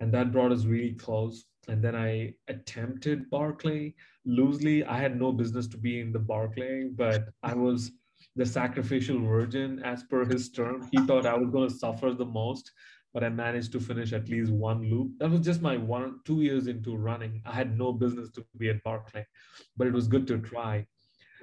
And 0.00 0.12
that 0.12 0.32
brought 0.32 0.52
us 0.52 0.64
really 0.64 0.92
close. 0.92 1.44
And 1.68 1.82
then 1.82 1.94
I 1.94 2.34
attempted 2.48 3.30
Barkley 3.30 3.94
loosely. 4.24 4.84
I 4.84 4.98
had 4.98 5.18
no 5.18 5.32
business 5.32 5.66
to 5.68 5.78
be 5.78 6.00
in 6.00 6.12
the 6.12 6.18
Barkley, 6.18 6.90
but 6.94 7.28
I 7.42 7.54
was 7.54 7.92
the 8.36 8.44
sacrificial 8.46 9.20
virgin, 9.20 9.80
as 9.84 10.02
per 10.02 10.24
his 10.24 10.50
term. 10.50 10.88
He 10.90 10.98
thought 11.06 11.26
I 11.26 11.36
was 11.36 11.50
going 11.50 11.68
to 11.68 11.74
suffer 11.74 12.12
the 12.12 12.24
most, 12.24 12.72
but 13.12 13.22
I 13.22 13.28
managed 13.28 13.72
to 13.72 13.80
finish 13.80 14.12
at 14.12 14.28
least 14.28 14.50
one 14.50 14.82
loop. 14.90 15.12
That 15.18 15.30
was 15.30 15.40
just 15.40 15.62
my 15.62 15.76
one, 15.76 16.20
two 16.24 16.42
years 16.42 16.66
into 16.66 16.96
running. 16.96 17.42
I 17.46 17.52
had 17.52 17.78
no 17.78 17.92
business 17.92 18.30
to 18.32 18.44
be 18.56 18.70
at 18.70 18.82
Barkley, 18.82 19.24
but 19.76 19.86
it 19.86 19.92
was 19.92 20.08
good 20.08 20.26
to 20.28 20.38
try. 20.38 20.86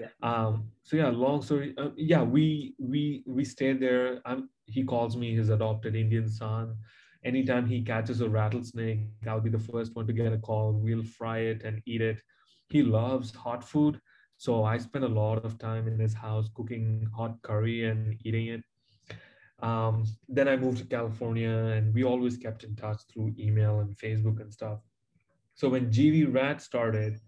Yeah. 0.01 0.07
Um, 0.23 0.71
so 0.83 0.97
yeah, 0.97 1.09
long 1.09 1.41
story. 1.41 1.75
Uh, 1.77 1.89
yeah, 1.95 2.23
we 2.23 2.73
we 2.79 3.23
we 3.25 3.45
stayed 3.45 3.79
there. 3.79 4.21
I'm, 4.25 4.49
he 4.65 4.83
calls 4.83 5.15
me 5.15 5.35
his 5.35 5.49
adopted 5.49 5.95
Indian 5.95 6.27
son. 6.27 6.75
Anytime 7.23 7.67
he 7.67 7.81
catches 7.83 8.21
a 8.21 8.29
rattlesnake, 8.29 9.01
I'll 9.27 9.41
be 9.41 9.51
the 9.51 9.59
first 9.59 9.95
one 9.95 10.07
to 10.07 10.13
get 10.13 10.33
a 10.33 10.39
call. 10.39 10.73
We'll 10.73 11.03
fry 11.03 11.39
it 11.51 11.63
and 11.63 11.81
eat 11.85 12.01
it. 12.01 12.19
He 12.69 12.81
loves 12.81 13.31
hot 13.35 13.63
food. 13.63 13.99
So 14.37 14.63
I 14.63 14.79
spend 14.79 15.05
a 15.05 15.07
lot 15.21 15.45
of 15.45 15.59
time 15.59 15.87
in 15.87 15.99
his 15.99 16.15
house 16.15 16.49
cooking 16.55 17.07
hot 17.15 17.39
curry 17.43 17.85
and 17.85 18.17
eating 18.23 18.47
it. 18.47 18.63
Um, 19.61 20.05
then 20.27 20.47
I 20.47 20.55
moved 20.57 20.79
to 20.79 20.85
California 20.85 21.55
and 21.75 21.93
we 21.93 22.03
always 22.03 22.37
kept 22.37 22.63
in 22.63 22.75
touch 22.75 23.01
through 23.13 23.35
email 23.37 23.81
and 23.81 23.95
Facebook 23.95 24.41
and 24.41 24.51
stuff. 24.51 24.79
So 25.53 25.69
when 25.69 25.91
GVRAT 25.91 26.59
started, 26.59 27.19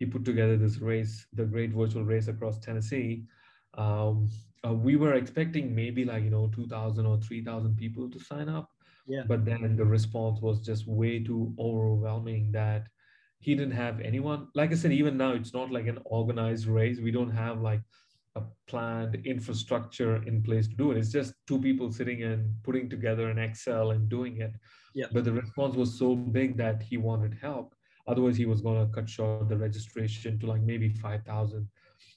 he 0.00 0.06
put 0.06 0.24
together 0.24 0.56
this 0.56 0.78
race, 0.78 1.26
the 1.34 1.44
Great 1.44 1.72
Virtual 1.72 2.02
Race 2.02 2.26
across 2.26 2.58
Tennessee. 2.58 3.24
Um, 3.74 4.28
uh, 4.66 4.72
we 4.72 4.96
were 4.96 5.14
expecting 5.14 5.74
maybe 5.74 6.04
like, 6.04 6.24
you 6.24 6.30
know, 6.30 6.50
2,000 6.54 7.06
or 7.06 7.18
3,000 7.18 7.76
people 7.76 8.10
to 8.10 8.18
sign 8.18 8.48
up. 8.48 8.70
Yeah. 9.06 9.22
But 9.28 9.44
then 9.44 9.76
the 9.76 9.84
response 9.84 10.40
was 10.40 10.60
just 10.60 10.88
way 10.88 11.22
too 11.22 11.54
overwhelming 11.58 12.50
that 12.52 12.88
he 13.40 13.54
didn't 13.54 13.72
have 13.72 14.00
anyone 14.00 14.48
like 14.54 14.70
i 14.70 14.74
said 14.74 14.92
even 14.92 15.16
now 15.16 15.32
it's 15.32 15.54
not 15.54 15.70
like 15.70 15.86
an 15.86 15.98
organized 16.04 16.66
race 16.66 17.00
we 17.00 17.10
don't 17.10 17.30
have 17.30 17.62
like 17.62 17.80
a 18.36 18.42
planned 18.68 19.16
infrastructure 19.24 20.22
in 20.24 20.42
place 20.42 20.68
to 20.68 20.76
do 20.76 20.90
it 20.92 20.98
it's 20.98 21.10
just 21.10 21.32
two 21.48 21.58
people 21.58 21.90
sitting 21.90 22.22
and 22.22 22.54
putting 22.62 22.88
together 22.88 23.30
an 23.30 23.38
excel 23.38 23.92
and 23.92 24.10
doing 24.10 24.42
it 24.42 24.52
yeah 24.94 25.06
but 25.12 25.24
the 25.24 25.32
response 25.32 25.74
was 25.74 25.98
so 25.98 26.14
big 26.14 26.56
that 26.56 26.82
he 26.82 26.98
wanted 26.98 27.34
help 27.40 27.74
otherwise 28.06 28.36
he 28.36 28.46
was 28.46 28.60
going 28.60 28.78
to 28.78 28.92
cut 28.92 29.08
short 29.08 29.48
the 29.48 29.56
registration 29.56 30.38
to 30.38 30.46
like 30.46 30.62
maybe 30.62 30.88
5000 30.88 31.68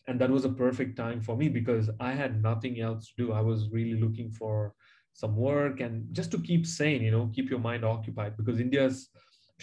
and 0.07 0.19
that 0.19 0.29
was 0.29 0.45
a 0.45 0.49
perfect 0.49 0.95
time 0.97 1.21
for 1.21 1.35
me 1.35 1.49
because 1.49 1.89
i 1.99 2.11
had 2.11 2.41
nothing 2.41 2.79
else 2.79 3.07
to 3.07 3.25
do 3.25 3.33
i 3.33 3.41
was 3.41 3.69
really 3.69 3.99
looking 3.99 4.31
for 4.31 4.73
some 5.13 5.35
work 5.35 5.79
and 5.79 6.07
just 6.13 6.31
to 6.31 6.39
keep 6.39 6.65
sane 6.65 7.01
you 7.01 7.11
know 7.11 7.29
keep 7.33 7.49
your 7.49 7.59
mind 7.59 7.83
occupied 7.85 8.35
because 8.37 8.59
india's 8.59 9.09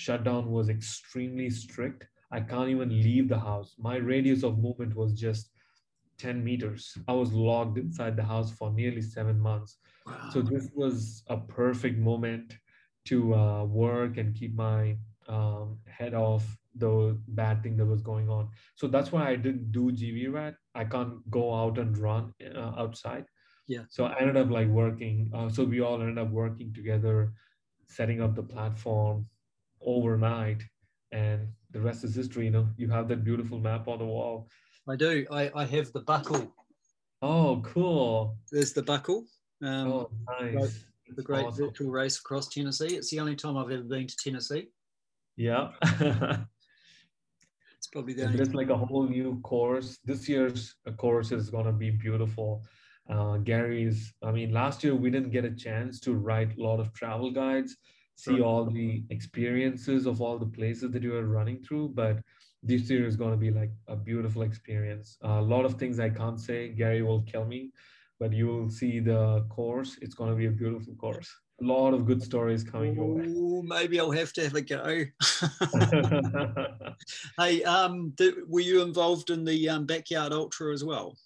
shutdown 0.00 0.50
was 0.50 0.68
extremely 0.68 1.50
strict. 1.50 2.06
I 2.32 2.40
can't 2.40 2.70
even 2.70 2.88
leave 2.88 3.28
the 3.28 3.38
house. 3.38 3.74
My 3.78 3.96
radius 3.96 4.42
of 4.42 4.58
movement 4.58 4.94
was 4.96 5.12
just 5.12 5.50
10 6.18 6.42
meters. 6.44 6.96
I 7.08 7.12
was 7.12 7.32
locked 7.32 7.78
inside 7.78 8.16
the 8.16 8.24
house 8.24 8.52
for 8.52 8.72
nearly 8.72 9.02
seven 9.02 9.38
months. 9.38 9.78
Wow. 10.06 10.30
So 10.32 10.42
this 10.42 10.70
was 10.74 11.22
a 11.28 11.36
perfect 11.36 11.98
moment 11.98 12.54
to 13.06 13.34
uh, 13.34 13.64
work 13.64 14.16
and 14.16 14.34
keep 14.34 14.54
my 14.54 14.96
um, 15.31 15.78
head 15.87 16.14
off 16.14 16.45
the 16.74 17.18
bad 17.28 17.62
thing 17.62 17.76
that 17.76 17.87
was 17.87 18.03
going 18.03 18.28
on. 18.28 18.49
So 18.74 18.89
that's 18.89 19.12
why 19.12 19.28
I 19.28 19.37
didn't 19.37 19.72
do 19.72 19.91
GV 19.93 20.28
GVRAT. 20.28 20.55
I 20.74 20.85
can't 20.85 21.18
go 21.31 21.55
out 21.55 21.78
and 21.78 21.97
run 21.97 22.33
uh, 22.55 22.72
outside. 22.76 23.24
Yeah. 23.68 23.85
So 23.89 24.05
I 24.05 24.18
ended 24.20 24.37
up 24.37 24.51
like 24.51 24.68
working. 24.68 25.31
Uh, 25.35 25.49
so 25.49 25.64
we 25.64 25.81
all 25.81 26.01
ended 26.01 26.18
up 26.18 26.31
working 26.31 26.72
together, 26.74 27.33
setting 27.87 28.20
up 28.20 28.35
the 28.35 28.43
platform 28.43 29.26
overnight, 29.81 30.62
and 31.12 31.49
the 31.70 31.81
rest 31.81 32.05
is 32.05 32.14
history. 32.14 32.47
You 32.47 32.51
know, 32.51 32.68
you 32.76 32.89
have 32.89 33.09
that 33.09 33.24
beautiful 33.24 33.59
map 33.59 33.87
on 33.89 33.99
the 33.99 34.05
wall. 34.05 34.49
I 34.89 34.97
do. 34.97 35.26
I, 35.31 35.51
I 35.55 35.64
have 35.64 35.93
the 35.93 36.01
buckle. 36.01 36.53
Oh, 37.22 37.62
cool. 37.64 38.37
There's 38.51 38.72
the 38.72 38.83
buckle. 38.83 39.26
Um, 39.62 39.93
oh, 39.93 40.11
nice. 40.41 40.85
the 41.14 41.22
great 41.22 41.45
awesome. 41.45 41.66
virtual 41.66 41.91
race 41.91 42.18
across 42.18 42.49
Tennessee. 42.49 42.97
It's 42.97 43.11
the 43.11 43.20
only 43.20 43.37
time 43.37 43.57
I've 43.57 43.70
ever 43.70 43.83
been 43.83 44.07
to 44.07 44.16
Tennessee. 44.16 44.68
Yeah. 45.41 45.70
It's 47.78 47.86
probably 47.86 48.12
the. 48.12 48.26
There's 48.26 48.55
like 48.55 48.68
a 48.68 48.76
whole 48.76 49.09
new 49.09 49.41
course. 49.41 49.99
This 50.05 50.28
year's 50.28 50.74
course 50.99 51.32
is 51.32 51.49
gonna 51.49 51.72
be 51.72 51.91
beautiful. 51.91 52.62
Uh, 53.09 53.38
Gary's, 53.38 54.12
I 54.22 54.32
mean, 54.32 54.53
last 54.53 54.84
year 54.84 54.95
we 54.95 55.11
didn't 55.11 55.30
get 55.30 55.47
a 55.47 55.51
chance 55.66 55.99
to 56.01 56.12
write 56.12 56.59
a 56.59 56.62
lot 56.62 56.78
of 56.78 56.93
travel 56.93 57.30
guides, 57.30 57.78
see 58.16 58.32
Right. 58.32 58.43
all 58.43 58.64
the 58.66 59.03
experiences 59.09 60.07
of 60.07 60.20
all 60.20 60.38
the 60.38 60.53
places 60.59 60.91
that 60.93 61.03
you 61.03 61.14
are 61.16 61.26
running 61.38 61.59
through, 61.64 61.88
but 62.03 62.16
this 62.62 62.91
year 62.91 63.07
is 63.07 63.16
gonna 63.16 63.43
be 63.47 63.51
like 63.51 63.72
a 63.88 63.97
beautiful 63.97 64.43
experience. 64.43 65.16
a 65.22 65.41
lot 65.55 65.64
of 65.64 65.72
things 65.80 65.99
I 65.99 66.11
can't 66.11 66.38
say, 66.49 66.68
Gary 66.80 67.03
will 67.03 67.22
kill 67.22 67.47
me, 67.47 67.72
but 68.20 68.30
you 68.34 68.47
will 68.53 68.68
see 68.80 69.01
the 69.01 69.22
course. 69.49 69.97
It's 70.03 70.14
gonna 70.14 70.36
be 70.43 70.47
a 70.53 70.57
beautiful 70.62 70.95
course. 70.97 71.30
A 71.61 71.64
lot 71.64 71.92
of 71.92 72.06
good 72.06 72.22
stories 72.22 72.64
coming 72.64 72.94
your 72.94 73.14
way. 73.14 73.24
Ooh, 73.26 73.62
maybe 73.62 74.00
I'll 74.00 74.11
have 74.11 74.32
to 74.34 74.42
have 74.42 74.54
a 74.54 74.62
go. 74.62 75.04
hey, 77.38 77.62
um, 77.64 78.11
did, 78.16 78.34
were 78.48 78.61
you 78.61 78.82
involved 78.82 79.30
in 79.30 79.44
the 79.44 79.68
um, 79.68 79.84
backyard 79.84 80.32
ultra 80.32 80.72
as 80.72 80.84
well? 80.84 81.16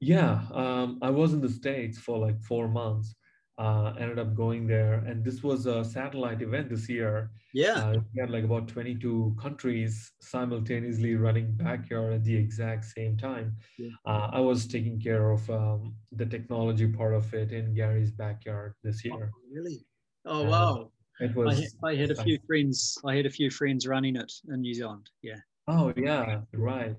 Yeah, 0.00 0.40
um, 0.52 0.98
I 1.02 1.10
was 1.10 1.32
in 1.32 1.40
the 1.40 1.48
States 1.48 1.98
for 1.98 2.18
like 2.18 2.40
four 2.40 2.68
months. 2.68 3.14
Uh, 3.58 3.92
ended 3.98 4.18
up 4.18 4.34
going 4.34 4.66
there, 4.66 4.94
and 5.06 5.22
this 5.22 5.42
was 5.42 5.66
a 5.66 5.84
satellite 5.84 6.40
event 6.42 6.70
this 6.70 6.88
year. 6.88 7.30
Yeah. 7.52 7.74
Uh, 7.74 8.00
we 8.14 8.20
had 8.20 8.30
like 8.30 8.44
about 8.44 8.66
22 8.66 9.36
countries 9.38 10.10
simultaneously 10.20 11.14
running 11.16 11.52
backyard 11.56 12.14
at 12.14 12.24
the 12.24 12.34
exact 12.34 12.84
same 12.86 13.16
time. 13.16 13.56
Yeah. 13.78 13.90
Uh, 14.06 14.30
I 14.32 14.40
was 14.40 14.66
taking 14.66 14.98
care 14.98 15.30
of 15.30 15.48
um, 15.50 15.94
the 16.12 16.24
technology 16.26 16.88
part 16.88 17.14
of 17.14 17.32
it 17.34 17.52
in 17.52 17.74
Gary's 17.74 18.10
backyard 18.10 18.74
this 18.82 19.04
year. 19.04 19.30
really? 19.52 19.86
Oh 20.24 20.46
Uh, 20.46 20.50
wow! 20.50 20.92
It 21.20 21.32
I, 21.32 21.34
was. 21.34 21.60
had- 21.60 21.84
I 21.84 21.94
had 21.94 22.10
a 22.10 22.22
few 22.24 22.38
friends. 22.46 22.96
I 23.04 23.16
had 23.16 23.26
a 23.26 23.30
few 23.30 23.50
friends 23.50 23.86
running 23.86 24.16
it 24.16 24.32
in 24.48 24.60
New 24.62 24.74
Zealand. 24.74 25.10
Yeah. 25.22 25.40
Oh 25.68 25.92
yeah, 25.96 26.40
right. 26.54 26.96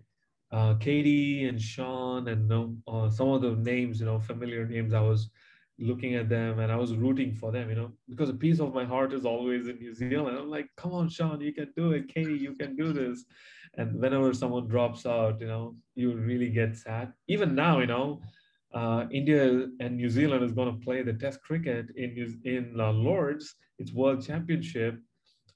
Uh, 0.52 0.76
Katie 0.78 1.46
and 1.46 1.60
Sean 1.60 2.28
and 2.28 2.52
um, 2.54 2.84
uh, 2.88 3.10
some 3.10 3.30
of 3.30 3.42
the 3.42 3.56
names, 3.56 4.00
you 4.00 4.06
know, 4.06 4.20
familiar 4.20 4.68
names. 4.68 4.94
I 4.94 5.02
was 5.02 5.32
looking 5.84 6.16
at 6.16 6.30
them 6.30 6.60
and 6.60 6.72
I 6.72 6.78
was 6.78 6.96
rooting 6.96 7.36
for 7.36 7.52
them, 7.52 7.70
you 7.70 7.76
know, 7.76 7.92
because 8.10 8.30
a 8.30 8.34
piece 8.34 8.60
of 8.60 8.74
my 8.74 8.86
heart 8.86 9.14
is 9.14 9.26
always 9.26 9.68
in 9.68 9.78
New 9.80 9.94
Zealand. 9.94 10.38
I'm 10.38 10.50
like, 10.50 10.70
come 10.78 10.94
on, 10.94 11.10
Sean, 11.10 11.42
you 11.42 11.54
can 11.54 11.72
do 11.76 11.92
it. 11.92 12.08
Katie, 12.08 12.38
you 12.38 12.54
can 12.56 12.76
do 12.76 12.94
this. 12.94 13.26
And 13.78 14.00
whenever 14.00 14.34
someone 14.34 14.68
drops 14.68 15.06
out, 15.06 15.42
you 15.42 15.48
know, 15.48 15.76
you 15.96 16.14
really 16.14 16.50
get 16.50 16.78
sad. 16.78 17.14
Even 17.28 17.56
now, 17.56 17.80
you 17.80 17.88
know, 17.88 18.22
uh, 18.74 19.06
India 19.12 19.68
and 19.80 19.98
New 19.98 20.10
Zealand 20.10 20.44
is 20.44 20.54
going 20.54 20.72
to 20.72 20.86
play 20.86 21.02
the 21.04 21.14
Test 21.14 21.42
cricket 21.42 21.88
in 21.96 22.14
New- 22.14 22.40
in 22.44 22.80
uh, 22.80 22.92
Lords. 22.92 23.56
It's 23.80 23.92
World 23.92 24.26
Championship. 24.26 25.00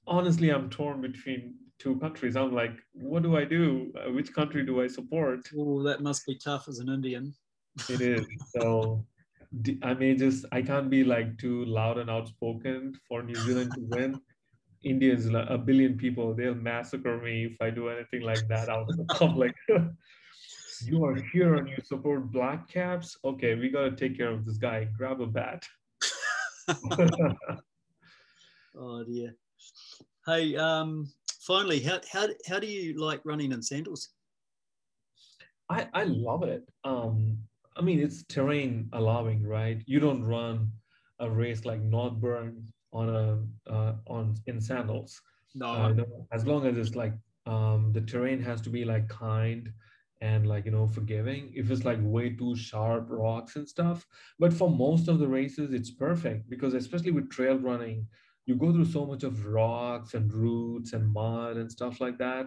Honestly, 0.06 0.50
I'm 0.50 0.68
torn 0.70 1.00
between 1.00 1.54
two 1.78 1.96
countries. 1.98 2.36
I'm 2.36 2.52
like, 2.52 2.76
what 2.92 3.22
do 3.22 3.36
I 3.36 3.44
do? 3.44 3.92
Uh, 3.96 4.12
which 4.12 4.32
country 4.32 4.64
do 4.64 4.82
I 4.82 4.88
support? 4.88 5.40
Oh, 5.56 5.82
that 5.84 6.00
must 6.02 6.26
be 6.26 6.36
tough 6.36 6.64
as 6.68 6.78
an 6.78 6.88
Indian. 6.88 7.34
It 7.88 8.00
is. 8.00 8.26
So 8.54 9.04
I 9.82 9.94
may 9.94 10.14
just, 10.14 10.44
I 10.52 10.62
can't 10.62 10.90
be 10.90 11.04
like 11.04 11.38
too 11.38 11.64
loud 11.64 11.98
and 11.98 12.10
outspoken 12.10 12.94
for 13.08 13.22
New 13.22 13.34
Zealand 13.34 13.72
to 13.74 13.80
win. 13.80 14.20
India 14.84 15.12
is 15.12 15.30
like 15.30 15.48
a 15.50 15.58
billion 15.58 15.96
people. 15.96 16.34
They'll 16.34 16.54
massacre 16.54 17.18
me 17.18 17.46
if 17.46 17.60
I 17.60 17.70
do 17.70 17.88
anything 17.88 18.22
like 18.22 18.46
that 18.48 18.68
out 18.68 18.86
in 18.90 18.96
the 18.96 19.04
public. 19.14 19.52
you 20.84 21.04
are 21.04 21.16
here 21.32 21.56
and 21.56 21.68
you 21.68 21.78
support 21.82 22.30
black 22.30 22.68
caps. 22.68 23.16
Okay, 23.24 23.56
we 23.56 23.70
got 23.70 23.84
to 23.84 23.96
take 23.96 24.16
care 24.16 24.30
of 24.30 24.44
this 24.44 24.58
guy. 24.58 24.86
Grab 24.96 25.20
a 25.20 25.26
bat. 25.26 25.64
Oh 28.80 29.02
dear. 29.02 29.34
Hey, 30.24 30.54
um, 30.54 31.10
finally, 31.40 31.80
how, 31.80 32.00
how, 32.12 32.28
how 32.46 32.60
do 32.60 32.66
you 32.68 32.96
like 33.00 33.20
running 33.24 33.50
in 33.50 33.60
sandals? 33.60 34.10
I, 35.68 35.88
I 35.92 36.04
love 36.04 36.44
it. 36.44 36.62
Um, 36.84 37.38
I 37.78 37.82
mean, 37.82 38.00
it's 38.00 38.24
terrain 38.24 38.88
allowing, 38.92 39.46
right? 39.46 39.82
You 39.86 40.00
don't 40.00 40.24
run 40.24 40.72
a 41.20 41.30
race 41.30 41.64
like 41.64 41.80
Northburn 41.82 42.66
on 42.92 43.08
a 43.08 43.72
uh, 43.72 43.94
on 44.06 44.34
in 44.46 44.60
sandals. 44.60 45.20
No, 45.54 45.66
Uh, 45.66 45.88
know, 45.90 46.26
as 46.32 46.46
long 46.46 46.66
as 46.66 46.76
it's 46.78 46.94
like 46.96 47.14
um, 47.46 47.92
the 47.92 48.00
terrain 48.00 48.40
has 48.42 48.60
to 48.62 48.70
be 48.70 48.84
like 48.84 49.08
kind 49.08 49.72
and 50.20 50.46
like 50.46 50.64
you 50.64 50.70
know 50.72 50.86
forgiving. 50.86 51.52
If 51.54 51.70
it's 51.70 51.84
like 51.84 51.98
way 52.02 52.30
too 52.34 52.56
sharp 52.56 53.06
rocks 53.10 53.56
and 53.56 53.68
stuff, 53.68 54.06
but 54.38 54.52
for 54.52 54.70
most 54.70 55.08
of 55.08 55.18
the 55.18 55.28
races, 55.28 55.72
it's 55.72 55.90
perfect 55.90 56.48
because 56.50 56.74
especially 56.74 57.12
with 57.12 57.30
trail 57.30 57.58
running, 57.58 58.06
you 58.46 58.56
go 58.56 58.72
through 58.72 58.86
so 58.86 59.06
much 59.06 59.22
of 59.22 59.46
rocks 59.46 60.14
and 60.14 60.32
roots 60.32 60.92
and 60.92 61.12
mud 61.12 61.56
and 61.56 61.70
stuff 61.70 62.00
like 62.00 62.18
that. 62.18 62.46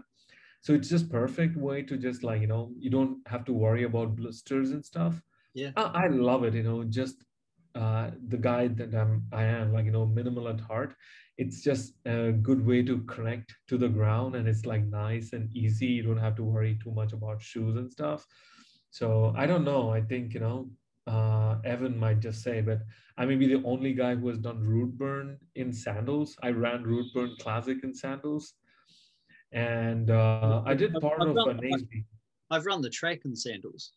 So 0.62 0.74
it's 0.74 0.90
just 0.90 1.10
perfect 1.10 1.58
way 1.58 1.82
to 1.84 1.98
just 1.98 2.24
like 2.24 2.42
you 2.42 2.48
know 2.48 2.72
you 2.78 2.90
don't 2.90 3.18
have 3.28 3.46
to 3.46 3.54
worry 3.54 3.84
about 3.84 4.16
blisters 4.16 4.72
and 4.72 4.86
stuff. 4.86 5.22
Yeah. 5.54 5.72
I, 5.76 6.06
I 6.06 6.08
love 6.08 6.44
it. 6.44 6.54
You 6.54 6.64
know, 6.64 6.84
just 6.84 7.24
uh, 7.76 8.12
the 8.28 8.38
guy 8.38 8.68
that 8.68 8.94
I'm, 8.94 9.24
I 9.32 9.44
am, 9.44 9.74
like 9.74 9.86
you 9.86 9.92
know, 9.92 10.06
minimal 10.06 10.48
at 10.50 10.60
heart. 10.60 10.96
It's 11.38 11.62
just 11.62 11.94
a 12.06 12.32
good 12.32 12.66
way 12.66 12.84
to 12.84 13.00
connect 13.04 13.56
to 13.70 13.78
the 13.78 13.90
ground, 13.90 14.36
and 14.36 14.48
it's 14.48 14.66
like 14.66 14.86
nice 14.86 15.34
and 15.34 15.50
easy. 15.56 15.88
You 15.88 16.04
don't 16.04 16.18
have 16.18 16.36
to 16.36 16.44
worry 16.44 16.78
too 16.84 16.92
much 16.92 17.14
about 17.14 17.42
shoes 17.42 17.78
and 17.78 17.92
stuff. 17.92 18.26
So 18.92 19.34
I 19.38 19.48
don't 19.48 19.64
know. 19.64 19.90
I 19.90 20.02
think 20.02 20.34
you 20.34 20.42
know, 20.42 20.70
uh, 21.08 21.58
Evan 21.64 21.98
might 21.98 22.20
just 22.20 22.44
say, 22.44 22.62
but 22.62 22.80
I 23.18 23.26
may 23.26 23.36
be 23.36 23.48
the 23.48 23.64
only 23.66 23.94
guy 23.94 24.16
who 24.16 24.28
has 24.28 24.38
done 24.38 24.62
Routeburn 24.62 25.38
in 25.56 25.74
sandals. 25.74 26.36
I 26.44 26.50
ran 26.50 26.84
Routeburn 26.84 27.38
classic 27.40 27.78
in 27.84 27.94
sandals, 27.94 28.54
and 29.52 30.10
uh, 30.10 30.62
I 30.66 30.74
did 30.74 30.94
part 31.02 31.22
I've 31.22 31.30
of 31.30 31.36
done- 31.36 31.50
a 31.50 31.54
Naseby. 31.62 32.06
I've 32.50 32.66
run 32.66 32.82
the 32.82 32.90
track 32.90 33.20
in 33.26 33.36
sandals, 33.36 33.94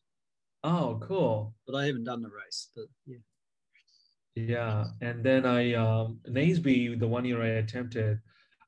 Oh, 0.62 1.00
cool. 1.06 1.54
but 1.66 1.74
I 1.76 1.86
haven't 1.86 2.04
done 2.04 2.22
the 2.22 2.30
race. 2.30 2.68
But 2.76 2.86
yeah. 3.06 3.18
Yeah, 4.36 4.84
and 5.00 5.22
then 5.24 5.46
I 5.46 5.74
um 5.74 6.18
Naseby, 6.28 6.98
the 6.98 7.06
one 7.06 7.24
year 7.24 7.40
I 7.42 7.58
attempted, 7.62 8.18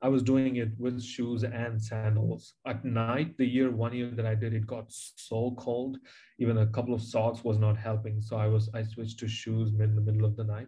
I 0.01 0.07
was 0.09 0.23
doing 0.23 0.57
it 0.57 0.71
with 0.77 1.01
shoes 1.03 1.43
and 1.43 1.81
sandals. 1.81 2.53
At 2.65 2.85
night, 2.85 3.37
the 3.37 3.45
year 3.45 3.71
one 3.71 3.93
year 3.93 4.11
that 4.11 4.25
I 4.25 4.35
did, 4.35 4.53
it 4.53 4.65
got 4.67 4.85
so 4.89 5.55
cold, 5.57 5.97
even 6.39 6.57
a 6.59 6.67
couple 6.67 6.93
of 6.93 7.01
socks 7.01 7.43
was 7.43 7.57
not 7.57 7.77
helping. 7.77 8.21
So 8.21 8.37
I 8.37 8.47
was 8.47 8.69
I 8.73 8.83
switched 8.83 9.19
to 9.19 9.27
shoes 9.27 9.71
mid 9.73 9.89
in 9.89 9.95
the 9.95 10.01
middle 10.01 10.25
of 10.25 10.35
the 10.37 10.43
night. 10.45 10.67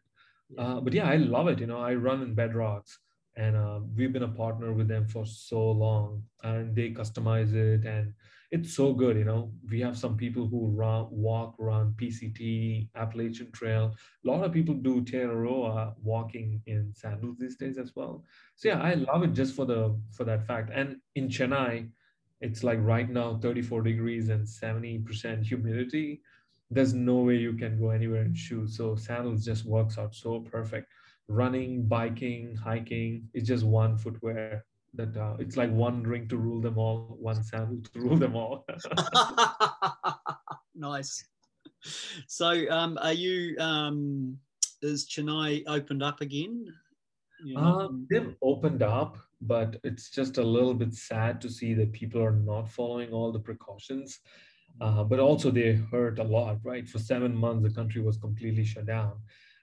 Yeah. 0.50 0.62
Uh, 0.64 0.82
but 0.82 0.94
yeah, 0.94 1.08
I 1.10 1.16
love 1.18 1.48
it. 1.48 1.60
You 1.60 1.68
know, 1.68 1.80
I 1.80 1.94
run 1.94 2.22
in 2.22 2.36
Bedrocks, 2.36 2.98
and 3.40 3.56
uh, 3.56 3.80
we've 3.96 4.12
been 4.12 4.24
a 4.24 4.28
partner 4.44 4.74
with 4.74 4.88
them 4.88 5.08
for 5.08 5.26
so 5.26 5.72
long, 5.72 6.24
and 6.44 6.76
they 6.76 6.92
customize 6.92 7.54
it, 7.54 7.86
and 7.86 8.14
it's 8.52 8.74
so 8.74 8.94
good. 8.94 9.16
You 9.18 9.24
know, 9.24 9.52
we 9.70 9.80
have 9.82 9.98
some 9.98 10.18
people 10.18 10.48
who 10.48 10.68
run, 10.68 11.08
walk, 11.10 11.56
run 11.58 11.94
PCT, 11.98 12.90
Appalachian 12.96 13.52
Trail. 13.52 13.96
A 14.26 14.28
lot 14.28 14.44
of 14.44 14.52
people 14.52 14.76
do 14.76 15.02
Te 15.04 15.18
Araroa 15.18 15.94
walking 16.04 16.62
in 16.66 16.92
sandals 16.94 17.38
these 17.40 17.56
days 17.56 17.78
as 17.78 17.96
well. 17.96 18.26
So 18.56 18.70
yeah, 18.70 18.82
I 18.82 18.96
love 18.96 19.24
it 19.24 19.34
just 19.34 19.56
for 19.56 19.66
the 19.66 19.96
for 20.12 20.26
that 20.26 20.46
fact. 20.46 20.72
And 20.74 20.98
in 21.16 21.30
Chennai, 21.30 21.90
it's 22.42 22.64
like 22.64 22.80
right 22.82 23.10
now 23.10 23.38
34 23.42 23.84
degrees 23.84 24.30
and 24.30 24.46
70% 24.48 25.46
humidity. 25.46 26.22
There's 26.72 26.94
no 26.94 27.18
way 27.18 27.36
you 27.38 27.54
can 27.54 27.80
go 27.80 27.90
anywhere 27.92 28.24
in 28.24 28.34
shoes. 28.34 28.78
So 28.78 28.96
sandals 28.96 29.46
just 29.46 29.66
works 29.66 29.98
out 29.98 30.14
so 30.16 30.40
perfect. 30.40 30.92
Running, 31.30 31.88
biking, 31.88 32.56
hiking, 32.56 33.30
it's 33.34 33.48
just 33.48 33.64
one 33.64 33.98
footwear 33.98 34.66
that 34.96 35.16
uh, 35.16 35.36
it's 35.40 35.56
like 35.56 35.72
one 35.72 36.04
ring 36.04 36.28
to 36.28 36.38
rule 36.38 36.60
them 36.60 36.78
all, 36.78 37.16
one 37.20 37.44
sandal 37.44 37.82
to 37.94 38.00
rule 38.00 38.18
them 38.18 38.36
all. 38.36 38.66
nice. 40.76 41.24
So, 42.28 42.70
um, 42.70 42.98
are 43.02 43.14
you? 43.14 43.58
Um, 43.60 44.38
is 44.82 45.08
Chennai 45.08 45.64
opened 45.68 46.04
up 46.04 46.22
again? 46.22 46.66
Um, 47.56 48.08
they've 48.10 48.36
opened 48.42 48.84
up, 48.84 49.18
but 49.42 49.78
it's 49.84 50.10
just 50.10 50.38
a 50.38 50.44
little 50.44 50.74
bit 50.74 50.94
sad 50.94 51.40
to 51.42 51.50
see 51.50 51.74
that 51.76 51.94
people 51.94 52.22
are 52.22 52.36
not 52.36 52.70
following 52.70 53.12
all 53.12 53.32
the 53.32 53.40
precautions. 53.40 54.20
Uh, 54.82 55.04
but 55.04 55.20
also, 55.20 55.52
they 55.52 55.74
hurt 55.92 56.20
a 56.20 56.24
lot, 56.24 56.58
right? 56.64 56.88
For 56.88 57.00
seven 57.00 57.36
months, 57.36 57.68
the 57.68 57.74
country 57.74 58.02
was 58.02 58.18
completely 58.18 58.64
shut 58.64 58.86
down. 58.86 59.14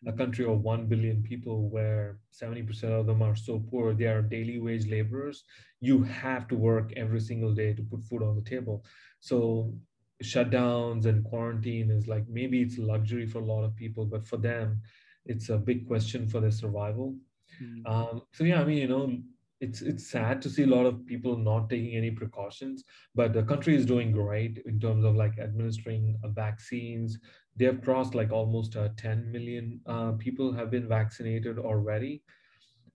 A 0.07 0.13
country 0.13 0.45
of 0.45 0.63
1 0.63 0.87
billion 0.87 1.23
people 1.23 1.69
where 1.69 2.19
70% 2.33 2.85
of 2.85 3.07
them 3.07 3.23
are 3.23 3.35
so 3.35 3.63
poor, 3.71 3.93
they 3.93 4.07
are 4.07 4.23
daily 4.23 4.59
wage 4.61 4.87
laborers. 4.87 5.45
You 5.81 6.03
have 6.05 6.47
to 6.49 6.57
work 6.57 6.93
every 6.97 7.21
single 7.21 7.53
day 7.55 7.75
to 7.75 7.83
put 7.83 8.05
food 8.05 8.23
on 8.23 8.37
the 8.37 8.49
table. 8.49 8.85
So 9.21 9.75
shutdowns 10.23 11.07
and 11.07 11.25
quarantine 11.25 11.91
is 11.91 12.07
like 12.07 12.25
maybe 12.29 12.63
it's 12.63 12.79
luxury 12.79 13.27
for 13.27 13.41
a 13.41 13.45
lot 13.45 13.65
of 13.65 13.75
people, 13.77 14.07
but 14.07 14.27
for 14.27 14.37
them, 14.37 14.81
it's 15.25 15.49
a 15.49 15.59
big 15.59 15.87
question 15.87 16.29
for 16.29 16.41
their 16.41 16.53
survival. 16.53 17.17
Mm. 17.61 17.87
Um, 17.87 18.23
so 18.33 18.45
yeah, 18.45 18.61
I 18.61 18.65
mean, 18.65 18.79
you 18.79 18.89
know, 18.89 19.19
it's 19.61 19.81
it's 19.81 20.11
sad 20.11 20.43
to 20.43 20.51
see 20.51 20.65
a 20.65 20.67
lot 20.67 20.85
of 20.85 21.07
people 21.07 21.37
not 21.37 21.71
taking 21.71 21.97
any 21.97 22.11
precautions 22.11 22.85
but 23.15 23.33
the 23.33 23.43
country 23.43 23.75
is 23.75 23.87
doing 23.87 24.13
great 24.13 24.63
in 24.67 24.79
terms 24.79 25.05
of 25.05 25.17
like 25.17 25.39
administering 25.39 26.19
uh, 26.23 26.29
vaccines. 26.29 27.19
They 27.57 27.65
have 27.65 27.81
crossed 27.81 28.15
like 28.15 28.33
almost 28.33 28.77
uh, 28.77 28.91
10 28.99 29.33
million 29.33 29.81
uh, 29.87 30.13
people 30.13 30.53
have 30.53 30.71
been 30.71 30.87
vaccinated 30.87 31.59
already. 31.59 32.23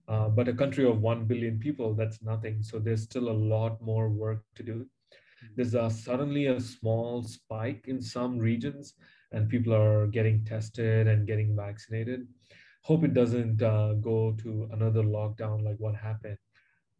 Uh, 0.06 0.28
but 0.28 0.48
a 0.48 0.52
country 0.52 0.86
of 0.86 1.00
1 1.00 1.24
billion 1.24 1.58
people 1.58 1.94
that's 1.94 2.22
nothing. 2.22 2.62
So 2.62 2.78
there's 2.78 3.02
still 3.02 3.28
a 3.28 3.40
lot 3.54 3.80
more 3.82 4.08
work 4.08 4.44
to 4.56 4.62
do. 4.62 4.86
There's 5.56 5.74
a, 5.74 5.90
suddenly 5.90 6.46
a 6.46 6.60
small 6.60 7.24
spike 7.24 7.86
in 7.88 8.00
some 8.00 8.38
regions 8.38 8.94
and 9.32 9.48
people 9.48 9.74
are 9.74 10.06
getting 10.06 10.44
tested 10.44 11.08
and 11.08 11.26
getting 11.26 11.56
vaccinated. 11.56 12.28
Hope 12.82 13.02
it 13.02 13.14
doesn't 13.14 13.62
uh, 13.62 13.94
go 13.94 14.36
to 14.42 14.68
another 14.72 15.02
lockdown 15.02 15.64
like 15.64 15.76
what 15.78 15.96
happened 15.96 16.38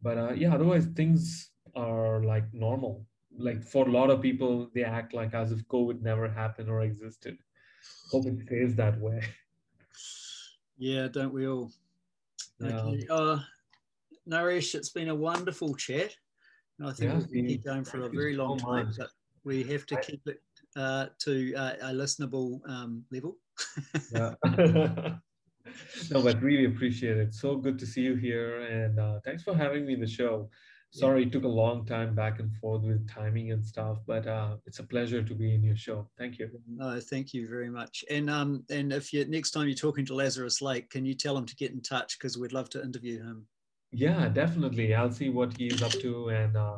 but 0.03 0.17
uh, 0.17 0.33
yeah 0.33 0.53
otherwise 0.53 0.85
things 0.95 1.51
are 1.75 2.23
like 2.23 2.53
normal. 2.53 3.05
Like 3.35 3.63
for 3.63 3.87
a 3.87 3.91
lot 3.91 4.11
of 4.11 4.21
people 4.21 4.69
they 4.75 4.83
act 4.83 5.13
like 5.13 5.33
as 5.33 5.51
if 5.51 5.67
covid 5.67 6.01
never 6.01 6.29
happened 6.29 6.69
or 6.69 6.81
existed. 6.81 7.37
Hope 8.11 8.27
it 8.27 8.39
stays 8.45 8.75
that 8.75 8.99
way. 8.99 9.23
Yeah 10.77 11.07
don't 11.07 11.33
we 11.33 11.47
all? 11.47 11.71
Yeah. 12.59 12.81
okay 12.81 13.07
uh 13.09 13.39
naresh 14.29 14.75
it's 14.75 14.89
been 14.89 15.09
a 15.09 15.15
wonderful 15.15 15.73
chat. 15.75 16.15
I 16.83 16.91
think 16.91 17.11
yeah, 17.11 17.25
we'll 17.31 17.47
keep 17.47 17.63
going 17.63 17.85
for 17.85 18.03
a 18.03 18.09
very 18.09 18.35
long 18.35 18.59
so 18.59 18.65
time 18.65 18.93
but 18.97 19.09
we 19.43 19.63
have 19.63 19.85
to 19.85 19.95
keep 19.97 20.21
it 20.27 20.41
uh, 20.75 21.07
to 21.19 21.53
uh, 21.53 21.73
a 21.81 21.93
listenable 21.93 22.59
um, 22.67 23.05
level. 23.11 23.37
Yeah 24.11 24.33
no, 26.11 26.21
but 26.21 26.41
really 26.41 26.65
appreciate 26.65 27.17
it. 27.17 27.33
So 27.33 27.55
good 27.55 27.79
to 27.79 27.85
see 27.85 28.01
you 28.01 28.15
here, 28.15 28.61
and 28.61 28.99
uh, 28.99 29.19
thanks 29.23 29.43
for 29.43 29.55
having 29.55 29.85
me 29.85 29.93
in 29.93 29.99
the 29.99 30.07
show. 30.07 30.49
Sorry, 30.91 31.23
it 31.23 31.31
took 31.31 31.43
a 31.43 31.47
long 31.47 31.87
time 31.87 32.13
back 32.13 32.39
and 32.39 32.55
forth 32.57 32.83
with 32.83 33.09
timing 33.09 33.51
and 33.51 33.65
stuff, 33.65 33.97
but 34.05 34.27
uh, 34.27 34.57
it's 34.67 34.77
a 34.77 34.83
pleasure 34.83 35.23
to 35.23 35.33
be 35.33 35.55
in 35.55 35.63
your 35.63 35.75
show. 35.75 36.07
Thank 36.19 36.37
you. 36.37 36.51
No, 36.67 36.99
thank 36.99 37.33
you 37.33 37.49
very 37.49 37.69
much. 37.71 38.05
And 38.11 38.29
um, 38.29 38.63
and 38.69 38.93
if 38.93 39.11
you 39.11 39.25
next 39.25 39.51
time 39.51 39.67
you're 39.67 39.75
talking 39.75 40.05
to 40.05 40.13
Lazarus 40.13 40.61
Lake, 40.61 40.91
can 40.91 41.03
you 41.03 41.15
tell 41.15 41.35
him 41.35 41.47
to 41.47 41.55
get 41.55 41.71
in 41.71 41.81
touch 41.81 42.19
because 42.19 42.37
we'd 42.37 42.53
love 42.53 42.69
to 42.71 42.83
interview 42.83 43.23
him. 43.23 43.47
Yeah, 43.91 44.29
definitely. 44.29 44.93
I'll 44.93 45.11
see 45.11 45.29
what 45.29 45.57
he's 45.57 45.81
up 45.81 45.93
to, 45.93 46.29
and 46.29 46.55
uh, 46.55 46.77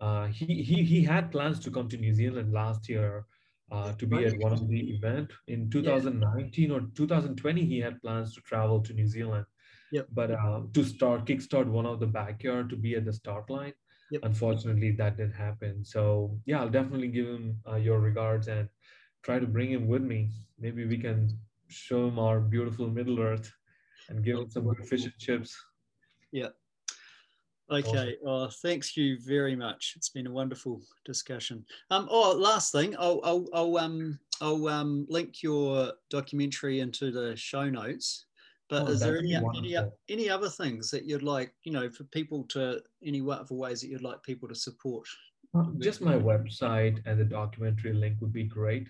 uh, 0.00 0.26
he 0.26 0.62
he 0.62 0.84
he 0.84 1.02
had 1.02 1.32
plans 1.32 1.58
to 1.60 1.72
come 1.72 1.88
to 1.88 1.96
New 1.96 2.14
Zealand 2.14 2.52
last 2.52 2.88
year 2.88 3.26
uh, 3.72 3.92
to 3.92 4.06
be 4.06 4.24
at 4.24 4.38
one 4.38 4.52
of 4.52 4.68
the 4.68 4.94
event 4.94 5.32
in 5.48 5.70
2019 5.70 6.70
yeah. 6.70 6.76
or 6.76 6.82
2020 6.94 7.64
he 7.64 7.78
had 7.78 8.00
plans 8.02 8.34
to 8.34 8.40
travel 8.42 8.80
to 8.80 8.92
new 8.92 9.06
zealand 9.06 9.44
yep. 9.92 10.06
but 10.12 10.30
uh, 10.30 10.60
to 10.72 10.84
start 10.84 11.24
kickstart 11.24 11.66
one 11.66 11.86
of 11.86 12.00
the 12.00 12.06
backyard 12.06 12.68
to 12.68 12.76
be 12.76 12.94
at 12.94 13.04
the 13.04 13.12
start 13.12 13.48
line 13.48 13.72
yep. 14.10 14.22
unfortunately 14.24 14.90
that 14.90 15.16
didn't 15.16 15.32
happen 15.32 15.84
so 15.84 16.36
yeah 16.46 16.60
i'll 16.60 16.68
definitely 16.68 17.08
give 17.08 17.26
him 17.26 17.56
uh, 17.70 17.76
your 17.76 18.00
regards 18.00 18.48
and 18.48 18.68
try 19.22 19.38
to 19.38 19.46
bring 19.46 19.70
him 19.70 19.88
with 19.88 20.02
me 20.02 20.30
maybe 20.58 20.84
we 20.84 20.98
can 20.98 21.28
show 21.68 22.08
him 22.08 22.18
our 22.18 22.40
beautiful 22.40 22.88
middle 22.88 23.18
earth 23.20 23.52
and 24.08 24.22
give 24.22 24.36
him 24.38 24.50
some 24.50 24.64
good 24.64 24.86
fish 24.86 25.04
and 25.04 25.18
chips 25.18 25.56
yeah 26.32 26.48
Okay. 27.70 28.16
Oh, 28.26 28.48
thanks 28.48 28.96
you 28.96 29.18
very 29.20 29.56
much. 29.56 29.94
It's 29.96 30.10
been 30.10 30.26
a 30.26 30.32
wonderful 30.32 30.82
discussion. 31.04 31.64
Um, 31.90 32.08
oh, 32.10 32.32
last 32.32 32.72
thing, 32.72 32.94
I'll, 32.98 33.20
I'll, 33.24 33.46
I'll, 33.54 33.78
um, 33.78 34.18
I'll 34.40 34.68
um, 34.68 35.06
link 35.08 35.42
your 35.42 35.92
documentary 36.10 36.80
into 36.80 37.10
the 37.10 37.34
show 37.36 37.68
notes. 37.70 38.26
But 38.68 38.82
oh, 38.82 38.86
is 38.88 39.00
there 39.00 39.18
any, 39.18 39.34
any, 39.34 39.76
any 40.08 40.30
other 40.30 40.48
things 40.48 40.90
that 40.90 41.04
you'd 41.04 41.22
like, 41.22 41.54
you 41.64 41.72
know, 41.72 41.90
for 41.90 42.04
people 42.04 42.44
to, 42.50 42.80
any 43.04 43.22
other 43.22 43.54
ways 43.54 43.80
that 43.80 43.88
you'd 43.88 44.02
like 44.02 44.22
people 44.22 44.48
to 44.48 44.54
support? 44.54 45.06
Uh, 45.54 45.64
just 45.78 46.00
my 46.00 46.16
website 46.16 47.00
and 47.06 47.18
the 47.18 47.24
documentary 47.24 47.92
link 47.92 48.20
would 48.20 48.32
be 48.32 48.44
great. 48.44 48.88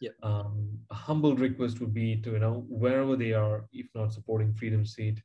Yeah. 0.00 0.10
Um, 0.22 0.78
a 0.90 0.94
humble 0.94 1.34
request 1.36 1.80
would 1.80 1.94
be 1.94 2.16
to, 2.22 2.32
you 2.32 2.38
know, 2.38 2.64
wherever 2.68 3.16
they 3.16 3.32
are, 3.32 3.66
if 3.72 3.86
not 3.94 4.12
supporting 4.12 4.54
Freedom 4.54 4.84
Seat, 4.84 5.22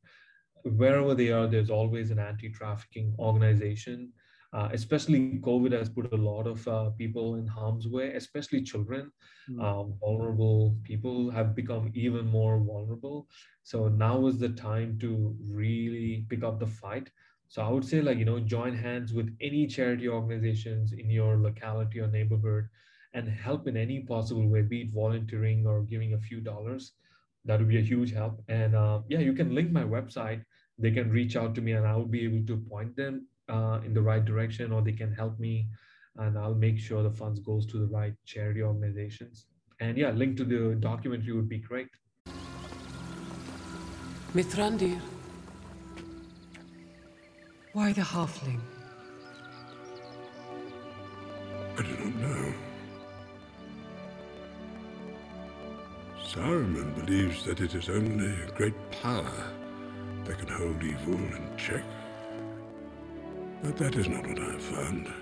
wherever 0.64 1.14
they 1.16 1.30
are, 1.30 1.48
there's 1.48 1.70
always 1.70 2.12
an 2.12 2.20
anti-trafficking 2.20 3.16
organization. 3.20 4.12
Uh, 4.54 4.68
especially 4.74 5.40
COVID 5.42 5.72
has 5.72 5.88
put 5.88 6.12
a 6.12 6.18
lot 6.18 6.46
of 6.46 6.68
uh, 6.68 6.90
people 6.98 7.36
in 7.36 7.48
harm's 7.48 7.88
way, 7.88 8.14
especially 8.16 8.62
children. 8.62 9.10
Mm. 9.50 9.64
Um, 9.64 9.94
vulnerable 10.02 10.76
people 10.84 11.32
have 11.32 11.56
become 11.56 11.90
even 11.94 12.28
more 12.28 12.60
vulnerable. 12.60 13.30
So 13.64 13.88
now 13.88 14.28
is 14.28 14.40
the 14.40 14.50
time 14.50 15.00
to 15.00 15.38
really 15.42 16.26
pick 16.30 16.44
up 16.44 16.60
the 16.60 16.68
fight. 16.68 17.10
So 17.48 17.62
I 17.62 17.70
would 17.70 17.86
say, 17.86 18.02
like, 18.02 18.18
you 18.18 18.26
know, 18.26 18.40
join 18.42 18.76
hands 18.76 19.14
with 19.14 19.34
any 19.40 19.68
charity 19.68 20.10
organizations 20.10 20.92
in 20.92 21.10
your 21.10 21.38
locality 21.38 22.02
or 22.02 22.08
neighborhood 22.08 22.68
and 23.14 23.30
help 23.30 23.70
in 23.70 23.78
any 23.78 24.02
possible 24.02 24.50
way, 24.50 24.64
be 24.64 24.82
it 24.82 24.94
volunteering 24.94 25.66
or 25.66 25.84
giving 25.84 26.14
a 26.14 26.20
few 26.20 26.42
dollars. 26.42 26.94
That 27.46 27.60
would 27.60 27.70
be 27.70 27.78
a 27.80 27.82
huge 27.82 28.14
help. 28.14 28.44
And 28.50 28.76
uh, 28.76 29.00
yeah, 29.08 29.20
you 29.20 29.34
can 29.34 29.56
link 29.56 29.72
my 29.72 29.84
website 29.84 30.44
they 30.82 30.92
can 30.92 31.12
reach 31.12 31.36
out 31.36 31.54
to 31.56 31.62
me 31.62 31.74
and 31.74 31.88
I'll 31.88 32.06
be 32.06 32.24
able 32.26 32.46
to 32.48 32.58
point 32.58 32.96
them 32.96 33.28
uh, 33.48 33.80
in 33.86 33.94
the 33.94 34.02
right 34.02 34.24
direction 34.24 34.72
or 34.72 34.82
they 34.82 34.92
can 34.92 35.14
help 35.14 35.40
me 35.40 35.68
and 36.18 36.38
I'll 36.38 36.56
make 36.56 36.80
sure 36.80 37.04
the 37.04 37.12
funds 37.12 37.40
goes 37.40 37.66
to 37.68 37.78
the 37.78 37.86
right 37.86 38.14
charity 38.26 38.62
organizations. 38.64 39.46
And 39.80 39.98
yeah, 39.98 40.12
link 40.12 40.38
to 40.38 40.44
the 40.44 40.76
documentary 40.76 41.34
would 41.34 41.50
be 41.50 41.60
great. 41.60 41.88
Mithrandir, 44.34 45.00
why 47.74 47.94
the 47.94 48.02
halfling? 48.02 48.62
I 51.78 51.82
do 51.82 51.98
not 51.98 52.16
know. 52.16 52.54
Saruman 56.24 56.96
believes 56.96 57.44
that 57.44 57.60
it 57.60 57.76
is 57.76 57.90
only 57.90 58.34
a 58.44 58.52
great 58.52 58.76
power 59.02 59.52
that 60.26 60.38
can 60.38 60.48
hold 60.48 60.84
evil 60.84 61.14
in 61.14 61.50
check. 61.58 61.84
But 63.64 63.78
that 63.78 63.96
is 63.96 64.08
not 64.08 64.28
what 64.28 64.40
I 64.40 64.52
have 64.52 64.62
found. 64.62 65.14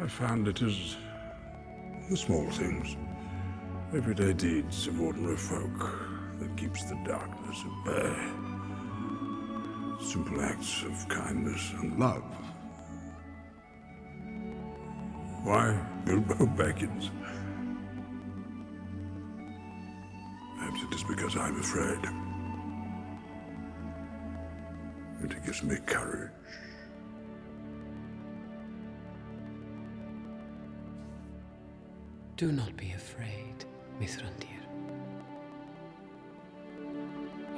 I 0.00 0.06
found 0.06 0.48
it 0.48 0.62
is 0.62 0.96
the 2.10 2.16
small 2.16 2.48
things, 2.50 2.96
everyday 3.94 4.32
deeds 4.32 4.86
of 4.86 5.00
ordinary 5.00 5.36
folk 5.36 5.90
that 6.40 6.56
keeps 6.56 6.84
the 6.84 6.96
darkness 7.04 7.62
at 7.64 7.84
bay. 7.84 8.16
Simple 10.04 10.42
acts 10.42 10.82
of 10.82 11.08
kindness 11.08 11.72
and 11.80 11.98
love. 11.98 12.24
Why 15.44 15.78
Bilbo 16.04 16.34
Baggins? 16.56 17.10
Perhaps 20.58 20.82
it 20.82 20.94
is 20.94 21.04
because 21.04 21.36
I'm 21.36 21.60
afraid. 21.60 22.31
It 25.32 25.46
gives 25.46 25.62
me 25.62 25.76
courage. 25.86 26.30
Do 32.36 32.52
not 32.52 32.76
be 32.76 32.92
afraid, 32.92 33.64
Mithrandir. 33.98 34.62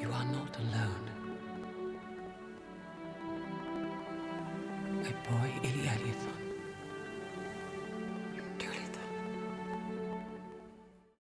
You 0.00 0.08
are 0.12 0.24
not 0.26 0.56
alone. 0.58 1.10
My 5.02 5.12
boy 5.28 5.50
Ilialiathon 5.68 6.53